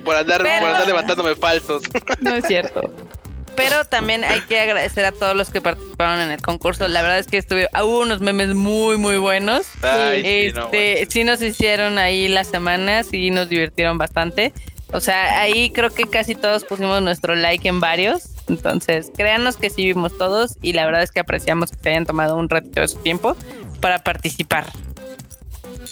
Por 0.03 0.15
andar, 0.15 0.41
Pero- 0.41 0.59
por 0.59 0.69
andar 0.69 0.87
levantándome 0.87 1.35
falsos. 1.35 1.83
No 2.21 2.35
es 2.35 2.45
cierto. 2.45 2.93
Pero 3.55 3.83
también 3.85 4.23
hay 4.23 4.39
que 4.41 4.59
agradecer 4.59 5.03
a 5.05 5.11
todos 5.11 5.35
los 5.35 5.49
que 5.49 5.59
participaron 5.61 6.19
en 6.21 6.31
el 6.31 6.41
concurso. 6.41 6.87
La 6.87 7.01
verdad 7.01 7.19
es 7.19 7.27
que 7.27 7.37
estuve, 7.37 7.67
hubo 7.83 7.99
unos 7.99 8.21
memes 8.21 8.55
muy, 8.55 8.97
muy 8.97 9.17
buenos. 9.17 9.67
Ay, 9.81 10.23
sí, 10.49 10.53
no, 10.55 10.65
este, 10.71 11.05
sí 11.09 11.23
nos 11.23 11.41
hicieron 11.41 11.97
ahí 11.97 12.27
las 12.29 12.47
semanas 12.47 13.07
y 13.11 13.29
nos 13.29 13.49
divirtieron 13.49 13.97
bastante. 13.97 14.53
O 14.93 14.99
sea, 14.99 15.39
ahí 15.41 15.69
creo 15.71 15.89
que 15.89 16.03
casi 16.05 16.35
todos 16.35 16.63
pusimos 16.63 17.01
nuestro 17.01 17.35
like 17.35 17.67
en 17.67 17.79
varios. 17.79 18.23
Entonces, 18.47 19.11
créanos 19.15 19.57
que 19.57 19.69
sí 19.69 19.85
vimos 19.85 20.17
todos 20.17 20.57
y 20.61 20.73
la 20.73 20.85
verdad 20.85 21.03
es 21.03 21.11
que 21.11 21.19
apreciamos 21.19 21.71
que 21.71 21.77
se 21.81 21.89
hayan 21.89 22.05
tomado 22.05 22.35
un 22.37 22.49
ratito 22.49 22.81
de 22.81 22.87
su 22.87 22.97
tiempo 22.99 23.35
para 23.79 23.99
participar. 23.99 24.65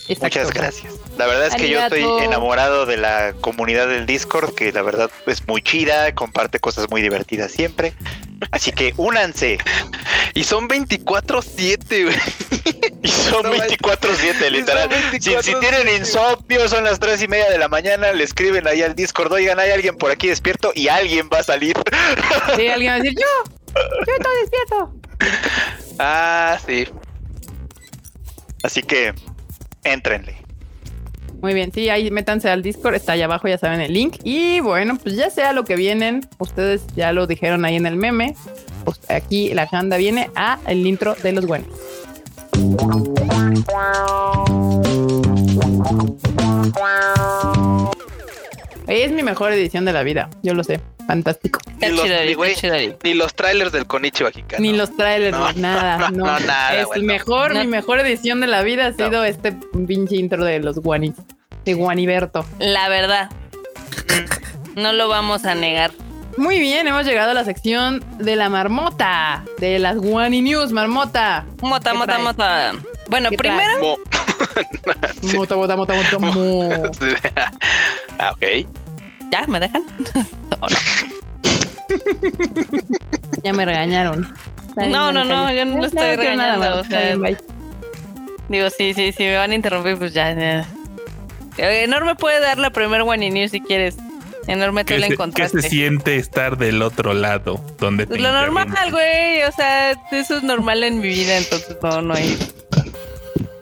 Exacto. 0.07 0.23
Muchas 0.23 0.51
gracias. 0.53 0.93
La 1.17 1.25
verdad 1.27 1.47
es 1.47 1.55
que 1.55 1.69
yo 1.69 1.79
estoy 1.81 2.03
enamorado 2.23 2.85
de 2.85 2.97
la 2.97 3.33
comunidad 3.41 3.87
del 3.87 4.05
Discord, 4.05 4.53
que 4.55 4.71
la 4.71 4.81
verdad 4.81 5.09
es 5.27 5.47
muy 5.47 5.61
chida, 5.61 6.13
comparte 6.15 6.59
cosas 6.59 6.89
muy 6.89 7.01
divertidas 7.01 7.51
siempre. 7.51 7.93
Así 8.51 8.71
que 8.71 8.93
únanse. 8.97 9.57
Y 10.33 10.43
son 10.43 10.69
24-7, 10.69 12.03
güey. 12.05 12.15
Y 13.03 13.07
son 13.09 13.43
No, 13.43 13.51
24-7, 13.53 14.49
literal. 14.49 14.89
son 14.89 15.11
Si, 15.11 15.19
si 15.19 15.29
24/7. 15.53 15.59
tienen 15.59 15.97
insomnio, 15.97 16.69
son 16.69 16.83
las 16.83 16.99
3 16.99 17.21
y 17.23 17.27
media 17.27 17.49
de 17.49 17.57
la 17.57 17.67
mañana, 17.67 18.11
le 18.13 18.23
escriben 18.23 18.67
ahí 18.67 18.81
al 18.81 18.95
Discord, 18.95 19.31
oigan, 19.33 19.59
hay 19.59 19.71
alguien 19.71 19.97
por 19.97 20.11
aquí 20.11 20.27
despierto 20.27 20.71
y 20.75 20.87
alguien 20.87 21.29
va 21.33 21.39
a 21.39 21.43
salir. 21.43 21.75
Sí, 22.55 22.67
alguien 22.67 22.91
va 22.91 22.95
a 22.95 22.99
decir, 22.99 23.17
yo, 23.19 23.51
yo 23.75 24.13
estoy 24.17 24.35
despierto. 24.41 24.93
Ah, 25.99 26.57
sí. 26.65 26.87
Así 28.63 28.81
que, 28.83 29.13
éntrenle. 29.83 30.35
Muy 31.41 31.53
bien, 31.53 31.71
sí, 31.71 31.87
ahí 31.87 32.11
métanse 32.11 32.49
al 32.49 32.61
Discord, 32.61 32.95
está 32.95 33.13
allá 33.13 33.25
abajo, 33.25 33.47
ya 33.47 33.57
saben 33.57 33.79
el 33.79 33.93
link. 33.93 34.17
Y 34.23 34.59
bueno, 34.59 34.97
pues 35.01 35.15
ya 35.15 35.29
sea 35.29 35.53
lo 35.53 35.63
que 35.63 35.77
vienen, 35.77 36.27
ustedes 36.37 36.85
ya 36.95 37.13
lo 37.13 37.27
dijeron 37.27 37.63
ahí 37.63 37.77
en 37.77 37.85
el 37.85 37.95
meme. 37.95 38.35
pues 38.83 38.99
aquí 39.09 39.53
la 39.53 39.65
janda 39.67 39.95
viene 39.97 40.29
a 40.35 40.59
el 40.67 40.85
intro 40.85 41.15
de 41.15 41.31
los 41.31 41.45
guanis. 41.45 41.67
Es 48.89 49.11
mi 49.11 49.23
mejor 49.23 49.51
edición 49.53 49.85
de 49.85 49.93
la 49.93 50.03
vida, 50.03 50.29
yo 50.41 50.53
lo 50.53 50.63
sé. 50.63 50.79
Fantástico. 51.07 51.59
Ni 51.79 51.89
los- 51.89 52.05
ni, 52.05 52.95
ni 53.03 53.13
trailers 53.33 53.71
del 53.71 53.85
Konichiwa 53.87 54.29
Hikano. 54.33 54.61
Ni 54.61 54.73
los 54.73 54.95
trailers, 54.95 55.37
No, 55.37 55.51
nada. 55.53 55.97
no, 55.97 56.09
No, 56.11 56.25
no, 56.25 56.39
nada, 56.39 56.75
Es 56.75 56.85
güey, 56.87 56.99
el 57.01 57.07
no. 57.07 57.13
mejor, 57.13 57.53
No. 57.53 57.59
mi 57.61 57.67
mejor 57.67 57.99
edición 57.99 58.41
de 58.41 58.47
la 58.47 58.61
vida 58.63 58.87
ha 58.87 58.93
sido 58.93 59.23
este 59.23 59.53
pinche 59.87 60.15
intro 60.17 60.43
de 60.43 60.59
los 60.59 60.77
guanis. 60.79 61.13
De 61.65 61.73
Guaniberto. 61.73 62.45
La 62.59 62.89
verdad. 62.89 63.29
No 64.75 64.93
lo 64.93 65.07
vamos 65.07 65.45
a 65.45 65.55
negar. 65.55 65.91
Muy 66.37 66.59
bien, 66.59 66.87
hemos 66.87 67.05
llegado 67.05 67.31
a 67.31 67.33
la 67.33 67.43
sección 67.43 68.03
de 68.17 68.35
la 68.35 68.49
marmota, 68.49 69.43
de 69.57 69.77
las 69.79 69.97
Guani 69.97 70.41
News, 70.41 70.71
marmota. 70.71 71.45
Mota, 71.61 71.91
¿Qué 71.91 71.97
mota, 71.97 72.13
traes? 72.13 72.23
mota. 72.23 72.71
Bueno, 73.09 73.29
¿Qué 73.29 73.37
primero, 73.37 73.79
Mo- 73.81 73.97
Sí. 75.21 75.35
Mota, 75.37 75.55
mota, 75.57 75.75
mota, 75.75 75.93
mota, 75.95 76.19
mo. 76.19 76.69
ah, 78.19 78.31
ok. 78.31 78.43
¿ya 79.31 79.45
me 79.47 79.59
dejan? 79.59 79.83
Ya 83.43 83.53
me 83.53 83.65
regañaron. 83.65 84.33
Bien, 84.75 84.91
No, 84.91 85.11
no, 85.11 85.23
no, 85.25 85.51
yo 85.53 85.65
no 85.65 85.77
lo 85.77 85.85
estoy 85.85 85.99
nada, 86.01 86.15
regañando, 86.15 86.59
Marmota, 86.59 86.81
o 86.81 86.83
sea, 86.85 87.15
bien. 87.15 87.37
Digo, 88.49 88.69
sí, 88.69 88.93
sí, 88.93 89.11
sí, 89.11 89.23
me 89.23 89.37
van 89.37 89.51
a 89.51 89.55
interrumpir, 89.55 89.97
pues 89.97 90.13
ya. 90.13 90.33
ya. 90.33 90.65
Eh, 91.57 91.83
Enorme 91.83 92.15
puede 92.15 92.39
dar 92.39 92.57
la 92.57 92.69
primer 92.69 93.01
One 93.01 93.29
News 93.29 93.51
si 93.51 93.61
quieres. 93.61 93.97
Enorme, 94.47 94.83
tú 94.83 94.87
¿Qué 94.89 94.99
la 94.99 95.05
se, 95.05 95.07
qué 95.09 95.13
encontraste. 95.13 95.61
se 95.61 95.69
siente 95.69 96.15
estar 96.15 96.57
del 96.57 96.81
otro 96.81 97.13
lado? 97.13 97.63
Donde 97.77 98.05
te 98.05 98.09
Pues 98.09 98.21
lo 98.21 98.31
normal, 98.31 98.67
güey. 98.91 99.43
O 99.43 99.51
sea, 99.51 99.91
eso 100.11 100.37
es 100.37 100.43
normal 100.43 100.83
en 100.83 100.99
mi 100.99 101.07
vida, 101.09 101.37
entonces 101.37 101.77
no, 101.81 102.01
no 102.01 102.13
hay. 102.15 102.37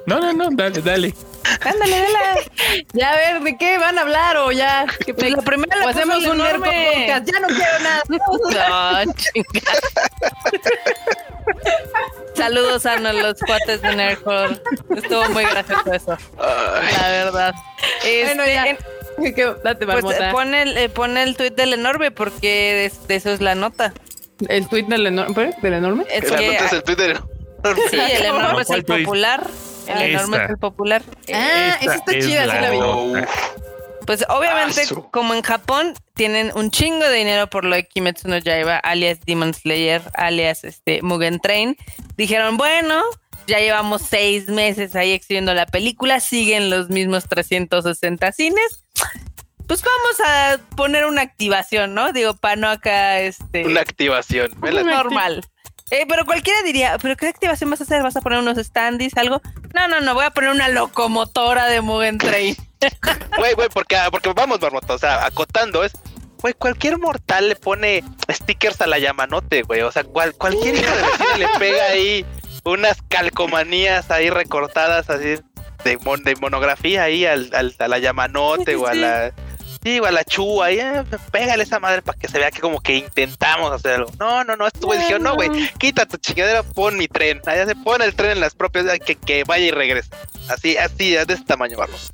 No, 0.06 0.20
no, 0.20 0.32
no, 0.34 0.48
dale, 0.52 0.82
dale. 0.82 1.14
Ándale, 1.62 1.98
dale. 2.02 2.52
Ya, 2.94 3.12
a 3.12 3.16
ver, 3.16 3.42
¿de 3.42 3.58
qué 3.58 3.78
van 3.78 3.98
a 3.98 4.02
hablar 4.02 4.38
o 4.38 4.52
ya? 4.52 4.86
¿Qué 5.06 5.14
Pues 5.14 5.32
la 5.32 5.42
primera 5.42 5.76
la 5.78 5.90
hacemos 5.90 6.18
un 6.26 6.36
enorme. 6.42 6.88
podcast. 6.96 7.26
Ya 7.32 7.40
no 7.40 7.48
quiero 7.48 7.80
nada. 7.80 8.04
No, 9.06 9.14
chingada. 9.14 9.80
Saludos 12.36 12.86
a 12.86 12.98
los 12.98 13.40
cuates 13.40 13.82
de 13.82 13.96
Nerdcore. 13.96 14.60
Estuvo 14.96 15.30
muy 15.30 15.44
gracioso 15.46 15.94
eso, 15.94 16.18
la 16.38 17.10
verdad. 17.10 17.54
Bueno, 18.04 18.44
Este, 18.44 18.54
ya. 18.54 18.78
Date, 19.64 19.86
pues 19.86 20.06
eh, 20.20 20.30
pon 20.32 20.54
el, 20.54 20.78
eh, 20.78 20.90
pon 20.90 21.18
el 21.18 21.36
tweet 21.36 21.52
del 21.52 21.74
enorme 21.74 22.12
porque 22.12 22.92
de, 22.92 23.08
de 23.08 23.16
eso 23.16 23.32
es 23.32 23.42
la 23.42 23.56
nota. 23.56 23.94
El 24.48 24.68
tweet 24.68 24.84
del 24.84 25.08
enorme. 25.08 25.52
¿Del 25.62 25.74
enorme? 25.74 26.06
Es 26.12 26.30
la 26.30 26.38
que- 26.38 26.52
nota 26.54 26.66
es 26.66 26.74
el 26.74 26.84
Twitter. 26.84 27.20
sí, 27.90 27.98
el 28.00 28.26
enorme 28.26 28.62
es 28.62 28.68
¿Cuál 28.68 28.80
el 28.80 28.86
tweet? 28.86 29.04
popular. 29.04 29.48
El 29.88 30.02
enorme 30.02 30.44
es 30.44 30.50
el 30.50 30.58
popular. 30.58 31.02
Ah, 31.34 31.78
esa 31.82 31.96
está 31.96 32.12
es 32.12 32.26
chida, 32.26 32.42
sí 32.44 32.48
la 32.62 32.70
vi. 32.72 32.80
nota. 32.80 33.28
Pues 34.06 34.24
obviamente, 34.30 34.84
como 35.12 35.34
en 35.34 35.42
Japón 35.42 35.94
tienen 36.14 36.52
un 36.56 36.72
chingo 36.72 37.04
de 37.10 37.14
dinero 37.18 37.48
por 37.48 37.66
lo 37.66 37.76
de 37.76 37.86
Kimetsu 37.88 38.30
no 38.30 38.38
Yaiba, 38.38 38.78
alias 38.78 39.20
Demon 39.26 39.54
Slayer, 39.54 40.02
alias 40.14 40.64
este 40.64 41.02
Mugen 41.02 41.40
Train, 41.42 41.76
dijeron, 42.16 42.56
bueno, 42.56 43.04
ya 43.48 43.60
llevamos 43.60 44.02
seis 44.04 44.48
meses 44.48 44.96
ahí 44.96 45.12
exhibiendo 45.12 45.54
la 45.54 45.66
película, 45.66 46.22
siguen 46.22 46.70
los 46.70 46.90
mismos 46.90 47.26
360 47.28 48.32
cines, 48.32 48.86
pues 49.68 49.82
vamos 49.82 50.20
a 50.26 50.58
poner 50.76 51.06
una 51.06 51.22
activación, 51.22 51.94
¿no? 51.94 52.14
Digo, 52.14 52.36
para 52.36 52.56
no 52.56 52.70
acá, 52.70 53.20
este... 53.20 53.66
Una 53.66 53.82
activación. 53.82 54.52
La- 54.62 54.84
normal. 54.84 55.46
Eh, 55.90 56.06
pero 56.08 56.26
cualquiera 56.26 56.62
diría, 56.64 56.98
¿pero 57.02 57.16
qué 57.16 57.28
activación 57.28 57.70
vas 57.70 57.80
a 57.80 57.84
hacer? 57.86 58.04
¿Vas 58.04 58.18
a 58.18 58.22
poner 58.22 58.40
unos 58.40 58.58
standees, 58.58 59.16
algo? 59.16 59.42
No, 59.74 59.88
no, 59.88 60.02
no, 60.02 60.14
voy 60.14 60.26
a 60.26 60.32
poner 60.32 60.50
una 60.50 60.68
locomotora 60.68 61.68
de 61.68 61.82
Mugen 61.82 62.18
Train. 62.18 62.56
Güey, 63.38 63.54
güey, 63.56 63.70
porque, 63.70 63.96
ah, 63.96 64.10
porque 64.12 64.32
vamos, 64.34 64.62
Marmota, 64.62 64.94
o 64.94 64.98
sea, 65.00 65.26
acotando 65.26 65.84
es, 65.84 65.94
güey, 66.42 66.54
cualquier 66.54 67.00
mortal 67.00 67.50
le 67.50 67.56
pone 67.56 68.04
stickers 68.32 68.82
a 68.82 68.88
la 68.88 69.00
Yamanote, 69.00 69.64
güey, 69.64 69.82
o 69.82 69.92
sea, 69.92 70.04
cual, 70.04 70.34
cualquier 70.36 70.76
hijo 70.76 70.92
de 70.96 71.40
le 71.40 71.48
pega 71.58 71.86
ahí 71.86 72.26
unas 72.66 73.02
calcomanías 73.08 74.12
ahí 74.12 74.30
recortadas 74.30 75.10
así 75.10 75.38
de, 75.84 75.98
mon- 75.98 76.24
de 76.24 76.36
monografía 76.36 77.04
ahí 77.04 77.26
al, 77.26 77.50
al- 77.54 77.76
a 77.78 77.88
la 77.88 78.00
Yamanote 78.00 78.76
o 78.76 78.88
a 78.88 78.94
la... 78.94 79.34
Sí, 79.84 80.00
o 80.00 80.06
a 80.06 80.12
la 80.12 80.24
ahí, 80.64 80.80
eh, 80.80 81.04
pégale 81.32 81.64
esa 81.64 81.80
madre 81.80 82.02
para 82.02 82.18
que 82.18 82.28
se 82.28 82.40
vea 82.40 82.52
que 82.52 82.60
como 82.60 82.82
que 82.82 82.96
intentamos 82.96 83.72
hacerlo. 83.72 84.08
No, 84.20 84.44
no, 84.44 84.58
no, 84.58 84.68
estuvo 84.68 84.94
dijeron, 84.94 85.24
no, 85.24 85.36
güey, 85.36 85.50
quita 85.78 86.06
tu 86.06 86.18
chingadera, 86.18 86.64
pon 86.64 86.98
mi 86.98 87.08
tren. 87.08 87.40
Allá 87.46 87.66
se 87.66 87.76
pone 87.76 88.04
el 88.04 88.16
tren 88.16 88.32
en 88.32 88.40
las 88.42 88.56
propias, 88.56 88.86
que, 89.06 89.16
que 89.16 89.44
vaya 89.46 89.66
y 89.66 89.72
regrese. 89.72 90.10
Así, 90.50 90.76
así, 90.78 91.12
de 91.12 91.22
este 91.22 91.46
tamaño, 91.46 91.78
vamos. 91.78 92.10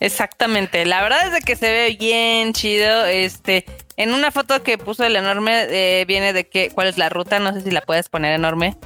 Exactamente, 0.00 0.86
la 0.86 1.02
verdad 1.02 1.26
es 1.26 1.32
de 1.32 1.40
que 1.40 1.56
se 1.56 1.70
ve 1.70 1.96
bien 1.98 2.52
chido. 2.52 3.04
Este, 3.04 3.66
en 3.96 4.14
una 4.14 4.30
foto 4.30 4.62
que 4.62 4.78
puso 4.78 5.04
el 5.04 5.16
enorme 5.16 5.66
eh, 5.68 6.04
viene 6.06 6.32
de 6.32 6.48
que 6.48 6.70
cuál 6.70 6.86
es 6.86 6.96
la 6.96 7.08
ruta, 7.08 7.40
no 7.40 7.52
sé 7.52 7.62
si 7.62 7.72
la 7.72 7.80
puedes 7.82 8.08
poner 8.08 8.32
enorme. 8.32 8.76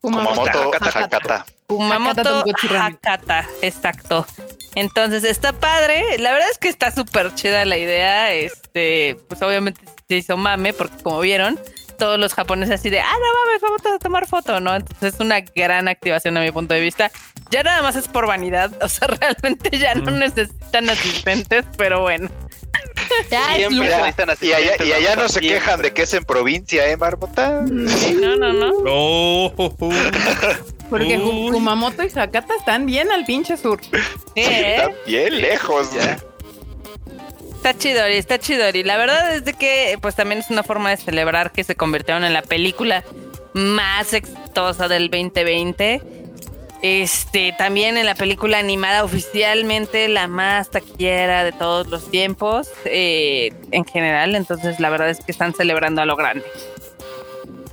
Kumamoto 0.00 0.72
Hakata. 0.74 1.46
Kumamoto. 1.76 2.44
Hakata, 2.78 3.46
exacto. 3.62 4.26
Entonces 4.74 5.24
está 5.24 5.52
padre, 5.52 6.18
la 6.18 6.32
verdad 6.32 6.50
es 6.50 6.58
que 6.58 6.68
está 6.68 6.90
súper 6.90 7.34
chida 7.34 7.64
la 7.64 7.78
idea. 7.78 8.32
Este, 8.32 9.16
pues 9.28 9.40
obviamente 9.42 9.80
se 10.08 10.16
hizo 10.16 10.36
mame, 10.36 10.72
porque 10.72 11.02
como 11.02 11.20
vieron, 11.20 11.58
todos 11.94 12.18
los 12.18 12.34
japoneses 12.34 12.80
así 12.80 12.90
de 12.90 13.00
ah, 13.00 13.12
no 13.12 13.46
mames, 13.46 13.62
vamos 13.62 13.86
a 13.86 13.98
tomar 13.98 14.26
foto, 14.26 14.60
¿no? 14.60 14.74
Entonces 14.74 15.14
es 15.14 15.20
una 15.20 15.40
gran 15.40 15.88
activación 15.88 16.36
a 16.36 16.40
mi 16.40 16.50
punto 16.50 16.74
de 16.74 16.80
vista. 16.80 17.10
Ya 17.50 17.62
nada 17.62 17.82
más 17.82 17.96
es 17.96 18.08
por 18.08 18.26
vanidad, 18.26 18.72
o 18.82 18.88
sea, 18.88 19.08
realmente 19.08 19.78
ya 19.78 19.94
no 19.94 20.10
necesitan 20.10 20.90
asistentes, 20.90 21.64
pero 21.76 22.00
bueno. 22.02 22.28
Ya, 23.30 23.52
es 23.52 23.56
Siempre 23.68 23.88
lujo. 23.88 23.90
se 24.16 24.26
necesitan 24.26 24.38
Y 24.42 24.52
allá, 24.52 24.84
y 24.84 24.92
allá 24.92 25.16
no 25.16 25.28
se 25.28 25.40
siempre. 25.40 25.48
quejan 25.60 25.82
de 25.82 25.92
que 25.92 26.02
es 26.02 26.14
en 26.14 26.24
provincia, 26.24 26.88
¿eh, 26.88 26.96
Marmota? 26.96 27.62
No, 27.62 28.36
no, 28.36 28.52
no. 28.52 28.72
Oh, 28.86 29.52
Porque 30.90 31.18
Uy. 31.18 31.50
Kumamoto 31.50 32.02
y 32.02 32.10
Hakata 32.18 32.54
están 32.56 32.86
bien 32.86 33.10
al 33.10 33.24
pinche 33.24 33.56
sur. 33.56 33.80
Sí, 33.82 33.90
¿eh? 34.36 34.76
Está 34.76 34.90
bien 35.06 35.40
lejos. 35.40 35.92
Ya. 35.94 36.18
Está 37.56 37.76
chidori, 37.78 38.14
está 38.16 38.38
chidori. 38.38 38.82
La 38.84 38.96
verdad 38.98 39.34
es 39.34 39.44
de 39.44 39.54
que 39.54 39.96
pues 40.02 40.14
también 40.14 40.40
es 40.40 40.50
una 40.50 40.62
forma 40.62 40.90
de 40.90 40.98
celebrar 40.98 41.50
que 41.52 41.64
se 41.64 41.74
convirtieron 41.74 42.24
en 42.24 42.34
la 42.34 42.42
película 42.42 43.02
más 43.54 44.12
exitosa 44.12 44.86
del 44.88 45.08
2020. 45.10 46.02
Este, 46.86 47.54
también 47.56 47.96
en 47.96 48.04
la 48.04 48.14
película 48.14 48.58
animada 48.58 49.04
oficialmente 49.04 50.06
la 50.08 50.28
más 50.28 50.70
taquillera 50.70 51.42
de 51.42 51.52
todos 51.52 51.86
los 51.86 52.10
tiempos 52.10 52.68
eh, 52.84 53.54
en 53.70 53.86
general. 53.86 54.34
Entonces 54.34 54.78
la 54.80 54.90
verdad 54.90 55.08
es 55.08 55.24
que 55.24 55.32
están 55.32 55.54
celebrando 55.54 56.02
a 56.02 56.04
lo 56.04 56.14
grande. 56.14 56.44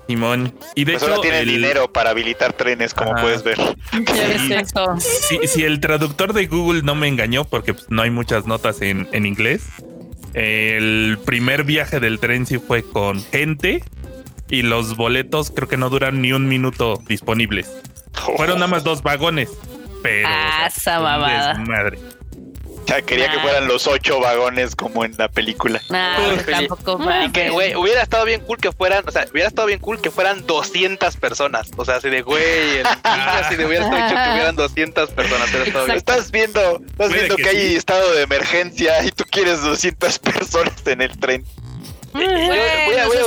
Simón. 0.07 0.53
Y 0.75 0.85
de 0.85 0.93
Pues 0.93 1.03
hecho, 1.03 1.11
ahora 1.11 1.21
tienen 1.23 1.41
el- 1.41 1.47
dinero 1.55 1.91
para 1.91 2.11
habilitar 2.11 2.53
trenes, 2.53 2.93
como 2.93 3.11
Ajá. 3.11 3.21
puedes 3.21 3.43
ver. 3.43 3.57
Si 5.45 5.63
el 5.63 5.81
traductor 5.81 6.31
de 6.31 6.47
Google 6.47 6.81
no 6.83 6.95
me 6.95 7.09
engañó, 7.09 7.43
porque 7.43 7.73
pues, 7.73 7.88
no 7.89 8.01
hay 8.03 8.11
muchas 8.11 8.45
notas 8.47 8.81
en, 8.81 9.09
en 9.11 9.25
inglés, 9.25 9.63
el 10.33 11.19
primer 11.25 11.65
viaje 11.65 11.99
del 11.99 12.19
tren 12.19 12.45
sí 12.45 12.59
fue 12.59 12.81
con 12.83 13.21
gente 13.21 13.83
y 14.49 14.61
los 14.61 14.95
boletos 14.95 15.51
creo 15.51 15.67
que 15.67 15.75
no 15.75 15.89
duran 15.89 16.21
ni 16.21 16.31
un 16.31 16.47
minuto 16.47 17.01
disponibles. 17.09 17.69
Fueron 18.38 18.55
nada 18.55 18.67
más 18.67 18.83
dos 18.83 19.01
vagones, 19.01 19.49
pero... 20.03 20.27
Ah, 20.29 20.67
o 20.67 20.79
sea, 20.79 20.95
esa 20.95 20.99
mamada. 20.99 21.53
desmadre. 21.55 21.99
Ya 22.88 22.99
quería 23.03 23.29
que 23.31 23.38
Ah. 23.38 23.41
fueran 23.43 23.67
los 23.67 23.85
ocho 23.88 24.19
vagones 24.19 24.75
como 24.75 25.05
en 25.05 25.13
la 25.17 25.29
película. 25.29 25.79
No, 25.89 26.09
Pues, 26.17 26.45
tampoco 26.47 26.99
Y 27.25 27.31
que, 27.31 27.49
güey, 27.51 27.75
hubiera 27.75 28.01
estado 28.01 28.25
bien 28.25 28.41
cool 28.41 28.57
que 28.57 28.71
fueran, 28.71 29.07
o 29.07 29.11
sea, 29.11 29.25
hubiera 29.31 29.47
estado 29.47 29.67
bien 29.67 29.79
cool 29.79 30.01
que 30.01 30.09
fueran 30.11 30.45
200 30.47 31.15
personas. 31.17 31.69
O 31.77 31.85
sea, 31.85 31.97
así 31.97 32.09
de, 32.09 32.21
güey, 32.23 32.79
el 32.79 32.85
así 33.03 33.55
de 33.55 33.65
hubiera 33.65 33.85
estado 33.85 34.07
que 34.25 34.31
hubieran 34.33 34.55
200 34.55 35.11
personas. 35.11 35.51
bien. 35.51 35.91
Estás 35.95 36.31
viendo, 36.31 36.59
estás 36.59 36.93
Puede 36.97 37.13
viendo 37.13 37.35
que 37.38 37.43
que, 37.43 37.49
hay 37.49 37.67
sí. 37.69 37.75
estado 37.75 38.13
de 38.13 38.23
emergencia 38.23 39.03
y 39.05 39.11
tú 39.11 39.23
quieres 39.29 39.61
200 39.61 40.19
personas 40.19 40.85
en 40.88 41.01
el 41.01 41.17
tren. 41.19 41.45
Güey, 42.13 42.27
güey, 42.27 42.45
Bueno, 42.47 43.07
güey, 43.07 43.19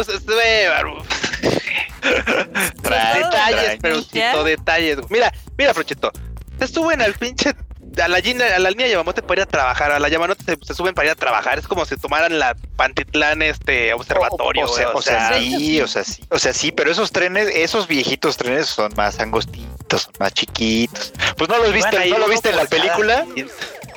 Tranqui, 2.82 3.18
detalles, 3.22 4.10
¿Ya? 4.12 4.42
detalles. 4.42 4.98
Mira, 5.10 5.32
mira, 5.56 5.74
Frochito. 5.74 6.10
Se 6.58 6.68
suben 6.68 7.00
al 7.02 7.14
pinche. 7.14 7.54
A 8.02 8.08
la, 8.08 8.18
línea- 8.18 8.56
a 8.56 8.58
la 8.58 8.70
línea 8.70 8.88
Yamamote 8.88 9.22
para 9.22 9.42
ir 9.42 9.46
a 9.46 9.46
trabajar. 9.46 9.92
A 9.92 10.00
la 10.00 10.08
Yamamote 10.08 10.42
se, 10.44 10.56
se 10.66 10.74
suben 10.74 10.94
para 10.94 11.06
ir 11.06 11.12
a 11.12 11.14
trabajar. 11.14 11.60
Es 11.60 11.68
como 11.68 11.84
si 11.84 11.96
tomaran 11.96 12.40
la 12.40 12.56
Pantitlán 12.76 13.40
este 13.42 13.94
observatorio. 13.94 14.64
O, 14.64 14.68
sea, 14.68 14.90
o 14.90 15.00
sea, 15.00 15.32
sí, 15.38 15.80
o 15.80 15.86
sea, 15.86 16.02
sí. 16.02 16.24
O 16.30 16.38
sea, 16.40 16.52
sí, 16.52 16.72
pero 16.72 16.90
esos 16.90 17.12
trenes, 17.12 17.48
esos 17.54 17.86
viejitos 17.86 18.36
trenes 18.36 18.66
son 18.66 18.92
más 18.96 19.20
angostitos, 19.20 20.02
son 20.02 20.12
más 20.18 20.32
chiquitos. 20.34 21.12
Pues 21.36 21.48
no 21.48 21.58
los 21.58 21.72
viste, 21.72 22.10
no 22.10 22.18
lo 22.18 22.28
viste 22.28 22.50
en 22.50 22.56
la 22.56 22.64
película. 22.66 23.26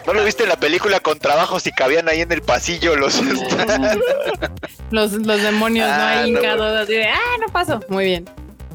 ¿No 0.07 0.13
lo 0.13 0.23
viste 0.23 0.43
en 0.43 0.49
la 0.49 0.55
película 0.55 1.01
con 1.01 1.19
trabajos 1.19 1.67
y 1.67 1.71
cabían 1.71 2.07
ahí 2.07 2.21
en 2.21 2.31
el 2.31 2.41
pasillo 2.41 2.95
los... 2.95 3.21
los, 4.91 5.11
los 5.11 5.43
demonios, 5.43 5.85
¿no? 5.85 5.93
Ah, 5.93 6.21
Ahí 6.21 6.31
no, 6.31 6.39
hincados, 6.39 6.81
así 6.81 6.93
de, 6.93 7.09
ah, 7.09 7.38
no 7.45 7.51
paso. 7.51 7.81
Muy 7.89 8.05
bien. 8.05 8.25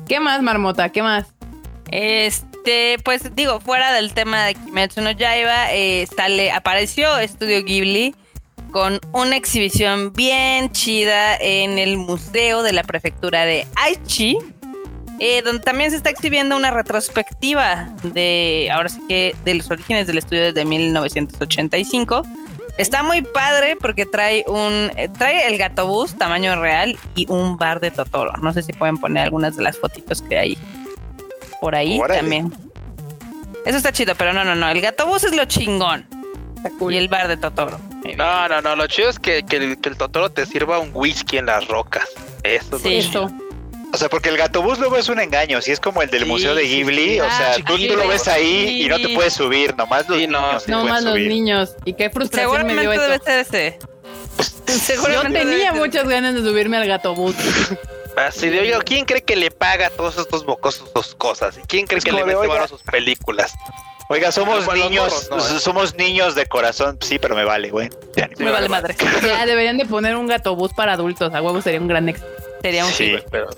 ¿Qué 0.06 0.20
más, 0.20 0.42
Marmota? 0.42 0.90
¿Qué 0.90 1.02
más? 1.02 1.28
Este, 1.90 2.98
pues 3.02 3.34
digo, 3.34 3.60
fuera 3.60 3.94
del 3.94 4.12
tema 4.12 4.44
de 4.44 4.54
Kimetsu 4.56 5.00
no 5.00 5.10
Yaiba, 5.10 5.72
eh, 5.72 6.06
sale, 6.14 6.52
apareció 6.52 7.16
Estudio 7.16 7.64
Ghibli 7.64 8.14
con 8.70 9.00
una 9.12 9.34
exhibición 9.36 10.12
bien 10.12 10.70
chida 10.72 11.36
en 11.36 11.78
el 11.78 11.96
museo 11.96 12.62
de 12.62 12.74
la 12.74 12.82
prefectura 12.82 13.46
de 13.46 13.66
Aichi, 13.76 14.36
eh, 15.24 15.40
donde 15.40 15.62
también 15.62 15.92
se 15.92 15.96
está 15.96 16.10
exhibiendo 16.10 16.56
una 16.56 16.72
retrospectiva 16.72 17.94
de, 18.02 18.68
ahora 18.72 18.88
sí 18.88 19.00
que, 19.08 19.36
de 19.44 19.54
los 19.54 19.70
orígenes 19.70 20.08
del 20.08 20.18
estudio 20.18 20.42
desde 20.42 20.64
1985. 20.64 22.24
Está 22.76 23.04
muy 23.04 23.22
padre 23.22 23.76
porque 23.76 24.04
trae 24.04 24.44
un, 24.48 24.90
eh, 24.96 25.08
trae 25.16 25.46
el 25.46 25.58
gatobús 25.58 26.18
tamaño 26.18 26.60
real 26.60 26.98
y 27.14 27.30
un 27.30 27.56
bar 27.56 27.78
de 27.78 27.92
Totoro. 27.92 28.32
No 28.38 28.52
sé 28.52 28.64
si 28.64 28.72
pueden 28.72 28.98
poner 28.98 29.22
algunas 29.22 29.56
de 29.56 29.62
las 29.62 29.78
fotitos 29.78 30.22
que 30.22 30.38
hay 30.38 30.58
por 31.60 31.76
ahí 31.76 32.00
Órale. 32.00 32.18
también. 32.18 32.52
Eso 33.64 33.76
está 33.76 33.92
chido, 33.92 34.16
pero 34.16 34.32
no, 34.32 34.42
no, 34.42 34.56
no. 34.56 34.68
El 34.70 34.80
gatobús 34.80 35.22
es 35.22 35.36
lo 35.36 35.44
chingón. 35.44 36.04
Está 36.56 36.70
cool. 36.80 36.94
Y 36.94 36.96
el 36.96 37.06
bar 37.06 37.28
de 37.28 37.36
Totoro. 37.36 37.78
No, 38.16 38.48
no, 38.48 38.60
no. 38.60 38.74
Lo 38.74 38.88
chido 38.88 39.10
es 39.10 39.20
que, 39.20 39.44
que 39.44 39.58
el, 39.58 39.80
que 39.80 39.88
el 39.88 39.96
Totoro 39.96 40.32
te 40.32 40.46
sirva 40.46 40.80
un 40.80 40.90
whisky 40.92 41.38
en 41.38 41.46
las 41.46 41.68
rocas. 41.68 42.08
Eso 42.42 42.74
es 42.74 42.82
lo 42.82 42.90
chido. 42.90 43.28
Eso. 43.28 43.41
O 43.94 43.98
sea, 43.98 44.08
porque 44.08 44.30
el 44.30 44.38
gatobús 44.38 44.78
luego 44.78 44.96
es 44.96 45.08
un 45.10 45.20
engaño, 45.20 45.60
si 45.60 45.70
es 45.70 45.78
como 45.78 46.00
el 46.02 46.08
del 46.10 46.22
Sí, 46.24 46.28
Museo 46.28 46.54
de 46.54 46.62
Ghibli, 46.64 47.10
sí. 47.14 47.20
o 47.20 47.24
sea, 47.24 47.52
Ah, 47.52 47.56
tú, 47.66 47.76
tú 47.76 47.94
lo 47.96 48.08
ves 48.08 48.26
ahí 48.26 48.82
y 48.84 48.88
no 48.88 48.96
te 48.98 49.10
puedes 49.10 49.34
subir, 49.34 49.76
nomás 49.76 50.08
los 50.08 50.18
Sí, 50.18 50.26
no. 50.26 50.40
niños 50.40 50.62
se 50.62 50.70
No 50.70 50.78
pueden 50.80 50.94
más 50.94 51.04
los 51.04 51.12
subir. 51.14 51.28
niños. 51.28 51.74
Y 51.84 51.92
qué 51.94 52.08
frustración 52.10 52.66
me 52.66 52.72
dio 52.72 52.90
Seguramente 52.92 53.16
eso. 53.16 53.28
debe 53.28 53.44
ser 53.44 53.76
ese. 53.76 53.78
Yo 54.66 54.72
Seguramente 54.74 55.38
debe 55.40 55.50
tenía 55.52 55.72
muchas 55.74 56.08
ganas 56.08 56.34
de 56.34 56.40
subirme 56.40 56.78
al 56.78 56.86
gatobús. 56.88 57.34
Así 58.16 58.48
de, 58.48 58.60
oye, 58.60 58.78
¿quién 58.84 59.04
cree 59.04 59.22
que 59.22 59.36
le 59.36 59.50
paga 59.50 59.86
a 59.88 59.90
todos 59.90 60.16
estos 60.18 60.46
mocosos 60.46 60.90
sus 60.94 61.14
cosas? 61.14 61.58
¿Y 61.58 61.66
quién 61.66 61.86
cree 61.86 61.98
Es 61.98 62.04
que 62.04 62.12
le 62.12 62.24
mete 62.24 62.50
a 62.58 62.68
sus 62.68 62.82
películas? 62.82 63.52
Oiga, 64.08 64.30
somos 64.32 64.64
Bueno, 64.66 64.84
niños, 64.88 65.28
morros, 65.30 65.50
no, 65.50 65.56
¿eh? 65.56 65.60
somos 65.60 65.94
niños 65.96 66.34
de 66.34 66.44
corazón, 66.46 66.98
sí, 67.00 67.18
pero 67.18 67.34
me 67.34 67.44
vale, 67.44 67.70
güey. 67.70 67.88
Ya 68.16 68.28
Me 68.38 68.50
vale 68.50 68.68
madre. 68.68 68.94
Ya 69.22 69.46
deberían 69.46 69.78
de 69.78 69.86
poner 69.86 70.16
un 70.16 70.26
gatobús 70.26 70.72
para 70.74 70.92
adultos. 70.94 71.32
A 71.34 71.40
huevo 71.40 71.60
sería 71.62 71.80
un 71.80 71.88
gran 71.88 72.08
éxito. 72.08 72.26
Sería 72.60 72.84
un 72.84 72.92
Sí. 72.92 73.16
Pero 73.30 73.48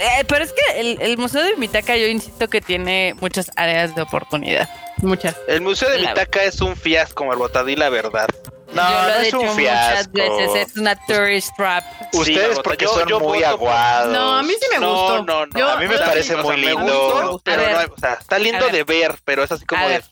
Eh, 0.00 0.24
pero 0.26 0.44
es 0.44 0.52
que 0.52 0.80
el, 0.80 0.98
el 1.02 1.18
Museo 1.18 1.42
de 1.42 1.56
Mitaka, 1.56 1.94
yo 1.96 2.06
insisto 2.06 2.48
que 2.48 2.60
tiene 2.62 3.14
muchas 3.20 3.50
áreas 3.56 3.94
de 3.94 4.02
oportunidad. 4.02 4.68
Muchas. 4.98 5.36
el 5.48 5.60
Museo 5.60 5.88
de 5.90 5.98
La- 6.00 6.10
Mitaka 6.10 6.42
es 6.42 6.60
un 6.60 6.74
fiasco, 6.76 7.24
Marbota, 7.26 7.62
di 7.64 7.76
la 7.76 7.88
verdad. 7.90 8.28
No, 8.72 8.82
yo 8.88 8.94
lo 9.02 9.08
no 9.08 9.14
he 9.16 9.28
es 9.28 9.34
un 9.34 9.40
muchas 9.40 9.56
fiasco. 9.56 10.12
veces, 10.12 10.68
es 10.70 10.76
una 10.76 10.94
tourist 11.06 11.50
trap. 11.56 11.84
Ustedes 12.14 12.58
porque 12.60 12.84
yo- 12.84 12.94
son 12.94 13.08
yo 13.08 13.18
muy 13.20 13.42
aguados. 13.42 14.12
No, 14.12 14.36
a 14.38 14.42
mí 14.42 14.52
sí 14.60 14.66
me 14.72 14.78
no, 14.78 14.90
gustó. 14.94 15.22
no, 15.24 15.46
no. 15.46 15.58
Yo- 15.58 15.68
A 15.70 15.76
mí 15.76 15.86
me 15.88 15.94
yo- 15.98 16.04
parece 16.04 16.36
muy 16.36 16.56
lindo. 16.56 16.82
gustó, 16.82 17.40
pero 17.44 17.62
ver. 17.62 17.88
no, 17.88 17.94
o 17.94 17.98
sea, 17.98 18.14
está 18.14 18.38
lindo 18.38 18.68
de 18.68 18.84
ver, 18.84 19.16
pero 19.24 19.42
es 19.42 19.50
así 19.52 19.64
como 19.66 19.88
de 19.88 20.02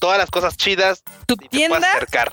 todas 0.00 0.18
las 0.18 0.30
cosas 0.30 0.56
chidas 0.56 1.02
Tu 1.26 1.34
y 1.34 1.36
te 1.36 1.48
puedes 1.48 1.50
tienda, 1.50 1.90
acercar. 1.92 2.32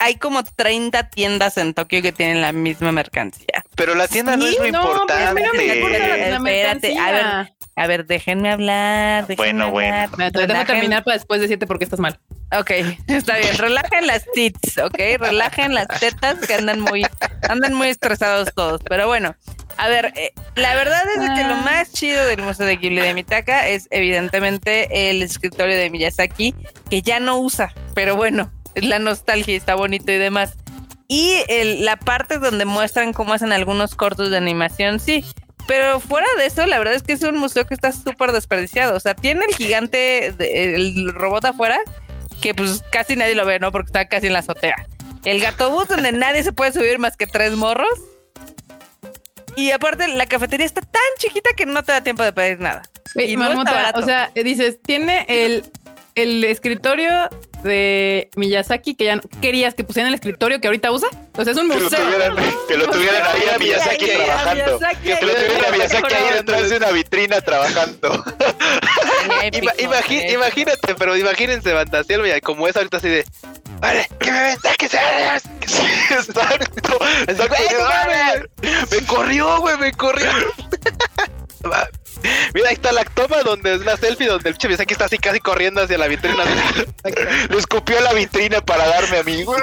Hay 0.00 0.16
como 0.16 0.42
30 0.42 1.10
tiendas 1.10 1.56
en 1.58 1.74
Tokio 1.74 2.02
que 2.02 2.10
tienen 2.10 2.40
la 2.40 2.52
misma 2.52 2.90
mercancía. 2.90 3.64
Pero 3.76 3.94
la 3.94 4.08
tienda 4.08 4.36
no 4.36 4.46
es 4.46 4.58
lo 4.58 4.58
no, 4.58 4.64
me 4.64 4.70
la, 4.72 4.78
importante. 4.78 5.14
la 5.14 5.30
Espérate, 5.30 6.32
a 6.34 6.38
mercancía. 6.40 7.52
A 7.76 7.86
ver, 7.86 8.04
déjenme 8.06 8.50
hablar. 8.50 9.26
déjenme 9.26 9.36
Bueno, 9.52 9.70
bueno. 9.70 9.94
hablar. 9.94 10.18
Me 10.18 10.30
te 10.32 10.40
dejo 10.40 10.52
Relajen- 10.52 10.66
terminar 10.66 11.04
para 11.04 11.16
después 11.16 11.40
decirte 11.40 11.66
por 11.66 11.78
qué 11.78 11.84
estás 11.84 12.00
mal. 12.00 12.18
Ok, 12.58 12.70
está 13.06 13.38
bien. 13.38 13.56
Relajen 13.56 14.06
las 14.06 14.24
tits, 14.34 14.78
ok. 14.78 14.98
Relajen 15.18 15.72
las 15.74 15.86
tetas 16.00 16.38
que 16.46 16.54
andan 16.54 16.80
muy, 16.80 17.06
andan 17.48 17.74
muy 17.74 17.88
estresados 17.88 18.52
todos. 18.54 18.82
Pero 18.88 19.06
bueno, 19.06 19.34
a 19.76 19.88
ver, 19.88 20.12
eh, 20.16 20.32
la 20.56 20.74
verdad 20.74 21.02
es 21.10 21.20
que 21.30 21.44
lo 21.46 21.54
Ah. 21.54 21.62
más 21.64 21.92
chido 21.92 22.26
del 22.26 22.42
Museo 22.42 22.66
de 22.66 22.76
Ghibli 22.76 23.00
de 23.00 23.14
Mitaka 23.14 23.68
es 23.68 23.86
evidentemente 23.90 25.10
el 25.10 25.22
escritorio 25.22 25.76
de 25.76 25.88
Miyazaki, 25.90 26.54
que 26.90 27.02
ya 27.02 27.20
no 27.20 27.38
usa, 27.38 27.72
pero 27.94 28.16
bueno, 28.16 28.50
la 28.74 28.98
nostalgia, 28.98 29.56
está 29.56 29.74
bonito 29.74 30.10
y 30.12 30.18
demás. 30.18 30.54
Y 31.08 31.34
el- 31.48 31.84
la 31.84 31.96
parte 31.96 32.38
donde 32.38 32.64
muestran 32.64 33.12
cómo 33.12 33.32
hacen 33.32 33.52
algunos 33.52 33.94
cortos 33.94 34.30
de 34.30 34.36
animación, 34.36 35.00
sí. 35.00 35.24
Pero 35.66 36.00
fuera 36.00 36.26
de 36.38 36.46
eso, 36.46 36.66
la 36.66 36.78
verdad 36.78 36.94
es 36.94 37.02
que 37.02 37.12
es 37.12 37.22
un 37.22 37.36
museo 37.36 37.66
que 37.66 37.74
está 37.74 37.92
súper 37.92 38.32
desperdiciado. 38.32 38.96
O 38.96 39.00
sea, 39.00 39.14
tiene 39.14 39.44
el 39.48 39.54
gigante, 39.54 40.32
de- 40.36 40.74
el 40.74 41.12
robot 41.12 41.44
afuera, 41.44 41.78
que 42.40 42.54
pues 42.54 42.82
casi 42.90 43.16
nadie 43.16 43.34
lo 43.34 43.44
ve, 43.44 43.58
¿no? 43.60 43.70
Porque 43.72 43.86
está 43.88 44.08
casi 44.08 44.28
en 44.28 44.32
la 44.32 44.38
azotea. 44.40 44.74
El 45.24 45.40
gatobús 45.40 45.86
donde 45.88 46.12
nadie 46.12 46.42
se 46.42 46.52
puede 46.52 46.72
subir 46.72 46.98
más 46.98 47.16
que 47.16 47.26
tres 47.26 47.52
morros. 47.54 47.90
Y 49.56 49.72
aparte, 49.72 50.08
la 50.08 50.26
cafetería 50.26 50.64
está 50.64 50.80
tan 50.80 51.02
chiquita 51.18 51.50
que 51.56 51.66
no 51.66 51.82
te 51.82 51.92
da 51.92 52.02
tiempo 52.02 52.22
de 52.22 52.32
pedir 52.32 52.60
nada. 52.60 52.82
Y 53.16 53.36
no 53.36 53.42
está 53.44 53.48
Marmota, 53.48 53.72
barato. 53.72 54.00
o 54.00 54.02
sea, 54.04 54.30
eh, 54.34 54.44
dices, 54.44 54.78
tiene 54.80 55.26
el, 55.28 55.64
el 56.14 56.44
escritorio 56.44 57.28
de 57.62 58.30
Miyazaki 58.36 58.94
que 58.94 59.04
ya 59.04 59.16
no- 59.16 59.22
querías 59.42 59.74
que 59.74 59.84
pusieran 59.84 60.08
el 60.08 60.14
escritorio 60.14 60.60
que 60.60 60.68
ahorita 60.68 60.90
usa. 60.90 61.08
O 61.36 61.44
sea, 61.44 61.52
es 61.52 61.58
un 61.58 61.68
Que 61.68 61.76
lo 61.76 61.82
museo. 61.84 61.98
tuvieran, 62.00 62.36
que 62.68 62.76
lo 62.76 62.86
tuvieran 62.90 63.22
ahí 63.22 63.42
a 63.54 63.58
Miyazaki 63.58 64.04
Miyazaki, 64.06 64.24
trabajando. 64.24 64.64
Miyazaki, 64.78 65.02
Que 65.02 65.26
lo 65.26 65.34
tuvieran 65.34 65.64
a 65.64 65.70
Miyazaki 65.76 66.14
ahí 66.14 66.34
detrás 66.34 66.70
de 66.70 66.76
una 66.78 66.90
vitrina 66.90 67.40
trabajando. 67.40 68.24
Ima- 69.52 69.74
imagi- 69.78 70.20
eh. 70.22 70.32
imagínate, 70.32 70.94
pero 70.94 71.16
imagínense, 71.16 71.72
Miyazaki, 72.24 72.40
como 72.40 72.66
es 72.66 72.76
ahorita 72.76 72.96
así 72.96 73.08
de, 73.08 73.24
vale, 73.80 74.08
que 74.18 74.30
me 74.32 74.42
ven, 74.42 74.56
que 74.78 74.88
se 74.88 74.96
exacto. 76.10 76.98
Exacto. 77.28 77.54
Me 78.90 79.06
corrió, 79.06 79.60
güey, 79.60 79.76
me 79.78 79.92
corrió. 79.92 80.30
Mira, 82.54 82.68
ahí 82.68 82.74
está 82.74 82.92
la 82.92 83.04
toma 83.04 83.42
donde 83.42 83.74
es 83.74 83.80
una 83.80 83.96
selfie 83.96 84.26
donde 84.26 84.50
el 84.50 84.56
Miyazaki 84.62 84.92
está 84.92 85.06
así 85.06 85.18
casi 85.18 85.40
corriendo 85.40 85.82
hacia 85.82 85.98
la 85.98 86.08
vitrina. 86.08 86.44
Le 87.48 87.58
escupió 87.58 88.00
la 88.00 88.12
vitrina 88.12 88.60
para 88.60 88.86
darme 88.86 89.18
a 89.18 89.22
mí. 89.22 89.44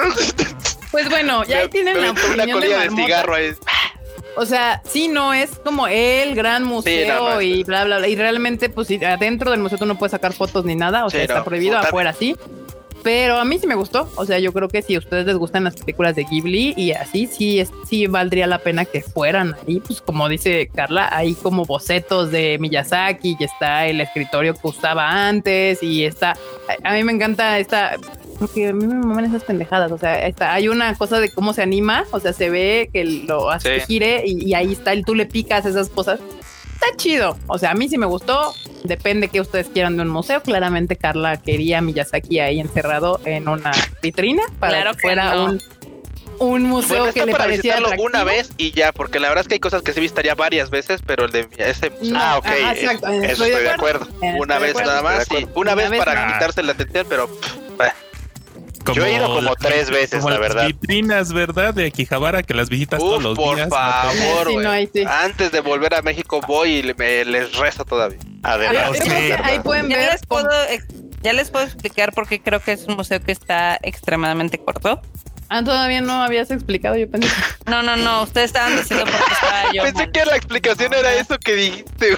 Pues 0.90 1.10
bueno, 1.10 1.44
ya 1.44 1.60
ahí 1.60 1.68
tienen 1.68 2.02
la 2.02 2.12
una 2.12 2.46
de 2.46 2.52
colilla 2.54 2.80
de 2.80 2.86
Marmota. 2.86 3.04
cigarro 3.04 3.36
ahí. 3.36 3.54
O 4.38 4.46
sea, 4.46 4.82
sí, 4.86 5.10
no 5.10 5.34
es 5.34 5.50
como 5.64 5.88
el 5.88 6.34
gran 6.34 6.64
museo 6.64 7.20
no, 7.20 7.30
no, 7.34 7.42
y 7.42 7.64
bla, 7.64 7.84
bla, 7.84 7.98
bla. 7.98 8.08
Y 8.08 8.16
realmente, 8.16 8.70
pues 8.70 8.90
adentro 9.04 9.52
del 9.52 9.60
museo 9.60 9.78
tú 9.78 9.86
no 9.86 9.98
puedes 9.98 10.12
sacar 10.12 10.32
fotos 10.34 10.64
ni 10.64 10.76
nada. 10.76 11.06
O 11.06 11.10
sea, 11.10 11.22
está 11.22 11.40
no. 11.40 11.44
prohibido. 11.44 11.78
Afuera 11.78 12.14
sí. 12.14 12.38
Pero 13.08 13.38
a 13.38 13.46
mí 13.46 13.58
sí 13.58 13.68
me 13.68 13.76
gustó. 13.76 14.10
O 14.18 14.26
sea, 14.26 14.38
yo 14.38 14.52
creo 14.52 14.68
que 14.68 14.82
si 14.82 14.96
a 14.96 15.00
ustedes 15.00 15.26
les 15.26 15.38
gustan 15.38 15.64
las 15.64 15.78
películas 15.78 16.14
de 16.14 16.26
Ghibli 16.26 16.74
y 16.76 16.92
así, 16.92 17.26
sí, 17.26 17.58
es, 17.58 17.72
sí 17.90 18.06
valdría 18.06 18.48
la 18.48 18.58
pena 18.60 18.84
que 18.84 19.00
fueran 19.02 19.56
ahí. 19.66 19.80
Pues 19.80 20.02
como 20.02 20.28
dice 20.28 20.70
Carla, 20.76 21.08
hay 21.14 21.34
como 21.36 21.64
bocetos 21.64 22.32
de 22.32 22.58
Miyazaki 22.60 23.38
y 23.40 23.44
está 23.46 23.86
el 23.88 24.02
escritorio 24.02 24.56
que 24.56 24.68
usaba 24.68 25.30
antes 25.30 25.82
y 25.82 26.04
está... 26.04 26.32
A, 26.84 26.90
a 26.90 26.94
mí 26.96 27.04
me 27.06 27.14
encanta 27.14 27.58
esta... 27.60 27.96
Porque 28.40 28.68
a 28.68 28.74
mí 28.74 28.86
me 28.86 28.96
maman 28.96 29.24
esas 29.24 29.44
pendejadas. 29.46 29.90
O 29.92 29.98
sea, 29.98 30.28
está, 30.28 30.54
hay 30.54 30.68
una 30.68 30.94
cosa 30.96 31.22
de 31.22 31.30
cómo 31.32 31.54
se 31.54 31.62
anima. 31.64 32.04
O 32.12 32.20
sea, 32.20 32.34
se 32.34 32.50
ve 32.50 32.90
que 32.92 33.06
lo 33.06 33.50
hace 33.50 33.76
que 33.76 33.80
Sí. 33.80 33.86
gire 33.88 34.24
y, 34.26 34.50
y 34.50 34.54
ahí 34.54 34.74
está, 34.74 34.94
y 34.94 35.02
tú 35.02 35.16
le 35.16 35.26
picas 35.26 35.66
esas 35.66 35.88
cosas. 35.90 36.20
Está 36.82 36.96
chido. 36.96 37.38
O 37.48 37.58
sea, 37.58 37.72
a 37.72 37.74
mí 37.74 37.90
sí 37.90 37.98
me 37.98 38.06
gustó. 38.06 38.54
Depende 38.84 39.28
que 39.30 39.42
ustedes 39.42 39.68
quieran 39.68 39.98
de 39.98 40.04
un 40.04 40.10
museo. 40.10 40.42
Claramente 40.42 40.96
Carla 40.96 41.38
quería 41.38 41.80
a 41.80 41.82
Miyazaki 41.82 42.40
ahí 42.40 42.60
encerrado 42.60 43.20
en 43.26 43.48
una 43.50 43.72
vitrina 44.02 44.44
para 44.60 44.74
Claro 44.82 44.94
que 44.94 45.00
fuera 45.02 45.34
no. 45.34 45.46
un, 45.46 45.62
un 46.40 46.64
museo 46.64 47.00
Bueno, 47.00 47.14
que 47.14 47.26
le 47.26 47.32
para 47.32 47.46
pareciera 47.46 47.78
visitarlo 47.78 48.04
una 48.04 48.24
vez 48.24 48.52
y 48.58 48.72
ya, 48.72 48.92
porque 48.92 49.20
la 49.20 49.28
verdad 49.30 49.42
es 49.42 49.48
que 49.48 49.56
hay 49.56 49.60
cosas 49.60 49.82
que 49.82 49.92
sí 49.94 50.00
visitaría 50.00 50.36
varias 50.36 50.70
veces, 50.70 51.02
pero 51.06 51.26
el 51.26 51.32
de 51.32 51.48
ese 51.58 51.92
No, 52.04 52.20
Ah, 52.22 52.38
ok. 52.38 52.46
ajá, 52.46 52.72
es- 52.74 52.84
exacto, 52.84 53.08
Eso 53.12 53.46
estoy 53.46 53.64
de 53.64 53.70
acuerdo. 53.72 54.08
Eh, 54.22 54.36
una 54.40 54.54
estoy 54.56 54.60
vez 54.68 54.70
acuerdo. 54.72 54.90
nada 54.92 55.02
más, 55.02 55.28
una, 55.32 55.48
Una 55.56 55.76
vez 55.76 55.90
vez 55.90 56.00
para 56.00 56.28
quitarse 56.34 56.62
la 56.64 56.72
atención, 56.74 57.08
pero 57.10 57.28
pff, 57.28 57.56
Yo 58.94 59.06
he 59.06 59.14
ido 59.16 59.28
como 59.34 59.56
tres 59.56 59.90
veces, 59.90 60.20
como 60.20 60.30
la 60.30 60.40
las 60.40 60.50
verdad. 60.54 60.68
vitrinas, 60.68 61.34
¿verdad? 61.34 61.74
De 61.74 61.88
Akihabara 61.88 62.44
que 62.44 62.54
las 62.54 62.70
visitas 62.70 63.00
todos 63.00 63.22
los 63.24 63.38
por 63.38 63.56
días. 63.56 63.70
favor, 63.70 64.48
Sí, 64.48 64.54
güey. 64.54 64.66
no, 64.86 64.90
sí. 64.94 65.04
Antes 65.08 65.52
de 65.52 65.60
volver 65.62 65.94
a 65.96 66.02
México 66.02 66.42
voy 66.48 66.70
y 66.72 66.82
le- 66.84 66.94
me, 66.96 67.26
les 67.26 67.56
rezo 67.58 67.86
todavía. 67.86 68.20
Adelante. 68.44 69.00
Que 69.00 69.34
ahí 69.44 69.60
pueden 69.60 69.90
Ya 69.90 69.98
ver 69.98 70.12
les, 70.14 70.26
puedo, 70.26 70.50
ya 71.24 71.34
les 71.34 71.50
puedo 71.52 71.66
explicar 71.66 72.14
por 72.14 72.28
qué 72.28 72.42
creo 72.42 72.60
que 72.62 72.72
es 72.74 72.86
un 72.88 72.96
museo 72.96 73.20
que 73.22 73.32
está 73.32 73.78
extremadamente 73.82 74.58
corto. 74.60 75.02
Ah, 75.50 75.64
todavía 75.64 76.02
no 76.02 76.22
habías 76.24 76.52
explicado, 76.52 76.96
yo 76.98 77.10
pensé. 77.10 77.30
No, 77.68 77.84
no, 77.84 77.98
no, 77.98 78.24
ustedes 78.24 78.46
estaban 78.48 78.78
diciendo 78.78 79.06
porque 79.06 79.34
estaba 79.34 79.74
yo. 79.74 79.84
Pensé 79.84 80.04
mal. 80.04 80.12
que 80.14 80.26
la 80.26 80.36
explicación 80.38 80.94
era 80.94 81.14
eso 81.16 81.38
que 81.38 81.56
dijiste. 81.56 82.18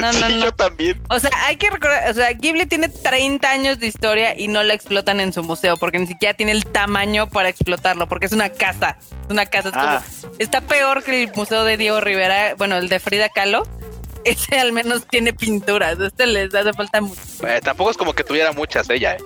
No, 0.00 0.12
no, 0.12 0.28
Sí, 0.28 0.34
no. 0.38 0.44
Yo 0.44 0.52
también. 0.52 1.00
O 1.08 1.18
sea, 1.18 1.30
hay 1.46 1.56
que 1.56 1.70
recordar, 1.70 2.10
o 2.10 2.14
sea, 2.14 2.30
Ghibli 2.32 2.66
tiene 2.66 2.88
30 2.90 3.50
años 3.50 3.78
de 3.78 3.86
historia 3.86 4.38
y 4.38 4.48
no 4.48 4.62
la 4.62 4.74
explotan 4.74 5.20
en 5.20 5.32
su 5.32 5.42
museo 5.42 5.76
porque 5.78 5.98
ni 5.98 6.06
siquiera 6.06 6.34
tiene 6.34 6.52
el 6.52 6.66
tamaño 6.66 7.28
para 7.30 7.48
explotarlo, 7.48 8.06
porque 8.08 8.26
es 8.26 8.32
una 8.32 8.50
casa. 8.50 8.98
Es 9.24 9.30
una 9.30 9.46
casa. 9.46 9.68
es 9.70 9.74
como- 9.74 9.86
Ah. 9.86 10.02
está 10.38 10.60
peor 10.60 11.02
que 11.02 11.22
el 11.24 11.32
museo 11.34 11.64
de 11.64 11.76
Diego 11.78 12.00
Rivera, 12.00 12.54
bueno, 12.56 12.76
el 12.76 12.88
de 12.90 13.00
Frida 13.00 13.28
Kahlo. 13.30 13.62
Ese 14.24 14.58
al 14.58 14.72
menos 14.72 15.06
tiene 15.06 15.32
pinturas. 15.34 15.98
Este 16.00 16.26
les 16.26 16.54
hace 16.54 16.72
falta 16.74 17.00
mucho. 17.00 17.20
Eh, 17.46 17.60
tampoco 17.62 17.90
es 17.90 17.96
como 17.96 18.12
que 18.14 18.24
tuviera 18.24 18.52
muchas 18.52 18.88
ella, 18.90 19.16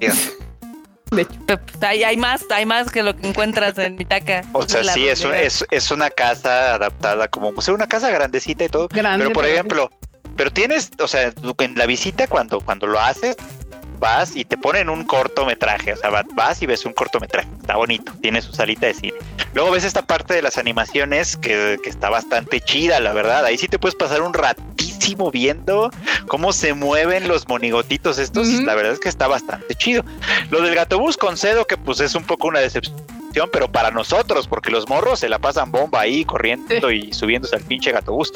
eh. 0.00 0.10
De 1.10 1.22
hecho. 1.22 1.60
Hay, 1.80 2.04
hay 2.04 2.16
más, 2.16 2.44
hay 2.50 2.66
más 2.66 2.90
que 2.90 3.02
lo 3.02 3.16
que 3.16 3.28
encuentras 3.28 3.76
en 3.78 3.96
Mitaka. 3.96 4.42
O 4.52 4.62
sea, 4.68 4.84
sí, 4.84 5.08
es, 5.08 5.24
un- 5.24 5.34
es, 5.34 5.64
es 5.70 5.90
una 5.90 6.10
casa 6.10 6.74
adaptada 6.74 7.28
como 7.28 7.52
museo, 7.52 7.74
una 7.74 7.86
casa 7.86 8.10
grandecita 8.10 8.64
y 8.64 8.68
todo. 8.68 8.88
Grande, 8.88 9.24
pero 9.26 9.32
por 9.34 9.46
ejemplo, 9.46 9.90
pero 10.36 10.50
tienes, 10.52 10.90
o 11.00 11.08
sea, 11.08 11.32
en 11.58 11.74
la 11.76 11.86
visita 11.86 12.26
cuando, 12.26 12.60
cuando 12.60 12.86
lo 12.86 13.00
haces, 13.00 13.36
vas 13.98 14.36
y 14.36 14.44
te 14.44 14.56
ponen 14.56 14.88
un 14.88 15.04
cortometraje, 15.04 15.92
o 15.92 15.96
sea, 15.96 16.10
va- 16.10 16.24
vas 16.34 16.62
y 16.62 16.66
ves 16.66 16.84
un 16.86 16.92
cortometraje, 16.92 17.48
está 17.60 17.76
bonito, 17.76 18.12
tiene 18.20 18.40
su 18.42 18.52
salita 18.52 18.86
de 18.86 18.94
cine. 18.94 19.14
Luego 19.54 19.70
ves 19.72 19.84
esta 19.84 20.02
parte 20.02 20.34
de 20.34 20.42
las 20.42 20.58
animaciones 20.58 21.36
que, 21.36 21.78
que 21.82 21.90
está 21.90 22.10
bastante 22.10 22.60
chida, 22.60 23.00
la 23.00 23.12
verdad. 23.12 23.44
Ahí 23.44 23.56
sí 23.58 23.66
te 23.68 23.78
puedes 23.78 23.94
pasar 23.96 24.22
un 24.22 24.34
ratísimo 24.34 25.30
viendo 25.30 25.90
cómo 26.26 26.52
se 26.52 26.74
mueven 26.74 27.28
los 27.28 27.48
monigotitos 27.48 28.18
estos. 28.18 28.46
La 28.48 28.74
verdad 28.74 28.92
es 28.92 29.00
que 29.00 29.08
está 29.08 29.26
bastante 29.26 29.74
chido. 29.74 30.04
Lo 30.50 30.60
del 30.60 30.74
gatobús 30.74 31.16
concedo 31.16 31.66
que 31.66 31.76
pues 31.76 32.00
es 32.00 32.14
un 32.14 32.24
poco 32.24 32.48
una 32.48 32.60
decepción, 32.60 32.94
pero 33.52 33.70
para 33.72 33.90
nosotros, 33.90 34.46
porque 34.46 34.70
los 34.70 34.88
morros 34.88 35.20
se 35.20 35.28
la 35.28 35.38
pasan 35.38 35.70
bomba 35.72 36.00
ahí 36.00 36.24
corriendo 36.24 36.90
y 36.90 37.12
subiéndose 37.12 37.56
al 37.56 37.62
pinche 37.62 37.90
gatobús. 37.90 38.32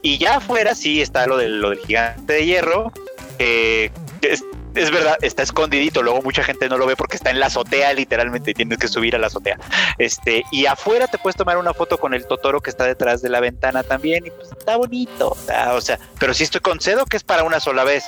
Y 0.00 0.18
ya 0.18 0.36
afuera 0.36 0.74
sí 0.74 1.02
está 1.02 1.26
lo 1.26 1.36
del, 1.36 1.60
lo 1.60 1.70
del 1.70 1.80
gigante 1.80 2.34
de 2.34 2.46
hierro, 2.46 2.92
que 3.38 3.90
es, 4.22 4.44
es 4.74 4.90
verdad, 4.90 5.16
está 5.22 5.42
escondidito, 5.42 6.02
luego 6.02 6.22
mucha 6.22 6.42
gente 6.42 6.68
no 6.68 6.78
lo 6.78 6.86
ve 6.86 6.96
porque 6.96 7.16
está 7.16 7.30
en 7.30 7.40
la 7.40 7.46
azotea, 7.46 7.92
literalmente, 7.92 8.52
y 8.52 8.54
tienes 8.54 8.78
que 8.78 8.88
subir 8.88 9.14
a 9.14 9.18
la 9.18 9.26
azotea. 9.26 9.58
Este, 9.98 10.44
y 10.50 10.66
afuera 10.66 11.06
te 11.06 11.18
puedes 11.18 11.36
tomar 11.36 11.58
una 11.58 11.74
foto 11.74 11.98
con 11.98 12.14
el 12.14 12.26
Totoro 12.26 12.60
que 12.60 12.70
está 12.70 12.84
detrás 12.84 13.22
de 13.22 13.28
la 13.28 13.40
ventana 13.40 13.82
también, 13.82 14.26
y 14.26 14.30
pues 14.30 14.50
está 14.52 14.76
bonito. 14.76 15.36
ah, 15.54 15.74
O 15.74 15.80
sea, 15.80 15.98
pero 16.18 16.34
sí 16.34 16.44
estoy 16.44 16.60
concedo 16.60 17.04
que 17.06 17.16
es 17.16 17.24
para 17.24 17.44
una 17.44 17.60
sola 17.60 17.84
vez. 17.84 18.04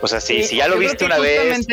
O 0.00 0.08
sea, 0.08 0.20
si, 0.20 0.42
si 0.42 0.56
ya 0.56 0.68
lo 0.68 0.78
viste 0.78 1.04
una 1.04 1.18
vez 1.18 1.66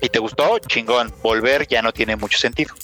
y 0.00 0.08
te 0.08 0.18
gustó, 0.18 0.58
chingón, 0.58 1.12
volver 1.22 1.66
ya 1.66 1.82
no 1.82 1.92
tiene 1.92 2.16
mucho 2.16 2.38
sentido. 2.38 2.74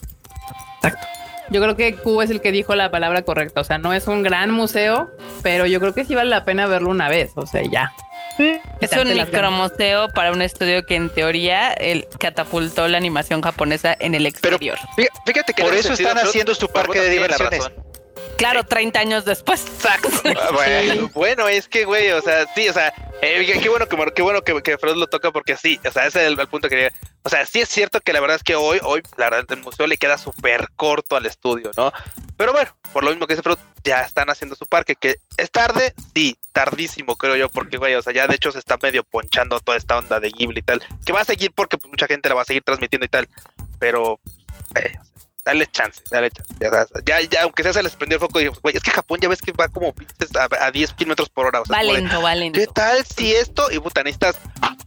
Yo 1.50 1.60
creo 1.60 1.76
que 1.76 1.96
Q 1.96 2.22
es 2.22 2.30
el 2.30 2.40
que 2.40 2.52
dijo 2.52 2.74
la 2.74 2.90
palabra 2.90 3.22
correcta. 3.22 3.60
O 3.60 3.64
sea, 3.64 3.78
no 3.78 3.92
es 3.92 4.06
un 4.06 4.22
gran 4.22 4.50
museo, 4.50 5.10
pero 5.42 5.66
yo 5.66 5.80
creo 5.80 5.92
que 5.94 6.04
sí 6.04 6.14
vale 6.14 6.30
la 6.30 6.44
pena 6.44 6.66
verlo 6.66 6.90
una 6.90 7.08
vez. 7.08 7.32
O 7.34 7.46
sea, 7.46 7.62
ya. 7.62 7.92
Es 8.80 8.92
un 8.92 9.08
micromuseo 9.14 10.08
para 10.08 10.32
un 10.32 10.42
estudio 10.42 10.84
que 10.84 10.94
en 10.96 11.10
teoría 11.10 11.72
el 11.72 12.06
catapultó 12.18 12.88
la 12.88 12.96
animación 12.98 13.42
japonesa 13.42 13.96
en 13.98 14.14
el 14.14 14.26
exterior. 14.26 14.78
Fí- 14.96 15.08
Fíjate 15.26 15.54
que 15.54 15.62
Por 15.62 15.74
eso 15.74 15.92
están 15.92 16.18
haciendo 16.18 16.54
su 16.54 16.68
parque 16.68 17.00
de 17.00 17.10
diversiones. 17.10 17.64
claro, 18.36 18.64
30 18.64 18.98
años 19.00 19.24
después. 19.24 19.64
Bueno. 20.52 21.10
Bueno, 21.14 21.48
es 21.48 21.68
que, 21.68 21.84
güey, 21.84 22.10
o 22.12 22.20
sea, 22.22 22.46
sí, 22.54 22.68
o 22.68 22.72
sea, 22.72 22.92
eh, 23.20 23.58
qué 23.62 23.68
bueno 23.68 23.86
que 23.86 23.96
qué 24.14 24.22
bueno 24.22 24.42
que, 24.42 24.62
que 24.62 24.78
Fred 24.78 24.94
lo 24.96 25.06
toca 25.06 25.30
porque 25.30 25.56
sí, 25.56 25.78
o 25.86 25.90
sea, 25.90 26.06
ese 26.06 26.20
es 26.22 26.26
el, 26.32 26.38
el 26.38 26.48
punto 26.48 26.68
que 26.68 26.76
quería. 26.76 26.92
O 27.24 27.28
sea, 27.28 27.46
sí 27.46 27.60
es 27.60 27.68
cierto 27.68 28.00
que 28.00 28.12
la 28.12 28.20
verdad 28.20 28.36
es 28.36 28.42
que 28.42 28.56
hoy, 28.56 28.80
hoy, 28.82 29.00
la 29.16 29.30
verdad, 29.30 29.44
el 29.50 29.62
museo 29.62 29.86
le 29.86 29.96
queda 29.96 30.18
súper 30.18 30.68
corto 30.76 31.16
al 31.16 31.26
estudio, 31.26 31.70
¿no? 31.76 31.92
Pero 32.42 32.54
bueno, 32.54 32.74
por 32.92 33.04
lo 33.04 33.10
mismo 33.10 33.28
que 33.28 33.34
dice 33.34 33.42
Fred, 33.44 33.56
ya 33.84 34.00
están 34.00 34.28
haciendo 34.28 34.56
su 34.56 34.66
parque, 34.66 34.96
que 34.96 35.18
es 35.36 35.48
tarde, 35.52 35.94
sí, 36.12 36.36
tardísimo, 36.50 37.14
creo 37.14 37.36
yo, 37.36 37.48
porque, 37.48 37.76
güey, 37.76 37.94
o 37.94 38.02
sea, 38.02 38.12
ya 38.12 38.26
de 38.26 38.34
hecho 38.34 38.50
se 38.50 38.58
está 38.58 38.76
medio 38.82 39.04
ponchando 39.04 39.60
toda 39.60 39.78
esta 39.78 39.96
onda 39.96 40.18
de 40.18 40.30
Ghibli 40.30 40.58
y 40.58 40.62
tal, 40.62 40.82
que 41.06 41.12
va 41.12 41.20
a 41.20 41.24
seguir 41.24 41.52
porque 41.54 41.78
pues, 41.78 41.88
mucha 41.88 42.08
gente 42.08 42.28
la 42.28 42.34
va 42.34 42.42
a 42.42 42.44
seguir 42.44 42.64
transmitiendo 42.64 43.06
y 43.06 43.08
tal, 43.10 43.28
pero, 43.78 44.18
eh, 44.74 44.92
dale 45.44 45.66
chance, 45.66 46.00
dale 46.10 46.30
chance. 46.30 46.54
Ya, 46.60 46.70
sabes, 46.70 46.88
ya, 47.04 47.20
ya, 47.20 47.42
aunque 47.42 47.62
sea 47.62 47.72
se 47.72 47.82
les 47.82 47.94
prendió 47.96 48.16
el 48.16 48.20
foco 48.20 48.40
y 48.40 48.46
güey, 48.48 48.76
es 48.76 48.82
que 48.82 48.90
Japón 48.90 49.18
ya 49.20 49.28
ves 49.28 49.42
que 49.42 49.52
va 49.52 49.68
como 49.68 49.92
pinches 49.92 50.30
a, 50.36 50.48
a 50.66 50.70
10 50.70 50.92
kilómetros 50.94 51.28
por 51.28 51.46
hora. 51.46 51.60
O 51.60 51.64
sea, 51.66 51.76
Va 51.76 51.80
como 51.82 51.94
de, 51.94 52.00
lento, 52.00 52.22
va 52.22 52.34
lento. 52.34 52.60
¿Qué 52.60 52.66
tal 52.66 53.04
si 53.04 53.34
esto? 53.34 53.70
Y 53.70 53.78
puta, 53.78 54.02
necesitas 54.02 54.36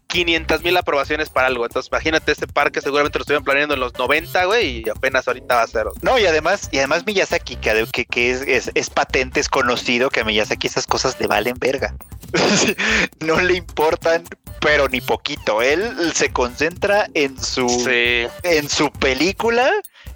500 0.08 0.62
mil 0.64 0.78
aprobaciones 0.78 1.30
para 1.30 1.48
algo. 1.48 1.66
Entonces, 1.66 1.92
imagínate 1.92 2.32
ese 2.32 2.48
parque, 2.48 2.80
seguramente 2.82 3.18
lo 3.20 3.24
estuvieron 3.24 3.44
planeando 3.44 3.74
en 3.74 3.82
los 3.82 3.94
90, 3.98 4.46
güey, 4.46 4.84
y 4.86 4.90
apenas 4.90 5.28
ahorita 5.28 5.56
va 5.56 5.62
a 5.64 5.68
ser. 5.68 5.88
No, 6.02 6.18
y 6.18 6.26
además, 6.26 6.70
y 6.72 6.78
además 6.78 7.06
Miyazaki, 7.06 7.58
que, 7.58 7.86
que, 7.92 8.06
que 8.06 8.32
es, 8.32 8.42
es, 8.42 8.72
es 8.76 8.90
patente, 8.90 9.40
es 9.42 9.50
conocido 9.50 10.10
que 10.10 10.22
a 10.22 10.24
Miyazaki 10.24 10.68
esas 10.68 10.88
cosas 10.88 11.20
le 11.20 11.28
valen 11.28 11.56
verga. 11.60 11.96
no 13.20 13.40
le 13.42 13.56
importan, 13.56 14.24
pero 14.62 14.88
ni 14.88 15.02
poquito. 15.02 15.62
Él 15.62 16.14
se 16.14 16.32
concentra 16.32 17.08
en 17.14 17.42
su, 17.42 17.68
Sí. 17.68 18.28
en 18.44 18.70
su 18.70 18.92
película 18.92 19.70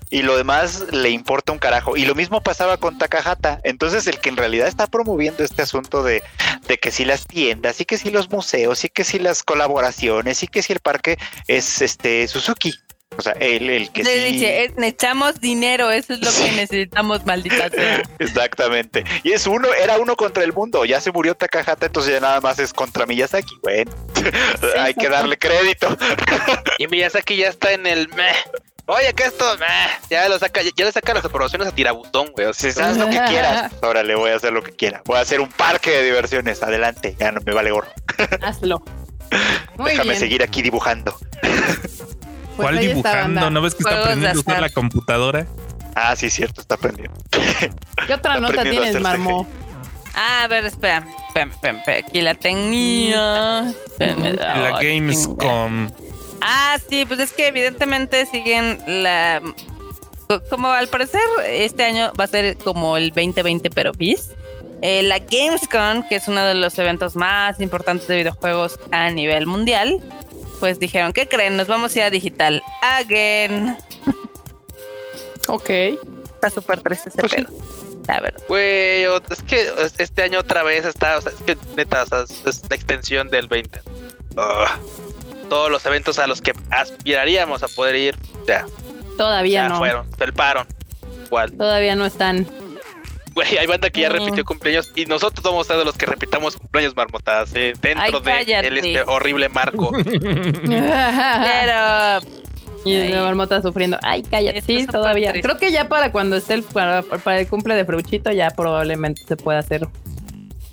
y 0.10 0.22
lo 0.23 0.36
demás 0.38 0.86
le 0.91 1.10
importa 1.10 1.52
un 1.52 1.60
carajo. 1.60 1.95
Y 1.98 2.06
lo 2.06 2.15
mismo 2.15 2.41
pasaba 2.41 2.77
con 2.77 2.98
Takahata. 2.98 3.60
Entonces, 3.64 4.07
el 4.07 4.19
que 4.19 4.30
en 4.30 4.38
realidad 4.38 4.68
está 4.68 4.88
promoviendo 4.88 5.44
este 5.44 5.61
asunto 5.61 6.03
de, 6.03 6.23
de 6.68 6.77
que 6.77 6.91
si 6.91 7.06
las 7.06 7.26
tiendas, 7.27 7.80
y 7.81 7.86
que 7.86 7.98
si 7.98 8.10
los 8.10 8.30
museos, 8.30 8.84
y 8.86 8.90
que 8.90 9.03
si 9.03 9.19
las 9.19 9.44
colaboraciones, 9.44 10.41
y 10.44 10.48
que 10.48 10.61
si 10.64 10.73
el 10.73 10.80
parque 10.80 11.18
es 11.48 11.81
este 11.81 12.27
Suzuki. 12.27 12.73
O 13.18 13.22
sea, 13.22 13.34
el, 13.34 13.69
el 13.69 13.91
que 13.91 14.03
Le 14.03 14.27
sí. 14.27 14.34
dice, 14.34 14.64
"Eh, 14.64 14.73
necesitamos 14.77 15.41
dinero, 15.41 15.90
eso 15.90 16.14
es 16.14 16.19
lo 16.22 16.31
que 16.31 16.52
necesitamos, 16.53 17.26
maldita 17.26 17.68
sea. 17.69 18.03
Exactamente. 18.19 19.03
Y 19.23 19.31
es 19.31 19.45
uno, 19.48 19.68
era 19.73 19.98
uno 19.98 20.15
contra 20.15 20.44
el 20.44 20.53
mundo. 20.53 20.86
Ya 20.86 21.02
se 21.02 21.11
murió 21.11 21.36
Takahata, 21.36 21.88
entonces 21.88 22.14
ya 22.14 22.19
nada 22.19 22.40
más 22.40 22.60
es 22.60 22.72
contra 22.72 23.06
Miyazaki. 23.07 23.56
Bueno, 23.64 23.91
hay 24.80 24.94
que 24.94 25.10
darle 25.10 25.38
crédito. 25.38 25.98
Y 26.77 26.88
Miyazaki 26.88 27.36
ya 27.36 27.49
está 27.49 27.72
en 27.73 27.88
el 27.88 28.07
meh. 28.10 28.34
Oye, 28.91 29.14
que 29.14 29.26
esto, 29.26 29.45
meh. 29.60 29.68
Ya 30.10 30.28
lo 30.28 30.40
saca, 30.40 30.61
ya 30.64 30.86
le 30.86 30.91
saca 30.91 31.14
las 31.14 31.24
aprobaciones 31.24 31.68
a 31.68 31.72
tirabuzón, 31.72 32.32
güey. 32.32 32.48
O 32.48 32.53
sea, 32.56 32.72
Si 32.72 32.82
haz 32.82 32.98
lo 32.98 33.07
que 33.07 33.22
quieras, 33.28 33.72
órale, 33.84 34.16
voy 34.16 34.32
a 34.32 34.38
hacer 34.38 34.52
lo 34.52 34.64
que 34.64 34.72
quiera. 34.72 35.03
Voy 35.06 35.18
a 35.18 35.22
hacer 35.22 35.41
un 35.41 35.49
parque 35.49 35.91
de 35.91 36.06
diversiones. 36.06 36.64
Adelante, 36.64 37.16
ya 37.20 37.32
no 37.32 37.40
me 37.45 37.53
vale 37.53 37.70
gorro. 37.70 37.90
Hazlo. 38.41 38.82
Muy 39.78 39.91
Déjame 39.91 40.10
bien. 40.10 40.20
seguir 40.20 40.41
aquí 40.41 40.64
dibujando. 40.64 41.16
Pues 41.40 42.02
¿Cuál 42.56 42.80
dibujando? 42.80 43.52
¿No 43.52 43.61
ves 43.61 43.76
que 43.76 43.84
está 43.84 44.02
aprendiendo 44.02 44.40
a 44.40 44.41
usar 44.41 44.60
la 44.60 44.70
computadora? 44.70 45.45
Ah, 45.94 46.16
sí, 46.16 46.32
cierto, 46.32 46.61
está 46.61 46.74
aprendiendo. 46.74 47.16
¿Qué 47.30 48.14
otra 48.16 48.38
Está 48.38 48.40
nota 48.40 48.64
tienes, 48.64 48.90
hacer 48.90 49.02
Marmo? 49.02 49.48
Ah, 50.16 50.45
a 50.45 50.48
ver, 50.48 50.66
espera. 50.66 51.06
Aquí 51.86 52.22
la 52.22 52.34
tenía. 52.34 53.72
La 53.99 54.74
oh. 54.74 54.80
Gamescom. 54.82 55.91
Ah, 56.41 56.78
sí, 56.90 57.06
pues 57.06 57.20
es 57.20 57.32
que 57.34 57.48
evidentemente 57.48 58.26
siguen 58.26 58.80
la... 58.88 59.41
co- 60.28 60.41
Como 60.49 60.70
al 60.70 60.88
parecer 60.88 61.22
este 61.45 61.84
año 61.84 62.11
va 62.20 62.24
a 62.26 62.28
ser 62.28 62.57
como 62.57 62.98
el 62.98 63.10
2020 63.10 63.70
pero 63.70 63.91
bis. 63.94 64.30
Eh, 64.82 65.03
la 65.03 65.20
Gamescom, 65.20 66.07
que 66.07 66.16
es 66.16 66.28
uno 66.30 66.44
de 66.45 66.56
los 66.56 66.78
eventos 66.80 67.16
más 67.18 67.60
importantes 67.60 68.07
de 68.07 68.16
videojuegos 68.18 68.80
a 68.91 69.10
nivel 69.11 69.45
mundial, 69.45 69.99
pues 70.61 70.80
dijeron, 70.80 71.11
¿qué 71.11 71.28
creen? 71.28 71.57
Nos 71.57 71.68
vamos 71.68 71.94
a 71.95 71.99
ir 71.99 72.03
a 72.06 72.10
digital. 72.10 72.64
Again. 72.82 73.76
Ok. 75.48 75.70
Está 75.70 76.49
súper 76.49 76.80
triste 76.82 77.10
ese 77.10 77.18
Pues 77.20 77.32
sí. 77.34 77.44
pedo. 77.44 77.49
La 78.07 78.22
verdad. 78.22 78.41
Güey, 78.48 79.03
es 79.03 79.41
que 79.45 79.70
este 79.98 80.24
año 80.24 80.40
otra 80.40 80.64
vez 80.64 80.86
está, 80.86 81.18
o 81.18 81.22
sea, 81.22 81.32
es 81.32 81.41
que 81.44 81.57
neta, 81.76 82.03
o 82.03 82.06
sea, 82.07 82.24
es, 82.48 82.61
la 82.70 82.76
extensión 82.76 83.30
del 83.30 83.48
20. 83.48 83.82
Ah, 84.38 84.78
todos 85.50 85.70
los 85.72 85.86
eventos 85.86 86.20
a 86.20 86.28
los 86.28 86.42
que 86.42 86.54
aspiraríamos 86.72 87.64
a 87.64 87.68
poder 87.68 87.96
ir, 87.96 88.16
ya, 88.48 88.66
Todavía 89.18 89.64
ya 89.64 89.70
no. 89.70 89.78
fueron, 89.80 90.10
felparon. 90.16 90.68
Igual. 91.26 91.52
Todavía 91.54 91.96
no 91.96 92.06
están. 92.06 92.48
Güey, 93.36 93.58
hay 93.58 93.68
banda 93.68 93.90
que 93.90 94.02
ya 94.02 94.10
Mm. 94.10 94.14
repitió 94.14 94.46
cumpleaños 94.46 94.92
y 94.96 95.06
nosotros 95.06 95.44
vamos 95.44 95.66
a 95.68 95.70
ser 95.70 95.78
de 95.78 95.86
los 95.86 95.96
que 95.96 96.06
repitamos 96.06 96.58
cumpleaños 96.58 96.96
marmotadas 96.96 97.52
eh, 97.56 97.74
dentro 97.82 98.22
Ay, 98.26 98.46
de 98.46 98.54
el, 98.68 98.78
este 98.80 99.02
horrible 99.04 99.50
marco. 99.50 99.92
Pero 99.94 100.14
y 102.86 102.94
Ay. 102.96 103.10
la 103.10 103.24
marmota 103.24 103.62
sufriendo. 103.62 103.98
Ay, 104.02 104.24
cállate. 104.24 104.62
Sí, 104.62 104.88
todavía. 104.88 105.34
Creo 105.42 105.58
que 105.58 105.72
ya 105.72 105.88
para 105.90 106.12
cuando 106.12 106.38
esté 106.38 106.56
el, 106.56 106.64
para, 106.64 107.02
para 107.04 107.40
el 107.42 107.48
cumple 107.48 107.76
de 107.76 107.86
Fruchito, 107.86 108.32
ya 108.32 108.50
probablemente 108.52 109.22
se 109.28 109.36
pueda 109.36 109.60
hacer 109.60 109.88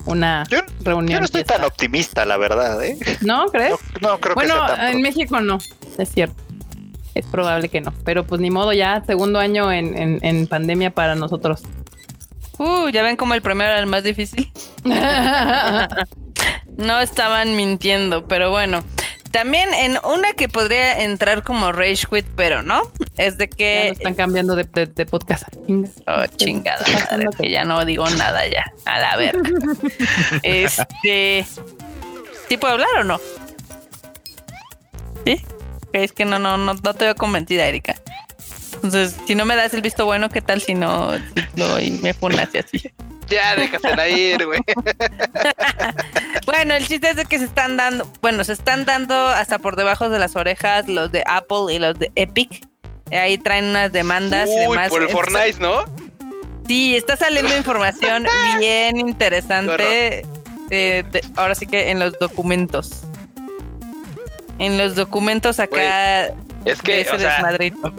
una 0.06 0.44
Yo, 0.50 0.58
reunión. 0.82 1.12
yo 1.12 1.18
no 1.20 1.24
estoy 1.26 1.44
tan 1.44 1.62
optimista, 1.64 2.24
la 2.24 2.36
verdad, 2.36 2.82
¿eh? 2.84 2.96
¿No 3.20 3.46
crees? 3.46 3.74
No, 4.00 4.10
no 4.10 4.20
creo 4.20 4.34
bueno, 4.34 4.54
que 4.54 4.66
sea 4.66 4.76
tan 4.76 4.92
en 4.94 5.02
México 5.02 5.40
no. 5.40 5.58
Es 5.98 6.08
cierto. 6.10 6.42
Es 7.14 7.24
probable 7.26 7.68
que 7.68 7.80
no. 7.80 7.92
Pero 8.04 8.24
pues 8.26 8.40
ni 8.40 8.50
modo, 8.50 8.72
ya 8.72 9.02
segundo 9.06 9.38
año 9.38 9.72
en, 9.72 9.96
en, 9.96 10.18
en 10.22 10.46
pandemia 10.46 10.90
para 10.90 11.14
nosotros. 11.14 11.62
Uh, 12.58 12.88
ya 12.88 13.02
ven 13.02 13.16
como 13.16 13.34
el 13.34 13.42
primero 13.42 13.70
era 13.70 13.80
el 13.80 13.86
más 13.86 14.02
difícil. 14.02 14.50
No 16.76 17.00
estaban 17.00 17.56
mintiendo, 17.56 18.26
pero 18.28 18.50
bueno. 18.50 18.84
También 19.36 19.68
en 19.74 19.98
una 20.02 20.32
que 20.32 20.48
podría 20.48 21.02
entrar 21.02 21.42
como 21.42 21.70
Rage 21.70 22.06
Quit, 22.10 22.24
pero 22.36 22.62
no, 22.62 22.90
es 23.18 23.36
de 23.36 23.48
Ya 23.50 23.56
que. 23.56 23.88
están 23.90 24.14
cambiando 24.14 24.56
de, 24.56 24.64
de- 24.64 24.86
de 24.86 25.04
podcast. 25.04 25.44
Oh, 26.06 26.24
chingada 26.36 26.82
madre, 27.10 27.26
que 27.38 27.50
ya 27.50 27.64
no 27.66 27.84
digo 27.84 28.08
nada 28.08 28.46
ya. 28.48 28.64
A 28.86 28.98
la 28.98 29.16
verga. 29.18 29.42
Este. 30.42 31.44
¿Sí 32.48 32.56
puedo 32.56 32.72
hablar 32.74 32.88
o 33.00 33.04
no? 33.04 33.20
¿Sí? 35.26 35.42
Es 35.92 36.12
que 36.12 36.24
no, 36.24 36.38
no, 36.38 36.56
no, 36.56 36.72
no 36.72 36.94
te 36.94 37.04
veo 37.04 37.14
convencida, 37.14 37.66
Erika. 37.66 37.94
Entonces, 38.76 39.16
si 39.26 39.34
no 39.34 39.44
me 39.44 39.54
das 39.54 39.74
el 39.74 39.82
visto 39.82 40.06
bueno, 40.06 40.30
¿qué 40.30 40.40
tal 40.40 40.62
si 40.62 40.74
no 40.74 41.12
si 41.14 41.44
lo- 41.56 41.78
y 41.78 41.90
me 41.90 42.14
y 42.14 42.58
así? 42.58 42.90
Ya 43.28 43.56
déjasela 43.56 44.08
ir, 44.08 44.44
güey. 44.46 44.60
Bueno, 46.46 46.74
el 46.74 46.86
chiste 46.86 47.10
es 47.10 47.16
de 47.16 47.24
que 47.24 47.38
se 47.38 47.44
están 47.44 47.76
dando, 47.76 48.08
bueno, 48.22 48.44
se 48.44 48.52
están 48.52 48.84
dando 48.84 49.14
hasta 49.28 49.58
por 49.58 49.74
debajo 49.76 50.08
de 50.08 50.18
las 50.20 50.36
orejas 50.36 50.86
los 50.88 51.10
de 51.10 51.24
Apple 51.26 51.72
y 51.74 51.78
los 51.80 51.98
de 51.98 52.12
Epic. 52.14 52.64
Ahí 53.10 53.36
traen 53.38 53.64
unas 53.66 53.90
demandas 53.92 54.48
y 54.48 54.52
Uy, 54.66 54.76
demás. 54.76 54.88
por 54.88 55.02
el 55.02 55.08
Fortnite, 55.08 55.56
¿no? 55.58 55.84
Sí, 56.68 56.96
está 56.96 57.16
saliendo 57.16 57.56
información 57.56 58.26
bien 58.60 58.96
interesante. 58.98 60.24
eh, 60.70 61.04
de- 61.10 61.24
ahora 61.36 61.54
sí 61.56 61.66
que 61.66 61.90
en 61.90 61.98
los 61.98 62.16
documentos. 62.18 63.02
En 64.58 64.78
los 64.78 64.94
documentos 64.94 65.58
acá 65.60 66.26
Es 66.26 66.32
de 66.64 66.74
que, 66.84 67.00
ese 67.02 67.10
o 67.10 67.18
sea, 67.18 67.32
desmadrito. 67.34 67.92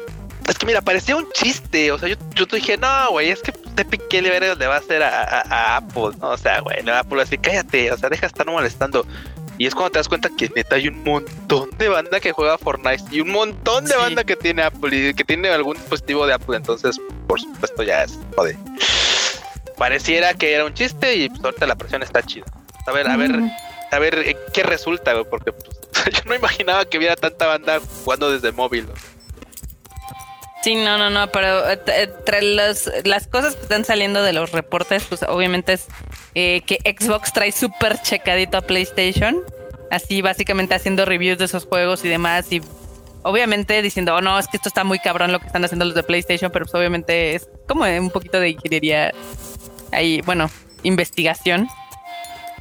es 0.48 0.58
que 0.58 0.66
mira, 0.66 0.82
parecía 0.82 1.16
un 1.18 1.30
chiste. 1.34 1.92
O 1.92 2.00
sea, 2.00 2.10
yo, 2.10 2.16
yo 2.34 2.46
dije, 2.46 2.78
no, 2.78 3.12
güey, 3.12 3.30
es 3.30 3.42
que 3.42 3.54
Epic 3.80 4.02
qué 4.10 4.22
le 4.22 4.40
le 4.56 4.68
va 4.68 4.76
a 4.76 4.80
hacer 4.80 5.04
a, 5.04 5.24
a- 5.24 5.42
a 5.42 5.78
Apple, 5.78 6.12
¿no? 6.20 6.30
O 6.32 6.38
sea, 6.38 6.60
güey, 6.62 6.78
Apple 6.90 7.22
así, 7.22 7.38
cállate, 7.38 7.92
o 7.92 7.98
sea, 7.98 8.10
deja 8.10 8.22
de 8.22 8.28
estar 8.28 8.46
molestando. 8.48 9.06
Y 9.60 9.66
es 9.66 9.74
cuando 9.74 9.92
te 9.92 10.00
das 10.00 10.08
cuenta 10.08 10.30
que 10.38 10.52
neta 10.56 10.76
hay 10.76 10.88
un 10.88 11.04
montón 11.04 11.70
de 11.80 11.90
banda 11.90 12.20
que 12.20 12.32
juega 12.32 12.58
Fortnite 12.60 13.04
y 13.10 13.22
un 13.22 13.32
montón 13.32 13.86
de 13.86 13.92
Sí. 13.94 13.98
banda 14.00 14.24
que 14.24 14.36
tiene 14.36 14.62
Apple 14.62 14.96
y 14.96 15.14
que 15.16 15.24
tiene 15.24 15.50
algún 15.50 15.76
dispositivo 15.78 16.28
de 16.28 16.34
Apple. 16.34 16.58
Entonces, 16.58 17.00
por 17.28 17.40
supuesto, 17.42 17.82
ya 17.82 18.04
es 18.04 18.20
joder. 18.36 18.56
Pareciera 19.78 20.34
que 20.34 20.54
era 20.54 20.66
un 20.66 20.74
chiste 20.74 21.16
y 21.16 21.30
pues 21.30 21.44
ahorita 21.44 21.66
la 21.68 21.76
presión 21.76 22.04
está 22.04 22.22
chida. 22.24 22.46
A 22.88 22.92
ver, 22.92 23.08
a 23.08 23.18
ver, 23.18 23.32
a 23.92 24.00
ver 24.00 24.18
eh, 24.20 24.38
qué 24.54 24.64
resulta, 24.64 25.14
güey, 25.14 25.26
porque 25.30 25.52
pues, 25.52 25.70
yo 26.14 26.22
no 26.26 26.36
imaginaba 26.36 26.86
que 26.86 26.98
hubiera 26.98 27.16
tanta 27.16 27.48
banda 27.48 27.80
jugando 28.04 28.32
desde 28.32 28.52
móvil. 28.52 28.86
¿no? 28.88 28.94
Sí, 30.68 30.76
no, 30.76 30.98
no, 30.98 31.10
no, 31.10 31.32
pero 31.32 31.70
eh, 31.70 31.78
t- 31.78 32.02
entre 32.04 32.42
los, 32.42 32.92
las 33.06 33.26
cosas 33.26 33.56
que 33.56 33.62
están 33.62 33.86
saliendo 33.86 34.22
de 34.22 34.34
los 34.34 34.52
reportes, 34.52 35.06
pues 35.08 35.24
obviamente 35.24 35.72
es 35.72 35.86
eh, 36.36 36.60
que 36.68 36.80
Xbox 37.00 37.32
trae 37.32 37.54
súper 37.54 38.02
checadito 38.02 38.58
a 38.58 38.62
PlayStation, 38.62 39.38
así 39.92 40.22
básicamente 40.22 40.76
haciendo 40.76 41.06
reviews 41.06 41.38
de 41.38 41.46
esos 41.46 41.66
juegos 41.66 42.04
y 42.04 42.10
demás, 42.10 42.52
y 42.52 42.62
obviamente 43.24 43.82
diciendo, 43.82 44.14
oh 44.14 44.20
no, 44.20 44.38
es 44.38 44.50
que 44.50 44.58
esto 44.58 44.68
está 44.68 44.84
muy 44.84 45.00
cabrón 45.00 45.32
lo 45.32 45.40
que 45.40 45.46
están 45.46 45.64
haciendo 45.64 45.86
los 45.86 45.96
de 45.96 46.04
PlayStation, 46.04 46.52
pero 46.52 46.66
pues 46.66 46.76
obviamente 46.76 47.36
es 47.36 47.48
como 47.66 47.86
un 47.86 48.10
poquito 48.10 48.38
de 48.38 48.50
ingeniería 48.50 49.14
ahí, 49.94 50.20
bueno, 50.26 50.52
investigación 50.84 51.70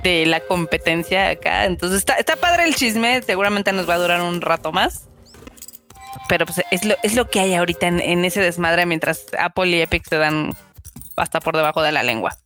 de 0.04 0.26
la 0.26 0.38
competencia 0.38 1.30
acá, 1.30 1.64
entonces 1.64 1.98
está, 1.98 2.14
está 2.14 2.36
padre 2.36 2.66
el 2.66 2.76
chisme, 2.76 3.20
seguramente 3.22 3.72
nos 3.72 3.90
va 3.90 3.94
a 3.94 3.98
durar 3.98 4.20
un 4.22 4.40
rato 4.42 4.70
más. 4.70 5.08
Pero 6.28 6.46
pues 6.46 6.62
es 6.70 6.84
lo, 6.84 6.94
es 7.02 7.14
lo 7.14 7.28
que 7.30 7.40
hay 7.40 7.54
ahorita 7.54 7.86
en, 7.86 8.00
en 8.00 8.24
ese 8.24 8.40
desmadre 8.40 8.86
mientras 8.86 9.26
Apple 9.38 9.68
y 9.68 9.80
Epic 9.80 10.08
se 10.08 10.16
dan 10.16 10.56
hasta 11.16 11.40
por 11.40 11.56
debajo 11.56 11.82
de 11.82 11.92
la 11.92 12.02
lengua. 12.02 12.36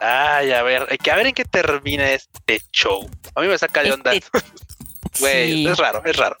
Ay, 0.00 0.52
a 0.52 0.62
ver, 0.62 0.86
hay 0.90 0.98
que 0.98 1.10
a 1.10 1.16
ver 1.16 1.26
en 1.26 1.34
qué 1.34 1.44
termina 1.44 2.10
este 2.10 2.60
show. 2.72 3.08
A 3.34 3.40
mí 3.40 3.48
me 3.48 3.56
saca 3.58 3.82
de 3.82 3.92
onda. 3.92 4.12
Este- 4.12 4.38
Güey, 5.20 5.52
sí. 5.52 5.68
es 5.68 5.78
raro, 5.78 6.02
es 6.04 6.16
raro. 6.16 6.36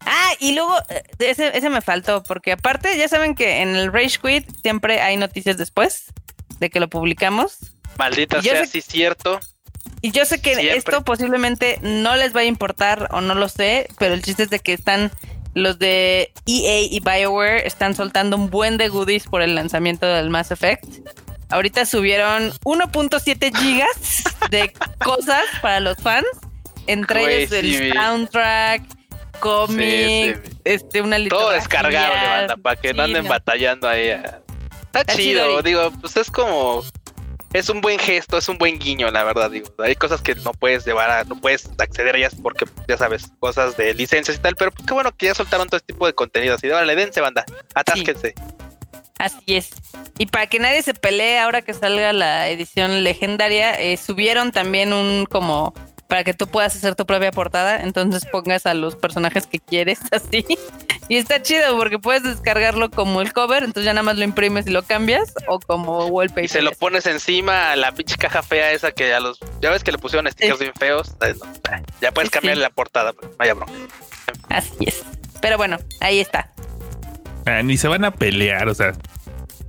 Ah, 0.00 0.30
y 0.38 0.54
luego 0.54 0.78
eh, 0.88 1.02
ese, 1.18 1.56
ese 1.58 1.68
me 1.68 1.80
faltó, 1.80 2.22
porque 2.22 2.52
aparte 2.52 2.96
ya 2.96 3.08
saben 3.08 3.34
que 3.34 3.60
en 3.62 3.74
el 3.74 3.92
Rage 3.92 4.18
Quit 4.22 4.48
siempre 4.62 5.00
hay 5.00 5.16
noticias 5.16 5.56
después 5.56 6.04
de 6.60 6.70
que 6.70 6.78
lo 6.78 6.88
publicamos. 6.88 7.56
Maldita 7.98 8.40
sea, 8.40 8.66
sí 8.66 8.80
cierto. 8.82 9.40
Y 10.06 10.12
yo 10.12 10.24
sé 10.24 10.40
que 10.40 10.54
Siempre. 10.54 10.76
esto 10.78 11.02
posiblemente 11.02 11.78
no 11.82 12.14
les 12.16 12.34
va 12.34 12.40
a 12.40 12.44
importar 12.44 13.08
o 13.10 13.20
no 13.20 13.34
lo 13.34 13.48
sé, 13.48 13.88
pero 13.98 14.14
el 14.14 14.22
chiste 14.22 14.44
es 14.44 14.50
de 14.50 14.60
que 14.60 14.72
están 14.72 15.10
los 15.54 15.78
de 15.78 16.32
EA 16.46 16.80
y 16.82 17.00
BioWare 17.00 17.66
están 17.66 17.94
soltando 17.96 18.36
un 18.36 18.50
buen 18.50 18.76
de 18.76 18.88
goodies 18.88 19.24
por 19.26 19.42
el 19.42 19.54
lanzamiento 19.54 20.06
del 20.06 20.30
Mass 20.30 20.50
Effect. 20.50 20.84
Ahorita 21.48 21.86
subieron 21.86 22.52
1.7 22.64 23.56
gigas 23.56 24.24
de 24.50 24.72
cosas 25.02 25.42
para 25.62 25.80
los 25.80 25.96
fans, 25.98 26.26
entre 26.86 27.42
ellos 27.42 27.52
el 27.52 27.72
sí 27.72 27.90
soundtrack, 27.92 28.82
cómic, 29.40 30.40
Sí, 30.44 30.50
sí 30.50 30.58
este 30.64 31.00
una 31.00 31.16
Todo 31.16 31.24
litografía. 31.24 31.58
descargable, 31.58 32.28
banda, 32.28 32.56
para 32.58 32.76
que 32.80 32.94
no 32.94 33.02
anden 33.04 33.26
batallando 33.26 33.88
ahí. 33.88 34.10
ah. 34.10 34.40
Está, 34.86 35.00
Está 35.00 35.16
chido, 35.16 35.46
chido 35.46 35.62
digo, 35.62 35.90
pues 36.00 36.16
es 36.16 36.30
como. 36.30 36.84
Es 37.52 37.68
un 37.68 37.80
buen 37.80 37.98
gesto, 37.98 38.36
es 38.36 38.48
un 38.48 38.58
buen 38.58 38.78
guiño, 38.78 39.10
la 39.10 39.24
verdad, 39.24 39.50
digo. 39.50 39.68
Hay 39.78 39.94
cosas 39.94 40.20
que 40.20 40.34
no 40.34 40.52
puedes 40.52 40.84
llevar 40.84 41.10
a, 41.10 41.24
no 41.24 41.40
puedes 41.40 41.70
acceder 41.78 42.14
a 42.14 42.18
ellas 42.18 42.36
porque, 42.42 42.66
ya 42.88 42.96
sabes, 42.96 43.30
cosas 43.40 43.76
de 43.76 43.94
licencias 43.94 44.36
y 44.36 44.40
tal, 44.40 44.56
pero 44.56 44.72
qué 44.72 44.92
bueno 44.92 45.12
que 45.16 45.26
ya 45.26 45.34
soltaron 45.34 45.68
todo 45.68 45.78
este 45.78 45.92
tipo 45.92 46.06
de 46.06 46.12
contenido. 46.12 46.54
Así 46.54 46.66
de, 46.66 46.74
vale, 46.74 46.94
dense, 46.94 47.20
banda, 47.20 47.44
atásquense. 47.74 48.34
Así 49.18 49.56
es. 49.56 49.70
Y 50.18 50.26
para 50.26 50.46
que 50.46 50.58
nadie 50.58 50.82
se 50.82 50.92
pelee 50.92 51.38
ahora 51.38 51.62
que 51.62 51.72
salga 51.72 52.12
la 52.12 52.48
edición 52.48 53.02
legendaria, 53.02 53.72
eh, 53.80 53.96
subieron 53.96 54.52
también 54.52 54.92
un 54.92 55.24
como 55.26 55.72
para 56.08 56.22
que 56.24 56.34
tú 56.34 56.46
puedas 56.46 56.74
hacer 56.76 56.94
tu 56.94 57.04
propia 57.06 57.30
portada, 57.32 57.82
entonces 57.82 58.24
pongas 58.26 58.64
a 58.66 58.74
los 58.74 58.94
personajes 58.96 59.46
que 59.46 59.58
quieres 59.58 60.00
así. 60.12 60.44
Y 61.08 61.16
está 61.18 61.40
chido 61.40 61.76
porque 61.76 61.98
puedes 62.00 62.22
descargarlo 62.24 62.90
como 62.90 63.20
el 63.20 63.32
cover, 63.32 63.62
entonces 63.62 63.84
ya 63.84 63.92
nada 63.92 64.02
más 64.02 64.16
lo 64.16 64.24
imprimes 64.24 64.66
y 64.66 64.70
lo 64.70 64.82
cambias 64.82 65.32
o 65.46 65.60
como 65.60 66.06
wallpaper. 66.06 66.44
Y 66.44 66.48
se 66.48 66.62
lo 66.62 66.72
pones 66.72 67.06
encima 67.06 67.70
a 67.72 67.76
la 67.76 67.92
pinche 67.92 68.16
caja 68.16 68.42
fea 68.42 68.72
esa 68.72 68.90
que 68.92 69.14
a 69.14 69.20
los. 69.20 69.38
Ya 69.60 69.70
ves 69.70 69.84
que 69.84 69.92
le 69.92 69.98
pusieron 69.98 70.30
stickers 70.30 70.58
Sí. 70.58 70.64
bien 70.64 70.74
feos. 70.74 71.14
Eh, 71.22 71.34
no, 71.38 71.46
Ya 72.00 72.10
puedes 72.12 72.30
sí. 72.32 72.54
la 72.56 72.70
portada, 72.70 73.12
pero 73.12 73.32
vaya 73.38 73.54
bronca. 73.54 73.72
Así 74.48 74.72
es. 74.80 75.04
Pero 75.40 75.56
bueno, 75.58 75.78
ahí 76.00 76.18
está. 76.18 76.52
Ah, 77.46 77.62
ni 77.62 77.76
se 77.76 77.86
van 77.86 78.04
a 78.04 78.10
pelear, 78.12 78.68
o 78.68 78.74
sea. 78.74 78.92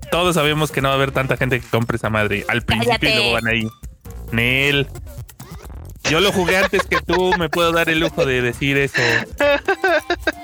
Todos 0.10 0.36
sabemos 0.36 0.72
que 0.72 0.82
no 0.82 0.88
va 0.88 0.94
a 0.94 0.98
haber 0.98 1.12
tanta 1.12 1.38
gente 1.38 1.60
que 1.60 1.68
compre 1.68 1.98
esa 1.98 2.10
madre 2.10 2.46
al 2.48 2.64
principio 2.64 2.98
Cállate. 3.00 3.10
y 3.12 3.16
luego 3.16 3.32
van 3.34 3.48
ahí. 3.48 3.68
Nel. 4.32 4.88
Yo 6.10 6.20
lo 6.20 6.32
jugué 6.32 6.58
antes 6.58 6.84
que 6.84 7.02
tú, 7.02 7.34
me 7.38 7.50
puedo 7.50 7.72
dar 7.72 7.90
el 7.90 8.00
lujo 8.00 8.26
de 8.26 8.42
decir 8.42 8.78
eso. 8.78 9.02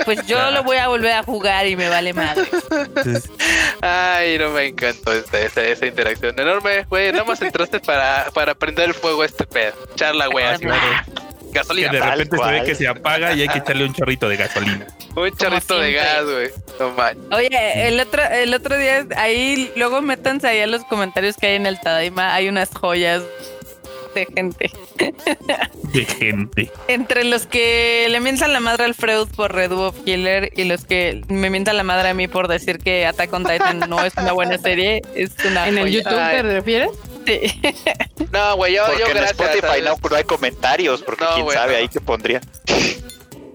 Pues 0.05 0.25
yo 0.27 0.51
lo 0.51 0.63
voy 0.63 0.77
a 0.77 0.87
volver 0.89 1.13
a 1.13 1.23
jugar 1.23 1.65
y 1.67 1.75
me 1.75 1.87
vale 1.87 2.13
madre. 2.13 2.43
Ay, 3.81 4.37
no 4.37 4.49
me 4.49 4.67
encantó 4.67 5.13
esta, 5.13 5.39
esa, 5.39 5.61
esa 5.63 5.85
interacción 5.85 6.37
enorme, 6.37 6.83
güey. 6.89 7.11
Nada 7.11 7.23
más 7.23 7.41
entraste 7.41 7.79
para, 7.79 8.29
para 8.33 8.53
prender 8.55 8.89
el 8.89 8.93
fuego 8.93 9.21
a 9.21 9.25
este 9.25 9.45
pedo. 9.45 9.73
Charla, 9.95 10.27
güey, 10.27 10.45
así. 10.45 10.65
que 10.65 10.71
Gasolina. 11.53 11.91
de 11.91 12.01
repente 12.01 12.37
se 12.37 12.51
ve 12.51 12.63
que 12.63 12.75
se 12.75 12.87
apaga 12.87 13.33
y 13.33 13.41
hay 13.41 13.47
que 13.47 13.59
echarle 13.59 13.85
un 13.85 13.93
chorrito 13.93 14.27
de 14.27 14.37
gasolina. 14.37 14.87
Un 15.15 15.31
chorrito 15.37 15.77
de 15.77 15.93
gas, 15.93 16.25
güey. 16.25 16.49
No 16.79 16.91
manches. 16.91 17.23
Oye, 17.31 17.87
el 17.87 17.99
otro, 17.99 18.23
el 18.23 18.53
otro 18.53 18.77
día, 18.77 19.05
ahí, 19.15 19.71
luego 19.75 20.01
métanse 20.01 20.47
ahí 20.47 20.61
a 20.61 20.67
los 20.67 20.83
comentarios 20.85 21.37
que 21.37 21.47
hay 21.47 21.55
en 21.55 21.67
el 21.67 21.79
Tadaima, 21.79 22.33
hay 22.33 22.49
unas 22.49 22.69
joyas 22.73 23.21
de 24.13 24.25
gente. 24.25 24.71
De 25.93 26.05
gente. 26.05 26.71
Entre 26.87 27.23
los 27.23 27.45
que 27.45 28.07
le 28.09 28.19
mientan 28.19 28.53
la 28.53 28.59
madre 28.59 28.85
al 28.85 28.93
Freud 28.95 29.27
por 29.35 29.53
Red 29.53 29.71
Wolf 29.71 29.95
Killer 30.05 30.51
y 30.55 30.63
los 30.65 30.85
que 30.85 31.21
me 31.27 31.49
mientan 31.49 31.77
la 31.77 31.83
madre 31.83 32.09
a 32.09 32.13
mí 32.13 32.27
por 32.27 32.47
decir 32.47 32.79
que 32.79 33.05
Attack 33.05 33.31
on 33.33 33.43
Titan 33.45 33.79
no 33.89 34.03
es 34.03 34.13
una 34.17 34.31
buena 34.33 34.57
serie, 34.57 35.01
es 35.15 35.31
una 35.45 35.67
¿En 35.67 35.77
el. 35.77 35.91
YouTube 35.91 36.13
te 36.13 36.41
refieres? 36.43 36.89
Sí. 37.25 37.39
No, 38.31 38.55
güey, 38.57 38.73
yo, 38.75 38.83
Porque 38.85 38.99
yo 39.01 39.07
en 39.07 39.13
gracias. 39.13 39.39
Spotify 39.39 39.81
no, 39.83 40.09
no 40.09 40.15
hay 40.15 40.23
comentarios, 40.23 41.01
porque 41.03 41.23
No, 41.23 41.35
quién 41.35 41.49
sabe 41.51 41.73
no. 41.73 41.79
ahí 41.79 41.87
te 41.87 42.01
pondría. 42.01 42.41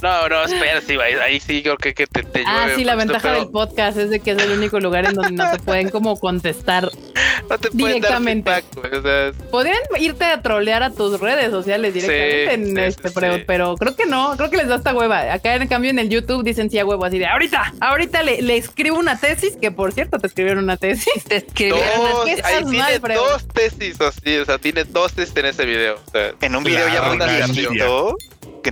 No, 0.02 0.28
no, 0.28 0.44
espera, 0.44 0.80
sí. 0.80 0.96
Ahí 0.96 1.40
sí 1.40 1.62
creo 1.62 1.76
que, 1.76 1.92
que 1.94 2.06
te, 2.06 2.22
te 2.22 2.44
Ah, 2.46 2.62
llueve, 2.66 2.76
sí, 2.76 2.84
la 2.84 2.94
ventaja 2.94 3.20
pero 3.30 3.40
del 3.40 3.50
podcast 3.50 3.98
es 3.98 4.10
de 4.10 4.20
que 4.20 4.30
es 4.32 4.38
el 4.38 4.52
único 4.52 4.78
lugar 4.80 5.06
en 5.06 5.14
donde 5.14 5.32
no 5.32 5.50
te 5.50 5.58
pueden 5.58 5.90
como 5.90 6.18
contestar. 6.18 6.88
no 7.50 7.58
te 7.58 7.70
pueden 7.70 8.00
dar 8.00 8.20
directamente. 8.20 8.50
feedback, 8.50 8.64
güey, 8.76 8.94
o 8.94 9.02
sea, 9.02 9.32
Podrían 9.50 9.78
irte 9.98 10.24
a 10.24 10.40
trolear 10.42 10.82
a 10.82 10.90
tus 10.90 11.18
redes 11.20 11.50
sociales 11.50 11.94
directamente 11.94 12.44
Sí, 12.46 12.54
en 12.54 12.66
sí, 12.76 12.80
este 12.80 13.08
sí, 13.08 13.14
pero, 13.14 13.36
pero 13.46 13.74
creo 13.76 13.96
que 13.96 14.06
no, 14.06 14.36
creo 14.36 14.50
que 14.50 14.56
les 14.58 14.68
da 14.68 14.76
esta 14.76 14.94
hueva. 14.94 15.32
Acá 15.32 15.56
en 15.56 15.66
cambio 15.68 15.90
en 15.90 15.98
el 15.98 16.08
YouTube 16.08 16.44
dicen 16.44 16.70
sí 16.70 16.78
a 16.78 16.84
huevo 16.86 17.04
así 17.04 17.18
de 17.18 17.26
ahorita, 17.26 17.74
ahorita 17.80 18.22
le, 18.22 18.42
le 18.42 18.56
escribo 18.56 18.98
una 18.98 19.18
tesis, 19.18 19.56
que 19.60 19.70
por 19.72 19.92
cierto 19.92 20.18
te 20.18 20.26
escribieron 20.28 20.62
una 20.64 20.76
tesis. 20.76 21.24
Te 21.24 21.36
escribieron 21.36 21.80
dos, 21.98 22.24
¿qué 22.24 22.30
ahí 22.32 22.36
estás 22.36 22.70
tiene 22.70 22.98
mal, 23.00 23.14
dos 23.14 23.48
tesis, 23.48 24.00
así, 24.00 24.36
o 24.38 24.44
sea, 24.44 24.58
tiene 24.58 24.84
dos 24.84 25.12
tesis 25.12 25.36
en 25.36 25.46
ese 25.46 25.64
video. 25.66 25.96
O 26.06 26.10
sea, 26.10 26.32
En 26.40 26.54
un 26.54 26.62
video 26.64 26.86
ya 26.86 26.98
Claro, 26.98 27.08
muy 27.08 27.18
la 27.18 27.26
viejito, 27.46 28.16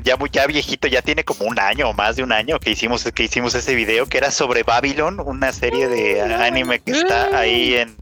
que 0.03 0.09
ya 0.11 0.17
muy 0.17 0.31
ya 0.33 0.47
viejito, 0.47 0.89
ya 0.89 1.03
tiene 1.03 1.25
como 1.25 1.45
un 1.45 1.59
año 1.59 1.89
o 1.89 1.93
más 1.93 2.17
de 2.17 2.23
un 2.23 2.33
año 2.33 2.59
que 2.59 2.71
hicimos 2.71 3.05
que 3.05 3.23
hicimos 3.25 3.55
ese 3.55 3.75
video 3.75 4.07
que 4.07 4.19
era 4.19 4.31
sobre 4.31 4.63
Babylon, 4.63 5.21
una 5.21 5.53
serie 5.53 5.89
de 5.89 6.23
anime 6.23 6.81
que 6.81 6.93
está 6.93 7.37
ahí 7.39 7.75
en 7.75 7.97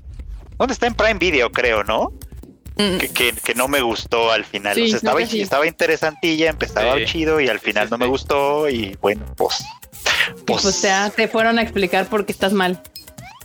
¿Dónde 0.58 0.72
está 0.74 0.86
en 0.86 0.94
Prime 0.94 1.18
Video, 1.18 1.50
creo, 1.50 1.82
no? 1.82 2.12
Mm, 2.76 2.98
Que, 2.98 3.08
que, 3.08 3.32
que 3.32 3.54
no 3.54 3.66
me 3.68 3.80
gustó 3.82 4.30
al 4.30 4.44
final. 4.44 4.74
Sí, 4.76 4.82
o 4.82 4.86
sea, 4.88 4.96
estaba, 4.96 5.20
sí. 5.26 5.68
interesantilla, 5.68 6.50
empezaba 6.50 6.96
Sí. 6.98 7.04
chido 7.06 7.40
y 7.40 7.48
al 7.48 7.58
final 7.60 7.88
no 7.90 7.98
me 7.98 8.06
gustó 8.06 8.68
y 8.68 8.96
bueno, 9.00 9.24
pues 9.36 9.64
Y 10.38 10.42
pues 10.44 10.82
ya 10.82 11.10
te 11.10 11.28
fueron 11.28 11.58
a 11.58 11.62
explicar 11.62 12.06
por 12.06 12.24
qué 12.24 12.32
estás 12.32 12.52
mal. 12.52 12.80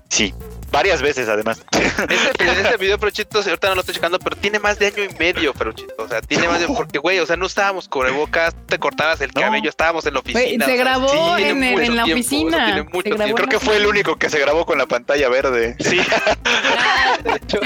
Sí. 0.09 0.33
Varias 0.71 1.01
veces 1.01 1.27
además. 1.29 1.61
Este, 1.71 2.13
este 2.61 2.77
video, 2.79 2.97
Peruchito, 2.97 3.39
ahorita 3.39 3.69
no 3.69 3.75
lo 3.75 3.81
estoy 3.81 3.95
checando, 3.95 4.19
pero 4.19 4.35
tiene 4.35 4.59
más 4.59 4.79
de 4.79 4.87
año 4.87 5.03
y 5.03 5.13
medio, 5.17 5.53
Peruchito. 5.53 5.93
O 5.97 6.07
sea, 6.07 6.21
tiene 6.21 6.47
más 6.47 6.59
de. 6.59 6.67
Porque, 6.67 6.99
güey, 6.99 7.19
o 7.19 7.25
sea, 7.25 7.35
no 7.37 7.45
estábamos 7.45 7.87
cubrebocas, 7.87 8.55
te 8.67 8.77
cortabas 8.79 9.21
el 9.21 9.31
No. 9.35 9.41
cabello, 9.41 9.69
estábamos 9.69 10.05
en 10.05 10.13
la 10.13 10.19
oficina. 10.21 10.65
se 10.65 10.71
o 10.71 10.75
sea, 10.75 10.83
grabó 10.83 11.07
sí, 11.37 11.43
en, 11.43 11.59
la 11.95 12.03
tiempo, 12.03 12.03
oficina. 12.13 12.65
tiene 12.65 12.83
mucho 12.83 13.09
grabó 13.09 13.23
tiempo. 13.23 13.35
Creo 13.35 13.47
que 13.49 13.59
fue 13.59 13.77
el 13.77 13.85
único 13.87 14.15
que 14.17 14.29
se 14.29 14.39
grabó 14.39 14.65
con 14.65 14.77
la 14.77 14.85
pantalla 14.85 15.29
verde. 15.29 15.75
Sí, 15.79 15.99
Ah, 16.25 17.17
de 17.23 17.35
hecho. 17.35 17.59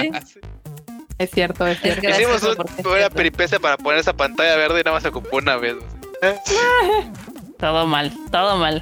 Es 1.20 1.30
cierto, 1.32 1.68
es 1.68 1.80
cierto. 1.80 2.10
Hicimos 2.10 2.42
un- 2.44 2.58
una 2.86 2.98
cierto. 2.98 3.16
peripecia 3.16 3.60
para 3.60 3.78
poner 3.78 4.00
esa 4.00 4.14
pantalla 4.14 4.56
verde 4.56 4.80
y 4.82 4.84
nada 4.84 4.96
más 4.96 5.04
se 5.04 5.10
ocupó 5.10 5.38
una 5.38 5.58
vez. 5.58 5.76
Todo 7.60 7.88
mal, 7.88 8.12
todo 8.32 8.58
mal. 8.58 8.82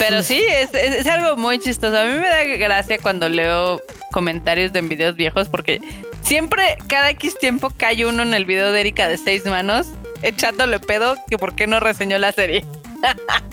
Pero 0.00 0.22
sí, 0.22 0.42
es, 0.48 0.74
es- 0.74 0.96
es 0.96 1.06
algo 1.06 1.36
muy 1.36 1.58
chistoso. 1.60 1.96
A 1.96 2.04
mí 2.04 2.12
me 2.18 2.26
da 2.28 2.42
gracia 2.44 2.98
cuando 2.98 3.28
leo 3.28 3.80
comentarios 4.10 4.72
de 4.72 4.80
videos 4.82 5.14
viejos 5.14 5.48
porque 5.48 5.80
siempre, 6.22 6.62
cada 6.88 7.10
X 7.10 7.38
tiempo, 7.38 7.70
cae 7.76 8.04
uno 8.06 8.22
en 8.22 8.34
el 8.34 8.44
video 8.44 8.72
de 8.72 8.80
Erika 8.80 9.06
de 9.08 9.16
seis 9.18 9.44
manos 9.46 9.86
echándole 10.22 10.80
pedo 10.80 11.14
que 11.28 11.38
por 11.38 11.54
qué 11.54 11.66
no 11.66 11.78
reseñó 11.80 12.18
la 12.18 12.32
serie. 12.32 12.64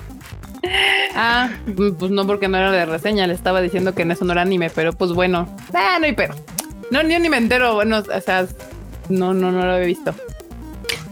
Ah, 1.16 1.50
pues 1.76 2.12
no 2.12 2.26
porque 2.28 2.48
no 2.48 2.58
era 2.58 2.72
de 2.72 2.86
reseña, 2.86 3.28
le 3.28 3.34
estaba 3.34 3.62
diciendo 3.62 3.94
que 3.94 4.02
en 4.02 4.12
eso 4.12 4.26
no 4.26 4.34
era 4.34 4.42
anime, 4.42 4.70
pero 4.70 4.92
pues 4.92 5.12
bueno. 5.12 5.48
Ah, 5.74 5.98
no 6.00 6.06
hay 6.06 6.14
pero. 6.14 6.36
No, 6.92 7.04
ni, 7.04 7.18
ni 7.20 7.30
me 7.30 7.38
entero, 7.38 7.76
bueno, 7.76 8.00
o 8.00 8.22
sea, 8.22 8.46
no, 9.08 9.34
no, 9.34 9.52
no 9.52 9.66
lo 9.66 9.74
había 9.74 9.86
visto. 9.86 10.14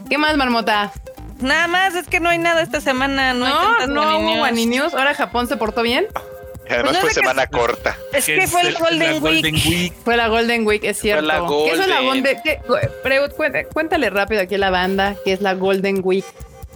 ¿Qué 0.10 0.18
más, 0.18 0.36
Marmota? 0.36 0.92
Nada 1.40 1.68
más, 1.68 1.96
es 1.96 2.08
que 2.08 2.20
no 2.20 2.30
hay 2.30 2.38
nada 2.38 2.62
esta 2.62 2.82
semana. 2.82 3.34
No, 3.34 3.46
hay 3.46 3.52
No, 3.54 3.62
tantas 3.72 3.88
no 3.90 4.02
hubo. 4.20 4.46
Ahora 4.96 5.14
Japón 5.14 5.48
se 5.48 5.58
portó 5.58 5.82
bien. 5.82 6.08
Y 6.68 6.74
además 6.74 6.92
Pues 6.92 6.94
no 6.96 7.02
fue 7.02 7.14
semana 7.14 7.48
corta. 7.48 7.96
Es 8.14 8.26
que 8.26 8.48
fue 8.48 8.62
el 8.62 8.74
la 8.74 8.80
Golden 8.80 9.12
Week. 9.12 9.22
Golden 9.22 9.56
Week. 9.56 9.94
Fue 10.04 10.18
la 10.18 10.28
Golden 10.30 10.66
Week, 10.66 10.84
es 10.84 10.98
cierto. 11.00 11.22
la 11.24 11.36
¿Qué 11.48 11.72
es 11.72 11.78
la 11.88 12.02
Golden. 12.02 12.24
Golden? 12.24 12.42
qué- 12.44 12.60
cuéntale, 13.36 13.66
cuéntale 13.68 14.10
rápido 14.10 14.42
aquí 14.42 14.56
a 14.56 14.58
la 14.58 14.70
banda 14.72 15.16
qué 15.24 15.34
es 15.34 15.42
la 15.42 15.54
Golden 15.54 16.02
Week. 16.04 16.26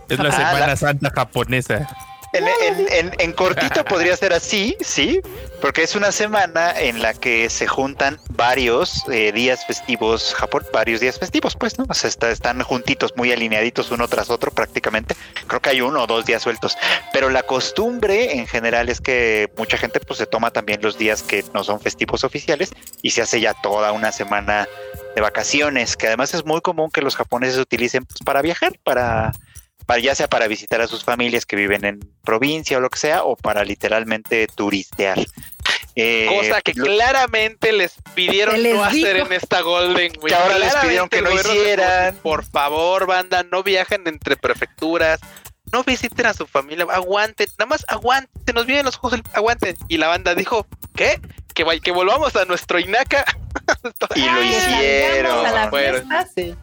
Es 0.09 0.19
la 0.19 0.29
Ah, 0.29 0.31
Semana 0.31 0.67
la- 0.67 0.75
Santa 0.75 1.09
japonesa. 1.15 1.87
En, 2.33 2.47
en- 2.47 2.87
en- 2.91 3.11
en 3.17 3.33
cortito 3.33 3.83
podría 3.85 4.15
ser 4.15 4.33
así, 4.33 4.77
sí, 4.81 5.19
porque 5.61 5.81
es 5.83 5.95
una 5.95 6.11
semana 6.11 6.71
en 6.79 7.01
la 7.01 7.13
que 7.13 7.49
se 7.49 7.65
juntan 7.67 8.19
varios 8.29 9.03
eh, 9.11 9.31
días 9.31 9.65
festivos, 9.65 10.33
Japón, 10.35 10.63
varios 10.71 10.99
días 10.99 11.17
festivos, 11.17 11.55
pues, 11.55 11.79
¿no? 11.79 11.85
O 11.89 11.93
sea, 11.93 12.07
está- 12.07 12.29
están 12.29 12.61
juntitos, 12.61 13.13
muy 13.15 13.31
alineaditos 13.31 13.89
uno 13.91 14.07
tras 14.07 14.29
otro 14.29 14.51
prácticamente. 14.51 15.15
Creo 15.47 15.59
que 15.59 15.69
hay 15.71 15.81
uno 15.81 16.03
o 16.03 16.07
dos 16.07 16.25
días 16.25 16.43
sueltos. 16.43 16.77
Pero 17.11 17.29
la 17.29 17.43
costumbre 17.43 18.37
en 18.37 18.45
general 18.47 18.89
es 18.89 19.01
que 19.01 19.51
mucha 19.57 19.77
gente 19.77 19.99
pues 19.99 20.19
se 20.19 20.25
toma 20.27 20.51
también 20.51 20.81
los 20.81 20.97
días 20.97 21.23
que 21.23 21.43
no 21.53 21.63
son 21.63 21.79
festivos 21.81 22.23
oficiales 22.23 22.71
y 23.01 23.09
se 23.11 23.21
hace 23.23 23.41
ya 23.41 23.53
toda 23.55 23.91
una 23.91 24.11
semana 24.11 24.67
de 25.15 25.21
vacaciones, 25.21 25.97
que 25.97 26.05
además 26.07 26.33
es 26.35 26.45
muy 26.45 26.61
común 26.61 26.91
que 26.91 27.01
los 27.01 27.15
japoneses 27.15 27.57
utilicen 27.57 28.05
pues, 28.05 28.19
para 28.23 28.41
viajar, 28.43 28.77
para 28.83 29.31
para, 29.89 30.01
ya 30.01 30.13
sea 30.13 30.27
para 30.29 30.47
visitar 30.47 30.81
a 30.81 30.87
sus 30.87 31.03
familias 31.03 31.47
que 31.47 31.55
viven 31.55 31.83
en 31.83 31.99
provincia 32.23 32.77
o 32.77 32.79
lo 32.79 32.91
que 32.91 32.99
sea, 32.99 33.23
o 33.23 33.35
para 33.35 33.63
literalmente 33.63 34.45
turistear. 34.45 35.17
Eh, 35.95 36.27
Cosa 36.29 36.61
que 36.61 36.73
lo- 36.75 36.85
claramente 36.85 37.71
les 37.71 37.95
pidieron 38.13 38.61
les 38.61 38.75
no 38.75 38.83
hacer 38.83 39.17
en 39.17 39.33
esta 39.33 39.61
Golden 39.61 40.11
Week. 40.21 40.27
Que 40.27 40.35
ahora 40.35 40.59
les 40.59 40.75
pidieron 40.75 41.09
que 41.09 41.23
no 41.23 41.31
hicieran. 41.31 42.15
Por 42.17 42.45
favor, 42.45 43.07
banda, 43.07 43.41
no 43.41 43.63
viajen 43.63 44.03
entre 44.07 44.37
prefecturas. 44.37 45.19
No 45.73 45.83
visiten 45.83 46.27
a 46.27 46.35
su 46.35 46.45
familia, 46.45 46.85
aguanten, 46.91 47.47
nada 47.57 47.69
más 47.69 47.83
aguanten, 47.87 48.29
se 48.45 48.53
nos 48.53 48.65
vienen 48.67 48.85
los 48.85 48.95
ojos, 48.97 49.13
el- 49.13 49.23
aguanten. 49.33 49.75
Y 49.87 49.97
la 49.97 50.07
banda 50.07 50.35
dijo, 50.35 50.67
¿qué? 50.95 51.19
Que, 51.55 51.65
que 51.81 51.91
volvamos 51.91 52.35
a 52.35 52.45
nuestro 52.45 52.77
Inaka. 52.79 53.25
y 54.15 54.21
lo 54.21 54.31
Ay, 54.33 54.49
hicieron. 54.49 55.31
salgamos 55.31 55.45
a 55.47 55.51
la 55.65 55.69
Bueno. 55.71 55.97
fiesta, 55.97 56.27
sí. 56.35 56.55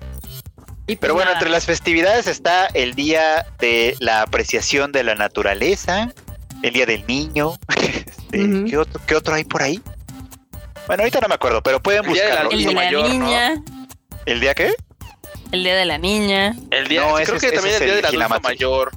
Y 0.88 0.94
pues 0.94 0.98
Pero 1.00 1.14
bueno, 1.14 1.30
nada. 1.30 1.38
entre 1.38 1.50
las 1.50 1.66
festividades 1.66 2.26
está 2.28 2.66
el 2.74 2.94
día 2.94 3.46
de 3.58 3.96
la 3.98 4.22
apreciación 4.22 4.92
de 4.92 5.02
la 5.02 5.14
naturaleza, 5.16 6.12
el 6.62 6.72
día 6.72 6.86
del 6.86 7.06
niño. 7.06 7.58
Este. 8.32 8.64
¿qué, 8.68 8.76
otro, 8.76 9.00
qué 9.06 9.14
otro 9.14 9.34
hay 9.34 9.44
por 9.44 9.62
ahí? 9.62 9.80
Bueno, 10.88 11.02
ahorita 11.04 11.20
no 11.20 11.28
me 11.28 11.36
acuerdo, 11.36 11.62
pero 11.62 11.80
pueden 11.80 12.04
El 12.04 12.12
día 12.12 12.24
de 12.24 12.34
la 12.34 12.44
buscarlo. 12.44 12.58
El 12.58 12.66
Adulto 12.66 12.68
de 12.68 12.74
la 12.74 12.80
mayor, 12.80 13.02
¿no? 13.02 13.24
niña. 13.24 13.62
¿El 14.26 14.40
día 14.40 14.54
qué? 14.54 14.74
El 15.52 15.64
día 15.64 15.76
de 15.76 15.84
la 15.84 15.98
niña. 15.98 16.54
El 16.70 16.88
día, 16.88 17.02
No, 17.02 17.18
ese 17.18 17.30
creo 17.30 17.40
que 17.40 17.46
ese 17.46 17.54
también 17.54 17.74
es 17.76 17.80
el 17.80 17.86
día 17.86 17.96
el 17.96 18.02
del 18.02 18.22
adulto 18.22 18.40
mayor. 18.40 18.92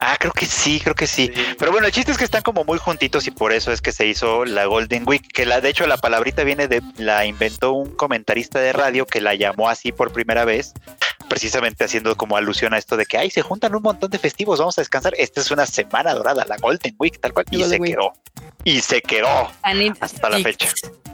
Ah, 0.00 0.16
creo 0.18 0.32
que 0.32 0.46
sí, 0.46 0.80
creo 0.80 0.94
que 0.94 1.08
sí. 1.08 1.30
Sí. 1.34 1.44
Pero 1.58 1.72
bueno, 1.72 1.88
el 1.88 1.92
chiste 1.92 2.12
es 2.12 2.18
que 2.18 2.24
están 2.24 2.42
como 2.42 2.64
muy 2.64 2.78
juntitos 2.78 3.26
y 3.26 3.32
por 3.32 3.52
eso 3.52 3.72
es 3.72 3.82
que 3.82 3.90
se 3.90 4.06
hizo 4.06 4.44
la 4.44 4.66
Golden 4.66 5.02
Week, 5.06 5.26
que 5.32 5.44
la, 5.44 5.60
de 5.60 5.70
hecho 5.70 5.86
la 5.88 5.96
palabrita 5.96 6.44
viene 6.44 6.68
de, 6.68 6.82
la 6.98 7.26
inventó 7.26 7.72
un 7.72 7.90
comentarista 7.96 8.60
de 8.60 8.72
radio 8.72 9.06
que 9.06 9.20
la 9.20 9.34
llamó 9.34 9.68
así 9.68 9.90
por 9.90 10.12
primera 10.12 10.44
vez, 10.44 10.72
precisamente 11.28 11.84
haciendo 11.84 12.16
como 12.16 12.36
alusión 12.36 12.74
a 12.74 12.78
esto 12.78 12.96
de 12.96 13.06
que, 13.06 13.18
ay, 13.18 13.30
se 13.30 13.42
juntan 13.42 13.74
un 13.74 13.82
montón 13.82 14.10
de 14.10 14.18
festivos, 14.18 14.58
vamos 14.58 14.78
a 14.78 14.80
descansar. 14.80 15.14
Esta 15.16 15.40
es 15.40 15.50
una 15.50 15.66
semana 15.66 16.14
dorada, 16.14 16.44
la 16.48 16.56
Golden 16.56 16.94
Week, 16.98 17.20
tal 17.20 17.32
cual, 17.32 17.46
y 17.50 17.58
Golden 17.58 17.70
se 17.70 17.80
Week. 17.80 17.92
quedó. 17.94 18.12
Y 18.64 18.80
se 18.80 19.00
quedó. 19.02 19.50
Anit 19.62 19.96
Hasta 20.00 20.30
la 20.30 20.38
fecha. 20.40 20.68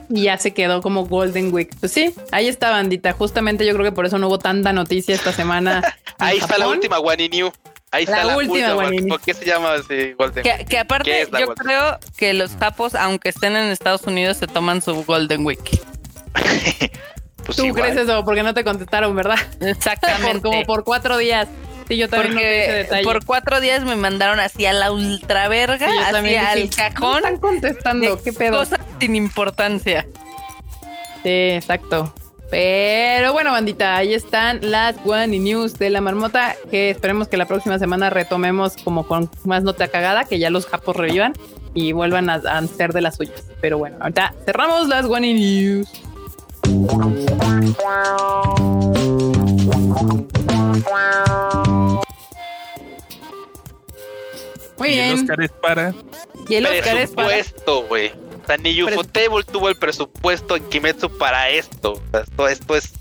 Y 0.09 0.23
ya 0.23 0.37
se 0.37 0.53
quedó 0.53 0.81
como 0.81 1.05
Golden 1.05 1.53
Week. 1.53 1.75
Pues 1.79 1.91
sí, 1.91 2.13
ahí 2.31 2.47
está, 2.47 2.69
bandita. 2.71 3.11
Justamente 3.13 3.65
yo 3.65 3.73
creo 3.73 3.85
que 3.85 3.91
por 3.91 4.05
eso 4.05 4.17
no 4.17 4.27
hubo 4.27 4.39
tanta 4.39 4.71
noticia 4.73 5.15
esta 5.15 5.31
semana. 5.31 5.81
Ahí 6.19 6.37
está 6.37 6.57
la 6.57 6.67
última 6.67 6.99
Wani 6.99 7.27
New. 7.27 7.51
Ahí 7.91 8.03
está 8.03 8.17
La 8.17 8.25
la, 8.25 8.37
última. 8.37 8.75
¿Por 9.09 9.21
qué 9.21 9.33
se 9.33 9.45
llama 9.45 9.73
así 9.73 10.13
Golden 10.13 10.43
Que, 10.43 10.65
que 10.65 10.79
aparte, 10.79 11.09
¿Qué 11.09 11.21
es 11.23 11.31
la 11.31 11.39
yo 11.39 11.47
Golden? 11.47 11.65
creo 11.65 11.99
que 12.17 12.33
los 12.33 12.51
japos, 12.55 12.93
aunque 12.95 13.29
estén 13.29 13.55
en 13.55 13.65
Estados 13.71 14.03
Unidos, 14.03 14.37
se 14.37 14.47
toman 14.47 14.81
su 14.81 15.03
Golden 15.03 15.45
Week. 15.45 15.81
Pues 17.45 17.57
Tú 17.57 17.65
igual. 17.65 17.83
crees 17.91 17.97
eso 17.97 18.23
porque 18.25 18.43
no 18.43 18.53
te 18.53 18.63
contestaron, 18.63 19.15
¿verdad? 19.15 19.37
Por, 19.59 19.67
Exactamente. 19.69 20.41
como 20.41 20.63
por 20.63 20.83
cuatro 20.83 21.17
días. 21.17 21.47
Sí, 21.87 21.97
yo 21.97 22.09
también 22.09 22.33
Porque 22.33 22.47
detalle. 22.73 23.03
por 23.03 23.23
cuatro 23.25 23.61
días 23.61 23.83
me 23.83 23.95
mandaron 23.95 24.39
así 24.39 24.65
a 24.65 24.73
la 24.73 24.91
ultra 24.91 25.47
verga, 25.47 25.87
Sí, 25.87 26.23
dije, 26.23 26.91
¿cómo 26.95 27.11
cajón. 27.11 27.17
están 27.17 27.37
contestando? 27.37 28.23
¿Qué 28.23 28.33
pedo? 28.33 28.57
Cosas 28.57 28.79
sin 28.99 29.15
importancia. 29.15 30.07
Sí, 31.21 31.29
exacto. 31.29 32.11
Pero 32.49 33.33
bueno, 33.33 33.51
bandita, 33.51 33.95
ahí 33.97 34.13
están 34.13 34.59
las 34.71 34.95
One 35.05 35.39
News 35.39 35.77
de 35.77 35.89
la 35.91 36.01
marmota. 36.01 36.55
Que 36.71 36.89
esperemos 36.91 37.27
que 37.27 37.37
la 37.37 37.45
próxima 37.45 37.77
semana 37.79 38.09
retomemos 38.09 38.77
como 38.83 39.07
con 39.07 39.29
más 39.43 39.61
nota 39.63 39.87
cagada, 39.87 40.25
que 40.25 40.39
ya 40.39 40.49
los 40.49 40.65
japos 40.65 40.95
revivan 40.95 41.33
y 41.73 41.91
vuelvan 41.91 42.29
a, 42.29 42.35
a 42.35 42.65
ser 42.67 42.93
de 42.93 43.01
las 43.01 43.15
suyas. 43.17 43.43
Pero 43.61 43.77
bueno, 43.77 43.97
ahorita 43.99 44.33
cerramos 44.45 44.87
las 44.87 45.05
One 45.05 45.33
News. 45.33 45.87
Muy 54.77 54.89
y 54.89 54.93
el 54.93 55.05
bien. 55.05 55.19
Oscar 55.19 55.41
es 55.41 55.51
para. 55.51 55.93
Y 56.49 56.55
el 56.55 56.65
Oscar 56.65 56.97
es 56.97 57.11
para. 57.11 57.27
presupuesto, 57.29 57.87
güey. 57.87 58.11
O 58.43 58.47
sea, 58.47 58.57
ni 58.57 58.81
Ufotable 58.83 59.43
tuvo 59.51 59.69
el 59.69 59.75
presupuesto 59.75 60.55
en 60.55 60.63
Kimetsu 60.65 61.09
para 61.17 61.49
esto. 61.49 61.93
O 61.93 62.01
sea, 62.11 62.21
esto, 62.21 62.47
esto 62.47 62.75
es 62.75 62.93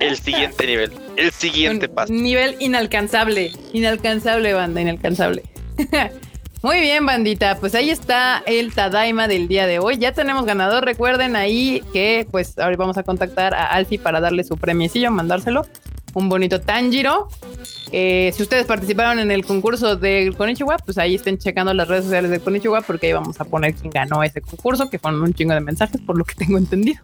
el 0.00 0.16
siguiente 0.16 0.66
nivel. 0.66 0.92
El 1.16 1.30
siguiente 1.32 1.86
Un 1.86 1.94
paso. 1.94 2.12
Nivel 2.12 2.56
inalcanzable. 2.58 3.52
Inalcanzable, 3.72 4.52
banda, 4.54 4.80
inalcanzable. 4.80 5.44
Muy 6.62 6.80
bien, 6.80 7.06
bandita. 7.06 7.56
Pues 7.58 7.74
ahí 7.74 7.88
está 7.88 8.42
el 8.44 8.74
Tadaima 8.74 9.28
del 9.28 9.48
día 9.48 9.66
de 9.66 9.78
hoy. 9.78 9.96
Ya 9.96 10.12
tenemos 10.12 10.44
ganador. 10.44 10.84
Recuerden 10.84 11.34
ahí 11.34 11.82
que, 11.94 12.26
pues, 12.30 12.58
ahora 12.58 12.76
vamos 12.76 12.98
a 12.98 13.02
contactar 13.02 13.54
a 13.54 13.68
Alfie 13.68 13.98
para 13.98 14.20
darle 14.20 14.44
su 14.44 14.58
premiecillo, 14.58 15.10
mandárselo. 15.10 15.66
Un 16.12 16.28
bonito 16.28 16.60
Tanjiro. 16.60 17.28
Eh, 17.92 18.30
si 18.34 18.42
ustedes 18.42 18.66
participaron 18.66 19.20
en 19.20 19.30
el 19.30 19.46
concurso 19.46 19.96
del 19.96 20.36
Konichiwa, 20.36 20.76
pues 20.78 20.98
ahí 20.98 21.14
estén 21.14 21.38
checando 21.38 21.72
las 21.72 21.88
redes 21.88 22.04
sociales 22.04 22.30
del 22.30 22.42
Konichiwa 22.42 22.82
porque 22.82 23.06
ahí 23.06 23.12
vamos 23.14 23.40
a 23.40 23.44
poner 23.44 23.74
quién 23.74 23.90
ganó 23.90 24.22
ese 24.22 24.42
concurso, 24.42 24.90
que 24.90 24.98
fueron 24.98 25.22
un 25.22 25.32
chingo 25.32 25.54
de 25.54 25.60
mensajes, 25.60 26.00
por 26.00 26.18
lo 26.18 26.24
que 26.24 26.34
tengo 26.34 26.58
entendido. 26.58 27.00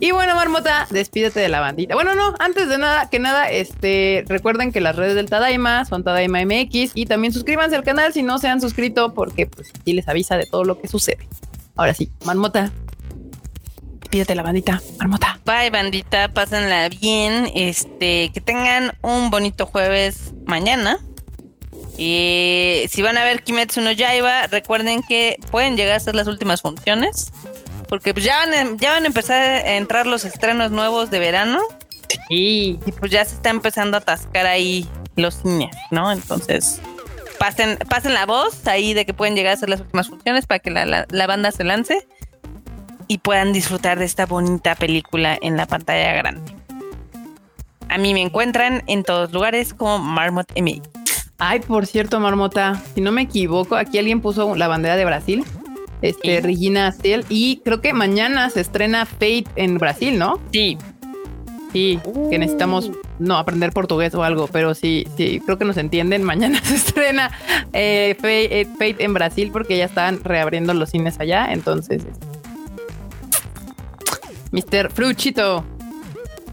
Y 0.00 0.12
bueno, 0.12 0.34
Marmota, 0.36 0.86
despídete 0.90 1.40
de 1.40 1.48
la 1.48 1.60
bandita. 1.60 1.94
Bueno, 1.94 2.14
no, 2.14 2.34
antes 2.38 2.68
de 2.68 2.78
nada, 2.78 3.10
que 3.10 3.18
nada, 3.18 3.50
este, 3.50 4.24
recuerden 4.28 4.70
que 4.70 4.80
las 4.80 4.94
redes 4.94 5.16
del 5.16 5.28
Tadaima 5.28 5.84
son 5.84 6.04
Tadaima 6.04 6.44
MX 6.44 6.92
y 6.94 7.06
también 7.06 7.32
suscríbanse 7.32 7.74
al 7.74 7.82
canal 7.82 8.12
si 8.12 8.22
no 8.22 8.38
se 8.38 8.48
han 8.48 8.60
suscrito 8.60 9.12
porque 9.12 9.46
pues 9.46 9.72
aquí 9.74 9.92
les 9.92 10.06
avisa 10.08 10.36
de 10.36 10.46
todo 10.46 10.64
lo 10.64 10.80
que 10.80 10.86
sucede. 10.86 11.28
Ahora 11.74 11.94
sí, 11.94 12.12
Marmota, 12.24 12.70
despídete 14.00 14.32
de 14.32 14.36
la 14.36 14.42
bandita, 14.42 14.80
Marmota. 14.98 15.40
Bye, 15.44 15.70
bandita, 15.70 16.28
pásenla 16.28 16.88
bien. 16.88 17.50
Este, 17.54 18.30
que 18.32 18.40
tengan 18.40 18.92
un 19.02 19.30
bonito 19.30 19.66
jueves 19.66 20.32
mañana. 20.46 20.98
Y 21.96 22.84
si 22.90 23.02
van 23.02 23.18
a 23.18 23.24
ver 23.24 23.42
Kimetsu 23.42 23.80
no 23.80 23.90
Yaiba, 23.90 24.46
recuerden 24.46 25.02
que 25.02 25.36
pueden 25.50 25.76
llegar 25.76 25.96
a 25.96 26.00
ser 26.00 26.14
las 26.14 26.28
últimas 26.28 26.62
funciones. 26.62 27.32
Porque 27.88 28.12
pues 28.12 28.24
ya 28.24 28.36
van, 28.38 28.52
a, 28.54 28.76
ya 28.76 28.92
van 28.92 29.04
a 29.04 29.06
empezar 29.06 29.40
a 29.42 29.76
entrar 29.76 30.06
los 30.06 30.24
estrenos 30.24 30.70
nuevos 30.70 31.10
de 31.10 31.18
verano. 31.18 31.60
Y 32.28 32.78
Y 32.86 32.92
pues 32.98 33.10
ya 33.10 33.24
se 33.24 33.34
está 33.36 33.50
empezando 33.50 33.96
a 33.96 34.00
atascar 34.00 34.46
ahí 34.46 34.88
los 35.16 35.44
niños, 35.44 35.74
¿no? 35.90 36.12
Entonces, 36.12 36.80
pasen, 37.38 37.78
pasen 37.88 38.14
la 38.14 38.26
voz 38.26 38.66
ahí 38.66 38.94
de 38.94 39.04
que 39.06 39.14
pueden 39.14 39.34
llegar 39.34 39.54
a 39.54 39.56
ser 39.56 39.68
las 39.70 39.80
últimas 39.80 40.08
funciones 40.08 40.46
para 40.46 40.58
que 40.60 40.70
la, 40.70 40.84
la- 40.86 41.06
la 41.10 41.26
banda 41.26 41.50
se 41.50 41.64
lance. 41.64 42.06
y 43.10 43.18
puedan 43.18 43.54
disfrutar 43.54 43.98
de 43.98 44.04
esta 44.04 44.26
bonita 44.26 44.74
película 44.74 45.38
en 45.40 45.56
la 45.56 45.64
pantalla 45.66 46.12
grande. 46.12 46.52
A 47.88 47.96
mí 47.96 48.12
me 48.12 48.20
encuentran 48.20 48.82
en 48.86 49.02
todos 49.02 49.32
lugares 49.32 49.72
como 49.72 49.98
Marmot 49.98 50.46
MX. 50.60 50.82
Ay, 51.38 51.60
por 51.60 51.86
cierto, 51.86 52.20
Marmota, 52.20 52.82
si 52.94 53.00
no 53.00 53.12
me 53.12 53.22
equivoco, 53.22 53.76
aquí 53.76 53.96
alguien 53.98 54.20
puso 54.20 54.54
la 54.56 54.68
bandera 54.68 54.96
de 54.96 55.06
Brasil, 55.06 55.44
este, 56.02 56.36
Sí. 56.36 56.40
Regina 56.40 56.86
Astel, 56.88 57.24
y 57.28 57.60
creo 57.64 57.80
que 57.80 57.92
mañana 57.92 58.50
se 58.50 58.60
estrena 58.60 59.06
Fate 59.06 59.46
en 59.56 59.78
Brasil, 59.78 60.18
¿no? 60.18 60.40
Sí, 60.52 60.78
Sí, 61.72 62.00
que 62.30 62.38
necesitamos 62.38 62.90
no 63.18 63.36
aprender 63.36 63.72
portugués 63.72 64.14
o 64.14 64.22
algo, 64.22 64.46
pero 64.46 64.74
sí, 64.74 65.06
sí, 65.16 65.40
creo 65.44 65.58
que 65.58 65.66
nos 65.66 65.76
entienden. 65.76 66.22
Mañana 66.24 66.62
se 66.62 66.76
estrena 66.76 67.30
eh, 67.72 68.14
Fate, 68.16 68.60
eh, 68.60 68.66
Fate 68.66 69.04
en 69.04 69.12
Brasil 69.12 69.50
porque 69.52 69.76
ya 69.76 69.84
están 69.84 70.24
reabriendo 70.24 70.72
los 70.72 70.90
cines 70.90 71.20
allá. 71.20 71.52
Entonces, 71.52 72.02
Mr. 74.50 74.90
Fruchito, 74.90 75.64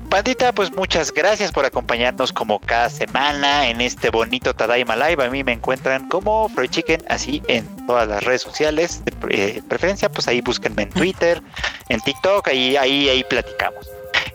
Bandita, 0.07 0.53
pues 0.53 0.72
muchas 0.72 1.11
gracias 1.11 1.52
por 1.52 1.65
acompañarnos 1.65 2.32
como 2.32 2.60
cada 2.60 2.90
semana 2.90 3.68
en 3.68 3.82
este 3.82 4.10
bonito 4.10 4.53
Tadaima 4.53 4.95
Live. 4.95 5.23
A 5.23 5.30
mí 5.30 5.44
me 5.44 5.53
encuentran 5.53 6.07
como 6.07 6.48
Freud 6.49 6.69
Chicken, 6.69 7.03
así 7.10 7.41
en 7.48 7.68
todas 7.88 8.07
las 8.07 8.23
redes 8.23 8.41
sociales. 8.44 9.03
De 9.03 9.14
eh, 9.30 9.61
preferencia, 9.68 10.10
pues 10.10 10.27
ahí 10.27 10.41
búsquenme 10.41 10.84
en 10.84 10.90
Twitter, 10.90 11.41
en 11.90 11.99
TikTok, 11.99 12.48
ahí, 12.48 12.77
ahí, 12.77 13.10
ahí 13.10 13.23
platicamos. 13.23 13.90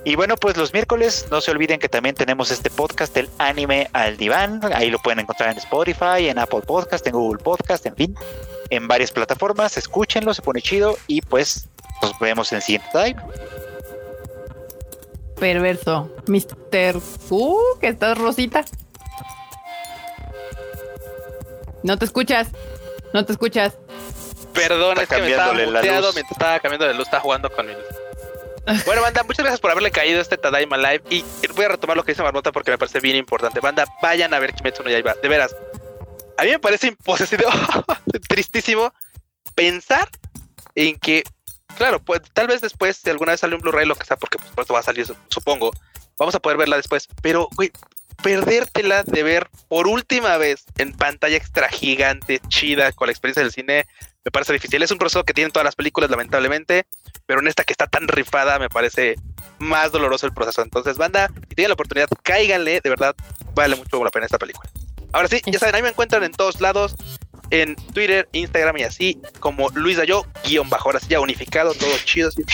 Y 0.05 0.17
bueno, 0.17 0.37
pues 0.37 0.57
los 0.57 0.73
miércoles 0.73 1.27
no 1.31 1.41
se 1.41 1.51
olviden 1.51 1.79
que 1.79 1.89
también 1.89 2.15
tenemos 2.15 2.51
este 2.51 2.71
podcast 2.71 3.15
del 3.15 3.29
anime 3.39 3.89
al 3.93 4.17
diván. 4.17 4.61
Ahí 4.75 4.91
lo 4.91 4.99
pueden 4.99 5.21
encontrar 5.21 5.51
en 5.51 5.59
Spotify, 5.59 6.29
en 6.29 6.39
Apple 6.39 6.63
Podcast, 6.63 7.07
en 7.07 7.13
Google 7.13 7.43
Podcast, 7.43 7.85
en 7.87 7.95
fin, 7.95 8.15
en 8.71 8.89
varias 8.89 9.13
plataformas. 9.13 9.77
Escúchenlo, 9.77 10.35
se 10.35 10.43
pone 10.43 10.63
chido 10.63 10.99
y 11.07 11.21
pues 11.21 11.69
nos 12.03 12.19
vemos 12.19 12.51
en 12.53 12.57
el 12.57 12.63
siguiente 12.63 12.89
live. 12.95 13.17
Perverso. 15.41 16.15
Mr. 16.29 17.01
Uh, 17.31 17.79
que 17.81 17.89
estás 17.89 18.17
rosita. 18.17 18.65
No 21.83 21.97
te 21.99 22.05
escuchas. 22.05 22.49
No 23.13 23.25
te 23.25 23.33
escuchas. 23.33 23.77
Perdón, 24.53 24.99
Está 24.99 25.03
es 25.03 25.09
que 25.09 25.27
me 25.27 25.31
estaba 25.31 25.53
muteado 25.53 26.07
luz. 26.07 26.15
mientras 26.15 26.33
estaba 26.33 26.61
cambiando 26.61 26.87
de 26.87 26.95
luz, 26.95 27.05
estaba 27.05 27.23
jugando 27.23 27.51
con 27.51 27.67
mi 27.67 27.73
luz. 27.73 27.83
Bueno, 28.87 29.01
banda, 29.03 29.25
muchas 29.25 29.43
gracias 29.43 29.59
por 29.61 29.71
haberle 29.73 29.91
caído 29.91 30.21
este 30.21 30.37
Tadaima 30.37 30.77
Live. 30.77 31.03
Y 31.11 31.25
voy 31.57 31.65
a 31.65 31.71
retomar 31.71 31.97
lo 31.97 32.05
que 32.05 32.13
dice 32.13 32.23
Marmota 32.23 32.53
porque 32.53 32.71
me 32.71 32.79
parece 32.79 33.01
bien 33.01 33.17
importante. 33.17 33.59
Banda, 33.59 33.85
vayan 34.01 34.33
a 34.35 34.39
ver 34.39 34.53
Kimetsu 34.53 34.85
no 34.85 34.91
Yaiba. 34.91 35.15
De 35.15 35.29
veras, 35.29 35.57
a 36.37 36.45
mí 36.45 36.51
me 36.51 36.59
parece 36.59 36.89
imposible, 36.89 37.47
tristísimo 38.29 38.93
pensar 39.57 40.09
en 40.75 40.97
que, 40.99 41.25
claro, 41.77 42.01
pues 42.01 42.23
tal 42.33 42.47
vez 42.47 42.61
después, 42.61 42.97
si 42.97 43.11
alguna 43.11 43.33
vez 43.33 43.41
sale 43.41 43.55
un 43.55 43.61
Blu-ray, 43.61 43.87
lo 43.87 43.97
que 43.97 44.05
sea, 44.05 44.17
porque 44.17 44.39
pues, 44.39 44.51
pronto 44.53 44.75
va 44.75 44.81
a 44.81 44.85
salir, 44.85 45.07
supongo, 45.29 45.71
vamos 46.19 46.35
a 46.35 46.41
poder 46.41 46.59
verla 46.59 46.77
después. 46.77 47.09
Pero, 47.23 47.49
güey, 47.57 47.73
perdértela 48.23 49.03
de 49.03 49.23
ver 49.23 49.49
por 49.69 49.87
última 49.87 50.37
vez 50.37 50.65
en 50.79 50.93
pantalla 50.93 51.37
extra 51.37 51.69
gigante, 51.69 52.41
chida, 52.49 52.93
con 52.93 53.07
la 53.07 53.13
experiencia 53.13 53.43
del 53.43 53.53
cine, 53.53 53.87
me 54.25 54.31
parece 54.31 54.53
difícil. 54.53 54.83
Es 54.83 54.91
un 54.91 54.99
proceso 54.99 55.25
que 55.25 55.35
tienen 55.35 55.53
todas 55.53 55.65
las 55.65 55.77
películas, 55.77 56.11
lamentablemente, 56.11 56.87
pero 57.27 57.41
en 57.41 57.49
esta 57.49 57.65
que 57.65 57.73
está 57.73 57.87
tan 57.87 58.07
rifada, 58.09 58.59
me 58.59 58.69
parece 58.69 59.17
más 59.59 59.93
doloroso 59.93 60.27
el 60.27 60.33
proceso. 60.33 60.63
Entonces, 60.63 60.97
banda, 60.99 61.31
si 61.49 61.55
tienen 61.55 61.71
la 61.71 61.75
oportunidad, 61.75 62.09
cáiganle, 62.23 62.81
de 62.81 62.91
verdad, 62.91 63.15
vale 63.55 63.77
mucho 63.77 64.03
la 64.05 64.11
pena 64.11 64.27
esta 64.27 64.39
película. 64.39 64.71
Ahora 65.13 65.29
sí, 65.29 65.41
ya 65.47 65.59
saben, 65.59 65.75
ahí 65.75 65.83
me 65.83 65.89
encuentran 65.89 66.23
en 66.23 66.33
todos 66.33 66.61
lados, 66.61 66.95
en 67.51 67.75
Twitter, 67.77 68.29
Instagram 68.33 68.77
y 68.79 68.83
así, 68.85 69.19
como 69.41 69.69
Luis 69.71 69.97
Dayo, 69.97 70.25
guion 70.45 70.69
bajo, 70.71 70.89
ahora 70.89 71.01
sí 71.01 71.07
ya 71.09 71.21
unificado, 71.21 71.75
todo 71.75 71.91
chido. 72.05 72.29
así, 72.29 72.45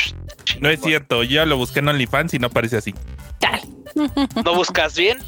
No 0.61 0.71
es 0.71 0.81
cierto, 0.81 1.23
yo 1.23 1.45
lo 1.47 1.57
busqué 1.57 1.81
en 1.81 1.89
OnlyFans 1.89 2.35
y 2.35 2.39
no 2.39 2.51
parece 2.51 2.79
así. 2.79 2.95
¿No 4.45 4.55
buscas 4.55 4.95
bien? 4.97 5.19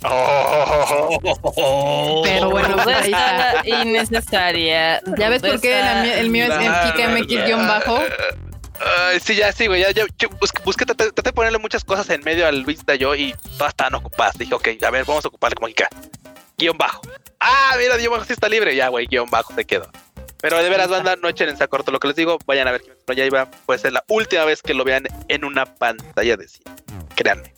Pero 0.00 0.10
bueno, 2.50 2.76
pues 2.84 2.96
ahí 2.96 3.10
está. 3.10 3.62
Rudeza 3.62 3.82
innecesaria. 3.82 5.02
¿Ya 5.18 5.28
ves 5.28 5.42
por 5.42 5.60
qué 5.60 5.80
el 6.18 6.30
mío 6.30 6.44
es 6.44 6.50
en 6.52 6.92
Kika 6.92 7.08
MX-bajo? 7.10 7.98
Ay, 8.80 9.18
sí, 9.20 9.34
ya, 9.34 9.50
sí, 9.50 9.66
güey. 9.66 9.80
Ya, 9.82 9.90
ya, 9.90 10.04
yo 10.18 10.28
busqué, 10.40 10.62
busqué, 10.64 10.86
traté, 10.86 11.10
traté 11.10 11.30
de 11.30 11.32
ponerle 11.32 11.58
muchas 11.58 11.82
cosas 11.82 12.08
en 12.10 12.22
medio 12.22 12.46
al 12.46 12.60
Luis 12.60 12.86
Dayo 12.86 13.12
y 13.16 13.34
todas 13.56 13.70
estaban 13.70 13.94
ocupadas. 13.94 14.38
Dije, 14.38 14.54
ok, 14.54 14.68
a 14.86 14.90
ver, 14.90 15.04
vamos 15.04 15.24
a 15.24 15.28
ocuparle 15.28 15.56
como 15.56 15.66
Kika. 15.66 15.88
Guión 16.56 16.78
bajo. 16.78 17.00
Ah, 17.40 17.74
mira, 17.78 17.96
guion 17.96 18.12
bajo 18.12 18.24
sí 18.24 18.32
está 18.32 18.48
libre. 18.48 18.74
Ya, 18.74 18.88
güey, 18.88 19.06
guion 19.06 19.28
bajo 19.30 19.54
se 19.54 19.64
quedó. 19.64 19.88
Pero 20.40 20.62
de 20.62 20.68
veras, 20.70 20.88
banda, 20.88 21.16
no 21.16 21.28
echen 21.28 21.48
en 21.48 21.56
saco 21.56 21.70
corto 21.70 21.90
lo 21.90 21.98
que 21.98 22.08
les 22.08 22.16
digo. 22.16 22.38
Vayan 22.46 22.68
a 22.68 22.72
ver 22.72 22.80
Kimetsu 22.82 23.02
no 23.08 23.14
Yaiba. 23.14 23.50
Puede 23.66 23.78
ser 23.80 23.92
la 23.92 24.04
última 24.08 24.44
vez 24.44 24.62
que 24.62 24.72
lo 24.74 24.84
vean 24.84 25.04
en 25.28 25.44
una 25.44 25.66
pantalla 25.66 26.36
de 26.36 26.46
cine. 26.48 26.70
Créanme. 27.16 27.52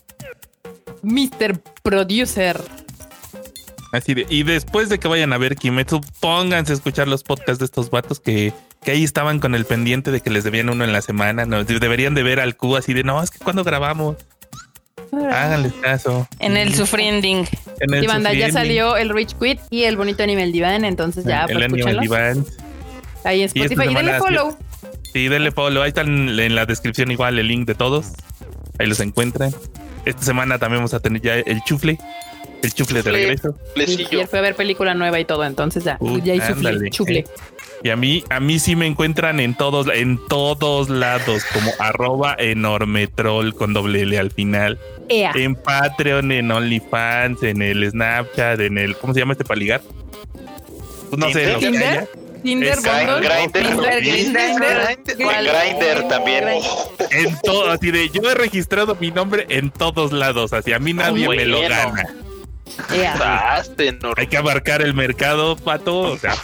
Mr. 1.03 1.59
Producer. 1.83 2.61
Así 3.93 4.15
de, 4.15 4.25
y 4.29 4.45
después 4.45 4.89
de 4.89 4.99
que 5.01 5.09
vayan 5.09 5.33
a 5.33 5.39
ver 5.39 5.57
Kimetsu, 5.57 6.01
pónganse 6.21 6.73
a 6.73 6.77
escuchar 6.77 7.09
los 7.09 7.25
podcasts 7.25 7.59
de 7.59 7.65
estos 7.65 7.91
vatos 7.91 8.21
que, 8.21 8.53
que 8.85 8.93
ahí 8.93 9.03
estaban 9.03 9.41
con 9.41 9.55
el 9.57 9.65
pendiente 9.65 10.13
de 10.13 10.21
que 10.21 10.31
les 10.31 10.45
debían 10.45 10.71
uno 10.71 10.85
en 10.85 10.93
la 10.93 11.03
semana. 11.03 11.45
No, 11.45 11.65
De- 11.65 11.81
deberían 11.81 12.15
de 12.15 12.23
ver 12.23 12.39
al 12.39 12.57
Q 12.57 12.77
así 12.77 12.95
de, 12.95 13.03
no, 13.03 13.21
es 13.23 13.31
que 13.31 13.39
cuando 13.41 13.65
grabamos, 13.65 14.17
háganles 15.13 15.73
caso. 15.75 16.29
En 16.39 16.57
el 16.57 16.75
sufriending. 16.75 17.47
En 17.81 17.95
el 17.95 18.05
Y 18.05 18.07
banda, 18.07 18.33
ya 18.33 18.47
Sufriending, 18.47 18.53
salió 18.53 18.97
el 18.97 19.09
Rich 19.11 19.35
Quit 19.39 19.61
y 19.71 19.85
el 19.85 19.97
bonito 19.97 20.23
Animal 20.23 20.53
Divine, 20.53 20.87
entonces 20.87 21.25
ya, 21.25 21.45
el 21.45 21.53
pues 21.71 21.87
Animal. 21.87 22.01
Divine. 22.01 22.45
Ahí 23.25 23.43
en 23.43 23.51
Y 23.55 23.61
Spotify. 23.63 23.75
Y, 23.75 23.77
denle 23.77 23.85
semana 24.03 24.13
sí- 24.19 24.25
follow. 24.25 24.59
Sí, 25.13 25.29
denle 25.29 25.51
follow. 25.53 25.83
Ahí 25.83 25.89
están 25.89 26.09
en 26.39 26.55
la 26.55 26.67
descripción 26.67 27.11
igual 27.11 27.39
el 27.39 27.49
link 27.49 27.67
de 27.67 27.75
todos. 27.75 28.13
Ahí 28.79 28.87
los 28.87 29.01
encuentran. 29.01 29.53
Esta 30.07 30.23
semana 30.23 30.59
también 30.59 30.79
vamos 30.79 30.95
a 30.95 31.01
tener 31.01 31.21
ya 31.21 31.35
el 31.35 31.63
chufle. 31.65 31.99
El 32.63 32.73
chufle 32.75 32.99
de 33.03 33.05
Chufle. 33.11 33.19
regreso. 33.19 33.55
Y 33.75 33.79
Lesillo. 33.79 34.09
ayer 34.09 34.27
fue 34.29 34.39
a 34.39 34.43
ver 34.43 34.55
película 34.55 34.95
nueva 34.95 35.19
y 35.19 35.25
todo, 35.25 35.45
entonces 35.45 35.83
ya, 35.85 35.97
Uh, 36.01 36.19
ya 36.19 36.35
hay 36.35 36.41
ándale. 36.41 36.91
chufle. 36.91 37.25
Y 37.83 37.89
a 37.89 37.97
mí, 37.97 38.23
a 38.29 38.39
mí 38.41 38.59
sí 38.59 38.77
me 38.77 38.87
encuentran 38.87 39.41
en 39.41 39.55
todos, 39.55 39.87
en 39.95 40.19
todos 40.29 40.91
lados, 40.91 41.43
como 41.55 41.73
arroba 41.79 42.37
enormetrol 42.39 43.55
con 43.55 43.73
doble 43.73 44.03
L 44.03 44.19
al 44.19 44.31
final. 44.31 44.79
Ea. 45.11 45.33
En 45.35 45.55
Patreon, 45.57 46.33
en 46.33 46.51
OnlyFans, 46.51 47.43
en 47.43 47.61
el 47.63 47.91
Snapchat, 47.91 48.61
en 48.61 48.79
el, 48.79 48.97
¿cómo 48.97 49.13
se 49.13 49.21
llama 49.21 49.33
este 49.33 49.45
para 49.45 49.59
ligar? 49.59 49.83
Pues 51.11 51.19
no 51.19 51.31
sé, 51.31 51.53
lo 51.53 51.59
que 51.59 51.67
¿Tinder? 51.67 51.89
haya. 51.89 52.07
Tinder, 52.43 52.79
Grindr 55.21 56.09
también. 56.09 56.45
En 57.11 57.39
todo, 57.43 57.71
así 57.71 57.91
de, 57.91 58.09
yo 58.09 58.31
he 58.31 58.35
registrado 58.35 58.97
mi 58.99 59.11
nombre 59.11 59.47
en 59.49 59.71
todos 59.71 60.13
lados, 60.13 60.53
así 60.53 60.73
a 60.73 60.79
mí 60.79 60.95
nadie 60.95 61.29
me 61.29 61.45
lo 61.45 61.61
gana. 61.63 62.15
Hay 64.17 64.27
que 64.27 64.37
abarcar 64.37 64.83
el 64.83 64.95
mercado, 64.95 65.57
pato. 65.57 65.99
O 66.01 66.19
sea, 66.19 66.35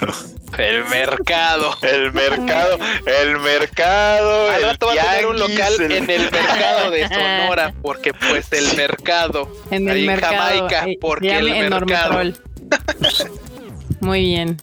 El 0.58 0.84
mercado. 0.84 1.76
El 1.82 2.12
mercado, 2.12 2.78
el 3.06 3.38
mercado. 3.40 4.50
Al 4.50 4.56
el 4.56 4.62
rato 4.70 4.86
va 4.86 4.92
a 4.92 5.10
tener 5.10 5.26
un 5.26 5.38
local 5.38 5.72
el- 5.80 5.92
en 5.92 6.10
el 6.10 6.30
mercado 6.30 6.90
de 6.90 7.08
Sonora, 7.08 7.74
porque 7.82 8.12
pues 8.14 8.52
el 8.52 8.76
mercado. 8.76 9.50
En 9.70 9.88
el 9.88 9.96
Ahí 9.96 10.00
en 10.02 10.06
mercado. 10.06 10.34
Jamaica, 10.36 10.84
eh, 10.88 10.98
porque 11.00 11.36
el 11.36 11.70
mercado. 11.70 12.20
Muy 14.00 14.20
bien. 14.20 14.56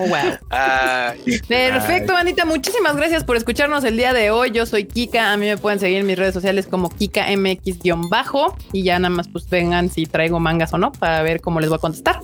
Oh, 0.00 0.06
wow. 0.06 0.38
Ay, 0.48 1.40
Perfecto, 1.46 2.14
bandita. 2.14 2.46
Muchísimas 2.46 2.96
gracias 2.96 3.22
por 3.22 3.36
escucharnos 3.36 3.84
el 3.84 3.98
día 3.98 4.14
de 4.14 4.30
hoy. 4.30 4.50
Yo 4.50 4.64
soy 4.64 4.86
Kika. 4.86 5.32
A 5.32 5.36
mí 5.36 5.44
me 5.44 5.58
pueden 5.58 5.78
seguir 5.78 5.98
en 5.98 6.06
mis 6.06 6.18
redes 6.18 6.32
sociales 6.32 6.66
como 6.66 6.88
KikaMX-bajo. 6.88 8.56
Y 8.72 8.82
ya 8.82 8.98
nada 8.98 9.14
más 9.14 9.28
pues 9.28 9.46
vengan 9.50 9.90
si 9.90 10.06
traigo 10.06 10.40
mangas 10.40 10.72
o 10.72 10.78
no 10.78 10.90
para 10.90 11.20
ver 11.20 11.42
cómo 11.42 11.60
les 11.60 11.68
voy 11.68 11.76
a 11.76 11.80
contestar. 11.80 12.20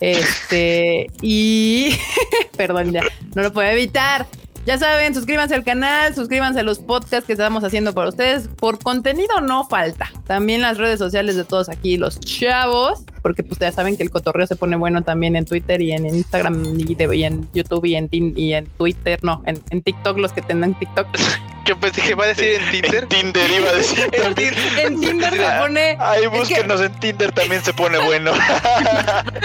Este, 0.00 1.08
y 1.20 1.98
perdón, 2.56 2.92
ya 2.92 3.02
no 3.34 3.42
lo 3.42 3.52
puedo 3.52 3.68
evitar. 3.68 4.26
Ya 4.64 4.78
saben, 4.78 5.12
suscríbanse 5.12 5.54
al 5.54 5.64
canal, 5.64 6.14
suscríbanse 6.14 6.60
a 6.60 6.62
los 6.62 6.78
podcasts 6.78 7.26
que 7.26 7.32
estamos 7.32 7.62
haciendo 7.62 7.92
para 7.92 8.08
ustedes. 8.08 8.48
Por 8.48 8.78
contenido 8.78 9.42
no 9.42 9.64
falta. 9.68 10.10
También 10.26 10.62
las 10.62 10.78
redes 10.78 10.98
sociales 10.98 11.36
de 11.36 11.44
todos 11.44 11.68
aquí, 11.68 11.98
los 11.98 12.20
chavos, 12.20 13.02
porque 13.22 13.42
pues 13.42 13.58
ya 13.58 13.72
saben 13.72 13.96
que 13.96 14.02
el 14.02 14.10
cotorreo 14.10 14.46
se 14.46 14.56
pone 14.56 14.76
bueno 14.76 15.02
también 15.02 15.36
en 15.36 15.44
Twitter 15.44 15.80
y 15.80 15.92
en 15.92 16.06
Instagram 16.06 16.62
y, 16.78 16.94
de- 16.94 17.16
y 17.16 17.24
en 17.24 17.48
YouTube 17.54 17.84
y 17.86 17.94
en, 17.96 18.08
y 18.12 18.52
en 18.52 18.66
Twitter, 18.66 19.18
no, 19.22 19.42
en, 19.46 19.60
en 19.70 19.82
TikTok, 19.82 20.18
los 20.18 20.32
que 20.32 20.42
tengan 20.42 20.74
TikTok. 20.78 21.06
yo 21.66 21.78
pensé 21.78 22.00
que 22.02 22.10
iba 22.10 22.24
a 22.24 22.28
decir 22.28 22.60
en 22.60 22.70
Tinder. 22.72 23.02
En 23.04 23.08
Tinder 23.08 23.50
iba 23.50 23.70
a 23.70 23.74
decir. 23.74 24.10
En 24.12 24.34
Tinder. 24.34 24.58
En 24.84 25.00
Tinder 25.00 25.32
se 25.32 25.58
pone... 25.60 25.98
Que- 26.20 26.28
búsquenos 26.28 26.80
en 26.80 26.92
Tinder, 27.00 27.32
también 27.32 27.62
se 27.62 27.72
pone 27.72 27.98
bueno. 27.98 28.32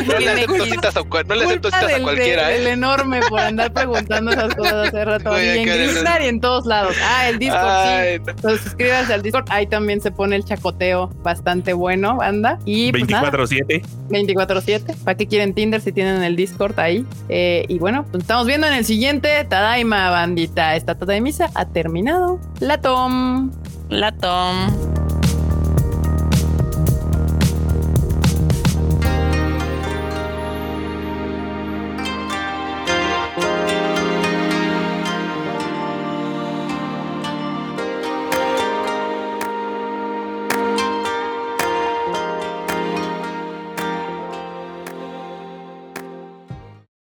No 0.08 0.20
le 0.20 0.30
acepto 0.30 0.66
citas 0.66 0.98
a, 0.98 1.04
cual- 1.04 1.28
no 1.28 1.36
le 1.36 1.46
acepto 1.46 1.68
a 1.70 2.00
cualquiera, 2.02 2.52
¿eh? 2.54 2.70
enorme 2.72 3.20
por 3.30 3.40
andar 3.40 3.72
preguntando 3.74 4.32
esas 4.32 4.56
cosas 4.56 4.88
hace 4.88 5.06
rato. 5.06 5.30
Voy 5.32 5.42
Y 5.44 5.48
en 5.50 5.66
Grindr 5.66 6.22
y 6.24 6.28
en 6.28 6.40
todos 6.40 6.66
lados. 6.66 6.96
Ah, 7.04 7.30
el 7.30 7.40
Discord, 7.40 7.62
sí. 7.62 8.20
No. 8.26 8.32
Entonces 8.32 8.62
suscríbanse 8.62 9.14
al 9.14 9.22
Discord. 9.22 9.46
Ahí 9.50 9.68
también 9.68 10.02
se 10.02 10.12
pone 10.12 10.36
el 10.36 10.46
chacoteo 10.46 11.10
bastante 11.24 11.74
bueno, 11.74 12.16
banda. 12.18 12.60
Y 12.66 12.92
pues 12.92 13.10
nada, 13.10 13.32
24-7. 13.68 13.84
24-7. 14.10 14.96
¿Para 15.04 15.18
qué 15.18 15.28
quieren 15.28 15.54
Tinder 15.54 15.82
si 15.82 15.92
tienen 15.92 16.24
el 16.24 16.36
Discord 16.36 16.80
ahí? 16.80 17.06
Eh, 17.30 17.66
y 17.68 17.80
bueno, 17.80 18.06
pues 18.12 18.24
estamos 18.24 18.46
viendo 18.48 18.68
en 18.68 18.74
el 18.74 18.86
siguiente 18.86 19.44
Tadaima, 19.46 20.10
bandita. 20.10 20.76
Esta 20.76 20.96
Tadaimisa 20.96 21.50
ha 21.54 21.66
terminado. 21.66 21.88
terminado. 21.88 22.40
La 22.60 22.82
Tom. 22.82 23.52
La 23.90 24.12
Tom. 24.12 25.17